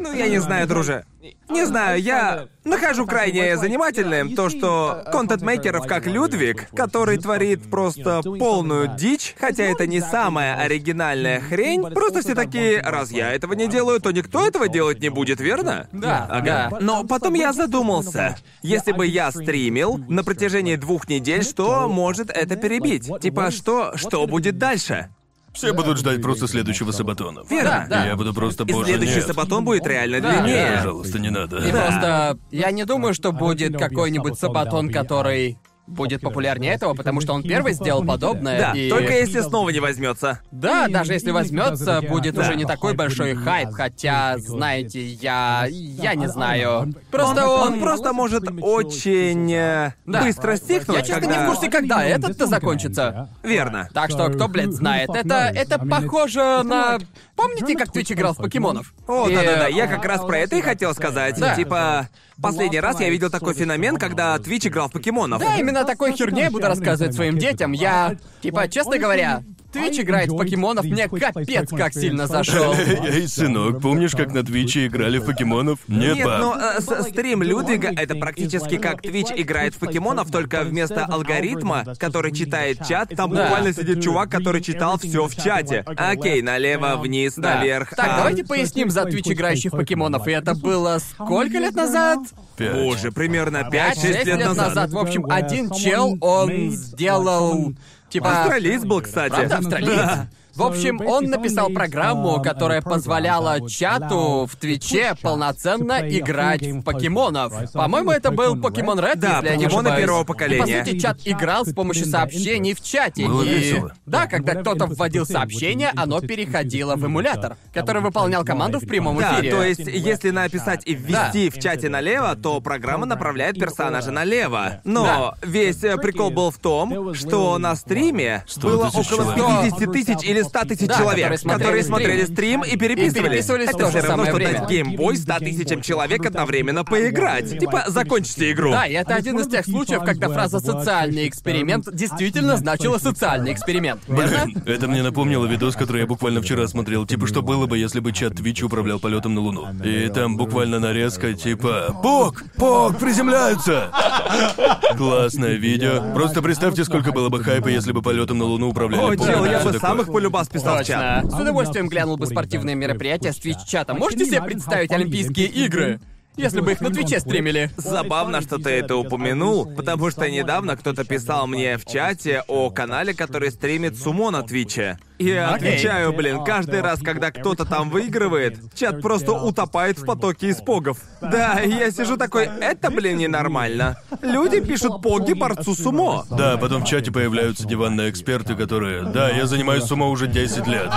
Ну, 0.00 0.14
я 0.14 0.28
не 0.28 0.38
знаю, 0.38 0.66
друже. 0.66 1.04
Не 1.50 1.66
знаю, 1.66 2.00
я 2.00 2.48
нахожу 2.64 3.06
крайне 3.06 3.56
занимательным 3.58 4.34
то, 4.34 4.48
что 4.48 5.04
контент-мейкеров 5.12 5.86
как 5.86 6.06
Людвиг, 6.06 6.70
который 6.70 7.18
творит 7.18 7.70
просто 7.70 8.22
полную 8.22 8.96
дичь, 8.96 9.34
хотя 9.38 9.64
это 9.64 9.86
не 9.86 10.00
самая 10.00 10.56
оригинальная 10.56 11.40
хрень, 11.40 11.82
просто 11.90 12.22
все 12.22 12.34
такие, 12.34 12.80
раз 12.80 13.10
я 13.10 13.32
этого 13.32 13.52
не 13.52 13.68
делаю, 13.68 14.00
то 14.00 14.10
никто 14.10 14.46
этого 14.46 14.68
делать 14.68 15.00
не 15.00 15.10
будет, 15.10 15.40
верно? 15.40 15.88
Да, 15.92 16.26
Ага. 16.30 16.78
Но 16.80 17.04
потом 17.04 17.34
я 17.34 17.52
задумался. 17.52 18.36
Если 18.62 18.92
бы 18.92 19.06
я 19.06 19.30
стримил 19.30 19.98
на 20.08 20.24
протяжении 20.24 20.76
двух 20.76 21.08
недель, 21.08 21.42
что 21.42 21.88
может 21.88 22.30
это 22.30 22.56
перебить? 22.56 23.10
Типа, 23.20 23.50
что, 23.50 23.96
что 23.96 24.26
будет 24.26 24.56
дальше? 24.56 25.10
Все 25.52 25.72
будут 25.72 25.98
ждать 25.98 26.22
просто 26.22 26.46
следующего 26.46 26.92
сабатона. 26.92 27.42
Верно. 27.48 27.86
Да, 27.88 28.06
я 28.06 28.16
буду 28.16 28.32
просто, 28.32 28.64
И 28.64 28.72
боже, 28.72 28.86
следующий 28.90 29.16
нет. 29.16 29.26
сабатон 29.26 29.64
будет 29.64 29.86
реально 29.86 30.20
Да, 30.20 30.42
длиннее. 30.42 30.76
Пожалуйста, 30.76 31.18
не 31.18 31.30
надо. 31.30 31.58
И 31.58 31.70
просто 31.70 32.38
я 32.50 32.70
не 32.70 32.84
думаю, 32.84 33.14
что 33.14 33.32
будет 33.32 33.76
какой-нибудь 33.76 34.38
сабатон, 34.38 34.90
который 34.90 35.58
будет 35.90 36.20
популярнее 36.20 36.72
этого, 36.72 36.94
потому 36.94 37.20
что 37.20 37.34
он 37.34 37.42
первый 37.42 37.72
сделал 37.72 38.04
подобное. 38.04 38.58
Да, 38.58 38.72
и... 38.72 38.88
только 38.88 39.12
если 39.12 39.40
снова 39.40 39.70
не 39.70 39.80
возьмется. 39.80 40.40
Да, 40.50 40.88
даже 40.88 41.12
если 41.12 41.30
возьмется, 41.30 42.00
будет 42.02 42.34
Да. 42.34 42.42
уже 42.42 42.56
не 42.56 42.64
такой 42.64 42.94
большой 42.94 43.34
хайп, 43.34 43.70
хотя, 43.72 44.38
знаете, 44.38 45.04
я... 45.04 45.66
я 45.68 46.14
не 46.14 46.28
знаю. 46.28 46.92
Просто 47.10 47.46
он, 47.48 47.74
он... 47.74 47.80
просто 47.80 48.12
может 48.12 48.44
очень 48.62 49.52
э, 49.52 49.92
Да. 50.06 50.22
быстро 50.22 50.56
стихнуть, 50.56 50.96
Я 50.96 51.02
честно 51.02 51.20
когда... 51.22 51.36
не 51.36 51.44
в 51.44 51.46
курсе, 51.48 51.70
когда 51.70 52.04
этот-то 52.04 52.46
закончится. 52.46 53.28
Верно. 53.42 53.88
Так 53.92 54.10
что, 54.10 54.28
кто, 54.28 54.48
блядь, 54.48 54.72
знает, 54.72 55.10
это, 55.10 55.50
это 55.54 55.78
похоже 55.78 56.62
на... 56.64 56.98
Помните, 57.36 57.74
как 57.76 57.92
Твич 57.92 58.12
играл 58.12 58.34
в 58.34 58.36
покемонов? 58.36 58.94
О, 59.08 59.28
И- 59.28 59.34
да-да-да, 59.34 59.68
я 59.68 59.86
как 59.86 60.04
раз 60.04 60.20
про 60.20 60.38
это 60.38 60.56
и 60.56 60.60
хотел 60.60 60.94
сказать. 60.94 61.38
Да. 61.38 61.54
Типа, 61.54 62.08
последний 62.40 62.80
раз 62.80 63.00
я 63.00 63.10
видел 63.10 63.30
такой 63.30 63.54
феномен, 63.54 63.96
когда 63.96 64.36
Twitch 64.36 64.68
играл 64.68 64.88
в 64.88 64.92
покемонов. 64.92 65.40
Да, 65.40 65.56
именно 65.56 65.80
о 65.80 65.84
такой 65.84 66.12
херне 66.12 66.50
буду 66.50 66.66
рассказывать 66.66 67.14
своим 67.14 67.38
детям. 67.38 67.72
Я... 67.72 68.16
Типа, 68.42 68.68
честно 68.68 68.98
говоря, 68.98 69.42
Твич 69.72 70.00
играет 70.00 70.30
в 70.30 70.36
покемонов 70.36 70.84
мне 70.84 71.08
капец 71.08 71.70
как 71.70 71.92
сильно 71.94 72.26
зашел. 72.26 72.74
Эй, 73.04 73.28
сынок, 73.28 73.80
помнишь, 73.80 74.12
как 74.12 74.32
на 74.32 74.42
Твиче 74.42 74.86
играли 74.86 75.18
в 75.18 75.26
покемонов? 75.26 75.78
Нет, 75.88 76.16
Нет, 76.16 76.26
но 76.26 76.56
э, 76.58 76.80
с- 76.80 77.08
стрим 77.10 77.42
Людвига 77.42 77.88
это 77.88 78.14
практически 78.16 78.76
как 78.78 79.04
Twitch 79.04 79.32
играет 79.36 79.74
в 79.74 79.78
покемонов, 79.78 80.30
только 80.30 80.62
вместо 80.64 81.04
алгоритма, 81.04 81.84
который 81.98 82.32
читает 82.32 82.78
чат, 82.86 83.10
там 83.16 83.30
Да. 83.32 83.42
буквально 83.44 83.72
сидит 83.72 84.02
чувак, 84.02 84.30
который 84.30 84.60
читал 84.60 84.98
все 84.98 85.26
в 85.26 85.34
чате. 85.36 85.84
Окей, 85.96 86.42
налево, 86.42 86.96
вниз, 86.96 87.34
Да. 87.36 87.56
наверх. 87.56 87.90
Так, 87.94 88.06
а- 88.08 88.16
давайте 88.18 88.44
поясним 88.44 88.90
за 88.90 89.04
Твич 89.04 89.26
играющих 89.28 89.72
в 89.72 89.76
покемонов. 89.76 90.26
И 90.26 90.32
это 90.32 90.54
было 90.54 90.98
сколько 90.98 91.58
лет 91.58 91.74
назад? 91.74 92.18
Пять. 92.56 92.74
Боже, 92.74 93.12
примерно 93.12 93.68
5-6 93.70 94.24
5-6 94.24 94.24
лет 94.24 94.54
назад. 94.56 94.90
В 94.90 94.98
общем, 94.98 95.26
один 95.30 95.70
чел, 95.70 96.16
он 96.20 96.70
сделал... 96.70 97.72
Типа... 98.10 98.40
Австралиец 98.40 98.82
был, 98.84 99.00
кстати. 99.00 99.30
Правда, 99.32 99.58
австралиец? 99.58 99.96
Да. 99.96 100.26
В 100.54 100.62
общем, 100.62 101.00
он 101.00 101.24
написал 101.24 101.70
программу, 101.70 102.40
которая 102.42 102.82
позволяла 102.82 103.68
чату 103.68 104.46
в 104.50 104.56
Твиче 104.56 105.14
полноценно 105.22 106.00
играть 106.08 106.62
в 106.62 106.82
покемонов. 106.82 107.52
По-моему, 107.72 108.10
это 108.10 108.30
был 108.30 108.60
Покемон 108.60 108.98
Ред, 109.00 109.18
Да, 109.18 109.36
если 109.36 109.46
я 109.48 109.56
не 109.56 109.64
покемоны 109.64 109.88
ошибаюсь. 109.88 110.04
первого 110.04 110.22
И, 110.22 110.26
поколения. 110.26 110.80
по 110.80 110.86
сути, 110.86 110.98
чат 110.98 111.18
играл 111.24 111.64
с 111.66 111.72
помощью 111.72 112.06
сообщений 112.06 112.74
в 112.74 112.82
чате. 112.82 113.26
Было 113.26 113.42
и... 113.42 113.48
весело. 113.48 113.92
Да, 114.06 114.26
когда 114.26 114.54
кто-то 114.54 114.86
вводил 114.86 115.24
сообщение, 115.26 115.90
оно 115.96 116.20
переходило 116.20 116.96
в 116.96 117.04
эмулятор, 117.04 117.56
который 117.72 118.02
выполнял 118.02 118.44
команду 118.44 118.78
в 118.80 118.86
прямом 118.86 119.18
Да, 119.18 119.36
эфире. 119.38 119.50
то 119.50 119.62
есть, 119.62 119.80
если 119.86 120.30
написать 120.30 120.82
и 120.86 120.94
ввести 120.94 121.50
в 121.50 121.58
чате 121.58 121.88
налево, 121.88 122.34
то 122.36 122.60
программа 122.60 123.06
направляет 123.06 123.58
персонажа 123.58 124.10
налево. 124.10 124.80
Но 124.84 125.34
весь 125.42 125.82
э, 125.84 125.96
прикол 125.96 126.30
был 126.30 126.50
в 126.50 126.58
том, 126.58 127.14
что 127.14 127.58
на 127.58 127.74
стриме 127.76 128.44
100 128.46 128.68
было 128.68 128.88
около 128.88 129.04
человек. 129.04 129.36
50 129.76 129.92
тысяч 129.92 130.24
или 130.24 130.39
100 130.44 130.64
тысяч 130.64 130.86
Да, 130.86 130.98
человек, 130.98 131.16
которые 131.24 131.38
смотрели 131.38 131.58
которые 131.60 131.82
стрим. 131.82 131.96
смотрели 131.96 132.24
стрим 132.24 132.62
и 132.62 132.76
переписывались. 132.76 133.16
И 133.16 133.22
переписывались 133.30 133.68
Это 133.68 133.78
то 133.78 133.90
же 133.90 133.98
все 133.98 134.08
равно, 134.08 134.24
что 134.26 134.34
время. 134.34 134.58
дать 134.60 134.68
геймбой 134.70 135.16
100 135.16 135.38
тысячам 135.38 135.82
человек 135.82 136.26
одновременно 136.26 136.84
поиграть. 136.84 137.58
Типа, 137.58 137.84
закончите 137.88 138.52
игру. 138.52 138.70
Да, 138.72 138.86
и 138.86 138.92
это 138.94 139.14
один 139.14 139.38
из 139.38 139.46
тех 139.48 139.64
случаев, 139.64 140.02
когда 140.04 140.28
фраза 140.28 140.60
«социальный 140.60 141.28
эксперимент» 141.28 141.88
действительно 141.92 142.56
значила 142.56 142.98
«социальный 142.98 143.52
эксперимент». 143.52 144.00
Верно? 144.08 144.44
Блин, 144.44 144.62
это 144.66 144.88
мне 144.88 145.02
напомнило 145.02 145.46
видос, 145.46 145.76
который 145.76 146.00
я 146.02 146.06
буквально 146.06 146.40
вчера 146.42 146.66
смотрел. 146.68 147.06
Типа, 147.06 147.26
что 147.26 147.42
было 147.42 147.66
бы, 147.66 147.78
если 147.78 148.00
бы 148.00 148.12
чат 148.12 148.34
Твич 148.36 148.62
управлял 148.62 148.98
полетом 148.98 149.34
на 149.34 149.40
Луну. 149.40 149.68
И 149.84 150.08
там 150.08 150.36
буквально 150.36 150.78
нарезка, 150.78 151.32
типа 151.34 151.98
«Пок! 152.02 152.42
Пок! 152.56 152.98
Приземляются!» 152.98 153.90
Классное 154.96 155.54
видео. 155.54 156.12
Просто 156.14 156.42
представьте, 156.42 156.84
сколько 156.84 157.12
было 157.12 157.28
бы 157.28 157.42
хайпа, 157.42 157.68
если 157.68 157.92
бы 157.92 158.02
полетом 158.02 158.38
на 158.38 158.44
Луну 158.44 158.68
управляли 158.70 159.00
О, 159.02 159.16
чел, 159.16 159.44
я 159.44 159.58
бы 159.58 159.64
такое. 159.72 159.80
самых 159.80 160.08
полюбас 160.30 160.48
писал 160.48 160.82
в 160.82 160.84
чат. 160.84 161.30
С 161.30 161.34
удовольствием 161.34 161.88
глянул 161.88 162.16
бы 162.16 162.26
спортивные 162.26 162.76
мероприятия 162.76 163.32
с 163.32 163.38
Твич-чата. 163.38 163.94
Можете 163.94 164.26
себе 164.26 164.42
представить 164.42 164.92
Олимпийские 164.92 165.46
игры? 165.46 166.00
Если 166.36 166.60
бы 166.60 166.72
их 166.72 166.80
на 166.80 166.90
Твиче 166.90 167.20
стримили. 167.20 167.70
Забавно, 167.76 168.40
что 168.40 168.58
ты 168.58 168.70
это 168.70 168.96
упомянул, 168.96 169.66
потому 169.66 170.10
что 170.10 170.30
недавно 170.30 170.76
кто-то 170.76 171.04
писал 171.04 171.46
мне 171.46 171.76
в 171.76 171.84
чате 171.84 172.44
о 172.46 172.70
канале, 172.70 173.14
который 173.14 173.50
стримит 173.50 173.98
сумо 173.98 174.30
на 174.30 174.42
Твиче. 174.42 174.98
И 175.20 175.32
отвечаю, 175.32 176.14
блин, 176.14 176.42
каждый 176.44 176.80
раз, 176.80 177.00
когда 177.00 177.30
кто-то 177.30 177.66
там 177.66 177.90
выигрывает, 177.90 178.58
чат 178.74 179.02
просто 179.02 179.32
утопает 179.32 179.98
в 179.98 180.06
потоке 180.06 180.50
испогов. 180.50 180.96
Да, 181.20 181.60
и 181.60 181.68
я 181.70 181.90
сижу 181.90 182.16
такой, 182.16 182.48
это, 182.60 182.90
блин, 182.90 183.18
ненормально. 183.18 183.98
Люди 184.22 184.60
пишут 184.60 185.02
поги 185.02 185.34
борцу 185.34 185.74
сумо. 185.74 186.24
Да, 186.30 186.56
потом 186.56 186.84
в 186.84 186.86
чате 186.86 187.12
появляются 187.12 187.66
диванные 187.66 188.08
эксперты, 188.08 188.54
которые... 188.54 189.04
Да, 189.04 189.28
я 189.28 189.46
занимаюсь 189.46 189.84
сумо 189.84 190.06
уже 190.06 190.26
10 190.26 190.66
лет. 190.66 190.90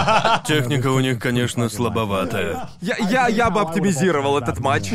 Техника 0.48 0.88
у 0.88 1.02
них, 1.02 1.20
конечно, 1.20 1.68
слабоватая. 1.68 2.70
Я, 2.80 2.96
я, 3.10 3.28
я 3.28 3.50
бы 3.50 3.60
оптимизировал 3.60 4.38
этот 4.38 4.60
матч. 4.62 4.94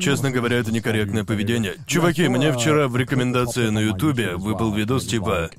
Честно 0.00 0.32
говоря, 0.32 0.56
это 0.56 0.72
некорректное 0.72 1.22
поведение. 1.22 1.74
Чуваки, 1.86 2.26
мне 2.26 2.52
вчера 2.52 2.88
в 2.88 2.96
рекомендации 2.96 3.68
на 3.68 3.78
Ютубе 3.78 4.34
выпал 4.34 4.72
видос 4.72 5.06
типа 5.06 5.50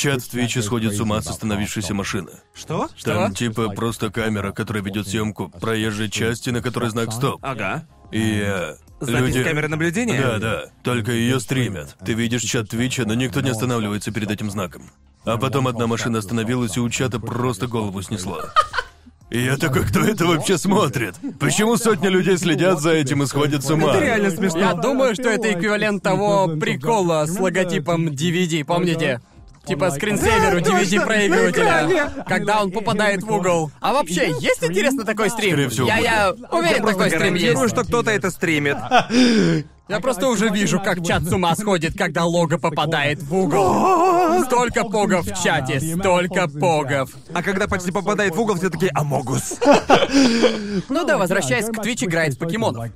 Чат 0.00 0.22
в 0.22 0.30
Твиче 0.30 0.62
сходит 0.62 0.94
с 0.94 1.00
ума 1.00 1.20
с 1.20 1.26
остановившейся 1.26 1.92
машины. 1.92 2.30
Что? 2.54 2.88
Там 3.04 3.34
типа 3.34 3.68
просто 3.68 4.10
камера, 4.10 4.50
которая 4.50 4.82
ведет 4.82 5.06
съемку 5.06 5.50
проезжей 5.50 6.08
части, 6.08 6.48
на 6.48 6.62
которой 6.62 6.88
знак 6.88 7.12
стоп. 7.12 7.38
Ага. 7.42 7.86
И 8.10 8.40
э, 8.42 8.76
Запись 8.98 9.34
люди... 9.34 9.44
камеры 9.44 9.68
наблюдения? 9.68 10.18
Да, 10.18 10.38
да. 10.38 10.64
Только 10.82 11.12
ее 11.12 11.38
стримят. 11.38 11.98
Ты 12.02 12.14
видишь 12.14 12.40
чат 12.40 12.70
Твича, 12.70 13.04
но 13.04 13.12
никто 13.12 13.42
не 13.42 13.50
останавливается 13.50 14.10
перед 14.10 14.30
этим 14.30 14.50
знаком. 14.50 14.84
А 15.26 15.36
потом 15.36 15.68
одна 15.68 15.86
машина 15.86 16.20
остановилась, 16.20 16.78
и 16.78 16.80
у 16.80 16.88
чата 16.88 17.20
просто 17.20 17.66
голову 17.66 18.00
снесла. 18.00 18.54
И 19.28 19.38
я 19.38 19.58
такой, 19.58 19.84
кто 19.84 20.00
это 20.00 20.24
вообще 20.24 20.56
смотрит? 20.56 21.16
Почему 21.38 21.76
сотни 21.76 22.08
людей 22.08 22.38
следят 22.38 22.80
за 22.80 22.92
этим 22.92 23.22
и 23.22 23.26
сходят 23.26 23.62
с 23.62 23.70
ума? 23.70 23.90
Это 23.90 24.02
реально 24.02 24.30
смешно. 24.30 24.60
Я 24.60 24.72
думаю, 24.72 25.14
что 25.14 25.28
это 25.28 25.52
эквивалент 25.52 26.02
того 26.02 26.48
прикола 26.58 27.26
с 27.26 27.38
логотипом 27.38 28.08
DVD, 28.08 28.64
помните? 28.64 29.20
Типа 29.70 29.90
скринсейвер 29.92 30.56
у 30.56 30.58
DVD-проигрывателя. 30.58 32.24
Когда 32.26 32.60
он 32.60 32.72
попадает 32.72 33.22
в 33.22 33.30
угол. 33.30 33.70
А 33.80 33.92
вообще, 33.92 34.32
есть 34.40 34.64
интересно 34.64 35.04
такой 35.04 35.30
стрим? 35.30 35.50
Я, 35.86 35.98
я 35.98 36.34
уверен, 36.50 36.84
Я 36.84 36.92
такой 36.92 37.08
стрим 37.10 37.34
есть. 37.36 37.68
что 37.68 37.84
кто-то 37.84 38.10
это 38.10 38.32
стримит. 38.32 38.76
Я 39.88 40.00
просто 40.00 40.28
уже 40.28 40.48
вижу, 40.48 40.80
как 40.80 41.04
чат 41.06 41.22
с 41.24 41.32
ума 41.32 41.54
сходит, 41.54 41.96
когда 41.96 42.24
лого 42.24 42.58
попадает 42.58 43.22
в 43.22 43.34
угол. 43.34 44.42
Столько 44.44 44.82
погов 44.84 45.26
в 45.26 45.42
чате, 45.42 45.80
столько 45.80 46.48
погов. 46.48 47.10
А 47.32 47.42
когда 47.42 47.68
почти 47.68 47.92
попадает 47.92 48.34
в 48.34 48.40
угол, 48.40 48.56
все 48.56 48.70
такие 48.70 48.90
«Амогус». 48.92 49.54
Ну 50.88 51.04
да, 51.04 51.16
возвращаясь 51.18 51.66
к 51.66 51.78
Twitch 51.78 52.04
играет 52.04 52.34
в 52.34 52.38
покемонов. 52.38 52.88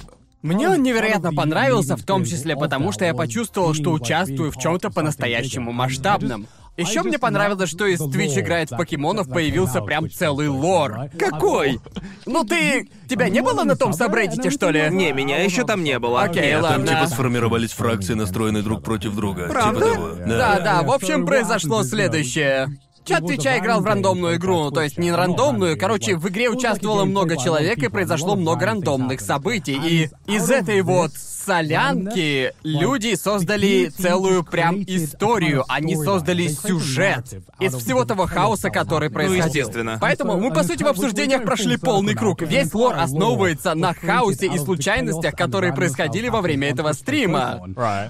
Мне 0.44 0.68
он 0.68 0.82
невероятно 0.82 1.32
понравился, 1.32 1.96
в 1.96 2.02
том 2.02 2.24
числе 2.24 2.54
потому, 2.54 2.92
что 2.92 3.06
я 3.06 3.14
почувствовал, 3.14 3.72
что 3.72 3.92
участвую 3.92 4.52
в 4.52 4.58
чем-то 4.58 4.90
по-настоящему 4.90 5.72
масштабном. 5.72 6.46
Еще 6.76 7.02
мне 7.02 7.18
понравилось, 7.18 7.70
что 7.70 7.86
из 7.86 8.00
Twitch 8.00 8.40
играет 8.40 8.70
в 8.70 8.76
покемонов 8.76 9.28
появился 9.28 9.80
прям 9.80 10.10
целый 10.10 10.48
лор. 10.48 11.08
Какой? 11.18 11.80
Ну 12.26 12.44
ты... 12.44 12.88
Тебя 13.08 13.28
не 13.28 13.42
было 13.42 13.64
на 13.64 13.76
том 13.76 13.92
сабреддите, 13.92 14.50
что 14.50 14.70
ли? 14.70 14.88
Не, 14.90 15.12
меня 15.12 15.42
еще 15.42 15.64
там 15.64 15.84
не 15.84 15.98
было. 15.98 16.22
Окей, 16.22 16.52
Нет. 16.52 16.62
ладно. 16.62 16.86
Там 16.86 16.96
типа 16.96 17.06
сформировались 17.08 17.72
фракции, 17.72 18.14
настроенные 18.14 18.62
друг 18.62 18.82
против 18.82 19.14
друга. 19.14 19.46
Правда? 19.48 19.80
Типа 19.80 19.94
того. 19.94 20.14
Да, 20.26 20.60
да, 20.60 20.82
в 20.82 20.90
общем, 20.90 21.26
произошло 21.26 21.82
следующее. 21.82 22.68
Чат 23.04 23.26
Твича 23.26 23.58
играл 23.58 23.82
в 23.82 23.84
рандомную 23.84 24.36
игру, 24.36 24.70
то 24.70 24.80
есть 24.80 24.96
не 24.96 25.12
рандомную, 25.12 25.78
короче, 25.78 26.16
в 26.16 26.26
игре 26.28 26.48
участвовало 26.48 27.04
много 27.04 27.36
человек 27.36 27.78
и 27.78 27.88
произошло 27.88 28.34
много 28.34 28.64
рандомных 28.64 29.20
событий. 29.20 29.78
И 29.84 30.10
из 30.26 30.50
этой 30.50 30.80
вот 30.80 31.12
солянки. 31.44 32.52
Люди 32.62 33.14
создали 33.14 33.88
целую 33.88 34.44
прям 34.44 34.82
историю, 34.82 35.64
они 35.68 35.96
создали 35.96 36.48
сюжет 36.48 37.42
из 37.60 37.74
всего 37.74 38.04
того 38.04 38.26
хаоса, 38.26 38.70
который 38.70 39.10
происходил. 39.10 39.46
естественно. 39.46 39.98
Поэтому 40.00 40.38
мы, 40.38 40.52
по 40.52 40.62
сути, 40.62 40.82
в 40.82 40.88
обсуждениях 40.88 41.44
прошли 41.44 41.76
полный 41.76 42.14
круг. 42.14 42.42
Весь 42.42 42.72
лор 42.74 42.96
основывается 42.98 43.74
на 43.74 43.94
хаосе 43.94 44.46
и 44.46 44.58
случайностях, 44.58 45.34
которые 45.34 45.72
происходили 45.74 46.28
во 46.28 46.40
время 46.40 46.70
этого 46.70 46.92
стрима. 46.92 47.60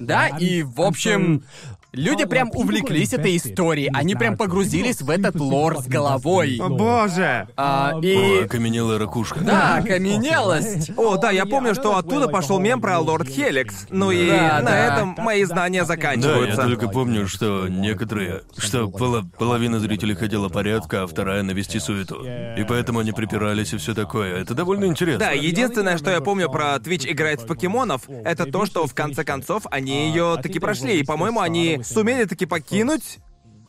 Да, 0.01 0.27
и 0.27 0.63
в 0.63 0.81
общем, 0.81 1.43
люди 1.95 2.25
прям 2.25 2.51
увлеклись 2.53 3.13
этой 3.13 3.35
историей, 3.37 3.89
они 3.93 4.15
прям 4.15 4.37
погрузились 4.37 5.01
в 5.01 5.09
этот 5.09 5.35
лор 5.35 5.77
с 5.81 5.87
головой. 5.87 6.59
О, 6.61 6.69
боже. 6.69 7.47
А, 7.57 7.93
О, 7.95 8.01
и... 8.01 8.43
окаменелая 8.43 8.99
ракушка. 8.99 9.39
Да, 9.41 9.77
окаменелость. 9.77 10.91
О, 10.97 11.17
да, 11.17 11.31
я 11.31 11.45
помню, 11.45 11.73
что 11.75 11.97
оттуда 11.97 12.27
пошел 12.27 12.59
мем 12.59 12.81
про 12.81 12.99
Лорд 12.99 13.27
Хеликс. 13.27 13.87
Ну 13.89 14.11
и 14.11 14.27
Да, 14.29 14.59
на 14.61 14.71
да. 14.71 14.93
этом 14.93 15.15
мои 15.17 15.43
знания 15.43 15.79
Да, 15.79 15.83
я 15.83 15.85
заканчиваются. 15.85 16.61
только 16.63 16.87
помню, 16.87 17.27
что 17.27 17.67
некоторые, 17.67 18.41
что 18.57 18.87
пола- 18.89 19.23
половина 19.37 19.79
зрителей 19.79 20.15
хотела 20.15 20.49
порядка, 20.49 21.03
а 21.03 21.07
вторая 21.07 21.43
навести 21.43 21.79
суету. 21.79 22.23
И 22.57 22.63
поэтому 22.67 22.99
они 22.99 23.11
припирались 23.11 23.73
и 23.73 23.77
все 23.77 23.93
такое. 23.93 24.35
Это 24.41 24.53
довольно 24.53 24.85
интересно. 24.85 25.19
Да, 25.19 25.31
единственное, 25.31 25.97
что 25.97 26.11
я 26.11 26.21
помню 26.21 26.49
про 26.49 26.75
Twitch 26.77 27.09
играет 27.11 27.41
в 27.41 27.45
покемонов, 27.47 28.03
это 28.07 28.45
то, 28.45 28.65
что 28.65 28.85
в 28.87 28.93
конце 28.93 29.23
концов 29.23 29.63
они 29.71 30.07
ее 30.09 30.37
таки 30.41 30.59
прошли. 30.59 30.99
И, 30.99 31.03
по-моему, 31.03 31.39
они 31.41 31.81
сумели 31.85 32.25
таки 32.25 32.45
покинуть 32.45 33.19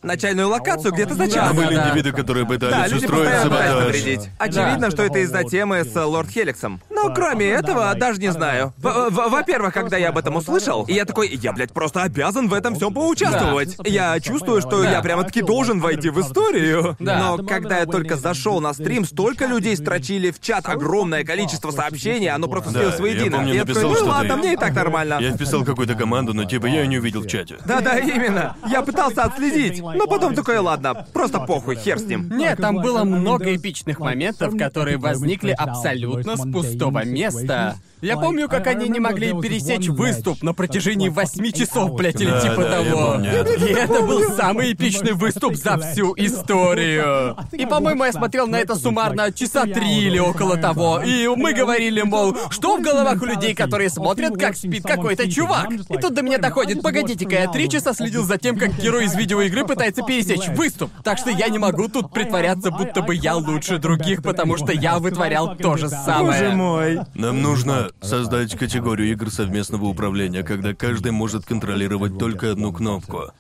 начальную 0.07 0.49
локацию 0.49 0.93
где-то 0.93 1.15
за 1.15 1.29
час. 1.31 1.53
Были 1.55 1.75
да. 1.75 1.89
индивиды, 1.89 2.13
которые 2.13 2.45
Да, 2.47 2.51
пытались 2.55 2.93
люди 2.93 3.05
устроить 3.05 3.25
постоянно 3.31 3.51
саботаж. 3.57 3.85
навредить. 3.87 4.31
Очевидно, 4.39 4.91
что 4.91 5.03
это 5.03 5.19
из-за 5.19 5.45
темы 5.45 5.85
с 5.85 5.95
э, 5.97 6.01
Лорд 6.03 6.31
Хеликсом. 6.31 6.81
Но 6.91 7.13
кроме 7.15 7.47
этого, 7.47 7.95
даже 7.95 8.21
не 8.21 8.33
знаю. 8.33 8.73
В- 8.79 9.11
в- 9.11 9.29
Во-первых, 9.31 9.75
когда 9.75 9.97
я 9.97 10.09
об 10.11 10.19
этом 10.19 10.37
услышал, 10.37 10.87
я 10.89 11.05
такой, 11.05 11.29
я, 11.29 11.53
блядь, 11.53 11.73
просто 11.73 12.03
обязан 12.03 12.49
в 12.49 12.55
этом 12.55 12.75
всем 12.77 12.95
поучаствовать. 12.95 13.77
Я 13.85 14.19
чувствую, 14.21 14.61
что 14.61 14.83
Да. 14.83 14.91
я 14.91 15.03
прямо-таки 15.03 15.43
должен 15.43 15.81
войти 15.81 16.11
в 16.11 16.21
историю. 16.21 16.97
Да. 16.99 17.19
Но 17.19 17.39
когда 17.47 17.79
я 17.81 17.87
только 17.87 18.17
зашел 18.17 18.61
на 18.61 18.73
стрим, 18.73 19.05
столько 19.05 19.47
людей 19.47 19.77
строчили 19.77 20.31
в 20.31 20.41
чат 20.41 20.69
огромное 20.69 21.25
количество 21.25 21.71
сообщений, 21.71 22.29
оно 22.31 22.49
просто 22.49 22.71
Да, 22.71 22.79
слилось 22.79 22.95
я 22.97 23.01
воедино. 23.03 23.37
помню, 23.39 23.55
я 23.55 23.61
написал, 23.61 23.83
такой, 23.91 24.01
ну 24.07 24.09
ладно, 24.13 24.37
мне 24.37 24.53
и 24.55 24.57
так 24.57 24.75
нормально. 24.75 25.19
Я 25.21 25.33
вписал 25.33 25.65
какую-то 25.65 25.95
команду, 25.95 26.33
но 26.35 26.45
типа 26.45 26.67
я 26.67 26.81
ее 26.83 26.87
не 26.87 26.99
увидел 26.99 27.23
в 27.23 27.27
чате. 27.27 27.57
Да-да, 27.67 27.99
именно. 27.99 28.57
Я 28.69 28.83
пытался 28.83 29.23
отследить, 29.25 29.81
но 29.97 30.07
потом 30.07 30.35
такой, 30.35 30.59
ладно, 30.59 31.07
просто 31.13 31.41
похуй, 31.41 31.77
хер 31.77 31.99
с 31.99 32.03
ним. 32.05 32.29
Нет, 32.37 32.59
там 32.59 32.77
было 32.77 33.05
много 33.05 33.55
эпичных 33.55 33.99
моментов, 33.99 34.57
которые 34.57 34.99
возникли 34.99 35.51
абсолютно 35.51 36.37
с 36.37 36.51
пустого 36.51 37.05
места. 37.05 37.77
Я 38.03 38.17
помню, 38.17 38.49
как 38.49 38.67
они 38.67 38.89
не 38.89 39.01
могли 39.01 39.33
пересечь 39.41 39.89
выступ 39.89 40.43
на 40.43 40.53
протяжении 40.53 41.09
восьми 41.09 41.53
часов, 41.53 41.95
блядь, 41.95 42.21
или 42.21 42.31
Да, 42.31 42.41
типа 42.41 42.63
да, 42.63 42.85
того. 42.85 43.21
И 43.23 43.73
это 43.73 44.03
был 44.03 44.23
самый 44.37 44.75
эпичный 44.75 45.13
выступ 45.13 45.55
за 45.55 45.79
всю 45.79 46.15
историю. 46.17 47.37
И, 47.53 47.65
по-моему, 47.65 48.05
я 48.05 48.13
смотрел 48.13 48.47
на 48.47 48.57
это 48.57 48.75
суммарно 48.75 49.33
часа 49.33 49.65
три 49.65 50.05
или 50.05 50.19
около 50.19 50.57
того. 50.59 51.01
И 51.03 51.27
мы 51.29 51.55
говорили, 51.55 52.03
мол, 52.03 52.37
что 52.51 52.77
в 52.77 52.83
головах 52.83 53.23
у 53.23 53.25
людей, 53.25 53.55
которые 53.55 53.89
смотрят, 53.89 54.37
как 54.37 54.57
спит 54.57 54.85
какой-то 54.85 55.31
чувак. 55.31 55.73
И 55.73 55.97
тут 55.97 56.15
до 56.15 56.23
меня 56.23 56.39
доходит, 56.39 56.83
погодите-ка, 56.83 57.35
я 57.35 57.49
три 57.49 57.69
часа 57.69 57.95
следил 57.95 58.25
за 58.25 58.37
тем, 58.37 58.59
как 58.59 58.79
герой 58.79 59.07
из 59.07 59.15
видеоигры 59.15 59.65
пытается 59.67 59.86
пытается 59.87 60.03
пересечь 60.03 60.49
выступ. 60.57 60.91
Так 61.03 61.19
что 61.19 61.31
я 61.31 61.49
не 61.49 61.59
могу 61.59 61.89
тут 61.89 62.13
притворяться, 62.13 62.71
будто 62.71 63.03
бы 63.03 63.15
я 63.15 63.37
лучше 63.37 63.79
других, 63.79 64.23
потому 64.23 64.57
что 64.57 64.73
я 64.73 64.99
вытворял 64.99 65.57
то 65.57 65.77
же 65.77 65.89
самое. 65.89 66.43
Боже 66.43 66.57
мой. 66.57 67.01
Нам 67.15 67.43
нужно 67.43 67.91
создать 68.01 68.57
категорию 68.57 69.11
игр 69.11 69.31
совместного 69.31 69.87
управления, 69.87 70.43
когда 70.43 70.75
каждый 70.75 71.13
может 71.13 71.45
контролировать 71.45 72.19
только 72.19 72.53
одну 72.53 72.73
кнопку. 72.73 73.33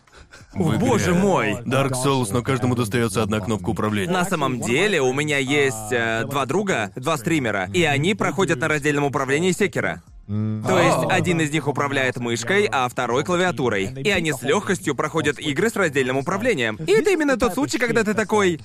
В 0.55 0.77
игре 0.77 0.78
боже 0.78 1.15
мой. 1.15 1.53
Dark 1.65 1.93
Souls, 1.93 2.28
но 2.32 2.43
каждому 2.43 2.74
достается 2.74 3.23
одна 3.23 3.40
кнопка 3.40 3.70
управления. 3.70 4.12
На 4.12 4.24
самом 4.24 4.61
деле 4.61 5.01
у 5.01 5.12
меня 5.12 5.39
есть 5.39 5.93
э, 5.93 6.24
два 6.28 6.47
друга, 6.47 6.90
два 6.97 7.16
стримера, 7.16 7.69
и 7.73 7.82
они 7.85 8.15
проходят 8.15 8.59
на 8.59 8.69
раздельном 8.69 9.05
управлении 9.05 9.53
секера. 9.53 10.03
То 10.27 10.81
есть 10.81 11.11
один 11.11 11.40
из 11.40 11.53
них 11.53 11.69
управляет 11.69 12.16
мышкой, 12.16 12.69
а 12.70 12.89
второй 12.89 13.23
клавиатурой. 13.23 13.93
И 14.03 14.11
они 14.11 14.32
с 14.32 14.43
легкостью 14.43 14.97
проходят 14.97 15.39
игры 15.39 15.70
с 15.70 15.77
раздельным 15.77 16.16
управлением. 16.16 16.77
И 16.85 16.93
это 16.93 17.11
именно 17.11 17.36
тот 17.36 17.55
случай, 17.55 17.78
когда 17.78 18.03
ты 18.03 18.12
такой. 18.15 18.61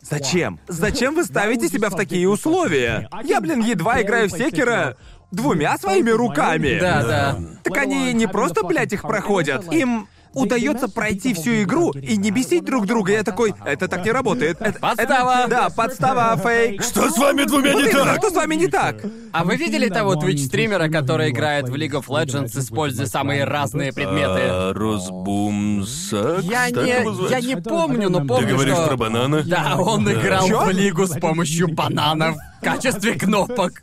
Зачем? 0.00 0.60
Зачем 0.68 1.16
вы 1.16 1.24
ставите 1.24 1.68
себя 1.68 1.90
в 1.90 1.96
такие 1.96 2.28
условия? 2.28 3.08
Я, 3.24 3.40
блин, 3.40 3.60
едва 3.60 4.00
играю 4.00 4.28
в 4.28 4.32
секера 4.32 4.96
двумя 5.32 5.76
своими 5.78 6.10
руками. 6.10 6.78
Да, 6.80 7.02
да. 7.02 7.38
Так 7.64 7.76
они 7.78 8.12
не 8.12 8.28
просто, 8.28 8.62
блядь, 8.64 8.92
их 8.92 9.02
проходят. 9.02 9.72
Им 9.72 10.06
удается 10.36 10.88
пройти 10.88 11.34
всю 11.34 11.62
игру 11.62 11.90
и 11.92 12.16
не 12.16 12.30
бесить 12.30 12.64
друг 12.64 12.86
друга. 12.86 13.12
Я 13.12 13.22
такой, 13.22 13.54
это 13.64 13.88
так 13.88 14.04
не 14.04 14.12
работает. 14.12 14.58
Это, 14.60 14.78
Подстава. 14.78 15.40
это- 15.40 15.48
да, 15.50 15.70
подстава, 15.70 16.36
фейк. 16.36 16.82
Что 16.82 17.10
с 17.10 17.16
вами 17.16 17.44
двумя 17.44 17.72
Вот 17.72 17.82
не 17.82 17.90
именно, 17.90 18.04
так? 18.04 18.18
что 18.18 18.30
с 18.30 18.34
вами 18.34 18.54
не 18.54 18.68
так? 18.68 18.96
А 19.32 19.44
вы 19.44 19.56
видели 19.56 19.88
того 19.88 20.14
Twitch-стримера, 20.14 20.88
который 20.90 21.30
играет 21.30 21.68
в 21.68 21.74
League 21.74 21.92
of 21.92 22.06
Legends, 22.06 22.58
используя 22.58 23.06
самые 23.06 23.44
разные 23.44 23.92
предметы? 23.92 24.40
А, 24.42 24.72
Росбум 24.74 25.84
Сакс? 25.86 26.44
Я 26.44 26.70
не, 26.70 27.30
я 27.30 27.40
не 27.40 27.56
помню, 27.60 28.10
но 28.10 28.20
Ты 28.20 28.26
помню, 28.26 28.48
говоришь 28.48 28.74
что... 28.74 28.86
про 28.88 28.96
бананы? 28.96 29.42
Да, 29.44 29.76
он 29.78 30.10
играл 30.10 30.46
Чё? 30.46 30.64
в 30.66 30.70
лигу 30.70 31.06
с 31.06 31.18
помощью 31.18 31.68
бананов 31.68 32.36
в 32.60 32.64
качестве 32.64 33.14
кнопок. 33.14 33.82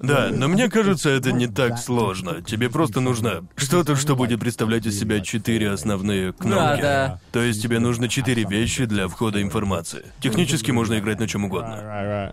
Да, 0.00 0.28
но 0.30 0.48
мне 0.48 0.68
кажется, 0.68 1.10
это 1.10 1.32
не 1.32 1.46
так 1.46 1.78
сложно. 1.78 2.42
Тебе 2.42 2.70
просто 2.70 3.00
нужно 3.00 3.44
что-то, 3.56 3.96
что 3.96 4.16
будет 4.16 4.40
представлять 4.40 4.86
из 4.86 4.98
себя 4.98 5.20
четыре 5.20 5.70
основные 5.70 6.32
кнопки. 6.32 6.82
да. 6.82 7.20
То 7.32 7.42
есть 7.42 7.62
тебе 7.62 7.78
нужно 7.78 8.08
четыре 8.08 8.44
вещи 8.44 8.84
для 8.84 9.08
входа 9.08 9.42
информации. 9.42 10.04
Технически 10.20 10.70
можно 10.70 10.98
играть 10.98 11.20
на 11.20 11.28
чем 11.28 11.44
угодно. 11.44 12.32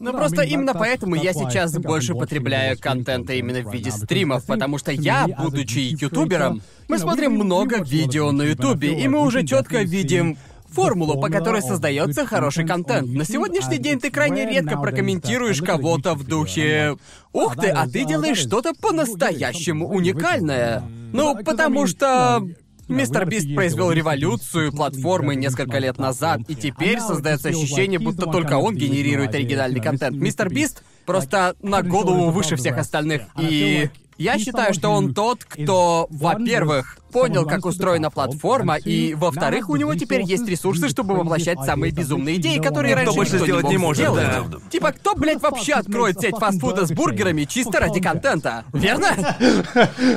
Ну 0.00 0.12
просто 0.12 0.42
именно 0.42 0.72
поэтому 0.74 1.14
я 1.14 1.32
сейчас 1.32 1.72
больше 1.78 2.14
потребляю 2.14 2.78
контента 2.78 3.34
именно 3.34 3.60
в 3.68 3.72
виде 3.72 3.90
стримов, 3.90 4.46
потому 4.46 4.78
что 4.78 4.92
я, 4.92 5.26
будучи 5.26 5.78
ютубером, 6.02 6.62
мы 6.88 6.98
смотрим 6.98 7.32
много 7.32 7.82
видео 7.82 8.32
на 8.32 8.42
ютубе, 8.42 8.98
и 8.98 9.08
мы 9.08 9.20
уже 9.20 9.44
четко 9.46 9.82
видим 9.82 10.38
формулу, 10.70 11.20
по 11.20 11.28
которой 11.28 11.62
создается 11.62 12.26
хороший 12.26 12.66
контент. 12.66 13.08
На 13.08 13.24
сегодняшний 13.24 13.78
день 13.78 13.98
ты 14.00 14.10
крайне 14.10 14.46
редко 14.46 14.76
прокомментируешь 14.76 15.60
кого-то 15.60 16.14
в 16.14 16.24
духе 16.24 16.96
«Ух 17.32 17.56
ты, 17.56 17.68
а 17.68 17.86
ты 17.86 18.04
делаешь 18.04 18.38
что-то 18.38 18.74
по-настоящему 18.74 19.88
уникальное». 19.88 20.82
Ну, 21.12 21.36
потому 21.42 21.86
что 21.86 22.42
Мистер 22.88 23.26
Бист 23.26 23.54
произвел 23.54 23.92
революцию 23.92 24.72
платформы 24.72 25.36
несколько 25.36 25.78
лет 25.78 25.98
назад, 25.98 26.40
и 26.48 26.54
теперь 26.54 27.00
создается 27.00 27.50
ощущение, 27.50 27.98
будто 27.98 28.26
только 28.26 28.56
он 28.56 28.74
генерирует 28.74 29.34
оригинальный 29.34 29.80
контент. 29.80 30.16
Мистер 30.16 30.48
Бист 30.48 30.82
просто 31.04 31.54
на 31.62 31.82
голову 31.82 32.30
выше 32.30 32.56
всех 32.56 32.78
остальных. 32.78 33.22
И 33.38 33.90
я 34.18 34.38
считаю, 34.38 34.74
что 34.74 34.90
он 34.90 35.14
тот, 35.14 35.44
кто, 35.44 36.06
во-первых, 36.10 36.98
понял, 37.12 37.46
как 37.46 37.64
устроена 37.64 38.10
платформа, 38.10 38.76
и, 38.76 39.14
во-вторых, 39.14 39.70
у 39.70 39.76
него 39.76 39.94
теперь 39.94 40.22
есть 40.22 40.46
ресурсы, 40.46 40.88
чтобы 40.88 41.14
воплощать 41.14 41.58
самые 41.64 41.92
безумные 41.92 42.36
идеи, 42.36 42.58
которые 42.58 42.94
раньше 42.94 43.14
больше 43.14 43.32
никто 43.34 43.46
сделать 43.46 43.68
не, 43.68 43.78
может, 43.78 44.02
сделать. 44.02 44.26
да. 44.26 44.58
Типа, 44.70 44.92
кто, 44.92 45.14
блядь, 45.14 45.40
вообще 45.40 45.72
откроет 45.74 46.20
сеть 46.20 46.36
фастфуда 46.36 46.86
с 46.86 46.90
бургерами 46.92 47.44
чисто 47.44 47.80
ради 47.80 48.00
контента? 48.00 48.64
Верно? 48.72 49.08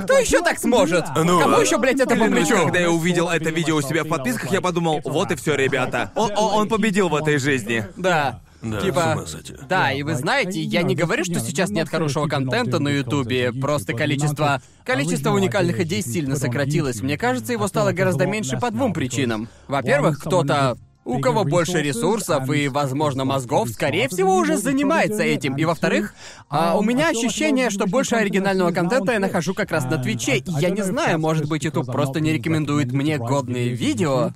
Кто 0.04 0.18
еще 0.18 0.42
так 0.42 0.60
сможет? 0.60 1.06
Ну, 1.16 1.40
Кому 1.40 1.60
еще, 1.60 1.78
блядь, 1.78 2.00
это 2.00 2.16
по 2.16 2.26
плечу? 2.26 2.56
Когда 2.66 2.80
я 2.80 2.92
увидел 2.92 3.30
это 3.30 3.50
видео 3.50 3.78
у 3.78 3.82
себя 3.82 4.04
в 4.04 4.08
подписках, 4.08 4.52
я 4.52 4.62
подумал, 4.62 5.02
вот 5.06 5.32
и 5.32 5.36
все, 5.36 5.56
ребята. 5.56 6.12
Он 6.16 6.68
победил 6.68 7.10
в 7.10 7.16
этой 7.16 7.38
жизни. 7.38 7.86
Да. 7.96 8.42
Да, 8.62 8.80
с 8.80 8.84
типа, 8.84 9.26
да, 9.68 9.92
и 9.92 10.04
вы 10.04 10.16
знаете, 10.16 10.62
я 10.62 10.84
не 10.84 10.96
говорю, 10.96 11.24
что 11.24 11.40
сейчас 11.40 11.70
нет 11.72 11.90
хорошего 11.90 12.28
контента 12.28 12.80
на 12.80 12.90
Ютубе, 12.90 13.52
просто 13.52 13.94
количество... 13.94 14.62
Количество 14.84 15.32
уникальных 15.32 15.80
идей 15.80 16.02
сильно 16.02 16.36
сократилось. 16.36 17.02
Мне 17.02 17.18
кажется, 17.18 17.54
его 17.54 17.68
стало 17.68 17.92
гораздо 17.92 18.26
меньше 18.26 18.58
по 18.58 18.72
двум 18.72 18.94
причинам. 18.94 19.48
Во-первых, 19.68 20.20
кто-то 20.20 20.78
у 21.04 21.20
кого 21.20 21.44
больше 21.44 21.82
ресурсов 21.82 22.50
и, 22.50 22.68
возможно, 22.68 23.26
мозгов, 23.26 23.70
скорее 23.70 24.08
всего, 24.08 24.36
уже 24.36 24.58
занимается 24.58 25.24
этим. 25.24 25.56
И 25.58 25.66
во-вторых, 25.66 26.14
а, 26.50 26.78
у 26.78 26.84
меня 26.84 27.10
ощущение, 27.10 27.70
что 27.70 27.88
больше 27.88 28.16
оригинального 28.16 28.72
контента 28.72 29.14
я 29.14 29.20
нахожу 29.20 29.54
как 29.54 29.72
раз 29.72 29.86
на 29.86 29.98
Твиче. 29.98 30.38
И 30.38 30.52
я 30.60 30.70
не 30.70 30.84
знаю, 30.84 31.20
может 31.20 31.48
быть, 31.48 31.64
YouTube 31.64 31.92
просто 31.92 32.20
не 32.20 32.34
рекомендует 32.34 32.92
мне 32.92 33.18
годные 33.18 33.70
видео. 33.70 34.34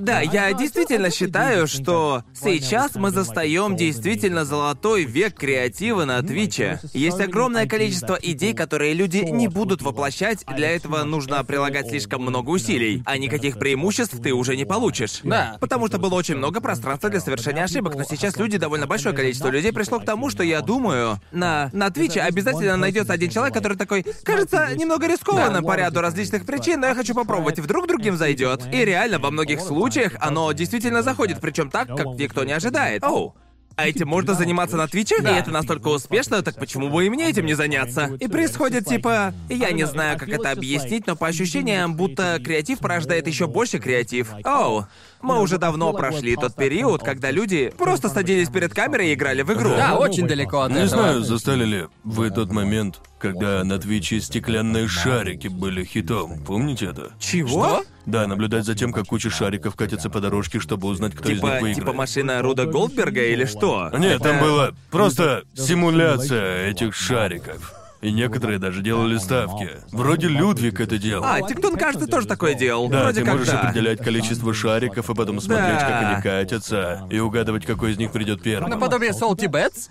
Да, 0.00 0.20
я 0.20 0.52
действительно 0.52 1.10
считаю, 1.10 1.66
что 1.66 2.24
сейчас 2.34 2.94
мы 2.94 3.10
застаем 3.10 3.76
действительно 3.76 4.44
золотой 4.44 5.04
век 5.04 5.34
креатива 5.34 6.04
на 6.04 6.22
Твиче. 6.22 6.80
Есть 6.94 7.20
огромное 7.20 7.66
количество 7.66 8.18
идей, 8.20 8.54
которые 8.54 8.94
люди 8.94 9.18
не 9.18 9.48
будут 9.48 9.82
воплощать, 9.82 10.44
для 10.56 10.70
этого 10.70 11.04
нужно 11.04 11.44
прилагать 11.44 11.88
слишком 11.88 12.22
много 12.22 12.50
усилий, 12.50 13.02
а 13.04 13.18
никаких 13.18 13.58
преимуществ 13.58 14.20
ты 14.22 14.32
уже 14.32 14.56
не 14.56 14.64
получишь. 14.64 15.20
Да. 15.22 15.58
Потому 15.60 15.88
что 15.88 15.98
было 15.98 16.14
очень 16.14 16.36
много 16.36 16.60
пространства 16.60 17.10
для 17.10 17.20
совершения 17.20 17.64
ошибок, 17.64 17.94
но 17.94 18.04
сейчас 18.04 18.36
люди, 18.36 18.56
довольно 18.56 18.86
большое 18.86 19.14
количество 19.14 19.48
людей 19.48 19.72
пришло 19.72 20.00
к 20.00 20.04
тому, 20.04 20.30
что 20.30 20.42
я 20.42 20.62
думаю, 20.62 21.20
на, 21.30 21.70
на 21.72 21.90
Твиче 21.90 22.20
обязательно 22.20 22.76
найдется 22.76 23.12
один 23.12 23.30
человек, 23.30 23.54
который 23.54 23.76
такой, 23.76 24.04
кажется, 24.24 24.68
немного 24.74 25.06
рискованно 25.06 25.62
по 25.62 25.76
ряду 25.76 26.00
различных 26.00 26.46
причин, 26.46 26.80
но 26.80 26.86
я 26.86 26.94
хочу 26.94 27.14
попробовать, 27.14 27.58
вдруг 27.58 27.86
другим 27.86 28.16
зайдет. 28.16 28.62
И 28.72 28.84
реально, 28.84 29.18
во 29.18 29.30
многих 29.30 29.60
случаях 29.60 29.89
оно 30.20 30.52
действительно 30.52 31.02
заходит, 31.02 31.40
причем 31.40 31.70
так, 31.70 31.88
как 31.88 32.06
никто 32.18 32.44
не 32.44 32.52
ожидает. 32.52 33.02
Оу. 33.04 33.34
А 33.76 33.88
этим 33.88 34.08
можно 34.08 34.34
заниматься 34.34 34.76
на 34.76 34.88
Твиче, 34.88 35.16
и 35.16 35.24
это 35.24 35.50
настолько 35.50 35.88
успешно, 35.88 36.42
так 36.42 36.56
почему 36.56 36.90
бы 36.90 37.06
и 37.06 37.10
мне 37.10 37.30
этим 37.30 37.46
не 37.46 37.54
заняться? 37.54 38.14
И 38.20 38.28
происходит 38.28 38.86
типа... 38.86 39.32
Я 39.48 39.70
не 39.72 39.86
знаю, 39.86 40.18
как 40.18 40.28
это 40.28 40.50
объяснить, 40.50 41.06
но 41.06 41.16
по 41.16 41.28
ощущениям, 41.28 41.94
будто 41.94 42.38
креатив 42.44 42.80
порождает 42.80 43.26
еще 43.26 43.46
больше 43.46 43.78
креатив. 43.78 44.32
Оу. 44.44 44.86
Мы 45.22 45.40
уже 45.40 45.58
давно 45.58 45.92
прошли 45.92 46.34
тот 46.36 46.54
период, 46.54 47.02
когда 47.02 47.30
люди 47.30 47.72
просто 47.76 48.08
садились 48.08 48.48
перед 48.48 48.72
камерой 48.74 49.08
и 49.10 49.14
играли 49.14 49.42
в 49.42 49.52
игру. 49.52 49.70
Да, 49.70 49.96
очень 49.98 50.26
далеко 50.26 50.60
от 50.62 50.70
Не 50.70 50.76
этого. 50.84 50.88
знаю, 50.88 51.20
застали 51.22 51.64
ли 51.64 51.86
вы 52.04 52.30
тот 52.30 52.50
момент, 52.52 53.00
когда 53.18 53.62
на 53.64 53.78
Твиче 53.78 54.20
стеклянные 54.20 54.88
шарики 54.88 55.48
были 55.48 55.84
хитом. 55.84 56.42
Помните 56.44 56.86
это? 56.86 57.10
Чего? 57.18 57.82
Да, 58.06 58.26
наблюдать 58.26 58.64
за 58.64 58.74
тем, 58.74 58.92
как 58.92 59.06
куча 59.06 59.28
шариков 59.30 59.76
катится 59.76 60.08
по 60.10 60.20
дорожке, 60.20 60.58
чтобы 60.58 60.88
узнать, 60.88 61.14
кто 61.14 61.24
из 61.28 61.32
них 61.32 61.40
Типа, 61.40 61.48
выиграет. 61.52 61.76
типа 61.76 61.92
машина 61.92 62.40
Руда 62.42 62.64
Голдберга 62.64 63.22
или 63.22 63.44
что? 63.44 63.90
Нет, 63.98 64.22
там 64.22 64.36
Это- 64.36 64.44
была 64.44 64.70
просто 64.90 65.44
симуляция 65.54 66.68
этих 66.70 66.94
шариков. 66.94 67.74
И 68.00 68.12
некоторые 68.12 68.58
даже 68.58 68.80
делали 68.82 69.18
ставки. 69.18 69.68
Вроде 69.92 70.28
Людвиг 70.28 70.80
это 70.80 70.96
делал. 70.96 71.22
А, 71.24 71.42
Тиктон, 71.42 71.76
кажется, 71.76 72.06
тоже 72.06 72.26
такое 72.26 72.54
делал. 72.54 72.88
Да, 72.88 73.02
Вроде 73.02 73.20
ты 73.20 73.26
как 73.26 73.34
можешь 73.34 73.52
да. 73.52 73.60
определять 73.60 74.02
количество 74.02 74.54
шариков 74.54 75.10
и 75.10 75.14
потом 75.14 75.38
смотреть, 75.40 75.78
Да. 75.80 75.86
как 75.86 76.02
они 76.14 76.22
катятся, 76.22 77.06
и 77.10 77.18
угадывать, 77.18 77.66
какой 77.66 77.92
из 77.92 77.98
них 77.98 78.10
придет 78.10 78.42
первым. 78.42 78.70
Наподобие 78.70 79.10
Salty 79.10 79.50
Bets. 79.50 79.90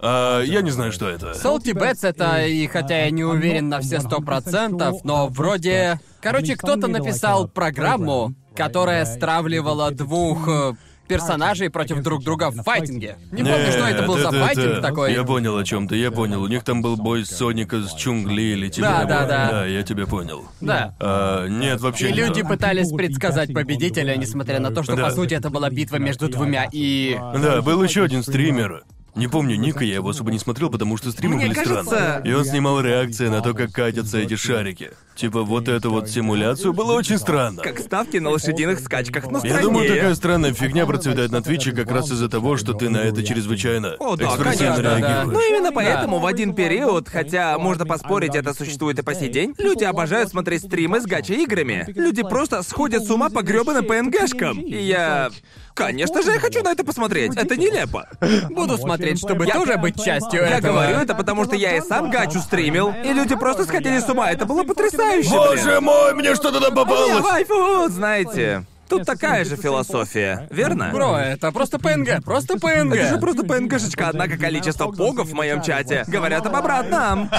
А, 0.00 0.40
я 0.40 0.62
не 0.62 0.70
знаю, 0.70 0.92
что 0.92 1.08
это. 1.08 1.32
Salty 1.32 1.74
Bets 1.74 2.08
это, 2.08 2.46
и 2.46 2.66
хотя 2.68 3.04
я 3.04 3.10
не 3.10 3.22
уверен 3.22 3.68
на 3.68 3.80
все 3.80 4.00
сто 4.00 4.20
процентов, 4.20 5.04
но 5.04 5.28
вроде... 5.28 6.00
Короче, 6.22 6.56
кто-то 6.56 6.86
написал 6.88 7.48
программу, 7.48 8.34
которая 8.56 9.04
стравливала 9.04 9.90
двух 9.90 10.48
э, 10.48 10.72
персонажей 11.08 11.70
против 11.70 12.02
друг 12.02 12.22
друга 12.24 12.50
в 12.50 12.62
файтинге. 12.62 13.16
Не 13.30 13.42
помню, 13.42 13.70
что 13.72 13.86
это 13.86 14.02
был 14.06 14.18
за 14.18 14.28
это- 14.28 14.40
файтинг 14.46 14.66
это- 14.66 14.80
такой. 14.82 15.12
Я 15.12 15.24
понял 15.24 15.56
о 15.56 15.64
чем 15.64 15.88
ты, 15.88 15.96
я 15.96 16.10
понял. 16.10 16.42
У 16.42 16.48
них 16.48 16.64
там 16.64 16.82
был 16.82 16.96
бой 16.96 17.24
Соника 17.24 17.82
с 17.82 17.94
Чунгли 17.94 18.42
или 18.42 18.68
типа 18.68 18.86
Да, 18.88 19.04
да, 19.04 19.26
да. 19.26 19.50
Да, 19.50 19.66
я 19.66 19.82
тебя 19.82 20.06
понял. 20.06 20.44
Да. 20.60 20.94
А, 21.00 21.46
нет, 21.48 21.80
вообще 21.80 22.08
И 22.10 22.12
не 22.12 22.18
люди 22.20 22.42
пытались 22.42 22.90
предсказать 22.90 23.52
победителя, 23.52 24.16
несмотря 24.16 24.58
на 24.60 24.70
то, 24.70 24.82
что, 24.82 24.96
Да. 24.96 25.04
по 25.04 25.10
сути, 25.10 25.34
это 25.34 25.50
была 25.50 25.70
битва 25.70 25.96
между 25.96 26.28
двумя 26.28 26.66
и... 26.72 27.18
Да, 27.42 27.62
был 27.62 27.82
еще 27.82 28.04
один 28.04 28.22
стример. 28.22 28.84
Не 29.14 29.28
помню 29.28 29.56
Ника, 29.56 29.84
я 29.84 29.96
его 29.96 30.08
особо 30.08 30.30
не 30.32 30.38
смотрел, 30.38 30.70
потому 30.70 30.96
что 30.96 31.10
стримы 31.10 31.36
Мне 31.36 31.46
были 31.46 31.54
кажется- 31.54 31.84
странные. 31.84 32.30
И 32.30 32.34
он 32.34 32.44
снимал 32.46 32.80
реакции 32.80 33.28
на 33.28 33.42
то, 33.42 33.52
как 33.52 33.70
катятся 33.72 34.18
эти 34.18 34.36
шарики. 34.36 34.90
типа 35.14 35.42
вот 35.42 35.68
эту 35.68 35.90
вот 35.90 36.08
симуляцию, 36.08 36.72
было 36.72 36.94
очень 36.94 37.18
странно. 37.18 37.62
Как 37.62 37.78
ставки 37.78 38.16
на 38.16 38.30
лошадиных 38.30 38.80
скачках, 38.80 39.30
но 39.30 39.40
Я 39.44 39.60
думаю, 39.60 39.86
такая 39.86 40.14
странная 40.14 40.54
фигня 40.54 40.86
процветает 40.86 41.30
на 41.30 41.42
Твиче 41.42 41.72
как 41.72 41.90
раз 41.90 42.10
из-за 42.10 42.30
того, 42.30 42.56
что 42.56 42.72
ты 42.72 42.88
на 42.88 42.96
это 42.96 43.22
чрезвычайно 43.22 43.96
О, 43.98 44.16
да, 44.16 44.24
экспрессивно 44.24 44.76
конечно, 44.76 44.82
да. 44.82 44.98
реагируешь. 44.98 45.32
Ну 45.34 45.48
именно 45.50 45.72
поэтому 45.72 46.18
в 46.18 46.24
один 46.24 46.54
период, 46.54 47.10
хотя 47.10 47.58
можно 47.58 47.84
поспорить, 47.84 48.34
это 48.34 48.54
существует 48.54 48.98
и 48.98 49.02
по 49.02 49.14
сей 49.14 49.28
день, 49.28 49.54
люди 49.58 49.84
обожают 49.84 50.30
смотреть 50.30 50.62
стримы 50.64 51.00
с 51.02 51.04
гача-играми. 51.04 51.84
Люди 51.94 52.22
просто 52.22 52.62
сходят 52.62 53.04
с 53.04 53.10
ума 53.10 53.28
по 53.28 53.42
грёбаным 53.42 53.84
ПНГшкам. 53.84 54.58
И 54.60 54.82
я... 54.82 55.30
Конечно 55.74 56.22
же, 56.22 56.32
я 56.32 56.38
хочу 56.38 56.62
на 56.62 56.72
это 56.72 56.84
посмотреть. 56.84 57.34
Это 57.34 57.56
нелепо. 57.56 58.06
Буду 58.50 58.76
смотреть, 59.02 59.18
чтобы 59.18 59.46
тоже 59.46 59.76
быть 59.78 60.02
частью 60.02 60.42
Я 60.42 60.58
этого. 60.58 60.72
говорю 60.72 60.96
это 60.98 61.14
потому, 61.14 61.44
что 61.44 61.56
я 61.56 61.76
и 61.76 61.80
сам 61.80 62.10
гачу 62.10 62.38
стримил, 62.38 62.92
и 63.04 63.12
люди 63.12 63.34
просто 63.36 63.64
сходили 63.64 63.98
с 63.98 64.08
ума. 64.08 64.30
Это 64.30 64.46
было 64.46 64.64
потрясающе, 64.64 65.28
блин. 65.30 65.40
Боже 65.40 65.80
мой, 65.80 66.14
мне 66.14 66.34
что-то 66.34 66.60
там 66.60 66.70
Я 66.70 66.84
попалось! 66.84 67.22
вайфу, 67.22 67.88
знаете. 67.88 68.64
Тут 68.88 69.06
такая 69.06 69.44
же 69.46 69.56
философия, 69.56 70.46
верно? 70.50 70.90
Бро, 70.92 71.16
это 71.16 71.50
просто 71.50 71.78
ПНГ, 71.78 72.22
просто 72.22 72.58
ПНГ. 72.58 72.94
Это 72.94 73.14
же 73.14 73.18
просто 73.18 73.42
ПНГшечка, 73.42 74.08
однако 74.08 74.36
количество 74.36 74.88
погов 74.90 75.28
в 75.28 75.32
моем 75.34 75.62
чате 75.62 76.04
говорят 76.06 76.44
об 76.44 76.54
обратном. 76.54 77.30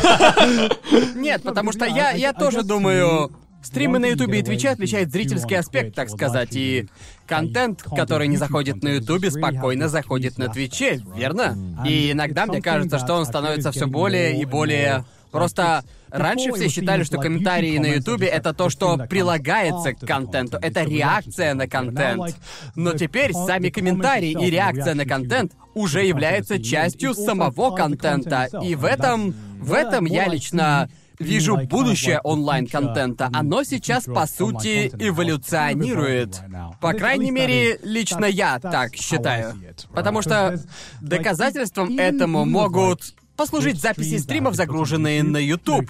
Нет, 1.16 1.44
потому 1.44 1.72
что 1.72 1.86
я, 1.86 2.12
я 2.12 2.34
тоже 2.34 2.64
думаю... 2.64 3.32
Стримы 3.64 4.00
на 4.00 4.08
Ютубе 4.08 4.40
и 4.40 4.44
Твиче 4.44 4.70
отличает 4.70 5.12
зрительский 5.12 5.58
аспект, 5.58 5.96
так 5.96 6.10
сказать, 6.10 6.50
и 6.52 6.88
контент, 7.26 7.82
который 7.82 8.28
не 8.28 8.38
заходит 8.38 8.84
на 8.84 8.90
Ютубе, 8.90 9.32
спокойно 9.32 9.88
заходит 9.88 10.38
на 10.38 10.50
Твиче, 10.50 11.02
верно? 11.16 11.58
И 11.86 12.12
иногда 12.12 12.46
мне 12.46 12.62
кажется, 12.62 13.00
что 13.00 13.16
он 13.16 13.26
становится 13.26 13.72
все 13.72 13.88
более 13.88 14.40
и 14.40 14.46
более... 14.46 15.06
Просто 15.32 15.84
раньше 16.12 16.52
все 16.52 16.70
считали, 16.70 17.02
что 17.02 17.18
комментарии 17.18 17.80
на 17.80 17.88
Ютубе 17.88 18.28
это 18.28 18.54
то, 18.54 18.70
что 18.70 18.98
прилагается 19.10 19.94
к 19.94 20.02
контенту, 20.02 20.60
это 20.62 20.84
реакция 20.84 21.56
на 21.56 21.68
контент. 21.68 22.36
Но 22.76 22.94
теперь 22.94 23.34
сами 23.34 23.70
комментарии 23.70 24.30
и 24.30 24.52
реакция 24.52 24.94
на 24.94 25.06
контент 25.06 25.54
уже 25.74 26.06
являются 26.06 26.62
частью 26.62 27.16
самого 27.16 27.76
контента. 27.76 28.48
И 28.62 28.76
в 28.76 28.86
этом, 28.86 29.34
в 29.60 29.74
этом 29.74 30.06
я 30.06 30.28
лично 30.28 30.88
вижу 31.24 31.58
будущее 31.58 32.20
онлайн-контента. 32.24 33.30
Оно 33.34 33.64
сейчас, 33.64 34.06
по 34.06 34.28
сути, 34.28 34.92
эволюционирует. 35.00 36.42
По 36.82 36.94
крайней 36.94 37.32
мере, 37.32 37.80
лично 37.84 38.26
я 38.26 38.60
так 38.60 38.96
считаю. 38.96 39.56
Потому 39.94 40.22
что 40.22 40.60
доказательством 41.02 41.98
этому 41.98 42.46
могут 42.46 43.16
послужить 43.36 43.82
записи 43.82 44.18
стримов, 44.18 44.56
загруженные 44.56 45.24
на 45.24 45.38
YouTube. 45.38 45.90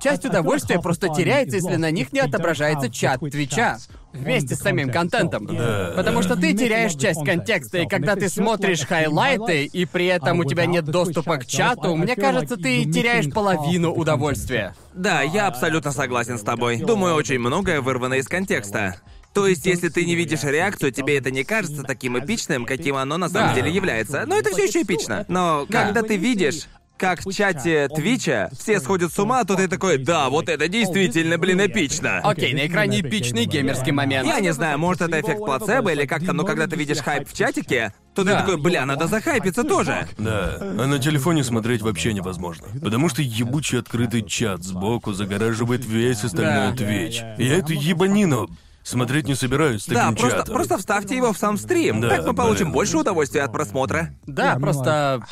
Часть 0.00 0.24
удовольствия 0.24 0.80
просто 0.80 1.08
теряется, 1.10 1.56
если 1.56 1.76
на 1.76 1.90
них 1.90 2.12
не 2.12 2.20
отображается 2.20 2.90
чат 2.90 3.20
Твича 3.20 3.78
вместе 4.12 4.54
с 4.54 4.58
самим 4.60 4.90
контентом. 4.90 5.46
Потому 5.96 6.22
что 6.22 6.36
ты 6.36 6.54
теряешь 6.54 6.94
часть 6.94 7.24
контекста, 7.24 7.78
и 7.78 7.86
когда 7.86 8.16
ты 8.16 8.28
смотришь 8.28 8.86
хайлайты, 8.86 9.64
и 9.64 9.84
при 9.84 10.06
этом 10.06 10.40
у 10.40 10.44
тебя 10.44 10.66
нет 10.66 10.84
доступа 10.84 11.38
к 11.38 11.46
чату, 11.46 11.94
мне 11.96 12.16
кажется, 12.16 12.56
ты 12.56 12.84
теряешь 12.84 13.30
половину 13.32 13.92
удовольствия. 13.92 14.74
Да, 14.94 15.22
я 15.22 15.46
абсолютно 15.46 15.92
согласен 15.92 16.38
с 16.38 16.42
тобой. 16.42 16.78
Думаю, 16.78 17.14
очень 17.14 17.38
многое 17.38 17.80
вырвано 17.80 18.14
из 18.14 18.28
контекста. 18.28 18.96
То 19.32 19.46
есть, 19.46 19.64
если 19.64 19.88
ты 19.88 20.04
не 20.04 20.14
видишь 20.14 20.42
реакцию, 20.44 20.92
тебе 20.92 21.16
это 21.16 21.30
не 21.30 21.42
кажется 21.42 21.82
таким 21.84 22.18
эпичным, 22.18 22.66
каким 22.66 22.96
оно 22.96 23.16
на 23.16 23.30
самом 23.30 23.50
Да. 23.50 23.54
деле 23.54 23.70
является. 23.70 24.24
Но 24.26 24.36
это 24.36 24.50
все 24.50 24.64
еще 24.64 24.82
эпично. 24.82 25.24
Но 25.28 25.64
Да. 25.70 25.84
когда 25.86 26.02
ты 26.02 26.16
видишь, 26.16 26.68
как 27.02 27.26
в 27.26 27.32
чате 27.34 27.88
Твича 27.88 28.48
все 28.56 28.78
сходят 28.78 29.12
с 29.12 29.18
ума, 29.18 29.42
то 29.42 29.56
ты 29.56 29.66
такой, 29.66 29.98
да, 29.98 30.30
вот 30.30 30.48
это 30.48 30.68
действительно, 30.68 31.36
блин, 31.36 31.60
эпично. 31.66 32.20
Окей, 32.20 32.54
на 32.54 32.68
экране 32.68 33.00
эпичный 33.00 33.44
геймерский 33.44 33.90
момент. 33.90 34.28
Я 34.28 34.38
не 34.38 34.52
знаю, 34.52 34.78
может 34.78 35.02
это 35.02 35.20
эффект 35.20 35.38
плацебо 35.40 35.90
или 35.90 36.06
как-то, 36.06 36.32
но 36.32 36.44
когда 36.44 36.68
ты 36.68 36.76
видишь 36.76 36.98
хайп 36.98 37.28
в 37.28 37.36
чатике, 37.36 37.92
то 38.14 38.22
ты 38.22 38.30
Да. 38.30 38.40
такой, 38.42 38.56
бля, 38.56 38.86
надо 38.86 39.08
захайпиться 39.08 39.64
тоже. 39.64 40.06
Да, 40.16 40.58
а 40.60 40.86
на 40.86 41.00
телефоне 41.00 41.42
смотреть 41.42 41.82
вообще 41.82 42.12
невозможно. 42.12 42.68
Потому 42.80 43.08
что 43.08 43.20
ебучий 43.20 43.80
открытый 43.80 44.22
чат 44.22 44.62
сбоку 44.62 45.12
загораживает 45.12 45.84
весь 45.84 46.22
остальной 46.22 46.76
Да. 46.76 46.84
Twitch. 46.84 47.34
Я 47.38 47.58
эту 47.58 47.72
ебанину 47.72 48.48
смотреть 48.82 49.28
не 49.28 49.34
собираюсь 49.34 49.82
с 49.82 49.86
Да, 49.86 50.02
таким 50.10 50.16
просто, 50.16 50.38
чатом. 50.38 50.54
просто 50.54 50.78
вставьте 50.78 51.16
его 51.16 51.32
в 51.32 51.38
сам 51.38 51.56
стрим. 51.56 52.00
Да, 52.00 52.08
так 52.10 52.26
мы 52.26 52.34
получим 52.34 52.64
блин. 52.66 52.72
больше 52.72 52.98
удовольствия 52.98 53.42
от 53.42 53.52
просмотра. 53.52 54.14
Да, 54.26 54.56
просто 54.58 55.22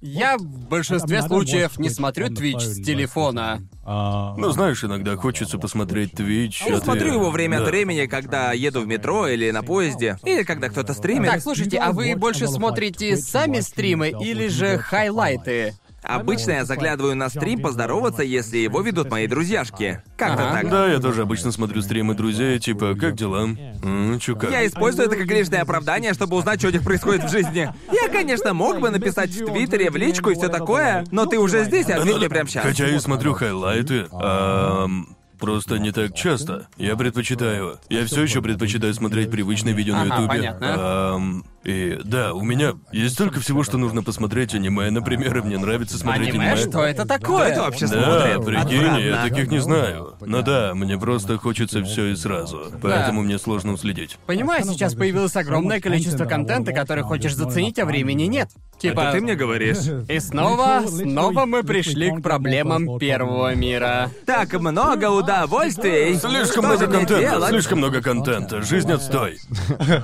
я 0.00 0.36
в 0.38 0.42
большинстве 0.68 1.22
случаев 1.22 1.78
не 1.78 1.90
смотрю 1.90 2.28
Twitch 2.28 2.60
с 2.60 2.76
телефона. 2.84 3.60
Ну, 3.84 4.50
знаешь, 4.50 4.82
иногда 4.84 5.16
хочется 5.16 5.58
посмотреть 5.58 6.12
Twitch. 6.14 6.56
Я 6.66 6.76
а 6.76 6.78
ты- 6.78 6.84
смотрю 6.84 7.14
его 7.14 7.30
время 7.30 7.58
Да. 7.58 7.64
от 7.64 7.70
времени, 7.70 8.06
когда 8.06 8.52
еду 8.52 8.82
в 8.82 8.86
метро 8.86 9.26
или 9.28 9.50
на 9.50 9.62
поезде, 9.62 10.18
или 10.24 10.42
когда 10.42 10.68
кто-то 10.68 10.92
стримит. 10.94 11.30
Так, 11.30 11.40
слушайте, 11.42 11.78
а 11.78 11.92
вы 11.92 12.14
больше 12.16 12.46
смотрите 12.48 13.16
сами 13.16 13.60
стримы 13.60 14.10
или 14.20 14.48
же 14.48 14.78
хайлайты? 14.78 15.74
Обычно 16.08 16.52
я 16.52 16.64
заглядываю 16.64 17.14
на 17.14 17.28
стрим 17.28 17.60
поздороваться, 17.60 18.22
если 18.22 18.56
его 18.56 18.80
ведут 18.80 19.10
мои 19.10 19.26
друзьяшки. 19.26 20.02
Как-то 20.16 20.42
так. 20.52 20.70
Да, 20.70 20.86
я 20.90 20.98
тоже 21.00 21.22
обычно 21.22 21.52
смотрю 21.52 21.82
стримы 21.82 22.14
друзей, 22.14 22.58
типа, 22.58 22.94
как 22.94 23.14
дела? 23.14 23.48
М, 23.82 24.18
чё 24.18 24.34
как? 24.34 24.50
Я 24.50 24.66
использую 24.66 25.06
это 25.08 25.16
как 25.16 25.26
лишнее 25.28 25.60
оправдание, 25.62 26.14
чтобы 26.14 26.36
узнать, 26.36 26.60
что 26.60 26.68
у 26.68 26.72
них 26.72 26.82
происходит 26.82 27.24
в 27.24 27.30
жизни. 27.30 27.70
Я, 27.92 28.08
конечно, 28.08 28.54
мог 28.54 28.80
бы 28.80 28.88
написать 28.90 29.30
в 29.30 29.46
Твиттере, 29.52 29.90
в 29.90 29.96
личку 29.96 30.30
и 30.30 30.34
все 30.34 30.48
такое, 30.48 31.04
но 31.10 31.26
ты 31.26 31.38
уже 31.38 31.64
здесь, 31.64 31.88
ответь 31.90 32.16
мне 32.16 32.28
прямо 32.28 32.48
сейчас. 32.48 32.64
Хотя 32.64 32.88
и 32.88 32.98
смотрю 32.98 33.34
хайлайты, 33.34 34.06
ам, 34.10 35.14
просто 35.38 35.78
не 35.78 35.92
так 35.92 36.14
часто. 36.14 36.68
Я 36.78 36.96
предпочитаю. 36.96 37.78
Я 37.90 38.06
все 38.06 38.22
еще 38.22 38.40
предпочитаю 38.42 38.94
смотреть 38.94 39.30
привычные 39.30 39.74
видео 39.74 39.94
на 39.94 40.02
Ага, 40.02 40.14
Ютубе. 40.14 40.28
понятно. 40.28 40.74
Ам, 40.78 41.44
и 41.64 41.98
да, 42.04 42.32
у 42.34 42.42
меня 42.42 42.74
есть 42.92 43.14
столько 43.14 43.40
всего, 43.40 43.62
что 43.64 43.78
нужно 43.78 44.02
посмотреть 44.02 44.54
аниме, 44.54 44.90
например, 44.90 45.38
и 45.38 45.40
мне 45.42 45.58
нравится 45.58 45.98
смотреть 45.98 46.30
Аниме? 46.30 46.56
Что 46.56 46.84
это 46.84 47.04
Кто 47.04 47.14
такое? 47.18 47.48
это 47.48 47.62
вообще 47.62 47.86
Да, 47.88 48.02
смотрит? 48.32 48.44
прикинь, 48.46 49.00
я 49.06 49.22
таких 49.28 49.50
не 49.50 49.58
знаю. 49.58 50.14
Но 50.20 50.42
да, 50.42 50.72
мне 50.74 50.96
просто 50.98 51.36
хочется 51.36 51.82
все 51.82 52.06
и 52.12 52.16
сразу. 52.16 52.72
Поэтому 52.80 53.22
мне 53.22 53.38
сложно 53.38 53.72
уследить. 53.72 54.18
Понимаю, 54.26 54.64
сейчас 54.64 54.94
появилось 54.94 55.36
огромное 55.36 55.80
количество 55.80 56.24
контента, 56.24 56.72
который 56.72 57.04
хочешь 57.04 57.34
заценить, 57.34 57.78
а 57.78 57.84
времени 57.86 58.24
нет. 58.24 58.48
Типа... 58.78 59.00
Это 59.00 59.12
ты 59.14 59.20
мне 59.20 59.34
говоришь? 59.34 59.78
И 60.08 60.20
снова, 60.20 60.84
снова 60.86 61.46
мы 61.46 61.64
пришли 61.64 62.12
к 62.12 62.22
проблемам 62.22 62.98
первого 63.00 63.52
мира. 63.56 64.10
Так 64.24 64.52
много 64.54 65.10
удовольствий. 65.10 66.14
Слишком 66.16 66.46
Что 66.46 66.62
много 66.62 66.86
контента, 66.86 67.18
делать? 67.20 67.48
слишком 67.50 67.78
много 67.78 68.00
контента. 68.00 68.62
Жизнь 68.62 68.92
отстой. 68.92 69.38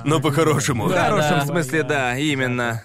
Но 0.03 0.19
по-хорошему. 0.19 0.85
В 0.87 0.91
Да. 0.91 1.05
хорошем 1.09 1.39
смысле, 1.55 1.83
да, 1.83 2.17
именно. 2.17 2.83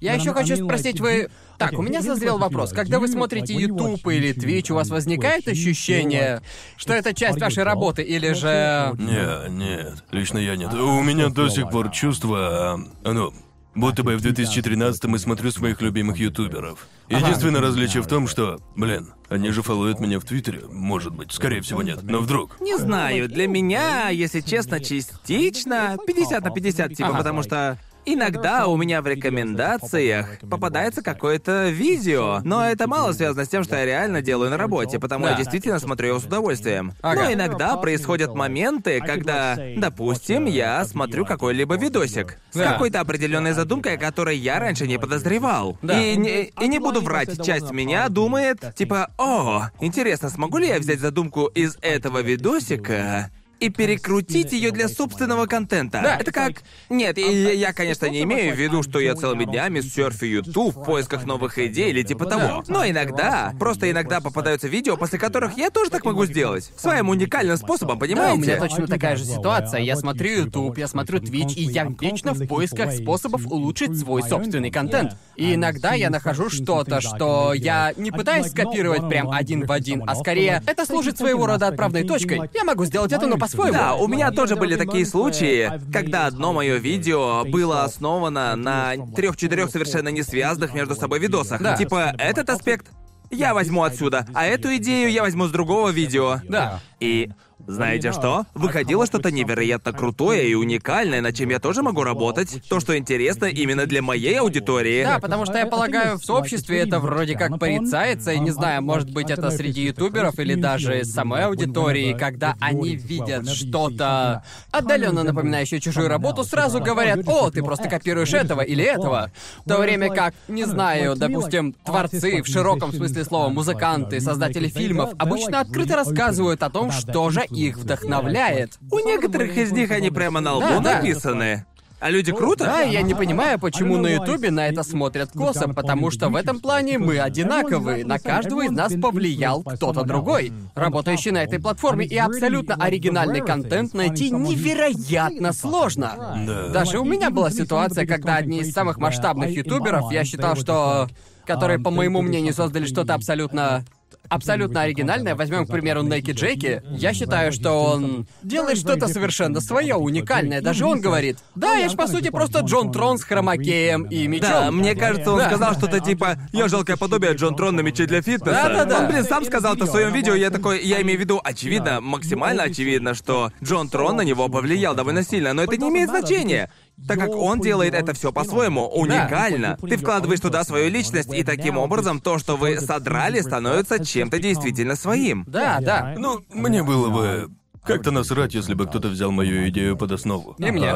Я 0.00 0.14
еще 0.14 0.32
хочу 0.32 0.56
спросить, 0.56 0.98
вы... 1.00 1.28
Так, 1.58 1.78
у 1.78 1.82
меня 1.82 2.02
созрел 2.02 2.38
вопрос. 2.38 2.72
Когда 2.72 2.98
вы 2.98 3.06
смотрите 3.06 3.52
YouTube 3.54 4.04
или 4.08 4.34
Twitch, 4.34 4.72
у 4.72 4.74
вас 4.74 4.88
возникает 4.88 5.46
ощущение, 5.46 6.40
что 6.76 6.94
это 6.94 7.14
часть 7.14 7.38
вашей 7.40 7.62
работы, 7.62 8.02
или 8.02 8.32
же... 8.32 8.94
Не, 8.98 9.50
нет, 9.50 10.04
лично 10.10 10.38
я 10.38 10.56
нет. 10.56 10.72
У 10.72 11.02
меня 11.02 11.28
до 11.28 11.48
сих 11.50 11.70
пор 11.70 11.90
чувство, 11.90 12.80
а, 13.04 13.12
ну, 13.12 13.32
будто 13.74 14.02
бы 14.02 14.12
я 14.12 14.18
в 14.18 14.22
2013-м 14.22 15.16
и 15.16 15.18
смотрю 15.18 15.50
своих 15.50 15.82
любимых 15.82 16.16
ютуберов. 16.16 16.88
Единственное 17.10 17.60
различие 17.60 18.02
в 18.02 18.06
том, 18.06 18.26
что, 18.26 18.58
блин, 18.74 19.12
они 19.28 19.50
же 19.50 19.62
фолловят 19.62 20.00
меня 20.00 20.18
в 20.18 20.24
Твиттере, 20.24 20.62
может 20.70 21.14
быть, 21.14 21.30
скорее 21.30 21.60
всего 21.60 21.82
нет, 21.82 22.02
но 22.02 22.20
вдруг. 22.20 22.58
Не 22.60 22.78
знаю, 22.78 23.28
для 23.28 23.46
меня, 23.46 24.08
если 24.08 24.40
честно, 24.40 24.80
частично 24.80 25.98
50 26.06 26.42
на 26.42 26.50
50, 26.50 26.94
типа, 26.94 27.10
Ага. 27.10 27.18
потому 27.18 27.42
что 27.42 27.78
Иногда 28.12 28.66
у 28.66 28.76
меня 28.76 29.02
в 29.02 29.06
рекомендациях 29.06 30.38
попадается 30.48 31.00
какое-то 31.02 31.68
видео, 31.68 32.40
но 32.44 32.66
это 32.68 32.88
мало 32.88 33.12
связано 33.12 33.44
с 33.44 33.48
тем, 33.48 33.62
что 33.62 33.76
я 33.76 33.84
реально 33.84 34.20
делаю 34.20 34.50
на 34.50 34.56
работе, 34.56 34.98
потому 34.98 35.26
Да. 35.26 35.32
я 35.32 35.36
действительно 35.36 35.78
смотрю 35.78 36.08
его 36.08 36.18
с 36.18 36.24
удовольствием. 36.24 36.92
Ага. 37.02 37.22
Но 37.24 37.32
иногда 37.32 37.76
происходят 37.76 38.34
моменты, 38.34 39.00
когда, 39.00 39.56
допустим, 39.76 40.46
я 40.46 40.84
смотрю 40.84 41.24
какой-либо 41.24 41.76
видосик 41.76 42.38
с 42.50 42.56
Да. 42.56 42.72
какой-то 42.72 43.00
определенной 43.00 43.52
задумкой, 43.52 43.94
о 43.94 43.98
которой 43.98 44.36
я 44.36 44.58
раньше 44.58 44.88
не 44.88 44.98
подозревал. 44.98 45.78
Да. 45.82 46.00
И, 46.00 46.16
не, 46.16 46.44
и 46.46 46.68
не 46.68 46.78
буду 46.80 47.00
врать, 47.00 47.44
часть 47.44 47.70
меня 47.70 48.08
думает, 48.08 48.74
типа, 48.74 49.10
о, 49.18 49.68
интересно, 49.80 50.30
смогу 50.30 50.58
ли 50.58 50.66
я 50.68 50.78
взять 50.78 50.98
задумку 51.00 51.46
из 51.46 51.76
этого 51.80 52.22
видосика 52.22 53.30
и 53.60 53.68
перекрутить 53.68 54.52
ее 54.52 54.70
для 54.70 54.88
собственного 54.88 55.46
контента. 55.46 56.00
Да. 56.02 56.16
Это 56.16 56.32
как... 56.32 56.62
Нет, 56.88 57.18
я, 57.18 57.30
я- 57.30 57.52
я, 57.52 57.72
конечно, 57.72 58.06
не 58.06 58.22
имею 58.22 58.54
в 58.54 58.58
виду, 58.58 58.82
что 58.82 58.98
я 58.98 59.14
целыми 59.14 59.44
днями 59.44 59.80
серфю 59.80 60.26
YouTube 60.26 60.76
в 60.76 60.82
поисках 60.84 61.24
новых 61.26 61.58
идей 61.58 61.90
или 61.90 62.02
типа 62.02 62.26
того. 62.26 62.64
Но 62.68 62.86
иногда, 62.88 63.52
просто 63.58 63.90
иногда 63.90 64.20
попадаются 64.20 64.66
видео, 64.68 64.96
после 64.96 65.18
которых 65.18 65.56
я 65.56 65.70
тоже 65.70 65.90
так 65.90 66.04
могу 66.04 66.24
сделать. 66.26 66.72
Своим 66.76 67.08
уникальным 67.10 67.56
способом, 67.56 67.98
Да, 67.98 68.04
у 68.04 68.08
понимаете? 68.08 68.40
меня 68.42 68.56
точно 68.58 68.86
такая 68.86 69.16
же 69.16 69.24
ситуация. 69.24 69.80
Я 69.80 69.96
смотрю 69.96 70.30
YouTube, 70.44 70.78
я 70.78 70.88
смотрю 70.88 71.18
Twitch, 71.18 71.54
и 71.54 71.62
я 71.64 71.86
вечно 72.00 72.32
в 72.32 72.46
поисках 72.46 72.92
способов 72.92 73.46
улучшить 73.46 73.98
свой 73.98 74.22
собственный 74.22 74.70
контент. 74.70 75.16
И 75.36 75.54
иногда 75.54 75.92
я 75.94 76.10
нахожу 76.10 76.48
что-то, 76.50 77.00
что 77.00 77.52
я 77.52 77.92
не 77.96 78.10
пытаюсь 78.10 78.46
скопировать 78.50 79.08
прям 79.08 79.30
один 79.30 79.66
в 79.66 79.72
один, 79.72 80.02
а 80.06 80.14
скорее 80.14 80.62
это 80.66 80.86
служит 80.86 81.18
своего 81.18 81.46
рода 81.46 81.66
отправной 81.68 82.04
точкой. 82.04 82.40
Я 82.54 82.64
могу 82.64 82.84
сделать 82.84 83.12
это, 83.12 83.26
но 83.26 83.36
по-своему. 83.50 83.72
Да, 83.72 83.94
у 83.94 84.08
меня 84.08 84.30
тоже 84.30 84.56
были 84.56 84.76
такие 84.76 85.06
случаи, 85.06 85.70
когда 85.92 86.26
одно 86.26 86.52
мое 86.52 86.76
видео 86.76 87.44
было 87.44 87.84
основано 87.84 88.56
на 88.56 88.94
трех-четырех 89.14 89.70
совершенно 89.70 90.08
не 90.08 90.22
связанных 90.22 90.74
между 90.74 90.94
собой 90.94 91.18
видосах. 91.18 91.60
Да. 91.60 91.76
Типа, 91.76 92.14
этот 92.18 92.50
аспект 92.50 92.88
я 93.30 93.54
возьму 93.54 93.84
отсюда, 93.84 94.26
а 94.34 94.46
эту 94.46 94.74
идею 94.76 95.10
я 95.10 95.22
возьму 95.22 95.46
с 95.46 95.50
другого 95.50 95.90
видео. 95.90 96.40
Да. 96.48 96.80
И 96.98 97.30
знаете 97.70 98.12
что? 98.12 98.44
Выходило 98.54 99.06
что-то 99.06 99.30
невероятно 99.30 99.92
крутое 99.92 100.48
и 100.48 100.54
уникальное, 100.54 101.20
над 101.20 101.34
чем 101.34 101.50
я 101.50 101.58
тоже 101.58 101.82
могу 101.82 102.02
работать. 102.02 102.62
То, 102.68 102.80
что 102.80 102.96
интересно 102.96 103.46
именно 103.46 103.86
для 103.86 104.02
моей 104.02 104.40
аудитории. 104.40 105.04
Да, 105.04 105.18
потому 105.18 105.46
что 105.46 105.58
я 105.58 105.66
полагаю, 105.66 106.18
в 106.18 106.24
сообществе 106.24 106.80
это 106.80 106.98
вроде 106.98 107.36
как 107.36 107.58
порицается, 107.58 108.32
и 108.32 108.38
не 108.38 108.50
знаю, 108.50 108.82
может 108.82 109.10
быть, 109.12 109.30
это 109.30 109.50
среди 109.50 109.82
ютуберов 109.82 110.38
или 110.38 110.54
даже 110.54 111.04
самой 111.04 111.44
аудитории, 111.44 112.16
когда 112.18 112.56
они 112.60 112.96
видят 112.96 113.48
что-то 113.48 114.42
отдаленно 114.70 115.22
напоминающее 115.22 115.80
чужую 115.80 116.08
работу, 116.08 116.44
сразу 116.44 116.80
говорят, 116.80 117.20
о, 117.26 117.50
ты 117.50 117.62
просто 117.62 117.88
копируешь 117.88 118.34
этого 118.34 118.60
или 118.60 118.84
этого. 118.84 119.30
В 119.64 119.68
то 119.68 119.78
время 119.78 120.10
как, 120.10 120.34
не 120.48 120.64
знаю, 120.64 121.16
допустим, 121.16 121.72
творцы, 121.72 122.42
в 122.42 122.46
широком 122.46 122.92
смысле 122.92 123.24
слова, 123.24 123.48
музыканты, 123.48 124.20
создатели 124.20 124.68
фильмов, 124.68 125.10
обычно 125.18 125.60
открыто 125.60 125.96
рассказывают 125.96 126.62
о 126.62 126.70
том, 126.70 126.90
что 126.90 127.30
же 127.30 127.44
их 127.66 127.76
вдохновляет. 127.78 128.78
У 128.90 128.98
некоторых 128.98 129.56
из 129.56 129.72
них 129.72 129.90
они 129.90 130.10
прямо 130.10 130.40
на 130.40 130.54
лбу 130.54 130.66
Да, 130.66 130.80
да. 130.80 130.96
написаны. 130.96 131.64
А 132.00 132.08
люди 132.08 132.32
круто? 132.32 132.64
Да, 132.64 132.80
я 132.80 133.02
не 133.02 133.12
понимаю, 133.12 133.58
почему 133.58 133.98
на 133.98 134.06
Ютубе 134.06 134.50
на 134.50 134.66
это 134.68 134.82
смотрят 134.82 135.32
косо, 135.32 135.68
потому 135.68 136.10
что 136.10 136.30
в 136.30 136.34
этом 136.34 136.58
плане 136.58 136.98
мы 136.98 137.18
одинаковые. 137.18 138.06
На 138.06 138.18
каждого 138.18 138.62
из 138.62 138.70
нас 138.70 138.94
повлиял 138.94 139.62
кто-то 139.62 140.02
другой, 140.04 140.50
работающий 140.74 141.30
на 141.30 141.42
этой 141.42 141.60
платформе, 141.60 142.06
и 142.06 142.16
абсолютно 142.16 142.74
оригинальный 142.76 143.42
контент 143.42 143.92
найти 143.92 144.30
невероятно 144.30 145.52
сложно. 145.52 146.34
Да. 146.46 146.68
Даже 146.68 146.98
у 146.98 147.04
меня 147.04 147.30
была 147.30 147.50
ситуация, 147.50 148.06
когда 148.06 148.36
одни 148.36 148.60
из 148.60 148.72
самых 148.72 148.96
масштабных 148.96 149.50
ютуберов, 149.50 150.10
я 150.10 150.24
считал, 150.24 150.56
что... 150.56 151.06
которые, 151.44 151.78
по 151.78 151.90
моему 151.90 152.22
мнению, 152.22 152.54
создали 152.54 152.86
что-то 152.86 153.12
абсолютно 153.12 153.84
абсолютно 154.30 154.82
оригинальное. 154.82 155.34
Возьмем, 155.34 155.66
к 155.66 155.70
примеру, 155.70 156.02
Нэки 156.02 156.30
Джеки. 156.30 156.82
Я 156.90 157.12
считаю, 157.12 157.52
что 157.52 157.72
он 157.72 158.26
делает 158.42 158.78
что-то 158.78 159.08
совершенно 159.08 159.60
свое, 159.60 159.96
уникальное. 159.96 160.62
Даже 160.62 160.86
он 160.86 161.00
говорит, 161.00 161.38
да, 161.54 161.74
я 161.74 161.88
ж 161.88 161.94
по 161.96 162.06
сути 162.06 162.30
просто 162.30 162.60
Джон 162.60 162.92
Трон 162.92 163.18
с 163.18 163.24
хромакеем 163.24 164.04
и 164.04 164.26
мечом. 164.26 164.48
Да, 164.48 164.70
мне 164.70 164.94
кажется, 164.94 165.32
он 165.32 165.38
Да. 165.38 165.46
сказал 165.48 165.74
что-то 165.74 166.00
типа 166.00 166.38
«Я 166.52 166.68
жалкое 166.68 166.96
подобие 166.96 167.34
Джон 167.34 167.56
Трон 167.56 167.76
на 167.76 167.80
мече 167.80 168.06
для 168.06 168.22
фитнеса». 168.22 168.52
Да-да-да. 168.52 169.00
Он, 169.00 169.08
блин, 169.08 169.24
сам 169.24 169.44
сказал 169.44 169.74
это 169.74 169.84
в 169.84 169.90
своем 169.90 170.12
видео, 170.12 170.34
я 170.34 170.50
такой, 170.50 170.82
я 170.82 171.02
имею 171.02 171.18
в 171.18 171.20
виду, 171.20 171.40
очевидно, 171.42 172.00
максимально 172.00 172.62
очевидно, 172.62 173.14
что 173.14 173.50
Джон 173.62 173.88
Трон 173.88 174.16
на 174.16 174.22
него 174.22 174.48
повлиял 174.48 174.94
довольно 174.94 175.24
сильно, 175.24 175.52
но 175.52 175.64
это 175.64 175.76
не 175.76 175.88
имеет 175.88 176.08
значения. 176.08 176.70
Так 177.08 177.18
как 177.18 177.30
он 177.30 177.60
делает 177.60 177.94
это 177.94 178.12
все 178.12 178.32
по-своему, 178.32 178.86
уникально. 178.86 179.76
Ты 179.80 179.96
вкладываешь 179.96 180.40
туда 180.40 180.64
свою 180.64 180.90
личность, 180.90 181.32
и 181.32 181.42
таким 181.42 181.78
образом 181.78 182.20
то, 182.20 182.38
что 182.38 182.56
вы 182.56 182.78
содрали, 182.80 183.40
становится 183.40 184.04
чем-то 184.04 184.38
действительно 184.38 184.96
своим. 184.96 185.44
Да, 185.46 185.78
да. 185.80 186.14
Ну, 186.18 186.40
мне 186.52 186.82
было 186.82 187.08
бы 187.08 187.50
как-то 187.84 188.10
насрать, 188.10 188.54
если 188.54 188.74
бы 188.74 188.86
кто-то 188.86 189.08
взял 189.08 189.30
мою 189.30 189.68
идею 189.68 189.96
под 189.96 190.12
основу. 190.12 190.54
И 190.58 190.70
мне. 190.70 190.92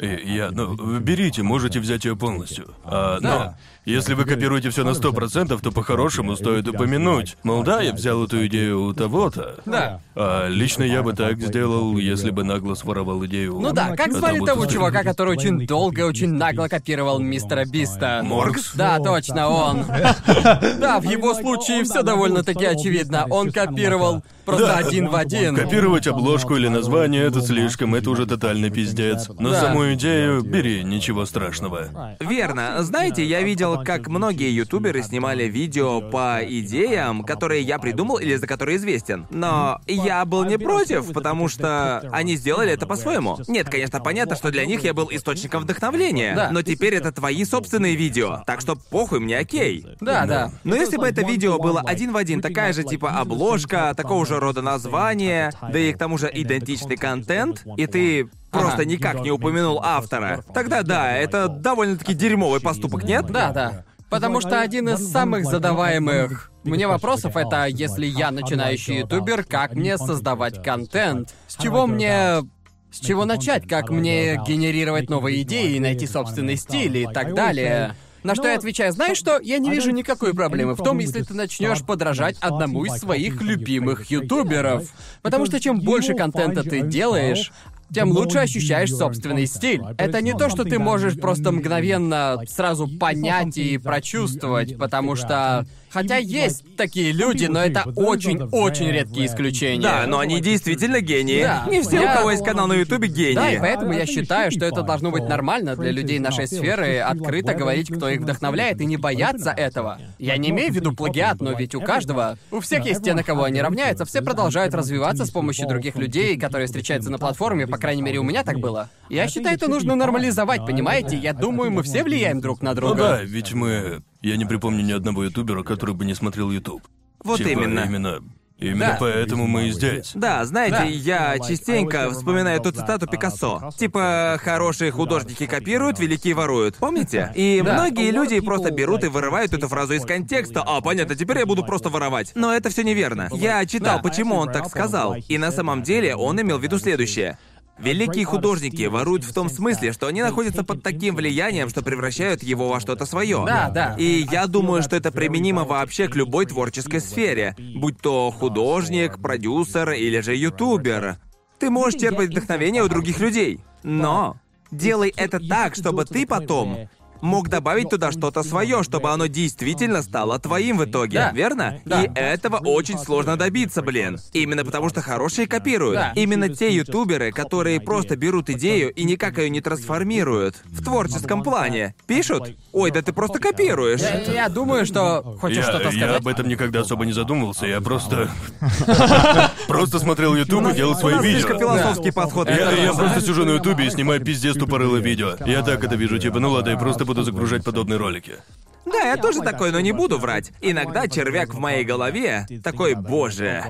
И 0.00 0.34
я, 0.36 0.50
ну, 0.52 1.00
берите, 1.00 1.42
можете 1.42 1.80
взять 1.80 2.04
ее 2.04 2.14
полностью. 2.14 2.72
А, 2.84 3.18
Да. 3.20 3.58
Если 3.88 4.12
вы 4.12 4.26
копируете 4.26 4.68
все 4.68 4.84
на 4.84 4.92
сто 4.92 5.14
процентов, 5.14 5.62
то 5.62 5.72
по-хорошему 5.72 6.36
стоит 6.36 6.68
упомянуть. 6.68 7.38
Мол, 7.42 7.62
да, 7.62 7.80
я 7.80 7.94
взял 7.94 8.22
эту 8.22 8.46
идею 8.46 8.82
у 8.84 8.92
того-то. 8.92 9.54
Да. 9.64 10.00
А 10.14 10.46
лично 10.46 10.82
я 10.82 11.02
бы 11.02 11.14
так 11.14 11.40
сделал, 11.40 11.96
если 11.96 12.30
бы 12.30 12.44
нагло 12.44 12.74
своровал 12.74 13.24
идею. 13.24 13.56
у 13.56 13.60
Ну 13.62 13.72
да, 13.72 13.96
как 13.96 14.12
звали 14.12 14.40
того 14.40 14.66
чувака, 14.66 15.02
который 15.04 15.30
очень 15.38 15.66
долго 15.66 16.02
и 16.02 16.04
очень 16.04 16.34
нагло 16.34 16.68
копировал 16.68 17.18
мистера 17.18 17.64
Биста? 17.64 18.20
Моркс? 18.22 18.74
Да, 18.74 18.98
точно, 18.98 19.48
он. 19.48 19.84
Да, 20.78 21.00
в 21.00 21.04
его 21.04 21.32
случае 21.32 21.84
все 21.84 22.02
довольно-таки 22.02 22.66
очевидно. 22.66 23.24
Он 23.30 23.50
копировал 23.50 24.22
просто 24.44 24.66
Да. 24.66 24.76
один 24.76 25.08
в 25.08 25.16
один. 25.16 25.56
Копировать 25.56 26.06
обложку 26.06 26.56
или 26.56 26.68
название 26.68 27.22
это 27.24 27.40
слишком, 27.40 27.94
это 27.94 28.10
уже 28.10 28.26
тотальный 28.26 28.70
пиздец. 28.70 29.30
Но 29.38 29.50
Да. 29.50 29.60
саму 29.62 29.94
идею 29.94 30.42
бери, 30.42 30.84
ничего 30.84 31.24
страшного. 31.24 32.16
Верно. 32.20 32.82
Знаете, 32.82 33.24
я 33.24 33.40
видел, 33.42 33.77
как 33.84 34.08
многие 34.08 34.50
ютуберы 34.50 35.02
снимали 35.02 35.44
видео 35.44 36.00
по 36.00 36.40
идеям, 36.42 37.24
которые 37.24 37.62
я 37.62 37.78
придумал 37.78 38.18
или 38.18 38.36
за 38.36 38.46
которые 38.46 38.76
известен. 38.76 39.26
Но 39.30 39.80
я 39.86 40.24
был 40.24 40.44
не 40.44 40.58
против, 40.58 41.12
потому 41.12 41.48
что 41.48 42.08
они 42.12 42.36
сделали 42.36 42.72
это 42.72 42.86
по-своему. 42.86 43.38
Нет, 43.48 43.68
конечно, 43.68 44.00
понятно, 44.00 44.36
что 44.36 44.50
для 44.50 44.66
них 44.66 44.82
я 44.82 44.94
был 44.94 45.08
источником 45.10 45.62
вдохновения. 45.62 46.34
Да. 46.34 46.50
Но 46.50 46.62
теперь 46.62 46.94
это 46.94 47.12
твои 47.12 47.44
собственные 47.44 47.96
видео. 47.96 48.42
Так 48.46 48.60
что 48.60 48.76
похуй 48.76 49.20
мне, 49.20 49.38
окей. 49.38 49.86
Да, 50.00 50.26
да. 50.26 50.52
Но 50.64 50.76
если 50.76 50.96
бы 50.96 51.06
это 51.06 51.22
видео 51.22 51.58
было 51.58 51.80
один 51.80 52.12
в 52.12 52.16
один 52.16 52.40
такая 52.40 52.72
же 52.72 52.84
типа 52.84 53.10
обложка, 53.10 53.94
такого 53.96 54.26
же 54.26 54.38
рода 54.38 54.62
название, 54.62 55.52
да 55.60 55.78
и 55.78 55.92
к 55.92 55.98
тому 55.98 56.18
же 56.18 56.30
идентичный 56.32 56.96
контент, 56.96 57.64
и 57.76 57.86
ты 57.86 58.28
просто 58.50 58.84
никак 58.84 59.20
не 59.20 59.30
упомянул 59.30 59.80
автора, 59.82 60.44
тогда 60.54 60.82
да, 60.82 61.16
это 61.16 61.48
довольно-таки 61.48 62.14
дерьмовый 62.14 62.60
поступок, 62.60 63.04
нет? 63.04 63.26
Да, 63.26 63.52
да. 63.52 63.84
Потому 64.10 64.40
что 64.40 64.60
один 64.60 64.88
из 64.88 65.10
самых 65.10 65.44
задаваемых 65.44 66.50
мне 66.64 66.86
вопросов 66.86 67.36
это, 67.36 67.66
если 67.66 68.06
я 68.06 68.30
начинающий 68.30 69.00
ютубер, 69.00 69.44
как 69.44 69.74
мне 69.74 69.98
создавать 69.98 70.62
контент? 70.62 71.34
С 71.46 71.56
чего 71.56 71.86
мне... 71.86 72.42
С 72.90 73.00
чего 73.00 73.26
начать? 73.26 73.68
Как 73.68 73.90
мне 73.90 74.40
генерировать 74.46 75.10
новые 75.10 75.42
идеи 75.42 75.76
и 75.76 75.80
найти 75.80 76.06
собственный 76.06 76.56
стиль 76.56 76.96
и 76.96 77.06
так 77.06 77.34
далее? 77.34 77.94
На 78.22 78.34
что 78.34 78.48
я 78.48 78.56
отвечаю, 78.56 78.92
знаешь 78.92 79.16
что, 79.16 79.38
я 79.40 79.58
не 79.58 79.70
вижу 79.70 79.90
никакой 79.90 80.34
проблемы 80.34 80.74
в 80.74 80.82
том, 80.82 80.98
если 80.98 81.22
ты 81.22 81.34
начнешь 81.34 81.82
подражать 81.82 82.36
одному 82.40 82.84
из 82.84 82.94
своих 82.94 83.40
любимых 83.42 84.10
ютуберов. 84.10 84.88
Потому 85.22 85.46
что 85.46 85.60
чем 85.60 85.80
больше 85.80 86.14
контента 86.14 86.62
ты 86.62 86.80
делаешь, 86.80 87.52
тем 87.92 88.10
лучше 88.10 88.38
ощущаешь 88.38 88.92
собственный 88.92 89.46
стиль. 89.46 89.82
Это 89.96 90.20
не 90.20 90.32
то, 90.34 90.48
что 90.48 90.64
ты 90.64 90.78
можешь 90.78 91.18
просто 91.18 91.52
мгновенно 91.52 92.40
сразу 92.46 92.88
понять 92.88 93.56
и 93.56 93.78
прочувствовать, 93.78 94.76
потому 94.78 95.16
что... 95.16 95.66
Хотя 95.90 96.16
есть 96.16 96.64
такие 96.76 97.12
люди, 97.12 97.46
но 97.46 97.64
это 97.64 97.84
очень-очень 97.96 98.90
редкие 98.90 99.26
исключения. 99.26 99.82
Да, 99.82 100.04
но 100.06 100.18
они 100.18 100.40
действительно 100.40 101.00
гении. 101.00 101.42
Да. 101.42 101.66
Не 101.70 101.82
все, 101.82 102.00
Я- 102.02 102.12
у 102.12 102.16
кого 102.18 102.30
есть 102.30 102.44
канал 102.44 102.66
на 102.66 102.74
Ютубе, 102.74 103.08
гении. 103.08 103.34
Да, 103.34 103.50
и 103.50 103.58
поэтому 103.58 103.92
я 103.92 104.06
считаю, 104.06 104.50
что 104.50 104.64
это 104.64 104.82
должно 104.82 105.10
быть 105.10 105.24
нормально 105.28 105.76
для 105.76 105.90
людей 105.90 106.18
нашей 106.18 106.46
сферы 106.46 106.98
открыто 106.98 107.54
говорить, 107.54 107.90
кто 107.90 108.08
их 108.08 108.20
вдохновляет, 108.20 108.80
и 108.80 108.86
не 108.86 108.96
бояться 108.96 109.50
этого. 109.50 109.98
Я 110.18 110.36
не 110.36 110.50
имею 110.50 110.72
в 110.72 110.76
виду 110.76 110.92
плагиат, 110.92 111.40
но 111.40 111.52
ведь 111.52 111.74
у 111.74 111.80
каждого, 111.80 112.38
у 112.50 112.60
всех 112.60 112.84
есть 112.86 113.02
те, 113.02 113.14
на 113.14 113.22
кого 113.22 113.44
они 113.44 113.60
равняются, 113.62 114.04
все 114.04 114.22
продолжают 114.22 114.74
развиваться 114.74 115.24
с 115.24 115.30
помощью 115.30 115.68
других 115.68 115.96
людей, 115.96 116.38
которые 116.38 116.66
встречаются 116.66 117.10
на 117.10 117.18
платформе, 117.18 117.66
по 117.66 117.78
крайней 117.78 118.02
мере, 118.02 118.18
у 118.18 118.22
меня 118.24 118.44
так 118.44 118.58
было. 118.58 118.88
Я 119.08 119.28
считаю, 119.28 119.56
это 119.56 119.68
нужно 119.68 119.94
нормализовать, 119.94 120.64
понимаете? 120.66 121.16
Я 121.16 121.32
думаю, 121.32 121.70
мы 121.70 121.82
все 121.82 122.02
влияем 122.04 122.40
друг 122.40 122.62
на 122.62 122.70
Ну 122.70 122.76
друга. 122.76 122.96
да, 122.96 123.20
ведь 123.22 123.52
мы... 123.54 124.02
Я 124.20 124.36
не 124.36 124.44
припомню 124.44 124.82
ни 124.82 124.92
одного 124.92 125.24
ютубера, 125.24 125.62
который 125.62 125.94
бы 125.94 126.04
не 126.04 126.14
смотрел 126.14 126.50
ютуб. 126.50 126.82
Вот 127.22 127.38
Типа, 127.38 127.48
именно. 127.50 127.80
Именно, 127.80 128.18
именно 128.58 128.86
Да. 128.86 128.96
поэтому 128.98 129.46
мы 129.46 129.68
и 129.68 129.70
здесь. 129.72 130.12
Да, 130.14 130.44
знаете, 130.44 130.76
Да. 130.78 130.82
я 130.84 131.38
частенько 131.38 132.10
вспоминаю 132.10 132.60
ту 132.60 132.70
цитату 132.72 133.06
Пикассо. 133.06 133.70
Типа, 133.76 134.38
хорошие 134.42 134.90
художники 134.90 135.46
копируют, 135.46 135.98
великие 136.00 136.34
воруют. 136.34 136.76
Помните? 136.76 137.32
И 137.36 137.62
Да. 137.64 137.74
многие 137.74 138.10
люди 138.10 138.40
просто 138.40 138.70
берут 138.72 139.04
и 139.04 139.08
вырывают 139.08 139.52
эту 139.52 139.68
фразу 139.68 139.94
из 139.94 140.04
контекста. 140.04 140.62
А, 140.66 140.80
понятно, 140.80 141.14
теперь 141.14 141.38
я 141.38 141.46
буду 141.46 141.64
просто 141.64 141.88
воровать. 141.88 142.32
Но 142.34 142.52
это 142.52 142.70
все 142.70 142.82
неверно. 142.82 143.28
Я 143.32 143.64
читал, 143.66 143.96
Да. 143.98 144.02
почему 144.02 144.34
он 144.36 144.52
так 144.52 144.68
сказал. 144.68 145.14
И 145.28 145.38
на 145.38 145.52
самом 145.52 145.82
деле 145.84 146.16
он 146.16 146.40
имел 146.40 146.58
в 146.58 146.62
виду 146.62 146.78
следующее. 146.78 147.38
Великие 147.78 148.24
художники 148.24 148.84
воруют 148.86 149.24
в 149.24 149.32
том 149.32 149.48
смысле, 149.48 149.92
что 149.92 150.08
они 150.08 150.22
находятся 150.22 150.64
под 150.64 150.82
таким 150.82 151.14
влиянием, 151.14 151.68
что 151.68 151.82
превращают 151.82 152.42
его 152.42 152.68
во 152.68 152.80
что-то 152.80 153.06
свое. 153.06 153.44
Да, 153.46 153.70
да. 153.70 153.94
И 153.98 154.26
я 154.30 154.46
думаю, 154.46 154.82
что 154.82 154.96
это 154.96 155.12
применимо 155.12 155.64
вообще 155.64 156.08
к 156.08 156.16
любой 156.16 156.46
творческой 156.46 157.00
сфере, 157.00 157.54
будь 157.76 158.00
то 158.00 158.30
художник, 158.30 159.18
продюсер 159.20 159.90
или 159.92 160.20
же 160.20 160.34
ютубер. 160.34 161.18
Ты 161.58 161.70
можешь 161.70 162.00
черпать 162.00 162.30
вдохновение 162.30 162.82
у 162.82 162.88
других 162.88 163.20
людей. 163.20 163.60
Но 163.82 164.36
делай 164.70 165.12
это 165.16 165.40
так, 165.40 165.74
чтобы 165.74 166.04
ты 166.04 166.26
потом 166.26 166.88
мог 167.20 167.48
добавить 167.48 167.90
туда 167.90 168.12
что-то 168.12 168.42
свое, 168.42 168.82
чтобы 168.82 169.10
оно 169.10 169.26
действительно 169.26 170.02
стало 170.02 170.38
твоим 170.38 170.78
в 170.78 170.84
итоге, 170.84 171.18
Да. 171.18 171.32
верно? 171.32 171.80
Да. 171.84 172.02
И 172.04 172.10
этого 172.14 172.56
очень 172.58 172.98
сложно 172.98 173.36
добиться, 173.36 173.82
блин. 173.82 174.18
Именно 174.32 174.64
потому 174.64 174.88
что 174.88 175.00
хорошие 175.02 175.46
копируют. 175.46 175.96
Да. 175.96 176.12
Именно 176.14 176.48
те 176.48 176.74
ютуберы, 176.74 177.32
которые 177.32 177.80
просто 177.80 178.16
берут 178.16 178.50
идею 178.50 178.90
и 178.92 179.04
никак 179.04 179.38
ее 179.38 179.50
не 179.50 179.60
трансформируют 179.60 180.56
в 180.64 180.84
творческом 180.84 181.42
плане. 181.42 181.94
Пишут? 182.06 182.54
Ой, 182.72 182.90
да 182.90 183.02
ты 183.02 183.12
просто 183.12 183.38
копируешь. 183.38 184.00
Я, 184.00 184.20
я 184.32 184.48
думаю, 184.48 184.86
что... 184.86 185.36
Хочешь 185.40 185.58
Я, 185.58 185.62
что-то 185.64 185.84
я 185.84 185.90
сказать? 185.90 186.16
об 186.20 186.28
этом 186.28 186.48
никогда 186.48 186.80
особо 186.80 187.04
не 187.06 187.12
задумывался, 187.12 187.66
я 187.66 187.80
просто... 187.80 188.30
Просто 189.66 189.98
смотрел 189.98 190.34
Ютуб 190.34 190.66
и 190.68 190.74
делал 190.74 190.92
У 190.92 190.94
свои 190.96 191.14
нас 191.14 191.22
слишком 191.22 191.56
видео. 191.58 191.68
философский 191.68 192.10
подход. 192.10 192.48
Я, 192.48 192.70
я 192.72 192.92
просто 192.92 193.20
сижу 193.20 193.44
на 193.44 193.50
Ютубе 193.52 193.86
и 193.86 193.90
снимаю 193.90 194.20
пиздец 194.24 194.56
тупорылое 194.56 195.00
видео. 195.00 195.34
Я 195.46 195.62
так 195.62 195.82
это 195.84 195.94
вижу, 195.96 196.18
типа, 196.18 196.38
ну 196.40 196.50
ладно, 196.50 196.70
я 196.70 196.76
просто 196.76 197.04
буду 197.08 197.22
загружать 197.24 197.64
подобные 197.64 197.96
ролики. 197.96 198.36
Да, 198.84 199.00
я 199.00 199.16
тоже 199.16 199.40
такой, 199.40 199.72
но 199.72 199.80
не 199.80 199.92
буду 199.92 200.18
врать. 200.18 200.52
Иногда 200.60 201.08
червяк 201.08 201.54
в 201.54 201.58
моей 201.58 201.84
голове 201.84 202.46
такой, 202.62 202.94
боже, 202.94 203.64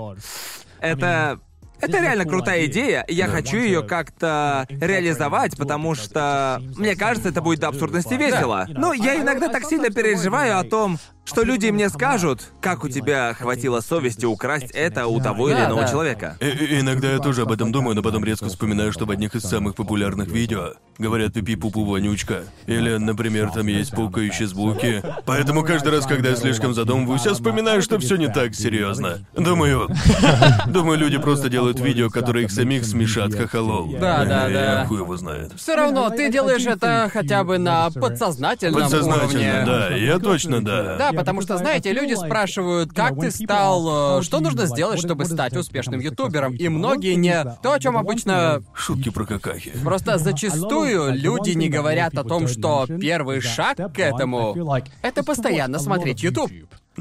это... 0.80 1.40
Это 1.80 2.00
реально 2.00 2.24
крутая 2.24 2.66
идея, 2.66 3.04
я 3.06 3.28
хочу 3.28 3.56
ее 3.56 3.84
как-то 3.84 4.66
реализовать, 4.68 5.56
потому 5.56 5.94
что 5.94 6.60
мне 6.76 6.96
кажется, 6.96 7.28
это 7.28 7.40
будет 7.40 7.60
до 7.60 7.68
абсурдности 7.68 8.14
весело. 8.14 8.66
Но 8.68 8.92
я 8.92 9.14
иногда 9.14 9.46
так 9.46 9.62
сильно 9.64 9.88
переживаю 9.88 10.58
о 10.58 10.64
том, 10.64 10.98
что 11.28 11.42
люди 11.42 11.66
мне 11.68 11.90
скажут, 11.90 12.40
как 12.62 12.84
у 12.84 12.88
тебя 12.88 13.34
хватило 13.34 13.80
совести 13.80 14.24
украсть 14.24 14.70
это 14.72 15.06
у 15.06 15.20
того 15.20 15.50
или 15.50 15.58
иного 15.58 15.86
человека. 15.86 16.36
И- 16.40 16.46
и- 16.46 16.80
иногда 16.80 17.12
я 17.12 17.18
тоже 17.18 17.42
об 17.42 17.52
этом 17.52 17.70
думаю, 17.70 17.94
но 17.94 18.02
потом 18.02 18.24
резко 18.24 18.46
вспоминаю, 18.46 18.92
что 18.92 19.04
в 19.04 19.10
одних 19.10 19.34
из 19.34 19.42
самых 19.42 19.74
популярных 19.74 20.28
видео 20.28 20.72
говорят 20.98 21.34
пипи 21.34 21.54
пупу 21.54 21.84
вонючка. 21.84 22.44
Или, 22.66 22.96
например, 22.96 23.50
там 23.50 23.66
есть 23.66 23.92
пукающие 23.92 24.48
звуки. 24.48 25.02
Поэтому 25.26 25.62
каждый 25.62 25.92
раз, 25.92 26.06
когда 26.06 26.30
я 26.30 26.36
слишком 26.36 26.72
задумываюсь, 26.72 27.26
я 27.26 27.34
вспоминаю, 27.34 27.82
что 27.82 27.98
все 27.98 28.16
не 28.16 28.28
так 28.28 28.54
серьезно. 28.54 29.18
Думаю. 29.36 29.88
Думаю, 30.66 30.98
люди 30.98 31.18
просто 31.18 31.48
делают 31.48 31.78
видео, 31.78 32.08
которые 32.10 32.46
их 32.46 32.50
самих 32.50 32.84
смешат 32.84 33.34
хохолол. 33.34 33.92
Да, 34.00 34.24
да, 34.24 34.48
да. 34.48 34.84
Хуй 34.86 34.98
его 35.00 35.16
знает. 35.16 35.52
Все 35.56 35.76
равно 35.76 36.08
ты 36.10 36.30
делаешь 36.32 36.64
это 36.66 37.10
хотя 37.12 37.44
бы 37.44 37.58
на 37.58 37.90
подсознательном 37.90 38.82
Подсознательно, 38.82 39.24
уровне. 39.24 39.62
да. 39.66 39.88
Я 39.94 40.18
точно 40.18 40.64
да. 40.64 40.96
Да, 40.96 41.12
потому 41.18 41.42
что, 41.42 41.58
знаете, 41.58 41.92
люди 41.92 42.14
спрашивают, 42.14 42.92
как 42.92 43.18
ты 43.18 43.30
стал, 43.30 44.20
э, 44.20 44.22
что 44.22 44.40
нужно 44.40 44.66
сделать, 44.66 44.98
чтобы 45.00 45.24
стать 45.24 45.56
успешным 45.56 46.00
ютубером, 46.00 46.54
и 46.54 46.68
многие 46.68 47.14
не... 47.14 47.44
То, 47.62 47.72
о 47.72 47.80
чем 47.80 47.96
обычно... 47.96 48.62
Шутки 48.74 49.10
про 49.10 49.26
какахи. 49.26 49.72
Просто 49.82 50.18
зачастую 50.28 51.14
люди 51.14 51.50
не 51.50 51.68
говорят 51.68 52.16
о 52.16 52.24
том, 52.24 52.48
что 52.48 52.86
первый 53.00 53.40
шаг 53.40 53.76
к 53.76 53.98
этому— 53.98 54.54
это 55.02 55.24
постоянно 55.24 55.78
смотреть 55.78 56.22
YouTube. 56.22 56.50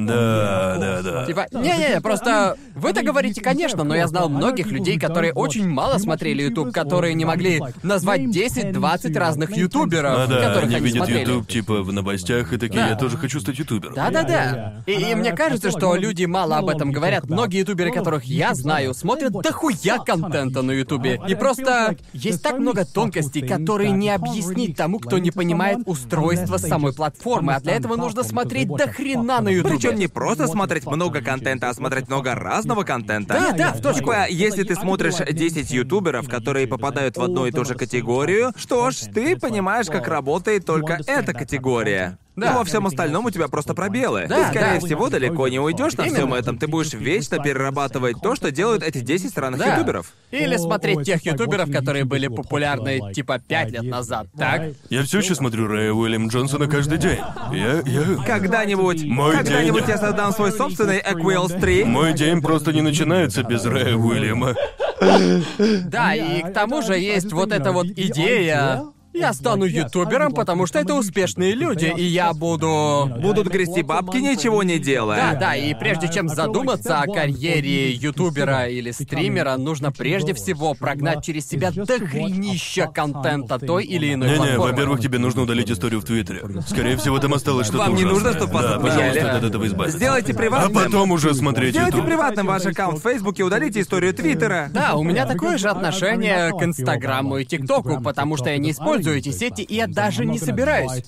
Да, 0.05 0.77
да, 0.79 1.01
да. 1.01 1.25
Типа, 1.25 1.47
не-не-не, 1.51 2.01
просто 2.01 2.55
вы-то 2.75 3.03
говорите, 3.03 3.41
конечно, 3.41 3.83
но 3.83 3.95
я 3.95 4.07
знал 4.07 4.29
многих 4.29 4.67
людей, 4.67 4.99
которые 4.99 5.33
очень 5.33 5.67
мало 5.67 5.97
смотрели 5.97 6.43
YouTube, 6.43 6.71
которые 6.71 7.15
не 7.15 7.25
могли 7.25 7.61
назвать 7.81 8.21
10-20 8.21 9.17
разных 9.17 9.57
ютуберов, 9.57 10.13
А 10.17 10.27
да, 10.27 10.41
которых 10.49 10.65
они 10.65 10.75
они 10.75 10.85
видят 10.85 10.97
смотрели. 11.05 11.19
YouTube 11.21 11.47
типа 11.47 11.81
в 11.81 11.91
новостях 11.91 12.53
и 12.53 12.57
такие, 12.57 12.81
Да. 12.83 12.89
я 12.89 12.95
тоже 12.95 13.17
хочу 13.17 13.39
стать 13.39 13.57
ютубером. 13.57 13.95
Да-да-да. 13.95 14.83
И, 14.85 14.91
и 14.91 15.15
мне 15.15 15.31
кажется, 15.33 15.71
что 15.71 15.95
люди 15.95 16.25
мало 16.25 16.57
об 16.57 16.69
этом 16.69 16.91
говорят. 16.91 17.25
Многие 17.29 17.59
ютуберы, 17.59 17.91
которых 17.91 18.25
я 18.25 18.53
знаю, 18.53 18.93
смотрят 18.93 19.31
дохуя 19.33 19.97
контента 19.99 20.61
на 20.61 20.71
ютубе. 20.71 21.19
И 21.27 21.35
просто 21.35 21.95
есть 22.13 22.43
так 22.43 22.59
много 22.59 22.85
тонкостей, 22.85 23.47
которые 23.47 23.91
не 23.91 24.09
объяснить 24.09 24.77
тому, 24.77 24.99
кто 24.99 25.17
не 25.17 25.31
понимает 25.31 25.79
устройство 25.85 26.57
самой 26.57 26.93
платформы. 26.93 27.53
А 27.55 27.59
для 27.59 27.73
этого 27.73 27.95
нужно 27.95 28.23
смотреть 28.23 28.67
до 28.67 28.87
хрена 28.87 29.41
на 29.41 29.49
ютубе. 29.49 29.86
Причем 29.87 29.99
не 29.99 30.07
просто 30.07 30.47
смотреть 30.47 30.85
много 30.85 31.21
контента, 31.21 31.69
а 31.69 31.73
смотреть 31.73 32.07
много 32.07 32.35
разного 32.35 32.83
контента. 32.83 33.33
Да, 33.33 33.51
да, 33.53 33.73
в 33.73 33.81
точку. 33.81 33.99
Типа, 33.99 34.27
если 34.29 34.63
ты 34.63 34.75
смотришь 34.75 35.15
10 35.17 35.71
ютуберов, 35.71 36.29
которые 36.29 36.67
попадают 36.67 37.17
в 37.17 37.21
одну 37.21 37.45
и 37.45 37.51
ту 37.51 37.65
же 37.65 37.75
категорию, 37.75 38.53
что 38.55 38.91
ж, 38.91 38.95
ты 39.13 39.37
понимаешь, 39.37 39.87
как 39.87 40.07
работает 40.07 40.65
только 40.65 40.99
эта 41.05 41.33
категория. 41.33 42.17
Да. 42.37 42.51
Но 42.51 42.59
во 42.59 42.63
всем 42.65 42.85
остальном 42.85 43.25
у 43.25 43.31
тебя 43.31 43.47
просто 43.47 43.73
пробелы. 43.73 44.27
Да, 44.29 44.43
ты, 44.43 44.49
скорее 44.55 44.79
да. 44.79 44.85
всего, 44.85 45.09
далеко 45.09 45.47
не 45.47 45.59
уйдешь 45.59 45.93
на 45.93 46.03
всем 46.03 46.35
этом. 46.35 46.59
Ты 46.59 46.67
будешь 46.67 46.93
вечно 46.93 47.39
перерабатывать 47.39 48.21
то, 48.21 48.35
что 48.35 48.51
делают 48.51 48.83
эти 48.83 48.99
10 48.99 49.31
странных 49.31 49.59
Да. 49.59 49.73
ютуберов. 49.75 50.13
Или 50.29 50.55
смотреть 50.57 51.03
тех 51.03 51.25
ютуберов, 51.25 51.71
которые 51.71 52.05
были 52.05 52.27
популярны 52.27 53.11
типа 53.11 53.39
5 53.39 53.71
лет 53.71 53.83
назад, 53.83 54.27
так? 54.37 54.61
Я 54.89 55.01
все 55.03 55.17
еще 55.19 55.33
смотрю 55.33 55.67
Рэя 55.67 55.91
Уильям 55.91 56.27
Джонсона 56.27 56.67
каждый 56.67 56.99
день. 56.99 57.19
Я, 57.51 57.81
я... 57.85 58.23
Когда-нибудь, 58.25 59.03
Мой 59.05 59.35
когда-нибудь 59.35 59.87
день. 59.87 59.95
я 59.95 59.97
создам 59.97 60.31
свой 60.31 60.51
собственный 60.51 60.99
Equals 60.99 61.59
3. 61.59 61.85
Мой 61.85 62.13
день 62.13 62.41
просто 62.41 62.71
не 62.71 62.81
начинается 62.81 63.41
без 63.41 63.65
Рэя 63.65 63.95
Уильяма. 63.95 64.53
Да, 65.85 66.13
и 66.15 66.41
к 66.41 66.53
тому 66.53 66.81
же 66.81 66.97
есть 66.97 67.31
вот 67.31 67.51
эта 67.51 67.71
вот 67.71 67.85
идея. 67.87 68.83
Я 69.13 69.33
стану 69.33 69.65
ютубером, 69.65 70.31
потому 70.33 70.67
что 70.67 70.79
это 70.79 70.93
успешные 70.93 71.53
люди, 71.55 71.91
и 71.95 72.03
я 72.03 72.33
буду... 72.33 73.09
Будут 73.19 73.47
грести 73.47 73.81
бабки, 73.81 74.17
ничего 74.17 74.61
не 74.63 74.77
делая. 74.77 75.33
Да, 75.33 75.39
да, 75.39 75.55
и 75.55 75.73
прежде 75.73 76.07
чем 76.11 76.27
задуматься 76.29 76.99
о 77.01 77.05
карьере 77.11 77.91
ютубера 77.93 78.67
или 78.67 78.91
стримера, 78.91 79.57
нужно 79.57 79.91
прежде 79.91 80.33
всего 80.35 80.73
прогнать 80.75 81.23
через 81.25 81.47
себя 81.47 81.71
дохренища 81.71 82.87
контента 82.87 83.57
той 83.59 83.85
или 83.85 84.13
иной 84.13 84.27
Не-не, 84.29 84.37
платформы. 84.37 84.71
во-первых, 84.71 84.99
тебе 85.01 85.17
нужно 85.19 85.41
удалить 85.43 85.71
историю 85.71 86.01
в 86.01 86.05
Твиттере. 86.05 86.43
Скорее 86.67 86.97
всего, 86.97 87.17
там 87.19 87.33
осталось 87.33 87.67
что-то 87.67 87.85
Вам 87.85 87.95
не 87.95 88.05
ужасное. 88.05 88.13
нужно, 88.33 88.39
чтобы 88.39 88.53
вас 88.53 88.63
Да, 88.65 88.75
отмечали? 88.75 88.97
пожалуйста, 89.13 89.37
от 89.37 89.43
этого 89.43 89.67
избавиться. 89.67 89.97
Сделайте 89.97 90.33
А 90.33 90.35
приватным. 90.35 90.73
потом 90.83 91.11
уже 91.11 91.33
смотреть 91.33 91.71
Сделайте 91.71 91.97
YouTube. 91.97 92.09
приватным 92.09 92.45
ваш 92.47 92.65
аккаунт 92.65 92.99
в 92.99 93.01
Фейсбуке, 93.03 93.43
удалите 93.43 93.81
историю 93.81 94.13
Твиттера. 94.13 94.69
Да, 94.73 94.95
у 94.95 95.03
меня 95.03 95.25
такое 95.25 95.57
же 95.57 95.69
отношение 95.69 96.51
к 96.51 96.61
Инстаграму 96.63 97.37
и 97.37 97.45
ТикТоку, 97.45 97.99
потому 98.01 98.37
что 98.37 98.49
я 98.49 98.57
не 98.57 98.71
использую 98.71 99.06
эти 99.15 99.31
сети, 99.31 99.61
и 99.61 99.75
я 99.75 99.87
даже 99.87 100.25
не 100.25 100.39
собираюсь 100.39 101.03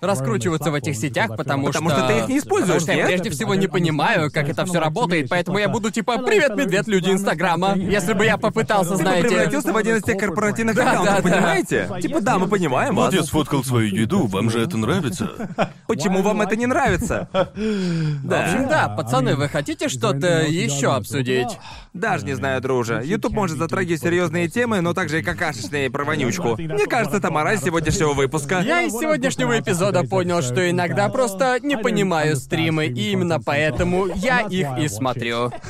раскручиваться 0.00 0.70
в 0.70 0.74
этих 0.74 0.96
сетях, 0.96 1.36
потому, 1.36 1.66
Потому 1.66 1.90
что 1.90 2.06
ты 2.06 2.18
их 2.18 2.28
не 2.28 2.38
используешь, 2.38 2.80
Потому 2.80 2.80
что 2.80 2.92
я 2.92 3.06
прежде 3.06 3.30
всего 3.30 3.54
не 3.54 3.66
понимаю, 3.66 4.30
как 4.30 4.48
это 4.48 4.64
все 4.64 4.80
работает, 4.80 5.28
поэтому 5.28 5.58
я 5.58 5.68
буду 5.68 5.90
типа 5.90 6.18
«Привет, 6.18 6.56
медведь, 6.56 6.86
люди 6.88 7.10
Инстаграма». 7.10 7.74
Если 7.76 8.12
бы 8.12 8.24
я 8.24 8.36
попытался, 8.36 8.90
Ты 8.90 8.96
бы 8.96 9.02
знаете... 9.02 9.28
превратился 9.28 9.72
в 9.72 9.76
один 9.76 9.96
из 9.96 10.02
тех 10.02 10.18
корпоративных 10.18 10.76
Да, 10.76 10.90
аккаунтов, 10.90 11.14
да, 11.16 11.22
да. 11.22 11.36
понимаете? 11.36 11.90
Типа, 12.00 12.20
да, 12.20 12.38
мы 12.38 12.48
понимаем 12.48 12.94
Вот 12.94 13.12
я 13.12 13.22
сфоткал 13.22 13.64
свою 13.64 13.94
еду, 13.94 14.26
вам 14.26 14.50
же 14.50 14.60
это 14.62 14.76
нравится? 14.76 15.30
Почему 15.86 16.22
вам 16.22 16.40
это 16.42 16.56
не 16.56 16.66
нравится? 16.66 17.28
В 17.32 17.36
общем, 17.54 18.20
Да. 18.24 18.66
да, 18.68 18.88
пацаны, 18.88 19.36
вы 19.36 19.48
хотите 19.48 19.88
что-то 19.88 20.42
еще 20.42 20.94
обсудить? 20.94 21.58
Даже 21.92 22.24
не 22.24 22.34
знаю, 22.34 22.60
друже. 22.60 23.02
Ютуб 23.04 23.32
может 23.32 23.58
затрагивать 23.58 24.00
серьезные 24.00 24.48
темы, 24.48 24.80
но 24.80 24.94
также 24.94 25.20
и 25.20 25.22
какашечные 25.22 25.90
про 25.90 26.04
вонючку. 26.04 26.56
Мне 26.56 26.86
кажется, 26.86 27.18
это 27.18 27.30
мораль 27.30 27.58
сегодняшнего 27.58 28.12
выпуска. 28.12 28.60
Я 28.60 28.82
из 28.82 28.92
сегодняшнего 28.92 29.58
эпизода 29.58 29.89
понял, 30.04 30.42
что 30.42 30.68
иногда 30.68 31.08
просто 31.08 31.58
не 31.62 31.76
понимаю 31.76 32.36
стримы, 32.36 32.86
и 32.86 33.12
именно 33.12 33.40
поэтому 33.40 34.06
я 34.06 34.40
их 34.40 34.68
и 34.78 34.88
смотрю. 34.88 35.52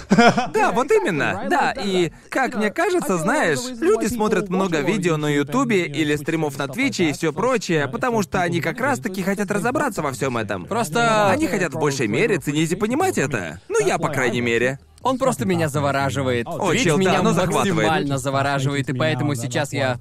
Да, 0.53 0.73
вот 0.73 0.91
именно. 0.91 1.47
Да, 1.49 1.73
и 1.73 2.13
как 2.29 2.57
мне 2.57 2.71
кажется, 2.71 3.19
знаешь, 3.19 3.59
люди 3.81 4.07
смотрят 4.07 4.49
много 4.49 4.81
видео 4.81 5.17
на 5.17 5.29
Ютубе 5.29 5.87
или 5.87 6.17
стримов 6.17 6.59
на 6.59 6.69
Твиче 6.69 7.11
и 7.11 7.13
все 7.13 7.33
прочее, 7.33 7.89
потому 7.89 8.23
что 8.23 8.41
они 8.43 8.61
как 8.61 8.81
раз-таки 8.81 9.23
хотят 9.23 9.51
разобраться 9.51 10.03
во 10.03 10.13
всем 10.13 10.37
этом. 10.37 10.67
Просто... 10.67 11.31
Они 11.31 11.47
хотят 11.47 11.75
в 11.75 11.79
большей 11.79 12.07
мере 12.07 12.39
ценить 12.39 12.73
и 12.73 12.77
понимать 12.77 13.19
это. 13.19 13.61
Ну, 13.69 13.85
я, 13.85 13.99
по 13.99 14.09
крайней 14.09 14.41
мере. 14.41 14.79
Он 15.03 15.19
просто 15.19 15.47
меня 15.47 15.69
завораживает. 15.69 16.47
О, 16.47 16.71
Твич 16.71 16.83
чел, 16.83 16.97
да, 16.97 17.01
меня 17.01 17.21
оно 17.21 17.33
захватывает. 17.33 17.75
максимально 17.75 18.19
завораживает, 18.19 18.89
и 18.91 18.93
поэтому 18.93 19.35
сейчас 19.35 19.73
я... 19.73 19.99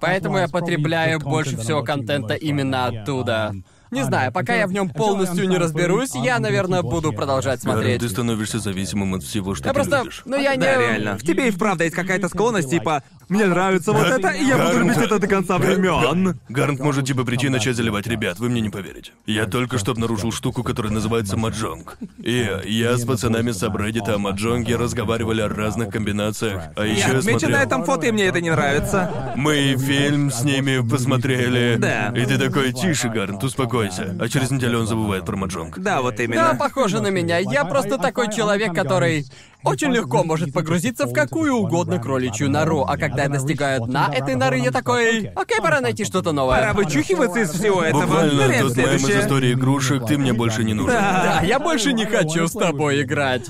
Поэтому 0.00 0.38
я 0.38 0.48
потребляю 0.48 1.20
больше 1.20 1.56
всего 1.56 1.82
контента 1.82 2.34
именно 2.34 2.86
оттуда. 2.86 3.54
Не 3.90 4.04
знаю, 4.04 4.32
пока 4.32 4.54
я 4.54 4.66
в 4.66 4.72
нем 4.72 4.88
полностью 4.88 5.46
не 5.46 5.58
разберусь, 5.58 6.14
я, 6.14 6.38
наверное, 6.38 6.82
буду 6.82 7.12
продолжать 7.12 7.60
смотреть. 7.60 8.00
ты 8.00 8.08
становишься 8.08 8.58
зависимым 8.58 9.14
от 9.14 9.22
всего, 9.22 9.54
что 9.54 9.68
Я 9.68 9.72
ты 9.72 9.74
просто... 9.74 9.98
любишь. 9.98 10.22
Ну 10.24 10.40
я 10.40 10.54
не... 10.56 10.62
Да, 10.62 10.78
реально. 10.78 11.18
В 11.18 11.22
тебе 11.22 11.48
и 11.48 11.50
вправду 11.50 11.84
есть 11.84 11.94
какая-то 11.94 12.28
склонность, 12.28 12.70
типа, 12.70 13.02
мне 13.32 13.46
нравится 13.46 13.92
вот 13.92 14.06
это, 14.06 14.28
и 14.28 14.44
я 14.44 14.56
буду 14.58 14.78
любить 14.80 14.98
это 14.98 15.18
до 15.18 15.26
конца 15.26 15.58
времен. 15.58 16.38
Гарнт 16.48 16.80
может 16.80 17.06
типа 17.06 17.24
прийти 17.24 17.46
и 17.46 17.48
начать 17.48 17.76
заливать 17.76 18.06
ребят, 18.06 18.38
вы 18.38 18.48
мне 18.48 18.60
не 18.60 18.70
поверите. 18.70 19.12
Я 19.26 19.46
только 19.46 19.78
что 19.78 19.92
обнаружил 19.92 20.32
штуку, 20.32 20.62
которая 20.62 20.92
называется 20.92 21.36
маджонг. 21.36 21.96
И 22.18 22.48
я 22.66 22.96
с 22.96 23.04
пацанами 23.04 23.50
с 23.50 23.62
Абреддита 23.62 24.14
о 24.14 24.18
маджонге 24.18 24.76
разговаривали 24.76 25.40
о 25.40 25.48
разных 25.48 25.90
комбинациях. 25.90 26.62
А 26.76 26.84
еще 26.84 27.00
Я 27.00 27.18
отмечу 27.18 27.40
смотрел... 27.40 27.50
на 27.58 27.62
этом 27.62 27.84
фото, 27.84 28.06
и 28.06 28.12
мне 28.12 28.24
это 28.26 28.40
не 28.40 28.50
нравится. 28.50 29.32
Мы 29.36 29.76
фильм 29.78 30.30
с 30.30 30.42
ними 30.44 30.86
посмотрели. 30.88 31.76
Да. 31.78 32.08
И 32.14 32.24
ты 32.26 32.38
такой, 32.38 32.72
тише, 32.72 33.08
Гарнт, 33.08 33.42
успокойся. 33.42 34.16
А 34.20 34.28
через 34.28 34.50
неделю 34.50 34.80
он 34.80 34.86
забывает 34.86 35.24
про 35.24 35.36
маджонг. 35.36 35.78
Да, 35.78 36.02
вот 36.02 36.16
Да, 36.16 36.22
именно. 36.24 36.56
похоже 36.58 37.00
на 37.00 37.08
меня. 37.08 37.38
Я 37.38 37.64
просто 37.64 37.98
такой 37.98 38.32
человек, 38.32 38.74
который... 38.74 39.24
очень 39.64 39.92
легко 39.92 40.24
может 40.24 40.52
погрузиться 40.52 41.06
в 41.06 41.12
какую 41.12 41.54
угодно 41.54 41.98
кроличью 41.98 42.50
нору, 42.50 42.84
а 42.86 42.96
когда 42.96 43.24
я 43.24 43.28
достигаю 43.28 43.86
дна 43.86 44.10
этой 44.12 44.34
норы, 44.34 44.58
я 44.58 44.70
такой, 44.70 45.26
окей, 45.34 45.60
пора 45.60 45.80
найти 45.80 46.04
что-то 46.04 46.32
новое. 46.32 46.58
Пора 46.58 46.72
вычухиваться 46.72 47.40
из 47.40 47.50
всего 47.50 47.82
этого. 47.82 48.02
Буквально 48.02 48.46
Вариант 48.46 48.68
тот 48.68 48.76
мем 48.76 48.94
из 48.94 49.08
истории 49.08 49.52
игрушек, 49.52 50.06
ты 50.06 50.18
мне 50.18 50.32
больше 50.32 50.64
не 50.64 50.74
нужен. 50.74 50.94
Да, 50.94 51.42
я 51.42 51.58
больше 51.58 51.92
не 51.92 52.04
хочу 52.04 52.48
с 52.48 52.52
тобой 52.52 53.02
играть. 53.02 53.46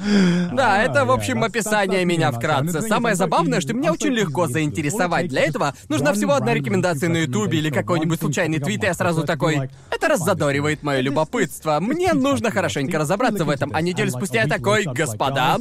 Да, 0.53 0.83
это, 0.83 1.05
в 1.05 1.11
общем, 1.11 1.43
описание 1.43 2.05
меня 2.05 2.31
вкратце. 2.33 2.83
Самое 2.83 3.15
забавное, 3.15 3.61
что 3.61 3.73
меня 3.73 3.93
очень 3.93 4.13
легко 4.13 4.47
заинтересовать. 4.47 5.29
Для 5.29 5.43
этого 5.43 5.75
нужна 5.89 6.13
всего 6.13 6.35
одна 6.35 6.55
рекомендация 6.55 7.09
на 7.09 7.19
Ютубе 7.19 7.59
или 7.59 7.71
какой-нибудь 7.71 8.21
случайный 8.21 8.59
твит, 8.59 8.83
и 8.83 8.87
я 8.87 8.95
сразу 8.95 9.25
такой... 9.25 9.71
Это 9.91 10.09
раззадоривает 10.09 10.83
мое 10.83 11.01
любопытство. 11.01 11.79
Мне 11.81 12.13
нужно 12.13 12.51
хорошенько 12.51 12.99
разобраться 12.99 13.45
в 13.45 13.51
этом. 13.51 13.71
А 13.75 13.81
неделю 13.81 14.11
спустя 14.11 14.43
я 14.43 14.49
такой, 14.49 14.85
господа, 14.85 15.59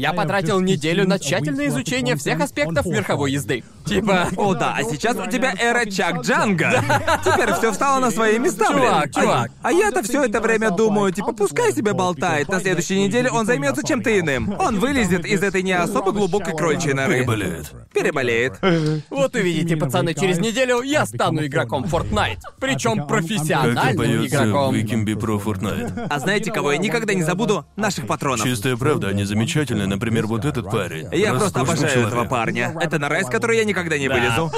я 0.00 0.12
потратил 0.14 0.60
неделю 0.60 1.06
на 1.06 1.18
тщательное 1.18 1.68
изучение 1.68 2.16
всех 2.16 2.40
аспектов 2.40 2.86
верховой 2.86 3.32
езды. 3.32 3.62
Типа... 3.90 4.28
О, 4.36 4.54
да, 4.54 4.74
а 4.76 4.84
сейчас 4.84 5.16
у 5.16 5.26
тебя 5.28 5.52
эра 5.58 5.84
Чак 5.84 6.22
Джанга. 6.22 6.70
Теперь 7.24 7.52
все 7.54 7.72
встало 7.72 7.98
на 8.00 8.10
свои 8.10 8.38
места, 8.38 8.66
Чувак, 8.66 9.10
блин. 9.10 9.12
чувак. 9.12 9.50
А, 9.62 9.68
а 9.68 9.72
я-то 9.72 10.02
все 10.02 10.24
это 10.24 10.40
время 10.40 10.70
думаю, 10.70 11.12
типа, 11.12 11.32
пускай 11.32 11.72
себе 11.72 11.92
болтает. 11.92 12.48
На 12.48 12.60
следующей 12.60 13.02
неделе 13.02 13.30
он 13.30 13.46
займется 13.46 13.84
чем-то 13.86 14.18
иным. 14.18 14.54
Он 14.58 14.78
вылезет 14.78 15.24
из 15.24 15.42
этой 15.42 15.62
не 15.62 15.72
особо 15.72 16.12
глубокой 16.12 16.56
крольчей 16.56 16.92
норы. 16.92 17.20
Переболеет. 17.20 17.72
Переболеет. 17.92 18.58
Вот 19.10 19.34
увидите, 19.34 19.76
пацаны, 19.76 20.14
через 20.14 20.38
неделю 20.38 20.82
я 20.82 21.04
стану 21.06 21.44
игроком 21.44 21.84
Fortnite. 21.84 22.38
Причем 22.60 22.96
Как 22.96 23.04
и 23.04 23.08
профессиональным 23.08 24.26
игроком. 24.26 24.74
Викимби 24.74 25.14
про 25.14 25.36
Fortnite. 25.36 26.06
А 26.10 26.18
знаете, 26.18 26.50
кого 26.52 26.72
я 26.72 26.78
никогда 26.78 27.14
не 27.14 27.22
забуду? 27.22 27.64
Наших 27.76 28.06
патронов. 28.06 28.46
Чистая 28.46 28.76
правда, 28.76 29.08
они 29.08 29.24
замечательные. 29.24 29.86
Например, 29.86 30.26
вот 30.26 30.44
этот 30.44 30.70
парень. 30.70 31.08
Я 31.12 31.34
просто 31.34 31.60
обожаю 31.60 31.88
человек. 31.90 32.08
этого 32.08 32.24
парня. 32.24 32.74
Это 32.80 32.98
нора, 32.98 33.20
из 33.20 33.26
которой 33.26 33.58
я 33.58 33.64
никогда 33.64 33.79
не 33.88 34.08
вылезу. 34.08 34.50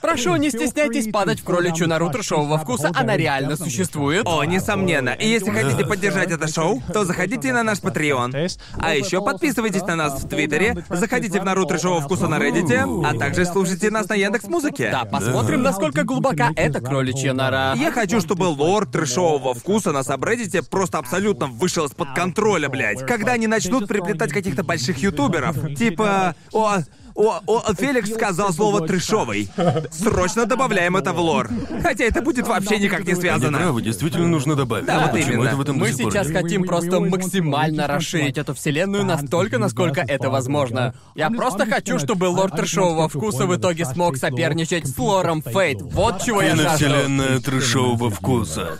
Прошу, 0.00 0.36
не 0.36 0.50
стесняйтесь 0.50 1.10
падать 1.10 1.40
в 1.40 1.44
кроличью 1.44 1.88
нору 1.88 2.10
трешового 2.10 2.58
вкуса, 2.58 2.90
она 2.94 3.16
реально 3.16 3.56
существует. 3.56 4.26
О, 4.26 4.44
несомненно. 4.44 5.10
И 5.10 5.26
если 5.28 5.50
хотите 5.50 5.84
поддержать 5.84 6.30
это 6.30 6.48
шоу, 6.48 6.82
то 6.92 7.04
заходите 7.04 7.52
на 7.52 7.62
наш 7.62 7.78
Patreon. 7.78 8.50
А 8.78 8.94
еще 8.94 9.22
подписывайтесь 9.22 9.82
на 9.82 9.96
нас 9.96 10.22
в 10.22 10.28
Твиттере, 10.28 10.84
заходите 10.90 11.40
в 11.40 11.44
Наруто 11.44 11.78
шоу 11.78 12.00
вкуса 12.00 12.28
на 12.28 12.36
Reddit, 12.36 13.06
а 13.06 13.18
также 13.18 13.44
слушайте 13.44 13.90
нас 13.90 14.08
на 14.08 14.14
Яндекс 14.14 14.46
Музыке. 14.46 14.90
Да, 14.90 15.04
посмотрим, 15.04 15.62
насколько 15.62 16.04
глубока 16.04 16.50
эта 16.56 16.80
кроличья 16.80 17.32
нора. 17.32 17.74
Я 17.74 17.92
хочу, 17.92 18.20
чтобы 18.20 18.44
лор 18.44 18.86
трэшового 18.86 19.54
вкуса 19.54 19.92
на 19.92 20.02
сабреддите 20.02 20.62
просто 20.62 20.98
абсолютно 20.98 21.46
вышел 21.46 21.86
из-под 21.86 22.12
контроля, 22.14 22.68
блядь. 22.68 23.06
Когда 23.06 23.32
они 23.32 23.46
начнут 23.46 23.88
приплетать 23.88 24.32
каких-то 24.32 24.62
больших 24.62 24.98
ютуберов. 24.98 25.56
Типа... 25.74 26.34
О, 26.52 26.78
о, 27.18 27.40
о, 27.46 27.74
Феликс 27.74 28.10
сказал 28.10 28.52
слово 28.52 28.86
трэшовый. 28.86 29.48
Срочно 29.90 30.46
добавляем 30.46 30.96
это 30.96 31.12
в 31.12 31.18
лор. 31.18 31.48
Хотя 31.82 32.04
это 32.04 32.22
будет 32.22 32.46
вообще 32.46 32.78
никак 32.78 33.04
не 33.04 33.14
связано. 33.14 33.58
правы, 33.58 33.82
действительно 33.82 34.28
нужно 34.28 34.54
добавить. 34.54 34.86
Да, 34.86 35.00
вот 35.02 35.12
Почему 35.12 35.32
именно. 35.32 35.48
это 35.48 35.56
в 35.56 35.60
этом 35.60 35.76
Мы 35.78 35.88
до 35.88 35.92
сих 35.92 36.02
пор 36.04 36.12
сейчас 36.12 36.28
нет? 36.28 36.42
хотим 36.42 36.64
просто 36.64 37.00
максимально 37.00 37.86
расширить 37.88 38.38
эту 38.38 38.54
вселенную 38.54 39.04
настолько, 39.04 39.58
насколько 39.58 40.00
это 40.00 40.30
возможно. 40.30 40.94
Я 41.14 41.30
просто 41.30 41.66
хочу, 41.66 41.98
чтобы 41.98 42.26
лорд 42.26 42.54
трешового 42.54 43.08
вкуса 43.08 43.46
в 43.46 43.56
итоге 43.56 43.84
смог 43.84 44.16
соперничать 44.16 44.86
с 44.86 44.96
лором 44.96 45.42
Фейт. 45.42 45.82
Вот 45.82 46.22
чего 46.22 46.40
я 46.40 46.54
жажду. 46.54 46.84
Киновселенная 46.84 47.40
трэшового 47.40 48.10
вкуса. 48.10 48.78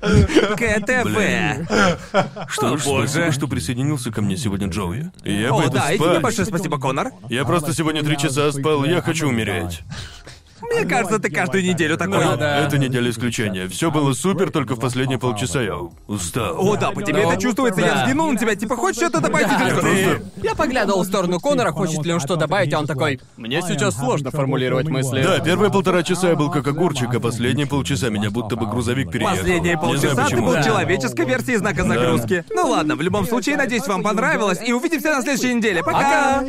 КТВ. 0.00 1.68
Что 2.48 2.76
ж, 2.76 2.82
спасибо, 2.82 3.32
что 3.32 3.48
присоединился 3.48 4.10
ко 4.10 4.22
мне 4.22 4.36
сегодня, 4.36 4.68
Джоуи. 4.68 5.10
Я 5.24 5.50
О, 5.52 5.58
пойду 5.58 5.72
да, 5.72 5.92
и 5.92 5.96
тебе 5.98 6.08
спать. 6.10 6.22
большое 6.22 6.46
спасибо, 6.46 6.78
Конор. 6.78 7.12
Я 7.28 7.44
просто 7.44 7.74
сегодня 7.74 8.02
три 8.02 8.16
часа 8.18 8.50
спал, 8.52 8.84
я 8.84 9.00
хочу 9.00 9.28
умереть. 9.28 9.82
Мне 10.62 10.84
кажется, 10.84 11.18
ты 11.18 11.30
каждую 11.30 11.64
неделю 11.64 11.96
такой. 11.96 12.18
Да, 12.18 12.36
да. 12.36 12.56
Это 12.66 12.78
неделя 12.78 13.10
исключения. 13.10 13.68
Все 13.68 13.90
было 13.90 14.12
супер, 14.12 14.50
только 14.50 14.74
в 14.74 14.80
последние 14.80 15.18
полчаса 15.18 15.62
я 15.62 15.76
устал. 16.06 16.56
О, 16.58 16.76
да, 16.76 16.90
по 16.90 17.02
тебе 17.02 17.22
Ну, 17.22 17.30
это 17.32 17.40
чувствуется. 17.40 17.80
Я 17.80 17.94
да. 17.94 18.02
взглянул 18.02 18.32
на 18.32 18.38
тебя, 18.38 18.54
типа, 18.54 18.76
хочешь 18.76 18.98
что-то 18.98 19.20
добавить 19.20 19.48
Да, 19.48 19.80
ты- 19.80 20.22
Я 20.42 20.54
поглядывал 20.54 21.02
в 21.02 21.06
сторону 21.06 21.40
Конора, 21.40 21.72
хочет 21.72 22.04
ли 22.04 22.12
он 22.12 22.20
что 22.20 22.36
добавить, 22.36 22.72
а 22.74 22.78
он 22.78 22.86
такой, 22.86 23.20
мне 23.36 23.62
сейчас 23.62 23.96
сложно 23.96 24.30
формулировать 24.30 24.88
мысли. 24.88 25.22
Да, 25.22 25.38
первые 25.40 25.70
полтора 25.70 26.02
часа 26.02 26.28
я 26.30 26.36
был 26.36 26.50
как 26.50 26.66
огурчик, 26.66 27.14
а 27.14 27.20
последние 27.20 27.66
полчаса 27.66 28.08
меня 28.10 28.30
будто 28.30 28.56
бы 28.56 28.66
грузовик 28.66 29.10
переехал. 29.10 29.36
Последние 29.36 29.74
Не 29.76 29.80
знаю 29.80 30.00
полчаса 30.00 30.28
ты 30.28 30.36
был 30.40 30.52
Да. 30.52 30.62
человеческой 30.62 31.26
версией 31.26 31.58
знака 31.58 31.84
загрузки. 31.84 32.44
Ну 32.50 32.68
ладно, 32.68 32.96
в 32.96 33.00
любом 33.02 33.26
случае, 33.26 33.56
надеюсь, 33.56 33.86
вам 33.86 34.02
понравилось, 34.02 34.58
и 34.66 34.72
увидимся 34.72 35.16
на 35.16 35.22
следующей 35.22 35.54
неделе. 35.54 35.82
Пока! 35.82 36.00
Пока! 36.40 36.44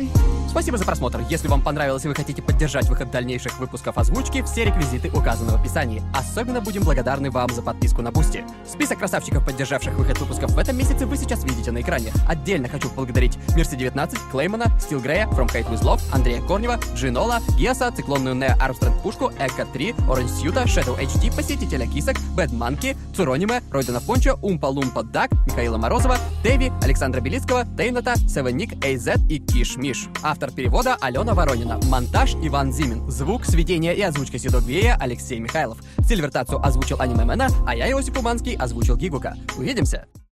Спасибо 0.52 0.76
за 0.76 0.84
просмотр. 0.84 1.24
Если 1.30 1.48
вам 1.48 1.62
понравилось 1.62 2.04
и 2.04 2.08
вы 2.08 2.14
хотите 2.14 2.42
поддержать 2.42 2.86
выход 2.86 3.10
дальнейших 3.10 3.58
выпусков 3.58 3.96
озвучки, 3.96 4.42
все 4.42 4.66
реквизиты 4.66 5.08
указаны 5.08 5.50
в 5.50 5.54
описании. 5.54 6.02
Особенно 6.12 6.60
будем 6.60 6.82
благодарны 6.82 7.30
вам 7.30 7.48
за 7.48 7.62
подписку 7.62 8.02
на 8.02 8.12
Бусти. 8.12 8.44
Список 8.70 8.98
красавчиков, 8.98 9.46
поддержавших 9.46 9.94
выход 9.94 10.18
выпусков 10.18 10.50
в 10.50 10.58
этом 10.58 10.76
месяце, 10.76 11.06
вы 11.06 11.16
сейчас 11.16 11.42
видите 11.44 11.72
на 11.72 11.80
экране. 11.80 12.12
Отдельно 12.28 12.68
хочу 12.68 12.90
поблагодарить 12.90 13.38
Мирси19, 13.56 14.30
Клеймана, 14.30 14.78
Стил 14.78 15.00
Грея, 15.00 15.26
From 15.28 15.46
Hate 15.46 15.70
With 15.70 15.80
Love, 15.84 16.02
Андрея 16.12 16.42
Корнева, 16.42 16.78
Джинола, 16.94 17.40
Гиаса, 17.56 17.90
Циклонную 17.90 18.34
Нео 18.34 18.54
Армстронг 18.60 19.00
Пушку, 19.00 19.32
Эко 19.40 19.64
3, 19.64 19.94
Оранж 20.06 20.30
Сьюта, 20.32 20.64
Shadow 20.64 21.00
HD, 21.00 21.34
Посетителя 21.34 21.86
Кисок, 21.86 22.18
Бэд 22.36 22.52
Манки, 22.52 22.94
Цурониме, 23.16 23.62
Ройдена 23.70 24.02
Пончо, 24.02 24.38
Умпа 24.42 24.66
Лумпа 24.66 25.02
Дак, 25.02 25.30
Михаила 25.46 25.78
Морозова, 25.78 26.18
Дэви, 26.42 26.70
Александра 26.82 27.22
Белицкого, 27.22 27.64
Тейната, 27.74 28.16
Севен 28.28 28.58
Ник, 28.58 28.84
Эйзет 28.84 29.20
и 29.30 29.38
Киш 29.38 29.76
Миш. 29.78 30.08
Автор 30.22 30.41
перевода 30.50 30.96
Алена 31.00 31.34
Воронина. 31.34 31.78
Монтаж 31.84 32.34
Иван 32.42 32.72
Зимин. 32.72 33.08
Звук, 33.10 33.44
сведение 33.44 33.94
и 33.94 34.02
озвучка 34.02 34.38
Седок 34.38 34.64
Алексей 34.98 35.38
Михайлов. 35.38 35.78
Сильвертацию 36.06 36.64
озвучил 36.64 36.96
Аниме 37.00 37.24
Мэна, 37.24 37.48
а 37.66 37.76
я, 37.76 37.88
Иосип 37.90 38.18
Уманский, 38.18 38.56
озвучил 38.56 38.96
Гигука. 38.96 39.36
Увидимся! 39.56 40.06